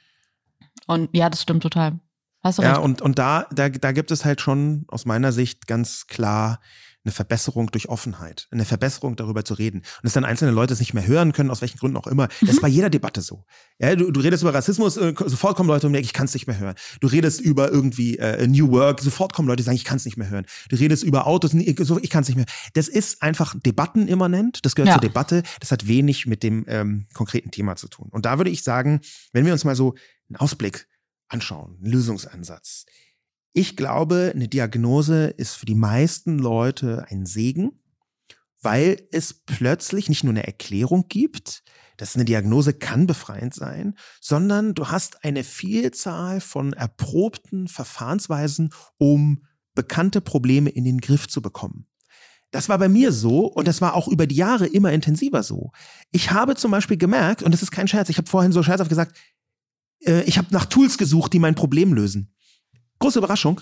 und 0.88 1.10
ja, 1.16 1.30
das 1.30 1.42
stimmt 1.42 1.62
total. 1.62 2.00
Hast 2.42 2.58
du 2.58 2.64
ja, 2.64 2.74
recht. 2.74 2.82
und, 2.82 3.02
und 3.02 3.20
da, 3.20 3.48
da, 3.52 3.70
da 3.70 3.92
gibt 3.92 4.12
es 4.12 4.24
halt 4.24 4.40
schon 4.40 4.86
aus 4.88 5.06
meiner 5.06 5.32
Sicht 5.32 5.68
ganz 5.68 6.08
klar 6.08 6.60
eine 7.06 7.12
Verbesserung 7.12 7.68
durch 7.72 7.88
Offenheit, 7.88 8.48
eine 8.52 8.66
Verbesserung 8.66 9.16
darüber 9.16 9.46
zu 9.46 9.54
reden. 9.54 9.80
Und 9.80 10.04
dass 10.04 10.14
dann 10.14 10.26
einzelne 10.26 10.52
Leute 10.52 10.74
es 10.74 10.80
nicht 10.80 10.94
mehr 10.94 11.06
hören 11.06 11.32
können, 11.32 11.52
aus 11.52 11.62
welchen 11.62 11.78
Gründen 11.78 11.98
auch 11.98 12.08
immer. 12.08 12.26
Mhm. 12.26 12.30
Das 12.42 12.50
ist 12.50 12.56
mhm. 12.58 12.62
bei 12.62 12.68
jeder 12.68 12.90
Debatte 12.90 13.22
so. 13.22 13.46
Ja, 13.80 13.96
du, 13.96 14.12
du 14.12 14.20
redest 14.20 14.44
über 14.44 14.54
Rassismus, 14.54 14.98
äh, 14.98 15.14
sofort 15.26 15.56
kommen 15.56 15.70
Leute 15.70 15.88
und 15.88 15.94
sagen, 15.94 16.04
ich 16.04 16.14
kann 16.14 16.26
es 16.26 16.34
nicht 16.34 16.48
mehr 16.48 16.60
hören. 16.60 16.76
Du 17.00 17.08
redest 17.08 17.40
über 17.42 17.72
irgendwie 17.72 18.18
äh, 18.18 18.48
New 18.48 18.72
Work, 18.72 19.02
sofort 19.02 19.34
kommen 19.34 19.48
Leute, 19.48 19.58
die 19.58 19.64
sagen, 19.64 19.78
ich 19.78 19.86
kann 19.86 19.98
es 19.98 20.06
nicht 20.06 20.18
mehr 20.18 20.30
hören. 20.30 20.46
Du 20.70 20.76
redest 20.76 21.04
über 21.04 21.28
Autos, 21.28 21.54
ich 21.54 22.10
kann 22.10 22.24
es 22.24 22.28
nicht 22.28 22.38
mehr. 22.38 22.46
Das 22.74 22.88
ist 22.88 23.22
einfach 23.22 23.56
debattenimmanent, 23.60 24.66
das 24.66 24.76
gehört 24.76 24.90
ja. 24.90 24.94
zur 24.96 25.02
Debatte, 25.02 25.44
das 25.60 25.72
hat 25.72 25.88
wenig 25.88 26.26
mit 26.26 26.44
dem 26.44 26.66
ähm, 26.68 27.08
konkreten 27.14 27.52
Thema 27.52 27.76
zu 27.76 27.88
tun. 27.88 28.10
Und 28.12 28.26
da 28.26 28.38
würde 28.38 28.50
ich 28.50 28.64
sagen, 28.64 29.02
wenn 29.32 29.46
wir 29.46 29.54
uns 29.54 29.64
mal 29.64 29.76
so 29.76 29.96
einen 30.30 30.38
Ausblick 30.38 30.88
anschauen, 31.28 31.78
einen 31.82 31.92
Lösungsansatz, 31.92 32.86
ich 33.58 33.78
glaube, 33.78 34.34
eine 34.36 34.50
Diagnose 34.50 35.28
ist 35.28 35.56
für 35.56 35.66
die 35.66 35.76
meisten 35.76 36.38
Leute 36.38 37.06
ein 37.10 37.26
Segen, 37.26 37.72
weil 38.62 39.08
es 39.14 39.34
plötzlich 39.34 40.10
nicht 40.10 40.26
nur 40.26 40.34
eine 40.34 40.46
Erklärung 40.46 41.06
gibt, 41.08 41.64
dass 41.96 42.16
eine 42.16 42.26
Diagnose 42.26 42.74
kann 42.74 43.08
befreiend 43.08 43.54
sein, 43.54 43.96
sondern 44.20 44.74
du 44.74 44.90
hast 44.90 45.24
eine 45.24 45.46
Vielzahl 45.46 46.42
von 46.42 46.74
erprobten 46.74 47.70
Verfahrensweisen, 47.70 48.72
um 48.98 49.46
bekannte 49.74 50.20
Probleme 50.20 50.70
in 50.70 50.84
den 50.84 51.00
Griff 51.00 51.30
zu 51.30 51.42
bekommen. 51.42 51.88
Das 52.52 52.68
war 52.68 52.78
bei 52.78 52.90
mir 52.90 53.14
so 53.14 53.46
und 53.46 53.70
das 53.70 53.80
war 53.80 53.94
auch 53.94 54.10
über 54.10 54.28
die 54.28 54.36
Jahre 54.36 54.68
immer 54.68 54.92
intensiver 54.92 55.44
so. 55.44 55.72
Ich 56.12 56.32
habe 56.32 56.56
zum 56.56 56.72
Beispiel 56.72 56.98
gemerkt, 56.98 57.42
und 57.42 57.54
das 57.54 57.64
ist 57.64 57.72
kein 57.72 57.88
Scherz, 57.88 58.10
ich 58.10 58.18
habe 58.18 58.30
vorhin 58.30 58.52
so 58.52 58.64
scherzhaft 58.64 58.90
gesagt, 58.90 59.18
äh, 60.02 60.24
ich 60.24 60.38
habe 60.38 60.50
nach 60.52 60.66
Tools 60.66 60.98
gesucht, 60.98 61.32
die 61.32 61.40
mein 61.40 61.56
Problem 61.56 61.94
lösen 61.94 62.35
große 63.00 63.20
Überraschung, 63.20 63.62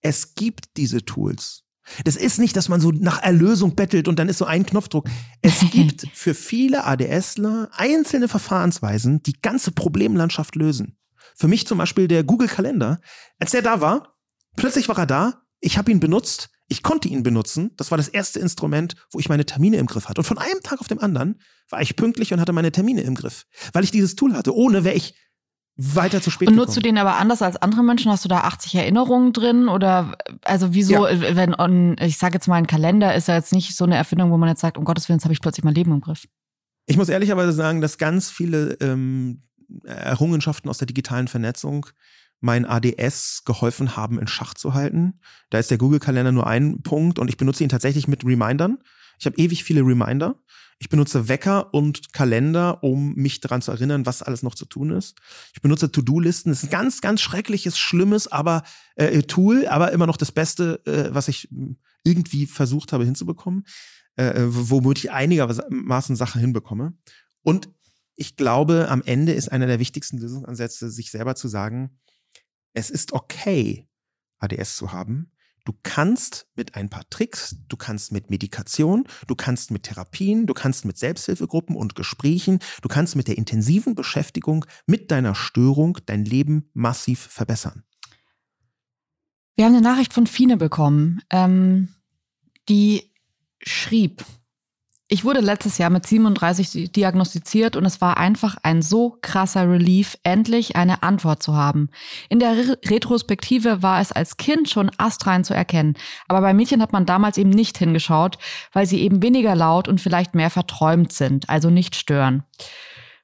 es 0.00 0.34
gibt 0.34 0.76
diese 0.76 1.04
Tools. 1.04 1.64
Das 2.04 2.16
ist 2.16 2.38
nicht, 2.38 2.56
dass 2.56 2.68
man 2.68 2.80
so 2.80 2.90
nach 2.90 3.22
Erlösung 3.22 3.74
bettelt 3.74 4.08
und 4.08 4.18
dann 4.18 4.28
ist 4.28 4.38
so 4.38 4.44
ein 4.44 4.66
Knopfdruck. 4.66 5.08
Es 5.42 5.60
gibt 5.72 6.06
für 6.12 6.34
viele 6.34 6.84
ADSler 6.84 7.70
einzelne 7.72 8.28
Verfahrensweisen, 8.28 9.22
die 9.22 9.40
ganze 9.40 9.72
Problemlandschaft 9.72 10.54
lösen. 10.54 10.98
Für 11.34 11.48
mich 11.48 11.66
zum 11.66 11.78
Beispiel 11.78 12.08
der 12.08 12.24
Google 12.24 12.48
Kalender. 12.48 13.00
Als 13.38 13.52
der 13.52 13.62
da 13.62 13.80
war, 13.80 14.16
plötzlich 14.56 14.88
war 14.88 14.98
er 14.98 15.06
da, 15.06 15.42
ich 15.60 15.78
habe 15.78 15.90
ihn 15.90 16.00
benutzt, 16.00 16.50
ich 16.68 16.82
konnte 16.82 17.08
ihn 17.08 17.22
benutzen. 17.22 17.70
Das 17.76 17.90
war 17.90 17.98
das 17.98 18.08
erste 18.08 18.40
Instrument, 18.40 18.94
wo 19.10 19.18
ich 19.18 19.28
meine 19.28 19.46
Termine 19.46 19.78
im 19.78 19.86
Griff 19.86 20.08
hatte. 20.08 20.20
Und 20.20 20.26
von 20.26 20.38
einem 20.38 20.62
Tag 20.62 20.80
auf 20.80 20.88
dem 20.88 20.98
anderen 20.98 21.40
war 21.70 21.80
ich 21.80 21.96
pünktlich 21.96 22.32
und 22.32 22.40
hatte 22.40 22.52
meine 22.52 22.72
Termine 22.72 23.00
im 23.02 23.14
Griff. 23.14 23.46
Weil 23.72 23.84
ich 23.84 23.90
dieses 23.90 24.16
Tool 24.16 24.34
hatte. 24.34 24.54
Ohne 24.54 24.84
wäre 24.84 24.94
ich 24.94 25.14
weiter 25.78 26.20
zu 26.20 26.30
spät 26.30 26.48
Und 26.48 26.56
nutzt 26.56 26.76
du 26.76 26.80
den 26.80 26.98
aber 26.98 27.16
anders 27.16 27.40
als 27.40 27.56
andere 27.56 27.84
Menschen? 27.84 28.10
Hast 28.10 28.24
du 28.24 28.28
da 28.28 28.40
80 28.40 28.74
Erinnerungen 28.74 29.32
drin? 29.32 29.68
Oder 29.68 30.18
also 30.42 30.74
wieso, 30.74 31.06
ja. 31.06 31.36
wenn 31.36 31.54
on, 31.54 31.96
ich 32.00 32.18
sage 32.18 32.34
jetzt 32.34 32.48
mal, 32.48 32.56
ein 32.56 32.66
Kalender 32.66 33.14
ist 33.14 33.28
ja 33.28 33.36
jetzt 33.36 33.52
nicht 33.52 33.76
so 33.76 33.84
eine 33.84 33.96
Erfindung, 33.96 34.32
wo 34.32 34.36
man 34.36 34.48
jetzt 34.48 34.60
sagt, 34.60 34.76
um 34.76 34.84
Gottes 34.84 35.08
Willen, 35.08 35.18
jetzt 35.18 35.24
habe 35.24 35.32
ich 35.32 35.40
plötzlich 35.40 35.64
mein 35.64 35.74
Leben 35.74 35.92
im 35.92 36.00
Griff. 36.00 36.24
Ich 36.86 36.96
muss 36.96 37.08
ehrlicherweise 37.08 37.52
sagen, 37.52 37.80
dass 37.80 37.96
ganz 37.96 38.28
viele 38.28 38.72
ähm, 38.80 39.40
Errungenschaften 39.84 40.68
aus 40.68 40.78
der 40.78 40.86
digitalen 40.86 41.28
Vernetzung 41.28 41.86
mein 42.40 42.66
ADS 42.66 43.44
geholfen 43.44 43.96
haben, 43.96 44.18
in 44.18 44.26
Schach 44.26 44.54
zu 44.54 44.74
halten. 44.74 45.20
Da 45.50 45.58
ist 45.58 45.70
der 45.70 45.78
Google-Kalender 45.78 46.32
nur 46.32 46.46
ein 46.46 46.82
Punkt 46.82 47.18
und 47.20 47.28
ich 47.28 47.36
benutze 47.36 47.62
ihn 47.62 47.68
tatsächlich 47.68 48.08
mit 48.08 48.24
Remindern. 48.24 48.78
Ich 49.18 49.26
habe 49.26 49.36
ewig 49.36 49.64
viele 49.64 49.82
Reminder. 49.82 50.36
Ich 50.80 50.88
benutze 50.88 51.28
Wecker 51.28 51.74
und 51.74 52.12
Kalender, 52.12 52.84
um 52.84 53.14
mich 53.14 53.40
daran 53.40 53.62
zu 53.62 53.72
erinnern, 53.72 54.06
was 54.06 54.22
alles 54.22 54.44
noch 54.44 54.54
zu 54.54 54.64
tun 54.64 54.90
ist. 54.90 55.16
Ich 55.52 55.60
benutze 55.60 55.90
To-Do-Listen. 55.90 56.50
Das 56.50 56.62
ist 56.62 56.68
ein 56.68 56.70
ganz, 56.70 57.00
ganz 57.00 57.20
schreckliches, 57.20 57.76
schlimmes, 57.76 58.30
aber 58.30 58.62
äh, 58.94 59.22
Tool, 59.22 59.66
aber 59.66 59.90
immer 59.90 60.06
noch 60.06 60.16
das 60.16 60.30
Beste, 60.30 60.80
äh, 60.86 61.12
was 61.12 61.26
ich 61.26 61.48
hm, 61.50 61.78
irgendwie 62.04 62.46
versucht 62.46 62.92
habe 62.92 63.04
hinzubekommen, 63.04 63.66
äh, 64.16 64.42
womit 64.46 64.98
ich 64.98 65.10
einigermaßen 65.10 66.14
Sachen 66.14 66.40
hinbekomme. 66.40 66.96
Und 67.42 67.68
ich 68.14 68.36
glaube, 68.36 68.88
am 68.88 69.02
Ende 69.02 69.32
ist 69.32 69.50
einer 69.50 69.66
der 69.66 69.80
wichtigsten 69.80 70.18
Lösungsansätze, 70.18 70.90
sich 70.90 71.10
selber 71.10 71.34
zu 71.34 71.48
sagen, 71.48 71.98
es 72.72 72.90
ist 72.90 73.12
okay, 73.12 73.88
ADS 74.38 74.76
zu 74.76 74.92
haben. 74.92 75.32
Du 75.68 75.74
kannst 75.82 76.46
mit 76.56 76.76
ein 76.76 76.88
paar 76.88 77.06
Tricks, 77.10 77.58
du 77.68 77.76
kannst 77.76 78.10
mit 78.10 78.30
Medikation, 78.30 79.04
du 79.26 79.34
kannst 79.34 79.70
mit 79.70 79.82
Therapien, 79.82 80.46
du 80.46 80.54
kannst 80.54 80.86
mit 80.86 80.96
Selbsthilfegruppen 80.96 81.76
und 81.76 81.94
Gesprächen, 81.94 82.60
du 82.80 82.88
kannst 82.88 83.16
mit 83.16 83.28
der 83.28 83.36
intensiven 83.36 83.94
Beschäftigung 83.94 84.64
mit 84.86 85.10
deiner 85.10 85.34
Störung 85.34 85.98
dein 86.06 86.24
Leben 86.24 86.70
massiv 86.72 87.20
verbessern. 87.20 87.84
Wir 89.56 89.66
haben 89.66 89.74
eine 89.74 89.82
Nachricht 89.82 90.14
von 90.14 90.26
Fine 90.26 90.56
bekommen, 90.56 91.20
ähm, 91.28 91.94
die 92.70 93.12
schrieb, 93.60 94.24
ich 95.10 95.24
wurde 95.24 95.40
letztes 95.40 95.78
Jahr 95.78 95.88
mit 95.88 96.06
37 96.06 96.92
diagnostiziert 96.92 97.76
und 97.76 97.86
es 97.86 98.02
war 98.02 98.18
einfach 98.18 98.58
ein 98.62 98.82
so 98.82 99.16
krasser 99.22 99.68
Relief, 99.68 100.18
endlich 100.22 100.76
eine 100.76 101.02
Antwort 101.02 101.42
zu 101.42 101.54
haben. 101.56 101.88
In 102.28 102.38
der 102.38 102.52
Re 102.52 102.78
Retrospektive 102.84 103.82
war 103.82 104.02
es 104.02 104.12
als 104.12 104.36
Kind 104.36 104.68
schon 104.68 104.90
astrein 104.98 105.44
zu 105.44 105.54
erkennen, 105.54 105.96
aber 106.28 106.42
bei 106.42 106.52
Mädchen 106.52 106.82
hat 106.82 106.92
man 106.92 107.06
damals 107.06 107.38
eben 107.38 107.48
nicht 107.48 107.78
hingeschaut, 107.78 108.36
weil 108.74 108.84
sie 108.84 109.00
eben 109.00 109.22
weniger 109.22 109.56
laut 109.56 109.88
und 109.88 109.98
vielleicht 109.98 110.34
mehr 110.34 110.50
verträumt 110.50 111.10
sind, 111.12 111.48
also 111.48 111.70
nicht 111.70 111.96
stören. 111.96 112.44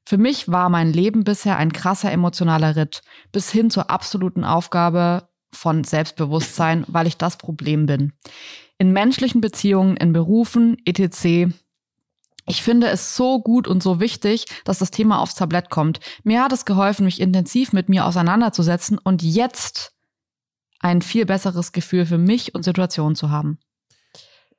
Für 0.07 0.17
mich 0.17 0.49
war 0.49 0.71
mein 0.71 0.91
Leben 0.91 1.25
bisher 1.25 1.59
ein 1.59 1.73
krasser 1.73 2.11
emotionaler 2.11 2.77
Ritt, 2.77 3.03
bis 3.31 3.51
hin 3.51 3.69
zur 3.69 3.91
absoluten 3.91 4.45
Aufgabe 4.45 5.29
von 5.53 5.85
Selbstbewusstsein, 5.85 6.85
weil 6.89 7.07
ich 7.07 7.19
das 7.19 7.37
Problem 7.37 7.85
bin. 7.85 8.13
In 8.79 8.93
menschlichen 8.93 9.41
Beziehungen, 9.41 9.97
in 9.97 10.13
Berufen, 10.13 10.77
etc. 10.85 11.55
Ich 12.47 12.63
finde 12.63 12.89
es 12.89 13.17
so 13.17 13.41
gut 13.41 13.67
und 13.67 13.83
so 13.83 14.01
wichtig, 14.01 14.45
dass 14.65 14.79
das 14.79 14.91
Thema 14.91 15.21
aufs 15.21 15.35
Tablett 15.35 15.71
kommt. 15.71 16.01
Mir 16.25 16.43
hat 16.43 16.53
es 16.53 16.65
geholfen, 16.65 17.05
mich 17.05 17.21
intensiv 17.21 17.73
mit 17.73 17.89
mir 17.89 18.05
auseinanderzusetzen 18.05 18.99
und 18.99 19.23
jetzt 19.23 19.93
ein 20.81 21.01
viel 21.01 21.25
besseres 21.25 21.73
Gefühl 21.73 22.05
für 22.05 22.19
mich 22.19 22.55
und 22.55 22.63
Situationen 22.63 23.17
zu 23.17 23.31
haben. 23.31 23.59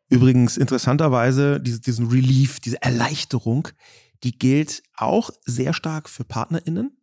Übrigens 0.10 0.58
interessanterweise 0.58 1.60
diese, 1.60 1.82
diesen 1.82 2.08
Relief, 2.08 2.60
diese 2.60 2.82
Erleichterung, 2.82 3.68
die 4.24 4.38
gilt 4.38 4.82
auch 4.96 5.30
sehr 5.46 5.74
stark 5.74 6.10
für 6.10 6.24
PartnerInnen. 6.24 6.98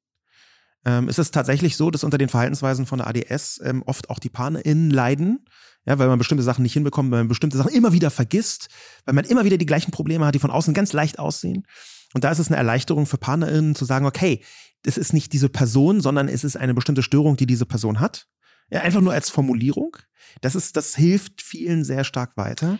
Ähm, 0.84 1.08
ist 1.08 1.18
es 1.18 1.30
tatsächlich 1.30 1.76
so, 1.76 1.90
dass 1.90 2.04
unter 2.04 2.18
den 2.18 2.28
Verhaltensweisen 2.28 2.86
von 2.86 2.98
der 2.98 3.06
ADS 3.06 3.60
ähm, 3.62 3.82
oft 3.86 4.10
auch 4.10 4.18
die 4.18 4.30
PartnerInnen 4.30 4.90
leiden, 4.90 5.44
ja, 5.84 5.98
weil 5.98 6.08
man 6.08 6.18
bestimmte 6.18 6.42
Sachen 6.42 6.62
nicht 6.62 6.72
hinbekommt, 6.72 7.10
weil 7.10 7.20
man 7.20 7.28
bestimmte 7.28 7.56
Sachen 7.56 7.72
immer 7.72 7.92
wieder 7.92 8.10
vergisst, 8.10 8.68
weil 9.04 9.14
man 9.14 9.24
immer 9.24 9.44
wieder 9.44 9.58
die 9.58 9.66
gleichen 9.66 9.90
Probleme 9.90 10.26
hat, 10.26 10.34
die 10.34 10.40
von 10.40 10.50
außen 10.50 10.74
ganz 10.74 10.92
leicht 10.92 11.18
aussehen. 11.18 11.66
Und 12.14 12.24
da 12.24 12.30
ist 12.30 12.38
es 12.38 12.48
eine 12.48 12.56
Erleichterung 12.56 13.06
für 13.06 13.16
PartnerInnen 13.16 13.74
zu 13.74 13.84
sagen, 13.84 14.06
okay, 14.06 14.42
es 14.84 14.98
ist 14.98 15.12
nicht 15.12 15.32
diese 15.32 15.48
Person, 15.48 16.00
sondern 16.00 16.28
es 16.28 16.44
ist 16.44 16.56
eine 16.56 16.74
bestimmte 16.74 17.02
Störung, 17.02 17.36
die 17.36 17.46
diese 17.46 17.66
Person 17.66 18.00
hat. 18.00 18.26
Ja, 18.70 18.80
einfach 18.80 19.00
nur 19.00 19.12
als 19.12 19.30
Formulierung. 19.30 19.96
Das 20.40 20.54
ist, 20.54 20.76
das 20.76 20.94
hilft 20.96 21.42
vielen 21.42 21.84
sehr 21.84 22.04
stark 22.04 22.36
weiter. 22.36 22.78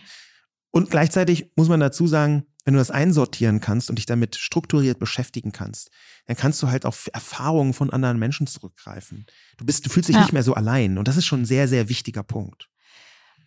Und 0.71 0.89
gleichzeitig 0.89 1.51
muss 1.55 1.69
man 1.69 1.79
dazu 1.79 2.07
sagen, 2.07 2.45
wenn 2.65 2.73
du 2.73 2.79
das 2.79 2.91
einsortieren 2.91 3.59
kannst 3.59 3.89
und 3.89 3.97
dich 3.97 4.05
damit 4.05 4.35
strukturiert 4.35 4.99
beschäftigen 4.99 5.51
kannst, 5.51 5.89
dann 6.25 6.37
kannst 6.37 6.61
du 6.63 6.69
halt 6.69 6.85
auf 6.85 7.09
Erfahrungen 7.13 7.73
von 7.73 7.89
anderen 7.89 8.19
Menschen 8.19 8.47
zurückgreifen. 8.47 9.25
Du 9.57 9.65
bist, 9.65 9.85
du 9.85 9.89
fühlst 9.89 10.09
dich 10.09 10.15
ja. 10.15 10.21
nicht 10.21 10.33
mehr 10.33 10.43
so 10.43 10.53
allein. 10.53 10.97
Und 10.97 11.07
das 11.07 11.17
ist 11.17 11.25
schon 11.25 11.41
ein 11.41 11.45
sehr, 11.45 11.67
sehr 11.67 11.89
wichtiger 11.89 12.23
Punkt. 12.23 12.69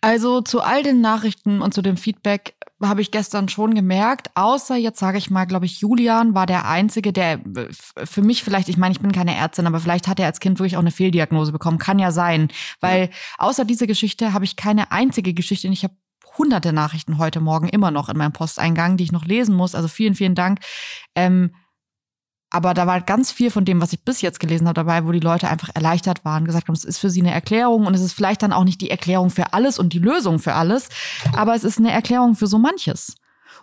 Also 0.03 0.41
zu 0.43 0.61
all 0.61 0.83
den 0.83 1.01
Nachrichten 1.01 1.63
und 1.63 1.73
zu 1.73 1.83
dem 1.83 1.97
Feedback 1.97 2.55
habe 2.83 3.01
ich 3.01 3.11
gestern 3.11 3.49
schon 3.49 3.75
gemerkt, 3.75 4.31
außer 4.35 4.77
jetzt 4.77 4.99
sage 4.99 5.17
ich 5.17 5.31
mal, 5.31 5.47
glaube 5.47 5.65
ich, 5.65 5.81
Julian 5.81 6.35
war 6.35 6.45
der 6.45 6.69
Einzige, 6.69 7.13
der 7.13 7.41
für 8.05 8.21
mich 8.21 8.45
vielleicht, 8.45 8.69
ich 8.69 8.77
meine, 8.77 8.93
ich 8.93 9.01
bin 9.01 9.13
keine 9.13 9.35
Ärztin, 9.35 9.67
aber 9.67 9.81
vielleicht 9.81 10.07
hat 10.07 10.21
er 10.21 10.27
als 10.27 10.41
Kind 10.41 10.59
wirklich 10.59 10.77
auch 10.77 10.83
eine 10.83 10.91
Fehldiagnose 10.91 11.51
bekommen. 11.51 11.79
Kann 11.79 11.99
ja 11.99 12.13
sein. 12.13 12.49
Weil 12.81 13.11
außer 13.39 13.65
dieser 13.65 13.87
Geschichte 13.87 14.35
habe 14.35 14.45
ich 14.45 14.57
keine 14.57 14.93
einzige 14.93 15.33
Geschichte. 15.33 15.67
Und 15.67 15.73
ich 15.73 15.85
habe 15.85 15.95
hunderte 16.39 16.73
Nachrichten 16.73 17.19
heute 17.19 17.41
Morgen 17.41 17.69
immer 17.69 17.91
noch 17.91 18.09
in 18.09 18.17
meinem 18.17 18.33
Posteingang, 18.33 18.97
die 18.97 19.05
ich 19.05 19.13
noch 19.13 19.25
lesen 19.25 19.55
muss. 19.55 19.75
Also 19.75 19.89
vielen, 19.89 20.15
vielen 20.15 20.35
Dank. 20.35 20.61
Ähm, 21.15 21.53
aber 22.51 22.75
da 22.75 22.87
war 22.87 23.01
ganz 23.01 23.33
viel 23.33 23.51
von 23.51 23.65
dem, 23.65 23.83
was 23.83 23.93
ich 23.93 24.05
bis 24.05 24.21
jetzt 24.21 24.39
gelesen 24.39 24.69
habe, 24.69 24.75
dabei, 24.75 25.05
wo 25.05 25.13
die 25.13 25.21
Leute 25.21 25.49
einfach 25.49 25.71
erleichtert 25.75 26.25
waren, 26.25 26.45
gesagt 26.45 26.69
haben, 26.69 26.75
es 26.75 26.85
ist 26.85 26.99
für 26.99 27.11
sie 27.11 27.21
eine 27.21 27.33
Erklärung 27.33 27.87
und 27.87 27.95
es 27.95 28.01
ist 28.01 28.13
vielleicht 28.13 28.43
dann 28.43 28.53
auch 28.53 28.65
nicht 28.65 28.81
die 28.81 28.91
Erklärung 28.91 29.31
für 29.31 29.53
alles 29.53 29.79
und 29.79 29.93
die 29.93 29.99
Lösung 29.99 30.39
für 30.39 30.55
alles, 30.55 30.89
aber 31.35 31.55
es 31.55 31.65
ist 31.65 31.79
eine 31.79 31.91
Erklärung 31.91 32.37
für 32.37 32.47
so 32.47 32.59
manches. 32.59 33.17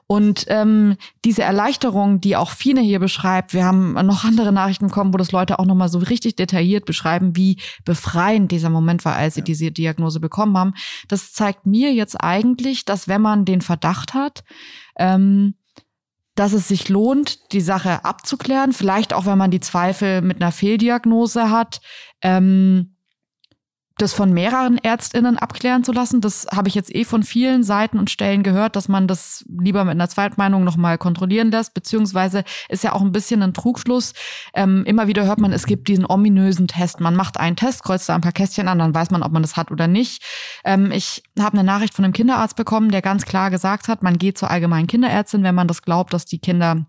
Und 0.07 0.45
ähm, 0.47 0.97
diese 1.23 1.43
Erleichterung, 1.43 2.19
die 2.21 2.35
auch 2.35 2.51
Fine 2.51 2.81
hier 2.81 2.99
beschreibt, 2.99 3.53
wir 3.53 3.65
haben 3.65 3.93
noch 4.05 4.23
andere 4.23 4.51
Nachrichten 4.51 4.87
bekommen, 4.87 5.13
wo 5.13 5.17
das 5.17 5.31
Leute 5.31 5.59
auch 5.59 5.65
nochmal 5.65 5.89
so 5.89 5.99
richtig 5.99 6.35
detailliert 6.35 6.85
beschreiben, 6.85 7.35
wie 7.35 7.57
befreiend 7.85 8.51
dieser 8.51 8.69
Moment 8.69 9.05
war, 9.05 9.15
als 9.15 9.35
sie 9.35 9.41
ja. 9.41 9.45
diese 9.45 9.71
Diagnose 9.71 10.19
bekommen 10.19 10.57
haben. 10.57 10.73
Das 11.07 11.33
zeigt 11.33 11.65
mir 11.65 11.93
jetzt 11.93 12.15
eigentlich, 12.15 12.85
dass 12.85 13.07
wenn 13.07 13.21
man 13.21 13.45
den 13.45 13.61
Verdacht 13.61 14.13
hat, 14.13 14.43
ähm, 14.97 15.55
dass 16.35 16.53
es 16.53 16.67
sich 16.67 16.89
lohnt, 16.89 17.53
die 17.53 17.61
Sache 17.61 18.05
abzuklären, 18.05 18.73
vielleicht 18.73 19.13
auch 19.13 19.25
wenn 19.25 19.37
man 19.37 19.51
die 19.51 19.59
Zweifel 19.59 20.21
mit 20.21 20.41
einer 20.41 20.51
Fehldiagnose 20.51 21.51
hat. 21.51 21.79
Ähm, 22.21 22.92
das 23.97 24.13
von 24.13 24.33
mehreren 24.33 24.79
Ärztinnen 24.79 25.37
abklären 25.37 25.83
zu 25.83 25.91
lassen. 25.91 26.19
Das 26.19 26.47
habe 26.51 26.67
ich 26.67 26.73
jetzt 26.73 26.93
eh 26.95 27.03
von 27.03 27.21
vielen 27.21 27.63
Seiten 27.63 27.99
und 27.99 28.09
Stellen 28.09 28.41
gehört, 28.41 28.75
dass 28.75 28.87
man 28.87 29.07
das 29.07 29.45
lieber 29.47 29.83
mit 29.83 29.91
einer 29.91 30.09
Zweitmeinung 30.09 30.63
nochmal 30.63 30.97
kontrollieren 30.97 31.51
lässt, 31.51 31.75
beziehungsweise 31.75 32.43
ist 32.69 32.83
ja 32.83 32.93
auch 32.93 33.01
ein 33.01 33.11
bisschen 33.11 33.43
ein 33.43 33.53
Trugschluss. 33.53 34.13
Ähm, 34.55 34.83
immer 34.85 35.07
wieder 35.07 35.25
hört 35.25 35.39
man, 35.39 35.53
es 35.53 35.67
gibt 35.67 35.87
diesen 35.87 36.09
ominösen 36.09 36.67
Test. 36.67 37.01
Man 37.01 37.15
macht 37.15 37.39
einen 37.39 37.55
Test, 37.55 37.83
kreuzt 37.83 38.09
da 38.09 38.15
ein 38.15 38.21
paar 38.21 38.31
Kästchen 38.31 38.67
an, 38.67 38.79
dann 38.79 38.95
weiß 38.95 39.11
man, 39.11 39.21
ob 39.21 39.31
man 39.31 39.43
das 39.43 39.57
hat 39.57 39.69
oder 39.69 39.87
nicht. 39.87 40.23
Ähm, 40.65 40.91
ich 40.91 41.21
habe 41.39 41.57
eine 41.57 41.63
Nachricht 41.63 41.93
von 41.93 42.03
einem 42.03 42.13
Kinderarzt 42.13 42.55
bekommen, 42.55 42.89
der 42.89 43.03
ganz 43.03 43.25
klar 43.25 43.51
gesagt 43.51 43.87
hat, 43.87 44.01
man 44.01 44.17
geht 44.17 44.39
zur 44.39 44.49
allgemeinen 44.49 44.87
Kinderärztin, 44.87 45.43
wenn 45.43 45.55
man 45.55 45.67
das 45.67 45.83
glaubt, 45.83 46.13
dass 46.13 46.25
die 46.25 46.39
Kinder 46.39 46.85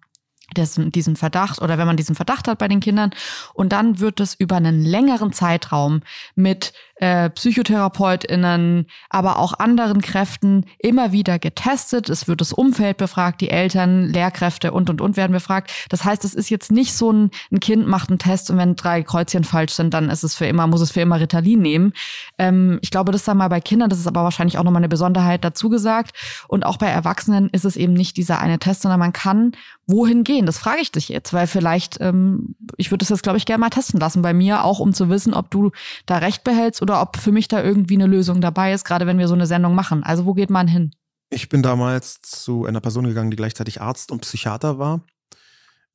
diesen 0.56 1.16
Verdacht 1.16 1.60
oder 1.60 1.78
wenn 1.78 1.86
man 1.86 1.96
diesen 1.96 2.14
Verdacht 2.14 2.48
hat 2.48 2.58
bei 2.58 2.68
den 2.68 2.80
Kindern 2.80 3.10
und 3.54 3.72
dann 3.72 3.98
wird 3.98 4.20
es 4.20 4.34
über 4.34 4.56
einen 4.56 4.84
längeren 4.84 5.32
Zeitraum 5.32 6.02
mit 6.34 6.72
äh, 7.04 7.28
PsychotherapeutInnen, 7.28 8.86
aber 9.10 9.38
auch 9.38 9.52
anderen 9.58 10.00
Kräften 10.00 10.64
immer 10.78 11.12
wieder 11.12 11.38
getestet. 11.38 12.08
Es 12.08 12.28
wird 12.28 12.40
das 12.40 12.54
Umfeld 12.54 12.96
befragt, 12.96 13.42
die 13.42 13.50
Eltern, 13.50 14.06
Lehrkräfte 14.06 14.72
und 14.72 14.88
und 14.88 15.02
und 15.02 15.18
werden 15.18 15.32
befragt. 15.32 15.70
Das 15.90 16.06
heißt, 16.06 16.24
es 16.24 16.34
ist 16.34 16.48
jetzt 16.48 16.72
nicht 16.72 16.94
so 16.94 17.12
ein, 17.12 17.30
ein 17.52 17.60
Kind 17.60 17.86
macht 17.86 18.08
einen 18.08 18.18
Test 18.18 18.50
und 18.50 18.56
wenn 18.56 18.74
drei 18.74 19.02
Kreuzchen 19.02 19.44
falsch 19.44 19.74
sind, 19.74 19.92
dann 19.92 20.08
ist 20.08 20.24
es 20.24 20.34
für 20.34 20.46
immer, 20.46 20.66
muss 20.66 20.80
es 20.80 20.92
für 20.92 21.02
immer 21.02 21.20
Ritalin 21.20 21.60
nehmen. 21.60 21.92
Ähm, 22.38 22.78
ich 22.80 22.90
glaube, 22.90 23.12
das 23.12 23.20
ist 23.20 23.28
dann 23.28 23.36
mal 23.36 23.48
bei 23.48 23.60
Kindern, 23.60 23.90
das 23.90 23.98
ist 23.98 24.06
aber 24.06 24.24
wahrscheinlich 24.24 24.56
auch 24.56 24.64
nochmal 24.64 24.80
eine 24.80 24.88
Besonderheit 24.88 25.44
dazu 25.44 25.68
gesagt. 25.68 26.16
Und 26.48 26.64
auch 26.64 26.78
bei 26.78 26.86
Erwachsenen 26.86 27.50
ist 27.50 27.66
es 27.66 27.76
eben 27.76 27.92
nicht 27.92 28.16
dieser 28.16 28.38
eine 28.38 28.58
Test, 28.58 28.80
sondern 28.80 29.00
man 29.00 29.12
kann 29.12 29.52
wohin 29.86 30.24
gehen? 30.24 30.46
Das 30.46 30.58
frage 30.58 30.80
ich 30.80 30.92
dich 30.92 31.08
jetzt, 31.08 31.32
weil 31.32 31.46
vielleicht, 31.46 32.00
ähm, 32.00 32.54
ich 32.76 32.90
würde 32.90 33.02
das 33.02 33.10
jetzt, 33.10 33.22
glaube 33.22 33.38
ich, 33.38 33.46
gerne 33.46 33.60
mal 33.60 33.70
testen 33.70 34.00
lassen 34.00 34.22
bei 34.22 34.32
mir, 34.32 34.64
auch 34.64 34.78
um 34.78 34.94
zu 34.94 35.08
wissen, 35.08 35.34
ob 35.34 35.50
du 35.50 35.72
da 36.06 36.18
recht 36.18 36.44
behältst 36.44 36.80
oder 36.82 36.93
ob 37.02 37.16
für 37.16 37.32
mich 37.32 37.48
da 37.48 37.62
irgendwie 37.62 37.94
eine 37.94 38.06
Lösung 38.06 38.40
dabei 38.40 38.72
ist, 38.72 38.84
gerade 38.84 39.06
wenn 39.06 39.18
wir 39.18 39.28
so 39.28 39.34
eine 39.34 39.46
Sendung 39.46 39.74
machen. 39.74 40.02
Also 40.02 40.26
wo 40.26 40.34
geht 40.34 40.50
man 40.50 40.68
hin? 40.68 40.94
Ich 41.30 41.48
bin 41.48 41.62
damals 41.62 42.20
zu 42.22 42.64
einer 42.64 42.80
Person 42.80 43.06
gegangen, 43.06 43.30
die 43.30 43.36
gleichzeitig 43.36 43.80
Arzt 43.80 44.12
und 44.12 44.20
Psychiater 44.20 44.78
war. 44.78 45.04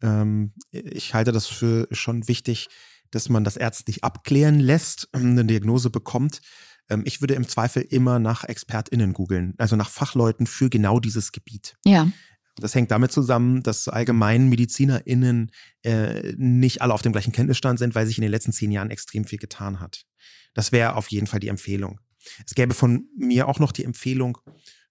Ähm, 0.02 0.54
ich 0.72 1.14
halte 1.14 1.32
das 1.32 1.48
für 1.48 1.88
schon 1.92 2.28
wichtig, 2.28 2.68
dass 3.12 3.30
man 3.30 3.44
das 3.44 3.58
ärztlich 3.58 4.04
abklären 4.04 4.60
lässt, 4.60 5.10
eine 5.14 5.46
Diagnose 5.46 5.90
bekommt. 5.90 6.42
Ähm, 6.90 7.04
ich 7.06 7.22
würde 7.22 7.36
im 7.36 7.48
Zweifel 7.48 7.84
immer 7.84 8.20
nach 8.20 8.44
ExpertInnen 8.44 9.14
googeln, 9.14 9.54
also 9.58 9.76
nach 9.76 9.90
Fachleuten 9.90 10.48
für 10.48 10.70
genau 10.70 11.00
dieses 11.00 11.32
Gebiet. 11.32 11.76
Ja. 11.86 12.10
Das 12.56 12.76
hängt 12.76 12.92
damit 12.92 13.12
zusammen, 13.12 13.64
dass 13.64 13.88
allgemein 13.88 14.50
MedizinerInnen 14.50 15.52
äh, 15.84 16.34
nicht 16.36 16.82
alle 16.82 16.94
auf 16.94 17.02
dem 17.02 17.14
gleichen 17.14 17.32
Kenntnisstand 17.32 17.80
sind, 17.80 17.96
weil 17.96 18.06
sich 18.06 18.18
in 18.18 18.22
den 18.24 18.32
letzten 18.32 18.52
zehn 18.52 18.72
Jahren 18.72 18.92
extrem 18.92 19.24
viel 19.24 19.40
getan 19.40 19.80
hat. 19.80 20.06
Das 20.54 20.72
wäre 20.72 20.96
auf 20.96 21.10
jeden 21.10 21.28
Fall 21.28 21.40
die 21.40 21.48
Empfehlung. 21.48 22.00
Es 22.46 22.56
gäbe 22.56 22.74
von 22.74 23.08
mir 23.18 23.48
auch 23.48 23.60
noch 23.60 23.72
die 23.72 23.86
Empfehlung 23.86 24.38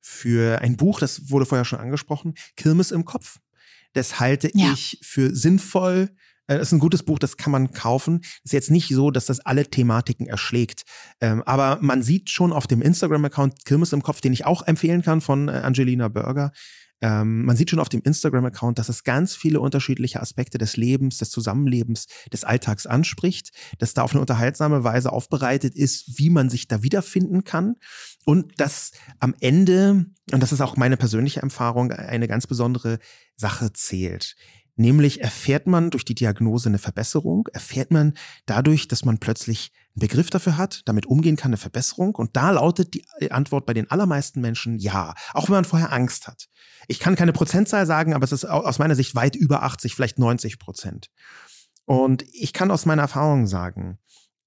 für 0.00 0.61
ein 0.61 0.76
Buch, 0.76 1.00
das 1.00 1.30
wurde 1.30 1.46
vorher 1.46 1.64
schon 1.64 1.80
angesprochen, 1.80 2.34
Kirmes 2.56 2.90
im 2.90 3.04
Kopf. 3.04 3.38
Das 3.92 4.20
halte 4.20 4.50
ja. 4.54 4.72
ich 4.72 4.98
für 5.02 5.34
sinnvoll. 5.34 6.11
Äh, 6.46 6.59
das 6.59 6.68
ist 6.68 6.72
ein 6.72 6.78
gutes 6.78 7.02
Buch, 7.02 7.18
das 7.18 7.36
kann 7.36 7.52
man 7.52 7.72
kaufen. 7.72 8.20
Ist 8.44 8.52
jetzt 8.52 8.70
nicht 8.70 8.88
so, 8.88 9.11
dass 9.11 9.26
das 9.26 9.40
alle 9.40 9.68
Thematiken 9.68 10.26
erschlägt. 10.26 10.84
Ähm, 11.20 11.42
aber 11.44 11.78
man 11.80 12.02
sieht 12.02 12.30
schon 12.30 12.52
auf 12.52 12.66
dem 12.66 12.82
Instagram-Account 12.82 13.64
Kirmes 13.64 13.92
im 13.92 14.02
Kopf, 14.02 14.20
den 14.20 14.32
ich 14.32 14.46
auch 14.46 14.66
empfehlen 14.66 15.02
kann 15.02 15.20
von 15.20 15.48
äh, 15.48 15.52
Angelina 15.52 16.09
Burger, 16.09 16.52
ähm, 17.01 17.44
man 17.44 17.57
sieht 17.57 17.70
schon 17.70 17.78
auf 17.78 17.88
dem 17.88 18.03
Instagram-Account, 18.03 18.78
dass 18.78 18.88
es 18.88 19.05
ganz 19.05 19.36
viele 19.36 19.61
unterschiedliche 19.61 20.20
Aspekte 20.20 20.59
des 20.59 20.76
Lebens, 20.76 21.18
des 21.18 21.30
Zusammenlebens, 21.30 22.07
des 22.32 22.44
Alltags 22.44 22.86
anspricht, 22.86 23.53
dass 23.78 23.94
da 23.94 24.03
auf 24.03 24.12
eine 24.12 24.20
unterhaltsame 24.20 24.84
Weise 24.84 25.12
aufbereitet 25.12 25.74
ist, 25.76 26.18
wie 26.18 26.30
man 26.30 26.51
sich 26.51 26.66
da 26.66 26.82
wiederfinden 26.82 27.44
kann 27.44 27.76
und 28.24 28.61
dass 28.61 28.92
am 29.20 29.34
Ende, 29.40 30.07
und 30.32 30.42
das 30.42 30.53
ist 30.53 30.61
auch 30.61 30.76
meine 30.76 30.96
persönliche 30.96 31.40
Erfahrung, 31.40 31.92
eine 31.92 32.28
ganz 32.28 32.46
besondere 32.46 32.99
Sache 33.36 33.72
zählt. 33.72 34.36
Nämlich 34.74 35.20
erfährt 35.22 35.66
man 35.66 35.90
durch 35.90 36.05
die 36.05 36.14
Diagnose 36.14 36.68
eine 36.68 36.78
Verbesserung, 36.78 37.49
erfährt 37.53 37.90
man 37.90 38.14
dadurch, 38.46 38.86
dass 38.86 39.05
man 39.05 39.18
plötzlich 39.18 39.72
Begriff 39.99 40.30
dafür 40.30 40.57
hat, 40.57 40.82
damit 40.86 41.07
umgehen 41.07 41.36
kann, 41.36 41.51
eine 41.51 41.57
Verbesserung. 41.57 42.14
Und 42.14 42.36
da 42.36 42.51
lautet 42.51 42.94
die 42.94 43.05
Antwort 43.30 43.66
bei 43.66 43.74
den 43.74 43.90
allermeisten 43.90 44.40
Menschen 44.40 44.78
ja, 44.78 45.14
auch 45.32 45.49
wenn 45.49 45.55
man 45.55 45.64
vorher 45.64 45.92
Angst 45.92 46.26
hat. 46.26 46.49
Ich 46.86 46.99
kann 46.99 47.16
keine 47.16 47.32
Prozentzahl 47.32 47.86
sagen, 47.86 48.14
aber 48.14 48.24
es 48.24 48.32
ist 48.32 48.44
aus 48.44 48.78
meiner 48.78 48.94
Sicht 48.94 49.14
weit 49.14 49.36
über 49.36 49.62
80, 49.62 49.94
vielleicht 49.94 50.18
90 50.18 50.59
Prozent. 50.59 51.09
Und 51.84 52.22
ich 52.32 52.53
kann 52.53 52.70
aus 52.70 52.86
meiner 52.86 53.03
Erfahrung 53.03 53.46
sagen, 53.46 53.99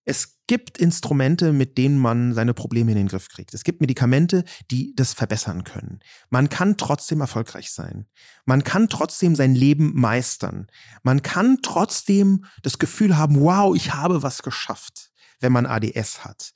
es 0.04 0.39
gibt 0.47 0.80
Instrumente, 0.80 1.54
mit 1.54 1.78
denen 1.78 1.99
man 1.99 2.34
seine 2.34 2.54
Probleme 2.54 2.91
in 2.91 2.97
den 2.97 3.08
Griff 3.08 3.30
kriegt. 3.30 3.54
Es 3.54 3.64
gibt 3.64 3.82
Medikamente, 3.82 4.43
die 4.70 4.93
das 4.95 5.14
verbessern 5.14 5.64
können. 5.64 5.99
Man 6.30 6.49
kann 6.49 6.76
trotzdem 6.76 7.22
erfolgreich 7.22 7.72
sein. 7.72 8.08
Man 8.45 8.64
kann 8.64 8.89
trotzdem 8.89 9.36
sein 9.36 9.54
Leben 9.54 9.93
meistern. 9.93 10.68
Man 11.04 11.22
kann 11.22 11.60
trotzdem 11.62 12.45
das 12.64 12.80
Gefühl 12.80 13.16
haben, 13.18 13.39
wow, 13.41 13.76
ich 13.76 13.93
habe 13.93 14.24
was 14.24 14.41
geschafft, 14.41 15.11
wenn 15.42 15.52
man 15.52 15.66
ADS 15.66 16.24
hat. 16.24 16.54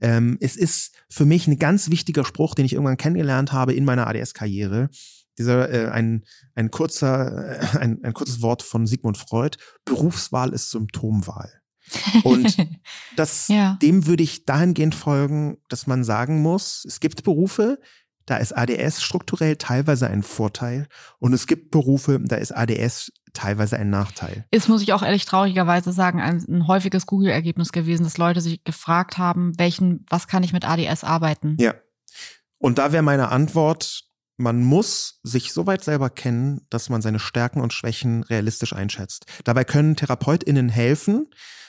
Ähm, 0.00 0.38
es 0.40 0.56
ist 0.56 0.94
für 1.10 1.24
mich 1.24 1.46
ein 1.46 1.58
ganz 1.58 1.90
wichtiger 1.90 2.24
Spruch, 2.24 2.54
den 2.54 2.64
ich 2.64 2.72
irgendwann 2.72 2.96
kennengelernt 2.96 3.52
habe 3.52 3.74
in 3.74 3.84
meiner 3.84 4.06
ADS-Karriere, 4.06 4.88
dieser 5.38 5.70
äh, 5.70 5.88
ein 5.88 6.24
ein 6.54 6.70
kurzer 6.70 7.74
äh, 7.74 7.78
ein, 7.78 8.02
ein 8.02 8.12
kurzes 8.12 8.42
Wort 8.42 8.62
von 8.62 8.86
Sigmund 8.86 9.18
Freud. 9.18 9.58
Berufswahl 9.84 10.52
ist 10.52 10.70
Symptomwahl. 10.70 11.52
Und 12.22 12.56
das, 13.16 13.48
ja. 13.48 13.78
dem 13.80 14.06
würde 14.06 14.22
ich 14.22 14.44
dahingehend 14.44 14.94
folgen, 14.94 15.58
dass 15.68 15.86
man 15.86 16.04
sagen 16.04 16.42
muss, 16.42 16.84
es 16.84 17.00
gibt 17.00 17.24
Berufe, 17.24 17.78
da 18.26 18.36
ist 18.36 18.52
ADS 18.52 19.02
strukturell 19.02 19.56
teilweise 19.56 20.06
ein 20.08 20.22
Vorteil 20.22 20.86
und 21.18 21.32
es 21.32 21.46
gibt 21.46 21.70
Berufe, 21.70 22.20
da 22.22 22.36
ist 22.36 22.52
ADS 22.52 23.10
teilweise 23.32 23.78
ein 23.78 23.90
Nachteil. 23.90 24.44
Ist, 24.50 24.68
muss 24.68 24.82
ich 24.82 24.92
auch 24.92 25.02
ehrlich 25.02 25.24
traurigerweise 25.24 25.92
sagen, 25.92 26.20
ein, 26.20 26.44
ein 26.48 26.66
häufiges 26.66 27.06
Google-Ergebnis 27.06 27.72
gewesen, 27.72 28.04
dass 28.04 28.18
Leute 28.18 28.40
sich 28.40 28.64
gefragt 28.64 29.18
haben, 29.18 29.58
welchen, 29.58 30.04
was 30.08 30.26
kann 30.26 30.42
ich 30.42 30.52
mit 30.52 30.68
ADS 30.68 31.04
arbeiten? 31.04 31.56
Ja. 31.58 31.74
Und 32.58 32.78
da 32.78 32.92
wäre 32.92 33.02
meine 33.02 33.30
Antwort, 33.30 34.07
man 34.38 34.62
muss 34.62 35.20
sich 35.22 35.52
so 35.52 35.66
weit 35.66 35.84
selber 35.84 36.08
kennen, 36.08 36.62
dass 36.70 36.88
man 36.88 37.02
seine 37.02 37.18
Stärken 37.18 37.60
und 37.60 37.72
Schwächen 37.72 38.22
realistisch 38.22 38.72
einschätzt. 38.72 39.26
Dabei 39.44 39.64
können 39.64 39.96
TherapeutInnen 39.96 40.68
helfen, 40.70 41.26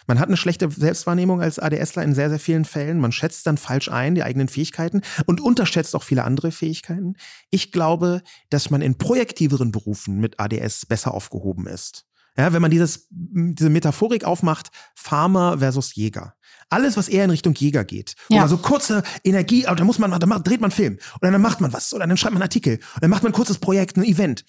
man 0.10 0.20
hat 0.20 0.28
eine 0.28 0.38
schlechte 0.38 0.72
Selbstwahrnehmung 0.72 1.40
als 1.40 1.60
ADSler 1.60 2.02
in 2.02 2.16
sehr, 2.16 2.30
sehr 2.30 2.40
vielen 2.40 2.66
Fällen. 2.66 3.00
Man 3.00 3.12
schätzt 3.12 3.46
dann 3.46 3.58
falsch 3.58 3.90
ein, 3.90 4.16
die 4.16 4.24
eigenen 4.24 4.48
Fähigkeiten 4.48 5.02
und 5.28 5.40
unterschätzt 5.40 5.96
auch 5.96 6.02
viele 6.02 6.24
andere 6.24 6.52
Fähigkeiten. 6.52 7.14
Ich 7.52 7.72
glaube, 7.72 8.24
dass 8.50 8.72
man 8.72 8.82
in 8.82 8.98
projektiveren 8.98 9.72
Berufen 9.72 10.20
mit 10.20 10.40
ADS 10.40 10.88
besser 10.88 11.14
aufgehoben 11.14 11.68
ist. 11.68 12.08
Ja, 12.36 12.54
wenn 12.54 12.62
man 12.64 12.72
dieses, 12.72 13.08
diese 13.12 13.70
Metaphorik 13.70 14.24
aufmacht, 14.24 14.72
Farmer 14.96 15.60
versus 15.60 15.94
Jäger. 15.94 16.34
Alles, 16.70 16.98
was 16.98 17.10
eher 17.10 17.24
in 17.26 17.32
Richtung 17.32 17.56
Jäger 17.56 17.84
geht. 17.84 18.16
Ja. 18.30 18.40
Oder 18.40 18.50
so 18.50 18.58
kurze 18.58 19.04
Energie, 19.24 19.64
da 19.64 19.84
muss 19.84 20.00
man, 20.00 20.12
da 20.12 20.40
dreht 20.40 20.62
man 20.62 20.72
Film. 20.72 21.00
Oder 21.22 21.32
dann 21.32 21.42
macht 21.42 21.62
man 21.62 21.74
was. 21.74 21.94
Oder 21.94 22.06
dann 22.06 22.18
schreibt 22.18 22.34
man 22.34 22.42
einen 22.42 22.48
Artikel. 22.48 22.76
Und 22.76 23.04
dann 23.04 23.10
macht 23.10 23.24
man 23.24 23.32
ein 23.32 23.36
kurzes 23.36 23.58
Projekt, 23.58 23.98
ein 23.98 24.04
Event. 24.04 24.46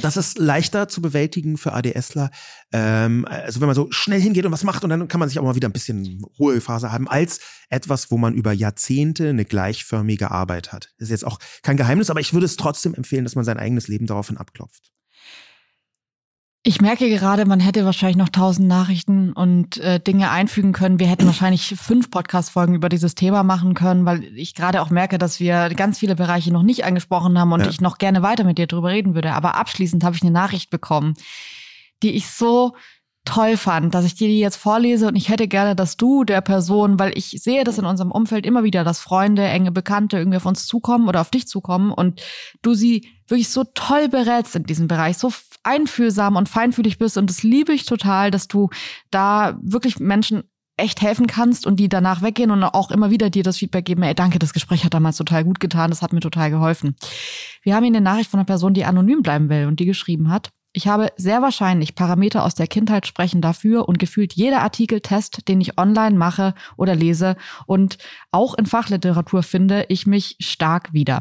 Das 0.00 0.16
ist 0.16 0.38
leichter 0.38 0.88
zu 0.88 1.02
bewältigen 1.02 1.58
für 1.58 1.72
ADSler. 1.74 2.30
Ähm, 2.72 3.26
also 3.28 3.60
wenn 3.60 3.66
man 3.66 3.74
so 3.74 3.88
schnell 3.90 4.20
hingeht 4.20 4.46
und 4.46 4.52
was 4.52 4.64
macht 4.64 4.84
und 4.84 4.90
dann 4.90 5.08
kann 5.08 5.20
man 5.20 5.28
sich 5.28 5.38
auch 5.38 5.44
mal 5.44 5.54
wieder 5.54 5.68
ein 5.68 5.72
bisschen 5.72 6.24
Ruhephase 6.38 6.92
haben, 6.92 7.08
als 7.08 7.40
etwas, 7.68 8.10
wo 8.10 8.16
man 8.16 8.34
über 8.34 8.52
Jahrzehnte 8.52 9.28
eine 9.28 9.44
gleichförmige 9.44 10.30
Arbeit 10.30 10.72
hat. 10.72 10.92
Das 10.98 11.08
ist 11.08 11.10
jetzt 11.10 11.26
auch 11.26 11.38
kein 11.62 11.76
Geheimnis, 11.76 12.10
aber 12.10 12.20
ich 12.20 12.32
würde 12.32 12.46
es 12.46 12.56
trotzdem 12.56 12.94
empfehlen, 12.94 13.24
dass 13.24 13.34
man 13.34 13.44
sein 13.44 13.58
eigenes 13.58 13.88
Leben 13.88 14.06
daraufhin 14.06 14.38
abklopft. 14.38 14.92
Ich 16.64 16.80
merke 16.80 17.08
gerade, 17.08 17.44
man 17.44 17.58
hätte 17.58 17.84
wahrscheinlich 17.84 18.16
noch 18.16 18.28
tausend 18.28 18.68
Nachrichten 18.68 19.32
und 19.32 19.78
äh, 19.78 19.98
Dinge 19.98 20.30
einfügen 20.30 20.72
können. 20.72 21.00
Wir 21.00 21.08
hätten 21.08 21.26
wahrscheinlich 21.26 21.74
fünf 21.76 22.08
Podcast-Folgen 22.08 22.76
über 22.76 22.88
dieses 22.88 23.16
Thema 23.16 23.42
machen 23.42 23.74
können, 23.74 24.06
weil 24.06 24.22
ich 24.38 24.54
gerade 24.54 24.80
auch 24.80 24.90
merke, 24.90 25.18
dass 25.18 25.40
wir 25.40 25.70
ganz 25.70 25.98
viele 25.98 26.14
Bereiche 26.14 26.52
noch 26.52 26.62
nicht 26.62 26.84
angesprochen 26.84 27.36
haben 27.36 27.50
und 27.50 27.64
ja. 27.64 27.68
ich 27.68 27.80
noch 27.80 27.98
gerne 27.98 28.22
weiter 28.22 28.44
mit 28.44 28.58
dir 28.58 28.68
drüber 28.68 28.90
reden 28.90 29.16
würde. 29.16 29.32
Aber 29.32 29.56
abschließend 29.56 30.04
habe 30.04 30.14
ich 30.14 30.22
eine 30.22 30.30
Nachricht 30.30 30.70
bekommen, 30.70 31.14
die 32.04 32.12
ich 32.12 32.28
so 32.28 32.76
toll 33.24 33.56
fand, 33.56 33.94
dass 33.94 34.04
ich 34.04 34.14
dir 34.14 34.28
die 34.28 34.40
jetzt 34.40 34.56
vorlese 34.56 35.06
und 35.06 35.16
ich 35.16 35.28
hätte 35.28 35.46
gerne, 35.46 35.76
dass 35.76 35.96
du 35.96 36.24
der 36.24 36.40
Person, 36.40 36.98
weil 36.98 37.16
ich 37.16 37.30
sehe 37.30 37.64
das 37.64 37.78
in 37.78 37.84
unserem 37.84 38.10
Umfeld 38.10 38.44
immer 38.44 38.64
wieder, 38.64 38.82
dass 38.82 38.98
Freunde, 38.98 39.44
enge 39.44 39.70
Bekannte 39.70 40.18
irgendwie 40.18 40.38
auf 40.38 40.46
uns 40.46 40.66
zukommen 40.66 41.08
oder 41.08 41.20
auf 41.20 41.30
dich 41.30 41.46
zukommen 41.46 41.92
und 41.92 42.20
du 42.62 42.74
sie 42.74 43.08
wirklich 43.28 43.48
so 43.48 43.64
toll 43.74 44.08
berätst 44.08 44.56
in 44.56 44.64
diesem 44.64 44.88
Bereich, 44.88 45.18
so 45.18 45.32
einfühlsam 45.62 46.34
und 46.34 46.48
feinfühlig 46.48 46.98
bist 46.98 47.16
und 47.16 47.30
das 47.30 47.44
liebe 47.44 47.72
ich 47.72 47.84
total, 47.84 48.32
dass 48.32 48.48
du 48.48 48.70
da 49.10 49.56
wirklich 49.62 50.00
Menschen 50.00 50.42
echt 50.76 51.00
helfen 51.00 51.28
kannst 51.28 51.66
und 51.66 51.76
die 51.76 51.88
danach 51.88 52.22
weggehen 52.22 52.50
und 52.50 52.64
auch 52.64 52.90
immer 52.90 53.10
wieder 53.10 53.30
dir 53.30 53.44
das 53.44 53.58
Feedback 53.58 53.84
geben, 53.84 54.02
ey, 54.02 54.14
danke, 54.14 54.40
das 54.40 54.52
Gespräch 54.52 54.84
hat 54.84 54.94
damals 54.94 55.16
total 55.16 55.44
gut 55.44 55.60
getan, 55.60 55.90
das 55.90 56.02
hat 56.02 56.12
mir 56.12 56.20
total 56.20 56.50
geholfen. 56.50 56.96
Wir 57.62 57.76
haben 57.76 57.84
hier 57.84 57.92
eine 57.94 58.00
Nachricht 58.00 58.30
von 58.30 58.40
einer 58.40 58.46
Person, 58.46 58.74
die 58.74 58.84
anonym 58.84 59.22
bleiben 59.22 59.48
will 59.48 59.66
und 59.66 59.78
die 59.78 59.86
geschrieben 59.86 60.30
hat, 60.30 60.50
ich 60.72 60.88
habe 60.88 61.12
sehr 61.16 61.42
wahrscheinlich 61.42 61.94
Parameter 61.94 62.44
aus 62.44 62.54
der 62.54 62.66
Kindheit 62.66 63.06
sprechen 63.06 63.42
dafür 63.42 63.88
und 63.88 63.98
gefühlt 63.98 64.32
jeder 64.32 64.62
Artikeltest, 64.62 65.48
den 65.48 65.60
ich 65.60 65.78
online 65.78 66.16
mache 66.16 66.54
oder 66.76 66.94
lese 66.94 67.36
und 67.66 67.98
auch 68.30 68.54
in 68.54 68.66
Fachliteratur 68.66 69.42
finde, 69.42 69.86
ich 69.88 70.06
mich 70.06 70.36
stark 70.40 70.92
wieder. 70.92 71.20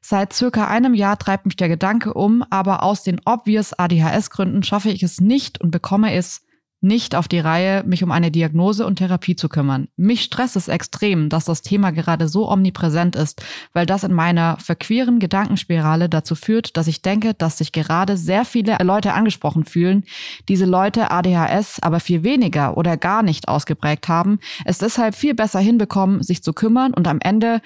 Seit 0.00 0.32
circa 0.32 0.66
einem 0.66 0.94
Jahr 0.94 1.18
treibt 1.18 1.46
mich 1.46 1.56
der 1.56 1.68
Gedanke 1.68 2.14
um, 2.14 2.42
aber 2.50 2.82
aus 2.82 3.04
den 3.04 3.20
obvious 3.24 3.72
ADHS-Gründen 3.78 4.64
schaffe 4.64 4.90
ich 4.90 5.02
es 5.02 5.20
nicht 5.20 5.60
und 5.60 5.70
bekomme 5.70 6.12
es 6.14 6.41
nicht 6.82 7.14
auf 7.14 7.28
die 7.28 7.38
Reihe, 7.38 7.84
mich 7.84 8.02
um 8.02 8.10
eine 8.10 8.30
Diagnose 8.30 8.84
und 8.84 8.96
Therapie 8.96 9.36
zu 9.36 9.48
kümmern. 9.48 9.88
Mich 9.96 10.22
stresst 10.22 10.56
es 10.56 10.68
extrem, 10.68 11.28
dass 11.28 11.44
das 11.44 11.62
Thema 11.62 11.92
gerade 11.92 12.28
so 12.28 12.50
omnipräsent 12.50 13.14
ist, 13.14 13.42
weil 13.72 13.86
das 13.86 14.02
in 14.04 14.12
meiner 14.12 14.58
verqueren 14.58 15.20
Gedankenspirale 15.20 16.08
dazu 16.08 16.34
führt, 16.34 16.76
dass 16.76 16.88
ich 16.88 17.00
denke, 17.00 17.34
dass 17.34 17.58
sich 17.58 17.72
gerade 17.72 18.16
sehr 18.16 18.44
viele 18.44 18.76
Leute 18.82 19.14
angesprochen 19.14 19.64
fühlen, 19.64 20.04
diese 20.48 20.66
Leute 20.66 21.10
ADHS 21.10 21.80
aber 21.80 22.00
viel 22.00 22.24
weniger 22.24 22.76
oder 22.76 22.96
gar 22.96 23.22
nicht 23.22 23.48
ausgeprägt 23.48 24.08
haben, 24.08 24.40
es 24.64 24.78
deshalb 24.78 25.14
viel 25.14 25.34
besser 25.34 25.60
hinbekommen, 25.60 26.22
sich 26.22 26.42
zu 26.42 26.52
kümmern 26.52 26.92
und 26.94 27.06
am 27.06 27.20
Ende 27.20 27.62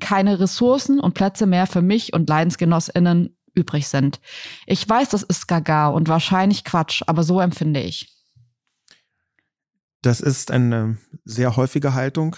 keine 0.00 0.40
Ressourcen 0.40 1.00
und 1.00 1.14
Plätze 1.14 1.46
mehr 1.46 1.66
für 1.66 1.82
mich 1.82 2.12
und 2.14 2.28
Leidensgenossinnen 2.28 3.36
übrig 3.54 3.88
sind. 3.88 4.20
Ich 4.66 4.88
weiß, 4.88 5.10
das 5.10 5.22
ist 5.22 5.48
gaga 5.48 5.88
und 5.88 6.08
wahrscheinlich 6.08 6.64
Quatsch, 6.64 7.02
aber 7.06 7.24
so 7.24 7.40
empfinde 7.40 7.80
ich. 7.80 8.17
Das 10.02 10.20
ist 10.20 10.50
eine 10.50 10.98
sehr 11.24 11.56
häufige 11.56 11.94
Haltung. 11.94 12.36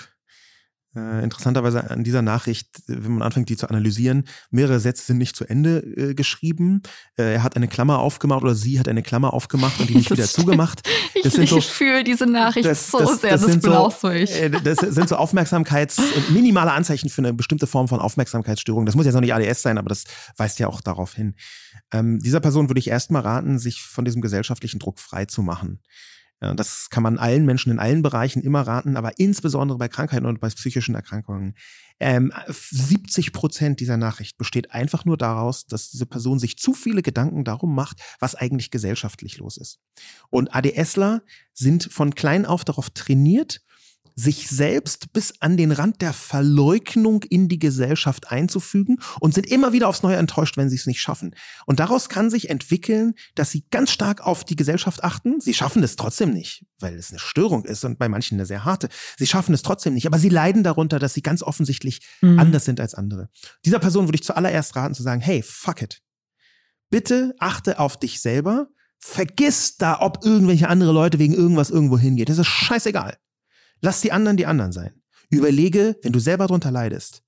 Äh, 0.97 1.23
interessanterweise 1.23 1.89
an 1.89 2.03
dieser 2.03 2.21
Nachricht, 2.21 2.83
wenn 2.89 3.13
man 3.13 3.23
anfängt, 3.23 3.49
die 3.49 3.57
zu 3.57 3.69
analysieren, 3.69 4.25
mehrere 4.51 4.81
Sätze 4.81 5.05
sind 5.05 5.19
nicht 5.19 5.37
zu 5.37 5.45
Ende 5.45 5.79
äh, 5.79 6.15
geschrieben. 6.15 6.83
Äh, 7.17 7.35
er 7.35 7.43
hat 7.45 7.55
eine 7.55 7.69
Klammer 7.69 8.01
aufgemacht 8.01 8.43
oder 8.43 8.57
sie 8.57 8.81
hat 8.81 8.89
eine 8.89 9.05
Klammer 9.05 9.33
aufgemacht 9.33 9.79
und 9.79 9.89
die 9.89 9.95
nicht 9.95 10.11
wieder 10.11 10.25
zugemacht. 10.25 10.83
Das 11.23 11.37
ich, 11.37 11.51
so, 11.51 11.61
fühle 11.61 12.03
diese 12.03 12.25
Nachricht 12.25 12.67
das, 12.67 12.91
so 12.91 12.99
das, 12.99 13.21
sehr, 13.21 13.33
das, 13.33 13.43
das 13.43 13.51
bin 13.51 13.61
so. 13.61 14.09
Äh, 14.09 14.51
das 14.51 14.79
sind 14.79 15.09
so 15.09 15.17
Aufmerksamkeits- 15.17 16.01
minimale 16.31 16.73
Anzeichen 16.73 17.11
für 17.11 17.21
eine 17.21 17.35
bestimmte 17.35 17.67
Form 17.67 17.89
von 17.89 18.01
Aufmerksamkeitsstörung. 18.01 18.87
Das 18.87 18.95
muss 18.95 19.05
jetzt 19.05 19.15
noch 19.15 19.21
nicht 19.21 19.35
ADS 19.35 19.61
sein, 19.61 19.77
aber 19.77 19.91
das 19.91 20.05
weist 20.39 20.59
ja 20.61 20.69
auch 20.69 20.81
darauf 20.81 21.15
hin. 21.15 21.35
Ähm, 21.93 22.21
dieser 22.21 22.41
Person 22.41 22.71
würde 22.71 22.79
ich 22.79 22.89
erstmal 22.89 23.23
raten, 23.23 23.59
sich 23.59 23.83
von 23.83 24.07
diesem 24.07 24.23
gesellschaftlichen 24.23 24.79
Druck 24.79 24.99
frei 24.99 25.27
zu 25.27 25.43
machen. 25.43 25.81
Ja, 26.43 26.55
das 26.55 26.89
kann 26.89 27.03
man 27.03 27.19
allen 27.19 27.45
Menschen 27.45 27.71
in 27.71 27.79
allen 27.79 28.01
Bereichen 28.01 28.43
immer 28.43 28.63
raten, 28.63 28.97
aber 28.97 29.19
insbesondere 29.19 29.79
bei 29.79 29.89
Krankheiten 29.89 30.25
und 30.25 30.41
bei 30.41 30.49
psychischen 30.49 30.95
Erkrankungen. 30.95 31.55
Ähm, 31.99 32.33
70 32.49 33.35
Prozent 33.35 33.79
dieser 33.79 33.99
Nachricht 33.99 34.39
besteht 34.39 34.73
einfach 34.73 35.05
nur 35.05 35.19
daraus, 35.19 35.67
dass 35.67 35.91
diese 35.91 36.07
Person 36.07 36.39
sich 36.39 36.57
zu 36.57 36.73
viele 36.73 37.03
Gedanken 37.03 37.45
darum 37.45 37.75
macht, 37.75 38.01
was 38.21 38.35
eigentlich 38.35 38.71
gesellschaftlich 38.71 39.37
los 39.37 39.59
ist. 39.59 39.81
Und 40.31 40.55
ADSler 40.55 41.23
sind 41.53 41.85
von 41.93 42.15
klein 42.15 42.47
auf 42.47 42.65
darauf 42.65 42.89
trainiert, 42.89 43.61
sich 44.21 44.49
selbst 44.49 45.13
bis 45.13 45.41
an 45.41 45.57
den 45.57 45.73
Rand 45.73 46.03
der 46.03 46.13
Verleugnung 46.13 47.23
in 47.23 47.49
die 47.49 47.59
Gesellschaft 47.59 48.31
einzufügen 48.31 48.99
und 49.21 49.35
sind 49.35 49.47
immer 49.47 49.73
wieder 49.73 49.89
aufs 49.89 50.03
Neue 50.03 50.17
enttäuscht, 50.17 50.57
wenn 50.57 50.69
sie 50.69 50.77
es 50.77 50.87
nicht 50.87 51.01
schaffen. 51.01 51.35
Und 51.67 51.81
daraus 51.81 52.09
kann 52.09 52.31
sich 52.31 52.51
entwickeln, 52.51 53.15
dass 53.35 53.51
sie 53.51 53.65
ganz 53.71 53.91
stark 53.91 54.27
auf 54.27 54.45
die 54.45 54.57
Gesellschaft 54.57 55.03
achten. 55.03 55.41
Sie 55.41 55.55
schaffen 55.55 55.83
es 55.83 55.97
trotzdem 55.97 56.33
nicht, 56.33 56.67
weil 56.81 56.95
es 56.95 57.11
eine 57.11 57.19
Störung 57.19 57.65
ist 57.65 57.85
und 57.85 57.99
bei 57.99 58.09
manchen 58.09 58.37
eine 58.37 58.47
sehr 58.47 58.65
harte. 58.65 58.89
Sie 59.19 59.27
schaffen 59.27 59.55
es 59.55 59.63
trotzdem 59.63 59.95
nicht, 59.95 60.07
aber 60.07 60.19
sie 60.19 60.29
leiden 60.29 60.63
darunter, 60.63 60.99
dass 60.99 61.15
sie 61.15 61.23
ganz 61.23 61.43
offensichtlich 61.43 62.01
mhm. 62.21 62.39
anders 62.39 62.65
sind 62.67 62.81
als 62.81 62.95
andere. 62.95 63.31
Dieser 63.65 63.79
Person 63.79 64.07
würde 64.07 64.17
ich 64.17 64.25
zuallererst 64.25 64.77
raten 64.77 64.95
zu 64.95 65.03
sagen, 65.03 65.21
hey, 65.21 65.43
fuck 65.43 65.83
it. 65.83 66.03
Bitte 66.91 67.35
achte 67.39 67.79
auf 67.79 67.99
dich 67.99 68.21
selber. 68.21 68.69
Vergiss 68.99 69.77
da, 69.79 70.01
ob 70.01 70.25
irgendwelche 70.27 70.69
andere 70.69 70.93
Leute 70.93 71.19
wegen 71.19 71.33
irgendwas 71.33 71.71
irgendwo 71.71 71.97
hingeht. 71.97 72.29
Das 72.29 72.37
ist 72.37 72.49
scheißegal. 72.49 73.17
Lass 73.81 74.01
die 74.01 74.13
anderen 74.13 74.37
die 74.37 74.47
anderen 74.47 74.73
sein. 74.73 74.93
Überlege, 75.31 75.97
wenn 76.03 76.13
du 76.13 76.19
selber 76.19 76.47
drunter 76.47 76.71
leidest, 76.71 77.23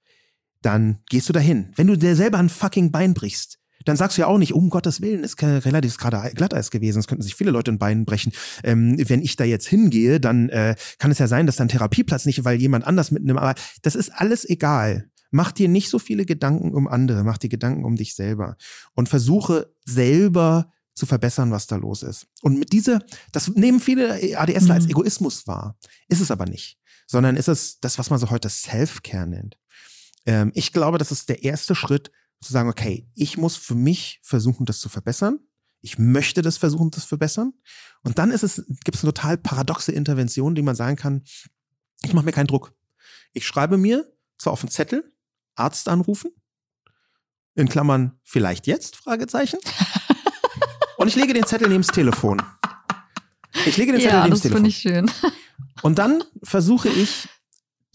dann 0.61 0.99
gehst 1.09 1.29
du 1.29 1.33
dahin. 1.33 1.73
Wenn 1.77 1.87
du 1.87 1.97
dir 1.97 2.17
selber 2.17 2.39
ein 2.39 2.49
fucking 2.49 2.91
Bein 2.91 3.15
brichst, 3.15 3.59
dann 3.85 3.97
sagst 3.97 4.17
du 4.17 4.23
ja 4.23 4.29
auch 4.29 4.39
nicht, 4.39 4.55
um 4.55 4.71
Gottes 4.71 5.01
Willen, 5.01 5.25
ist 5.25 5.43
relativ 5.43 5.97
gerade 5.99 6.33
Glatteis 6.35 6.71
gewesen, 6.71 7.01
es 7.01 7.07
könnten 7.07 7.23
sich 7.23 7.35
viele 7.35 7.51
Leute 7.51 7.73
ein 7.73 7.79
Bein 7.79 8.05
brechen. 8.05 8.33
Ähm, 8.63 8.97
wenn 9.09 9.23
ich 9.23 9.37
da 9.37 9.45
jetzt 9.45 9.67
hingehe, 9.67 10.21
dann 10.21 10.49
äh, 10.51 10.77
kann 10.99 11.11
es 11.11 11.19
ja 11.19 11.27
sein, 11.27 11.47
dass 11.47 11.57
dein 11.57 11.69
Therapieplatz 11.69 12.25
nicht, 12.25 12.45
weil 12.45 12.61
jemand 12.61 12.87
anders 12.87 13.11
mitnimmt. 13.11 13.41
Aber 13.41 13.55
das 13.83 13.95
ist 13.95 14.11
alles 14.11 14.49
egal. 14.49 15.09
Mach 15.31 15.51
dir 15.51 15.69
nicht 15.69 15.89
so 15.89 15.99
viele 15.99 16.27
Gedanken 16.27 16.75
um 16.75 16.87
andere, 16.87 17.25
mach 17.25 17.39
dir 17.39 17.49
Gedanken 17.49 17.85
um 17.85 17.97
dich 17.97 18.15
selber 18.15 18.57
und 18.95 19.09
versuche 19.09 19.73
selber 19.85 20.71
zu 20.95 21.07
verbessern, 21.07 21.51
was 21.51 21.67
da 21.67 21.77
los 21.77 22.03
ist. 22.03 22.27
Und 22.43 22.59
mit 22.59 22.73
dieser, 22.73 23.01
das 23.33 23.49
nehmen 23.49 23.81
viele 23.81 24.39
ADSler 24.39 24.63
mhm. 24.63 24.71
als 24.71 24.87
Egoismus 24.87 25.47
wahr. 25.47 25.77
Ist 26.09 26.21
es 26.21 26.31
aber 26.31 26.47
nicht. 26.47 26.79
Sondern 27.07 27.37
ist 27.37 27.49
es 27.49 27.81
das, 27.81 27.99
was 27.99 28.11
man 28.11 28.19
so 28.19 28.31
heute 28.31 28.49
Self-Care 28.49 29.27
nennt. 29.27 29.59
Ähm, 30.27 30.53
ich 30.55 30.73
glaube, 30.73 30.99
das 30.99 31.11
ist 31.11 31.29
der 31.29 31.43
erste 31.45 31.75
Schritt, 31.75 32.11
zu 32.41 32.53
sagen, 32.53 32.69
okay, 32.69 33.09
ich 33.15 33.39
muss 33.39 33.57
für 33.57 33.75
mich 33.75 34.21
versuchen, 34.23 34.67
das 34.67 34.81
zu 34.81 34.89
verbessern. 34.89 35.39
Ich 35.81 35.99
möchte 35.99 36.43
das 36.43 36.59
versuchen, 36.59 36.91
das 36.91 37.03
zu 37.03 37.09
verbessern. 37.09 37.53
Und 38.03 38.19
dann 38.19 38.31
ist 38.31 38.43
es, 38.43 38.65
gibt 38.85 38.97
es 38.97 39.05
eine 39.05 39.13
total 39.13 39.39
paradoxe 39.39 39.93
Intervention, 39.93 40.55
die 40.55 40.63
man 40.63 40.77
sagen 40.77 40.97
kann, 40.97 41.23
ich 42.03 42.13
mache 42.13 42.25
mir 42.25 42.33
keinen 42.33 42.47
Druck. 42.49 42.75
Ich 43.33 43.47
schreibe 43.47 43.79
mir 43.79 44.13
zwar 44.39 44.53
auf 44.53 44.63
einen 44.63 44.71
Zettel, 44.71 45.13
Arzt 45.55 45.89
anrufen, 45.89 46.33
in 47.55 47.69
Klammern 47.69 48.19
vielleicht 48.23 48.67
jetzt, 48.67 48.97
Fragezeichen. 48.97 49.59
Und 51.03 51.09
ich 51.09 51.17
lege 51.17 51.35
den 51.35 51.45
Zettel 51.45 51.69
neben 51.69 51.83
das 51.83 51.93
Telefon. 51.93 52.41
Ich 53.67 53.77
lege 53.77 53.91
den 53.91 54.01
Zettel 54.01 54.15
ja, 54.15 54.23
neben 54.23 54.31
das 54.31 54.43
Telefon. 54.43 54.63
das 54.63 54.73
finde 54.73 55.05
ich 55.05 55.11
schön. 55.11 55.31
Und 55.83 55.99
dann 55.99 56.23
versuche 56.45 56.89
ich, 56.89 57.29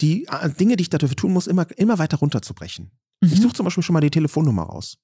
die 0.02 0.26
äh, 0.26 0.50
Dinge, 0.50 0.76
die 0.76 0.82
ich 0.82 0.90
dafür 0.90 1.08
tun 1.16 1.32
muss, 1.32 1.46
immer, 1.46 1.66
immer 1.78 1.98
weiter 1.98 2.18
runterzubrechen. 2.18 2.90
Mhm. 3.22 3.32
Ich 3.32 3.40
suche 3.40 3.54
zum 3.54 3.64
Beispiel 3.64 3.82
schon 3.82 3.94
mal 3.94 4.02
die 4.02 4.10
Telefonnummer 4.10 4.64
raus. 4.64 4.98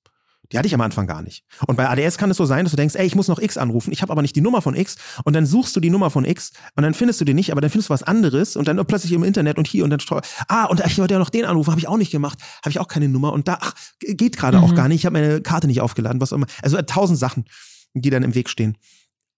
Die 0.52 0.58
hatte 0.58 0.66
ich 0.66 0.74
am 0.74 0.82
Anfang 0.82 1.06
gar 1.06 1.22
nicht. 1.22 1.44
Und 1.66 1.76
bei 1.76 1.88
ADS 1.88 2.18
kann 2.18 2.30
es 2.30 2.36
so 2.36 2.44
sein, 2.44 2.66
dass 2.66 2.72
du 2.72 2.76
denkst, 2.76 2.94
ey, 2.94 3.06
ich 3.06 3.14
muss 3.14 3.28
noch 3.28 3.38
X 3.38 3.56
anrufen, 3.56 3.90
ich 3.90 4.02
habe 4.02 4.12
aber 4.12 4.20
nicht 4.20 4.36
die 4.36 4.42
Nummer 4.42 4.60
von 4.60 4.76
X 4.76 4.96
und 5.24 5.32
dann 5.34 5.46
suchst 5.46 5.74
du 5.74 5.80
die 5.80 5.88
Nummer 5.88 6.10
von 6.10 6.26
X 6.26 6.52
und 6.76 6.82
dann 6.82 6.92
findest 6.92 7.22
du 7.22 7.24
die 7.24 7.32
nicht, 7.32 7.52
aber 7.52 7.62
dann 7.62 7.70
findest 7.70 7.88
du 7.88 7.94
was 7.94 8.02
anderes 8.02 8.54
und 8.54 8.68
dann 8.68 8.84
plötzlich 8.86 9.12
im 9.12 9.24
Internet 9.24 9.56
und 9.56 9.66
hier 9.66 9.84
und 9.84 9.90
dann 9.90 10.00
ah 10.48 10.66
und 10.66 10.84
ich 10.84 10.98
wollte 10.98 11.14
ja 11.14 11.18
noch 11.18 11.30
den 11.30 11.46
anrufen, 11.46 11.70
habe 11.70 11.80
ich 11.80 11.88
auch 11.88 11.96
nicht 11.96 12.12
gemacht, 12.12 12.38
habe 12.60 12.68
ich 12.68 12.78
auch 12.78 12.88
keine 12.88 13.08
Nummer 13.08 13.32
und 13.32 13.48
da 13.48 13.56
ach, 13.62 13.72
geht 14.00 14.36
gerade 14.36 14.58
mhm. 14.58 14.64
auch 14.64 14.74
gar 14.74 14.88
nicht, 14.88 15.00
ich 15.00 15.06
habe 15.06 15.14
meine 15.14 15.40
Karte 15.40 15.66
nicht 15.66 15.80
aufgeladen, 15.80 16.20
was 16.20 16.30
auch 16.32 16.36
immer. 16.36 16.46
Also 16.60 16.76
äh, 16.76 16.84
tausend 16.84 17.18
Sachen, 17.18 17.46
die 17.94 18.10
dann 18.10 18.22
im 18.22 18.34
Weg 18.34 18.48
stehen. 18.48 18.76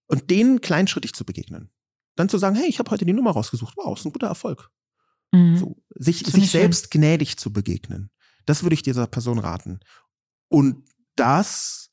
Und 0.07 0.29
denen 0.29 0.61
kleinschrittig 0.61 1.13
zu 1.13 1.25
begegnen. 1.25 1.69
Dann 2.15 2.29
zu 2.29 2.37
sagen, 2.37 2.55
hey, 2.55 2.67
ich 2.67 2.79
habe 2.79 2.89
heute 2.91 3.05
die 3.05 3.13
Nummer 3.13 3.31
rausgesucht. 3.31 3.75
Wow, 3.77 3.97
ist 3.97 4.05
ein 4.05 4.11
guter 4.11 4.27
Erfolg. 4.27 4.69
Mhm. 5.31 5.57
So, 5.57 5.83
sich 5.95 6.19
sich 6.25 6.51
selbst 6.51 6.91
schön. 6.91 7.01
gnädig 7.01 7.37
zu 7.37 7.51
begegnen. 7.51 8.09
Das 8.45 8.63
würde 8.63 8.73
ich 8.73 8.81
dieser 8.81 9.07
Person 9.07 9.39
raten. 9.39 9.79
Und 10.49 10.83
das 11.15 11.89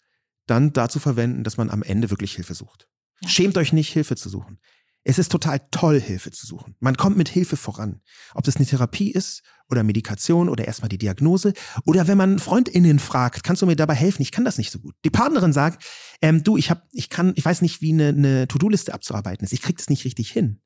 dann 0.46 0.72
dazu 0.72 1.00
verwenden, 1.00 1.44
dass 1.44 1.56
man 1.56 1.70
am 1.70 1.82
Ende 1.82 2.10
wirklich 2.10 2.34
Hilfe 2.34 2.54
sucht. 2.54 2.88
Ja. 3.20 3.28
Schämt 3.28 3.56
euch 3.56 3.72
nicht, 3.72 3.92
Hilfe 3.92 4.16
zu 4.16 4.28
suchen. 4.28 4.58
Es 5.06 5.18
ist 5.18 5.31
total 5.31 5.60
toll, 5.70 6.01
Hilfe 6.01 6.31
zu 6.31 6.47
suchen. 6.47 6.76
Man 6.81 6.97
kommt 6.97 7.18
mit 7.18 7.28
Hilfe 7.28 7.59
voran. 7.59 8.01
Ob 8.35 8.44
das 8.44 8.56
eine 8.56 8.64
Therapie 8.64 9.10
ist 9.10 9.43
oder 9.68 9.82
Medikation 9.82 10.48
oder 10.48 10.64
erstmal 10.64 10.89
die 10.89 10.97
Diagnose 10.97 11.52
oder 11.85 12.09
wenn 12.09 12.16
man 12.16 12.39
FreundInnen 12.39 12.98
fragt, 12.98 13.44
kannst 13.44 13.60
du 13.60 13.66
mir 13.66 13.76
dabei 13.76 13.94
helfen? 13.94 14.22
Ich 14.22 14.32
kann 14.32 14.47
das 14.47 14.56
nicht 14.56 14.70
so 14.70 14.78
gut. 14.78 14.94
Die 15.05 15.10
Partnerin 15.10 15.52
sagt, 15.52 15.85
ähm, 16.22 16.43
du, 16.43 16.56
ich 16.56 16.70
hab, 16.70 16.89
ich 16.90 17.10
kann, 17.10 17.35
ich 17.36 17.44
weiß 17.44 17.60
nicht, 17.60 17.82
wie 17.82 17.93
eine, 17.93 18.09
eine 18.09 18.48
To-Do-Liste 18.48 18.94
abzuarbeiten 18.94 19.44
ist. 19.44 19.52
Ich 19.52 19.60
krieg 19.60 19.76
das 19.76 19.90
nicht 19.90 20.06
richtig 20.06 20.31
hin. 20.31 20.62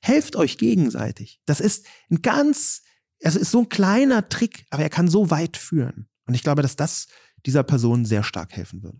Helft 0.00 0.36
euch 0.36 0.56
gegenseitig. 0.56 1.40
Das 1.44 1.60
ist 1.60 1.86
ein 2.10 2.22
ganz, 2.22 2.82
also 3.22 3.38
ist 3.38 3.50
so 3.50 3.60
ein 3.60 3.68
kleiner 3.68 4.30
Trick, 4.30 4.66
aber 4.70 4.82
er 4.82 4.90
kann 4.90 5.08
so 5.08 5.30
weit 5.30 5.58
führen. 5.58 6.08
Und 6.26 6.32
ich 6.32 6.42
glaube, 6.42 6.62
dass 6.62 6.76
das 6.76 7.08
dieser 7.44 7.62
Person 7.62 8.06
sehr 8.06 8.22
stark 8.22 8.52
helfen 8.52 8.82
würde. 8.82 8.98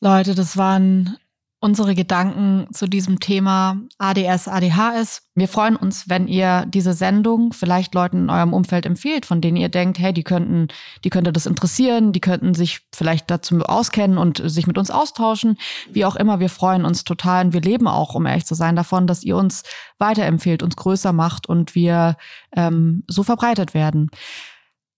Leute, 0.00 0.34
das 0.34 0.56
waren 0.56 1.18
unsere 1.60 1.96
Gedanken 1.96 2.72
zu 2.72 2.86
diesem 2.86 3.18
Thema 3.18 3.78
ADS, 3.98 4.46
ADHS. 4.46 5.22
Wir 5.34 5.48
freuen 5.48 5.74
uns, 5.74 6.08
wenn 6.08 6.28
ihr 6.28 6.64
diese 6.66 6.92
Sendung 6.92 7.52
vielleicht 7.52 7.94
Leuten 7.94 8.24
in 8.24 8.30
eurem 8.30 8.52
Umfeld 8.52 8.86
empfiehlt, 8.86 9.26
von 9.26 9.40
denen 9.40 9.56
ihr 9.56 9.68
denkt, 9.68 9.98
hey, 9.98 10.12
die 10.12 10.22
könnten, 10.22 10.68
die 11.04 11.10
könnte 11.10 11.32
das 11.32 11.46
interessieren, 11.46 12.12
die 12.12 12.20
könnten 12.20 12.54
sich 12.54 12.82
vielleicht 12.94 13.28
dazu 13.28 13.58
auskennen 13.60 14.18
und 14.18 14.40
sich 14.44 14.68
mit 14.68 14.78
uns 14.78 14.92
austauschen. 14.92 15.58
Wie 15.90 16.04
auch 16.04 16.14
immer, 16.14 16.38
wir 16.38 16.48
freuen 16.48 16.84
uns 16.84 17.02
total 17.02 17.46
und 17.46 17.52
wir 17.52 17.60
leben 17.60 17.88
auch, 17.88 18.14
um 18.14 18.26
ehrlich 18.26 18.46
zu 18.46 18.54
sein, 18.54 18.76
davon, 18.76 19.08
dass 19.08 19.24
ihr 19.24 19.36
uns 19.36 19.64
weiterempfehlt, 19.98 20.62
uns 20.62 20.76
größer 20.76 21.12
macht 21.12 21.48
und 21.48 21.74
wir 21.74 22.16
ähm, 22.54 23.02
so 23.08 23.24
verbreitet 23.24 23.74
werden. 23.74 24.10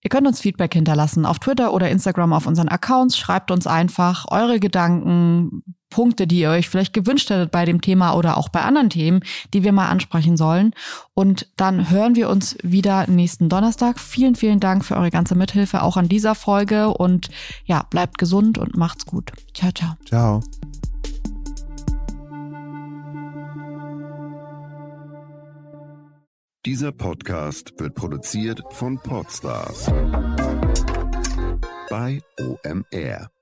Ihr 0.02 0.10
könnt 0.10 0.26
uns 0.26 0.40
Feedback 0.40 0.74
hinterlassen 0.74 1.24
auf 1.24 1.38
Twitter 1.38 1.72
oder 1.72 1.90
Instagram 1.90 2.32
auf 2.32 2.46
unseren 2.46 2.68
Accounts. 2.68 3.18
Schreibt 3.18 3.50
uns 3.50 3.66
einfach 3.66 4.26
eure 4.30 4.58
Gedanken, 4.58 5.62
Punkte, 5.90 6.26
die 6.26 6.40
ihr 6.40 6.50
euch 6.50 6.68
vielleicht 6.68 6.92
gewünscht 6.92 7.28
hättet 7.30 7.50
bei 7.50 7.64
dem 7.64 7.80
Thema 7.80 8.14
oder 8.14 8.38
auch 8.38 8.48
bei 8.48 8.62
anderen 8.62 8.90
Themen, 8.90 9.20
die 9.52 9.64
wir 9.64 9.72
mal 9.72 9.88
ansprechen 9.88 10.36
sollen. 10.36 10.72
Und 11.14 11.48
dann 11.56 11.90
hören 11.90 12.14
wir 12.14 12.30
uns 12.30 12.56
wieder 12.62 13.08
nächsten 13.08 13.48
Donnerstag. 13.48 13.98
Vielen, 14.00 14.36
vielen 14.36 14.60
Dank 14.60 14.84
für 14.84 14.96
eure 14.96 15.10
ganze 15.10 15.34
Mithilfe 15.34 15.82
auch 15.82 15.96
an 15.96 16.08
dieser 16.08 16.34
Folge 16.34 16.88
und 16.94 17.28
ja, 17.64 17.84
bleibt 17.90 18.18
gesund 18.18 18.56
und 18.56 18.76
macht's 18.76 19.04
gut. 19.04 19.32
Ciao, 19.52 19.72
ciao. 19.72 19.96
Ciao. 20.06 20.40
Dieser 26.66 26.92
Podcast 26.92 27.72
wird 27.78 27.94
produziert 27.94 28.60
von 28.70 28.98
Podstars 28.98 29.86
bei 31.88 32.20
OMR. 32.38 33.39